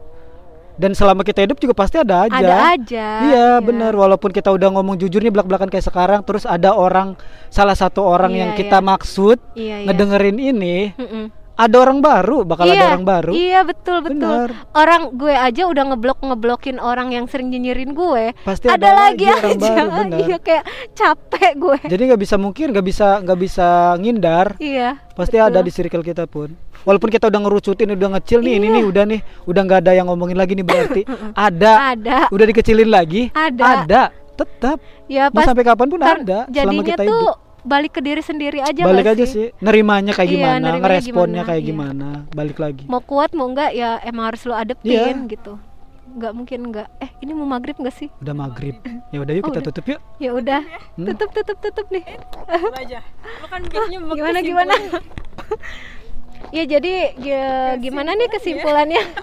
Dan 0.76 0.92
selama 0.92 1.24
kita 1.24 1.40
hidup 1.40 1.56
juga 1.56 1.72
pasti 1.72 1.96
ada 1.96 2.28
aja. 2.28 2.36
ada 2.36 2.56
aja 2.76 3.08
Iya 3.24 3.48
benar 3.60 3.92
walaupun 3.92 4.28
kita 4.28 4.52
udah 4.52 4.68
ngomong 4.70 4.96
jujur 4.96 5.18
nih 5.18 5.32
belak-belakan 5.32 5.68
kayak 5.68 5.84
sekarang 5.84 6.20
terus 6.20 6.44
ada 6.44 6.70
orang 6.70 7.16
salah 7.48 7.72
satu 7.72 8.00
orang 8.00 8.30
Iya, 8.30 8.40
yang 8.44 8.50
kita 8.52 8.78
iya. 8.78 8.84
maksud 8.84 9.36
iya 9.54 9.76
iya 9.80 9.86
ngedengerin 9.88 10.36
ini 10.36 10.76
Mm-mm. 10.92 11.24
Ada 11.56 11.76
orang 11.80 12.04
baru 12.04 12.44
bakal 12.44 12.68
iya, 12.68 12.76
ada 12.76 12.84
orang 12.92 13.04
baru. 13.08 13.32
iya 13.32 13.60
betul 13.64 14.04
betul. 14.04 14.44
Benar. 14.46 14.48
orang 14.76 15.02
gue 15.16 15.32
aja 15.32 15.62
udah 15.64 15.84
ngeblok 15.88 16.20
ngeblokin 16.20 16.76
orang 16.76 17.16
yang 17.16 17.24
sering 17.26 17.48
nyinyirin 17.48 17.96
gue. 17.96 18.36
Pasti 18.44 18.68
ada, 18.68 19.08
lagi 19.08 19.24
orang 19.24 19.56
aja. 19.56 19.72
baru 19.72 19.88
benar. 20.04 20.18
Iya 20.20 20.36
kayak 20.36 20.64
capek 20.92 21.52
gue. 21.56 21.78
Jadi 21.88 22.02
nggak 22.12 22.20
bisa 22.20 22.36
mungkin 22.36 22.66
nggak 22.76 22.86
bisa 22.86 23.06
nggak 23.24 23.38
bisa 23.40 23.68
ngindar. 23.96 24.48
Iya 24.60 25.00
pasti 25.16 25.40
betul. 25.40 25.48
ada 25.48 25.58
di 25.64 25.72
circle 25.72 26.04
kita 26.04 26.28
pun. 26.28 26.52
Walaupun 26.84 27.08
kita 27.08 27.32
udah 27.32 27.40
ngerucutin 27.40 27.88
udah 27.96 28.20
ngecil 28.20 28.44
nih 28.44 28.60
ini 28.60 28.66
Iya. 28.68 28.76
nih 28.76 28.84
udah 28.84 29.04
nih. 29.08 29.20
Udah 29.48 29.60
nggak 29.64 29.80
ada 29.80 29.92
yang 29.96 30.06
ngomongin 30.12 30.36
lagi 30.36 30.52
nih 30.52 30.66
berarti 30.66 31.02
ada. 31.48 31.96
Ada. 31.96 32.18
Udah 32.28 32.44
dikecilin 32.44 32.92
lagi? 32.92 33.32
Ada. 33.32 33.64
ada. 33.82 34.02
Tetap. 34.36 34.76
Ya 35.08 35.32
mau 35.32 35.40
pas 35.40 35.48
sampai 35.48 35.64
kapan 35.64 35.88
pun 35.88 36.00
ada 36.04 36.44
selama 36.52 36.52
jadinya 36.52 36.84
kita 36.84 37.02
tuh 37.02 37.08
hidup 37.08 37.45
balik 37.66 37.92
ke 37.92 38.00
diri 38.00 38.22
sendiri 38.22 38.62
aja 38.62 38.86
balik 38.86 39.12
aja 39.12 39.26
sih? 39.26 39.50
sih. 39.50 39.58
Nerimanya 39.58 40.14
kayak 40.14 40.30
Iya, 40.30 40.34
gimana 40.38 40.54
nerimanya 40.56 40.80
ngeresponnya 40.86 41.34
gimana, 41.42 41.48
kayak 41.50 41.62
iya. 41.62 41.68
gimana 41.68 42.08
balik 42.30 42.56
lagi. 42.56 42.84
Mau 42.86 43.02
kuat 43.02 43.34
mau 43.34 43.50
enggak 43.50 43.74
ya 43.74 43.98
emang 44.00 44.24
harus 44.30 44.42
lo 44.46 44.54
adeptin 44.54 45.26
Iya. 45.26 45.32
gitu. 45.34 45.52
Nggak 46.16 46.32
mungkin 46.32 46.60
nggak. 46.70 46.88
Eh 46.96 47.10
ini 47.20 47.32
mau 47.34 47.44
maghrib 47.44 47.76
nggak 47.76 47.92
sih? 47.92 48.08
Udah 48.22 48.32
maghrib. 48.32 48.78
Ya 49.10 49.18
udah 49.20 49.32
yuk 49.34 49.44
Oh, 49.44 49.48
kita 49.50 49.60
udah. 49.60 49.68
tutup 49.68 49.84
yuk. 49.84 50.00
Ya 50.16 50.30
udah. 50.32 50.60
Hmm. 50.96 51.06
tutup 51.10 51.30
tutup 51.34 51.58
tutup 51.60 51.86
nih. 51.90 52.04
Aja. 52.72 53.04
Lo 53.42 53.46
kan 53.50 53.60
biasanya 53.62 53.98
gimana 54.16 54.38
gimana? 54.40 54.74
Ya 56.54 56.62
jadi 56.64 56.94
ya, 57.18 57.44
gimana 57.76 58.14
nih 58.14 58.28
kesimpulannya? 58.30 59.02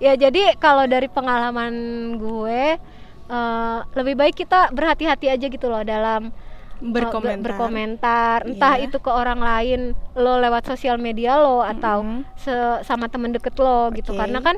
Ya 0.00 0.16
jadi 0.16 0.56
kalau 0.56 0.88
dari 0.88 1.12
pengalaman 1.12 1.74
gue 2.16 2.80
eh, 3.28 3.78
lebih 3.92 4.16
baik 4.16 4.32
kita 4.32 4.72
berhati-hati 4.72 5.28
aja 5.28 5.44
gitu 5.44 5.68
loh 5.68 5.84
dalam 5.84 6.32
eh, 6.32 6.49
Berkomentar. 6.80 7.36
ber- 7.36 7.46
berkomentar 7.52 8.38
entah 8.42 8.74
Iya. 8.74 8.88
itu 8.88 8.96
ke 8.98 9.08
orang 9.08 9.38
lain 9.38 9.80
lo 10.14 10.36
lewat 10.36 10.64
sosial 10.66 10.96
media 10.96 11.36
lo 11.36 11.60
atau 11.60 12.00
Mhm. 12.00 12.20
se- 12.34 12.80
sama 12.82 13.06
temen 13.06 13.30
deket 13.30 13.52
lo 13.54 13.88
gitu 13.90 14.10
Oke. 14.10 14.18
karena 14.18 14.40
kan 14.40 14.56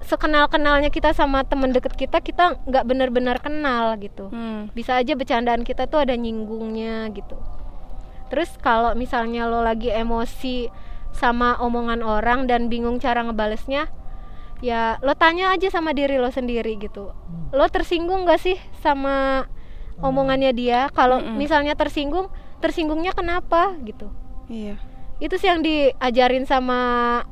sekenal 0.00 0.46
kenalnya 0.46 0.88
kita 0.88 1.10
sama 1.10 1.42
temen 1.42 1.72
deket 1.72 1.96
kita 1.96 2.20
kita 2.20 2.60
nggak 2.62 2.84
benar-benar 2.84 3.40
kenal 3.40 3.96
gitu 3.96 4.28
Hmm. 4.28 4.68
bisa 4.70 4.94
aja 4.94 5.12
bercandaan 5.12 5.62
kita 5.62 5.86
tuh 5.86 5.98
ada 5.98 6.12
nyinggungnya 6.12 7.08
gitu 7.10 7.40
terus 8.28 8.52
kalau 8.58 8.92
misalnya 8.92 9.44
lo 9.44 9.60
lagi 9.60 9.88
emosi 9.88 10.68
sama 11.10 11.56
omongan 11.56 12.02
orang 12.02 12.44
dan 12.44 12.68
bingung 12.68 12.98
cara 12.98 13.22
ngebalesnya 13.22 13.88
ya 14.60 15.00
lo 15.00 15.14
tanya 15.14 15.48
aja 15.50 15.70
sama 15.70 15.90
diri 15.90 16.16
lo 16.16 16.28
sendiri 16.28 16.76
gitu 16.76 17.08
lo 17.50 17.66
tersinggung 17.68 18.24
gak 18.24 18.42
sih 18.42 18.56
sama 18.78 19.48
omongannya 20.00 20.50
dia 20.50 20.88
kalau 20.90 21.20
Mm-mm. 21.20 21.36
misalnya 21.36 21.74
tersinggung 21.74 22.30
tersinggungnya 22.58 23.12
kenapa 23.12 23.76
gitu 23.82 24.10
Iya. 24.46 24.76
itu 25.18 25.34
sih 25.36 25.46
yang 25.46 25.60
diajarin 25.60 26.44
sama 26.44 27.22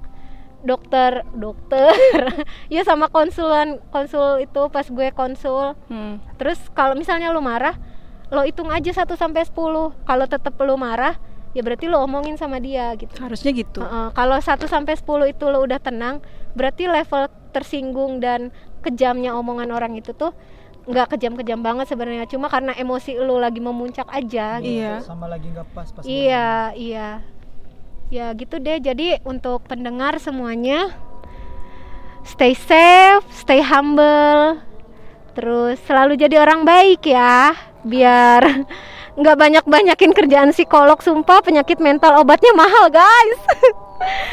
dokter 0.62 1.26
dokter 1.34 1.90
ya 2.74 2.86
sama 2.86 3.10
konsulan 3.10 3.82
konsul 3.90 4.38
itu 4.38 4.62
pas 4.70 4.86
gue 4.86 5.10
konsul 5.10 5.74
Hmm. 5.90 6.22
Terus 6.38 6.58
kalau 6.72 6.94
misalnya 6.94 7.30
lo 7.30 7.38
marah, 7.38 7.74
lo 8.30 8.42
hitung 8.42 8.70
aja 8.70 8.90
1 8.90 9.12
sampai 9.12 9.42
10. 9.44 9.52
Kalau 10.02 10.24
tetap 10.24 10.54
lo 10.58 10.74
marah, 10.74 11.18
ya 11.52 11.60
berarti 11.60 11.86
lo 11.86 12.00
omongin 12.00 12.34
sama 12.34 12.58
dia 12.58 12.90
gitu. 12.96 13.12
Harusnya 13.18 13.50
gitu. 13.52 13.78
Heeh, 13.78 14.08
kalau 14.10 14.34
1 14.34 14.42
sampai 14.64 14.94
10 14.94 15.04
itu 15.28 15.44
lo 15.46 15.60
udah 15.60 15.78
tenang, 15.78 16.18
berarti 16.54 16.86
level 16.86 17.26
tersinggung 17.50 18.18
dan 18.18 18.50
kejamnya 18.80 19.36
omongan 19.36 19.70
orang 19.70 19.92
itu 19.94 20.10
tuh 20.12 20.32
nggak 20.82 21.14
kejam-kejam 21.14 21.60
banget 21.62 21.86
sebenarnya. 21.90 22.26
Cuma 22.26 22.50
karena 22.50 22.74
emosi 22.74 23.14
lo 23.18 23.38
lagi 23.38 23.62
memuncak 23.62 24.08
aja 24.10 24.58
gitu. 24.58 24.82
Iya. 24.82 25.02
sama 25.02 25.30
lagi 25.30 25.46
nggak 25.50 25.66
pas 25.74 25.88
pas 25.94 26.02
Iya, 26.02 26.74
iya. 26.74 27.08
Ya 28.10 28.26
gitu 28.34 28.58
deh. 28.58 28.82
Jadi 28.82 29.22
untuk 29.22 29.64
pendengar 29.70 30.18
semuanya 30.18 30.92
stay 32.26 32.54
safe, 32.54 33.26
stay 33.30 33.62
humble. 33.62 34.58
Terus 35.32 35.80
selalu 35.88 36.18
jadi 36.18 36.42
orang 36.42 36.66
baik 36.68 37.08
ya, 37.08 37.56
biar 37.86 38.66
nggak 39.20 39.36
banyak-banyakin 39.36 40.12
kerjaan 40.12 40.50
psikolog 40.52 41.00
sumpah 41.00 41.40
penyakit 41.44 41.80
mental 41.80 42.20
obatnya 42.20 42.52
mahal 42.52 42.88
guys. 42.92 43.40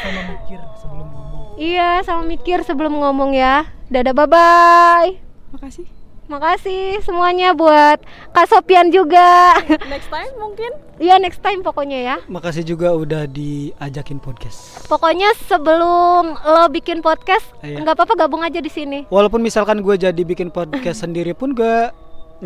sama 0.02 0.22
mikir 0.34 0.60
sebelum 0.76 1.06
ngomong 1.14 1.42
iya, 1.56 1.90
sama 2.02 2.22
mikir 2.26 2.58
sebelum 2.66 2.94
ngomong 3.00 3.30
ya. 3.32 3.64
Dadah 3.88 4.14
bye 4.14 4.28
bye. 4.28 5.10
Makasih. 5.56 5.99
Makasih 6.30 7.02
semuanya 7.02 7.50
buat 7.58 7.98
Kak 8.30 8.46
Sopian 8.46 8.94
juga. 8.94 9.58
Next 9.90 10.14
time 10.14 10.30
mungkin? 10.38 10.70
Iya 11.02 11.18
next 11.18 11.42
time 11.42 11.58
pokoknya 11.58 11.98
ya. 12.06 12.16
Makasih 12.30 12.62
juga 12.62 12.94
udah 12.94 13.26
diajakin 13.26 14.22
podcast. 14.22 14.86
Pokoknya 14.86 15.34
sebelum 15.50 16.38
lo 16.38 16.70
bikin 16.70 17.02
podcast 17.02 17.42
iya. 17.66 17.82
nggak 17.82 17.98
apa-apa 17.98 18.14
gabung 18.14 18.46
aja 18.46 18.62
di 18.62 18.70
sini. 18.70 19.10
Walaupun 19.10 19.42
misalkan 19.42 19.82
gue 19.82 19.98
jadi 19.98 20.22
bikin 20.22 20.54
podcast 20.54 21.02
sendiri 21.10 21.34
pun 21.34 21.50
gue 21.50 21.90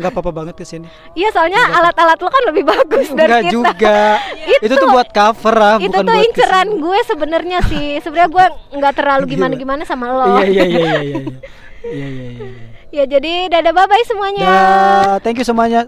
nggak 0.01 0.11
apa-apa 0.17 0.33
banget 0.33 0.55
ke 0.57 0.65
sini. 0.65 0.89
Iya 1.13 1.29
soalnya 1.29 1.61
alat-alat 1.77 2.17
lo 2.17 2.29
kan 2.33 2.43
lebih 2.49 2.65
bagus 2.65 3.13
dari 3.13 3.37
kita. 3.45 3.53
juga. 3.53 4.17
itu, 4.57 4.65
itu 4.65 4.73
tuh 4.81 4.89
buat 4.89 5.13
cover 5.13 5.55
ah, 5.61 5.77
itu 5.77 5.93
bukan 5.93 6.01
tuh 6.01 6.09
buat 6.09 6.25
inceran 6.25 6.65
ke 6.65 6.73
sini. 6.73 6.81
gue 6.81 6.99
sebenarnya 7.05 7.59
sih. 7.69 7.87
Sebenarnya 8.01 8.29
gue 8.33 8.45
nggak 8.81 8.93
terlalu 8.97 9.23
gimana-gimana 9.37 9.85
sama 9.85 10.09
lo. 10.09 10.41
Iya 10.41 10.41
iya 10.41 10.65
iya 10.65 10.73
iya. 10.73 10.97
Iya 11.05 11.05
iya 11.05 11.21
iya. 11.85 11.93
iya, 11.93 12.07
iya 12.33 12.73
Ya 12.95 13.03
jadi 13.03 13.51
dadah 13.51 13.75
bye 13.75 13.91
bye 13.91 14.07
semuanya. 14.07 14.47
Dah, 14.47 15.19
thank 15.19 15.35
you 15.35 15.43
semuanya 15.43 15.83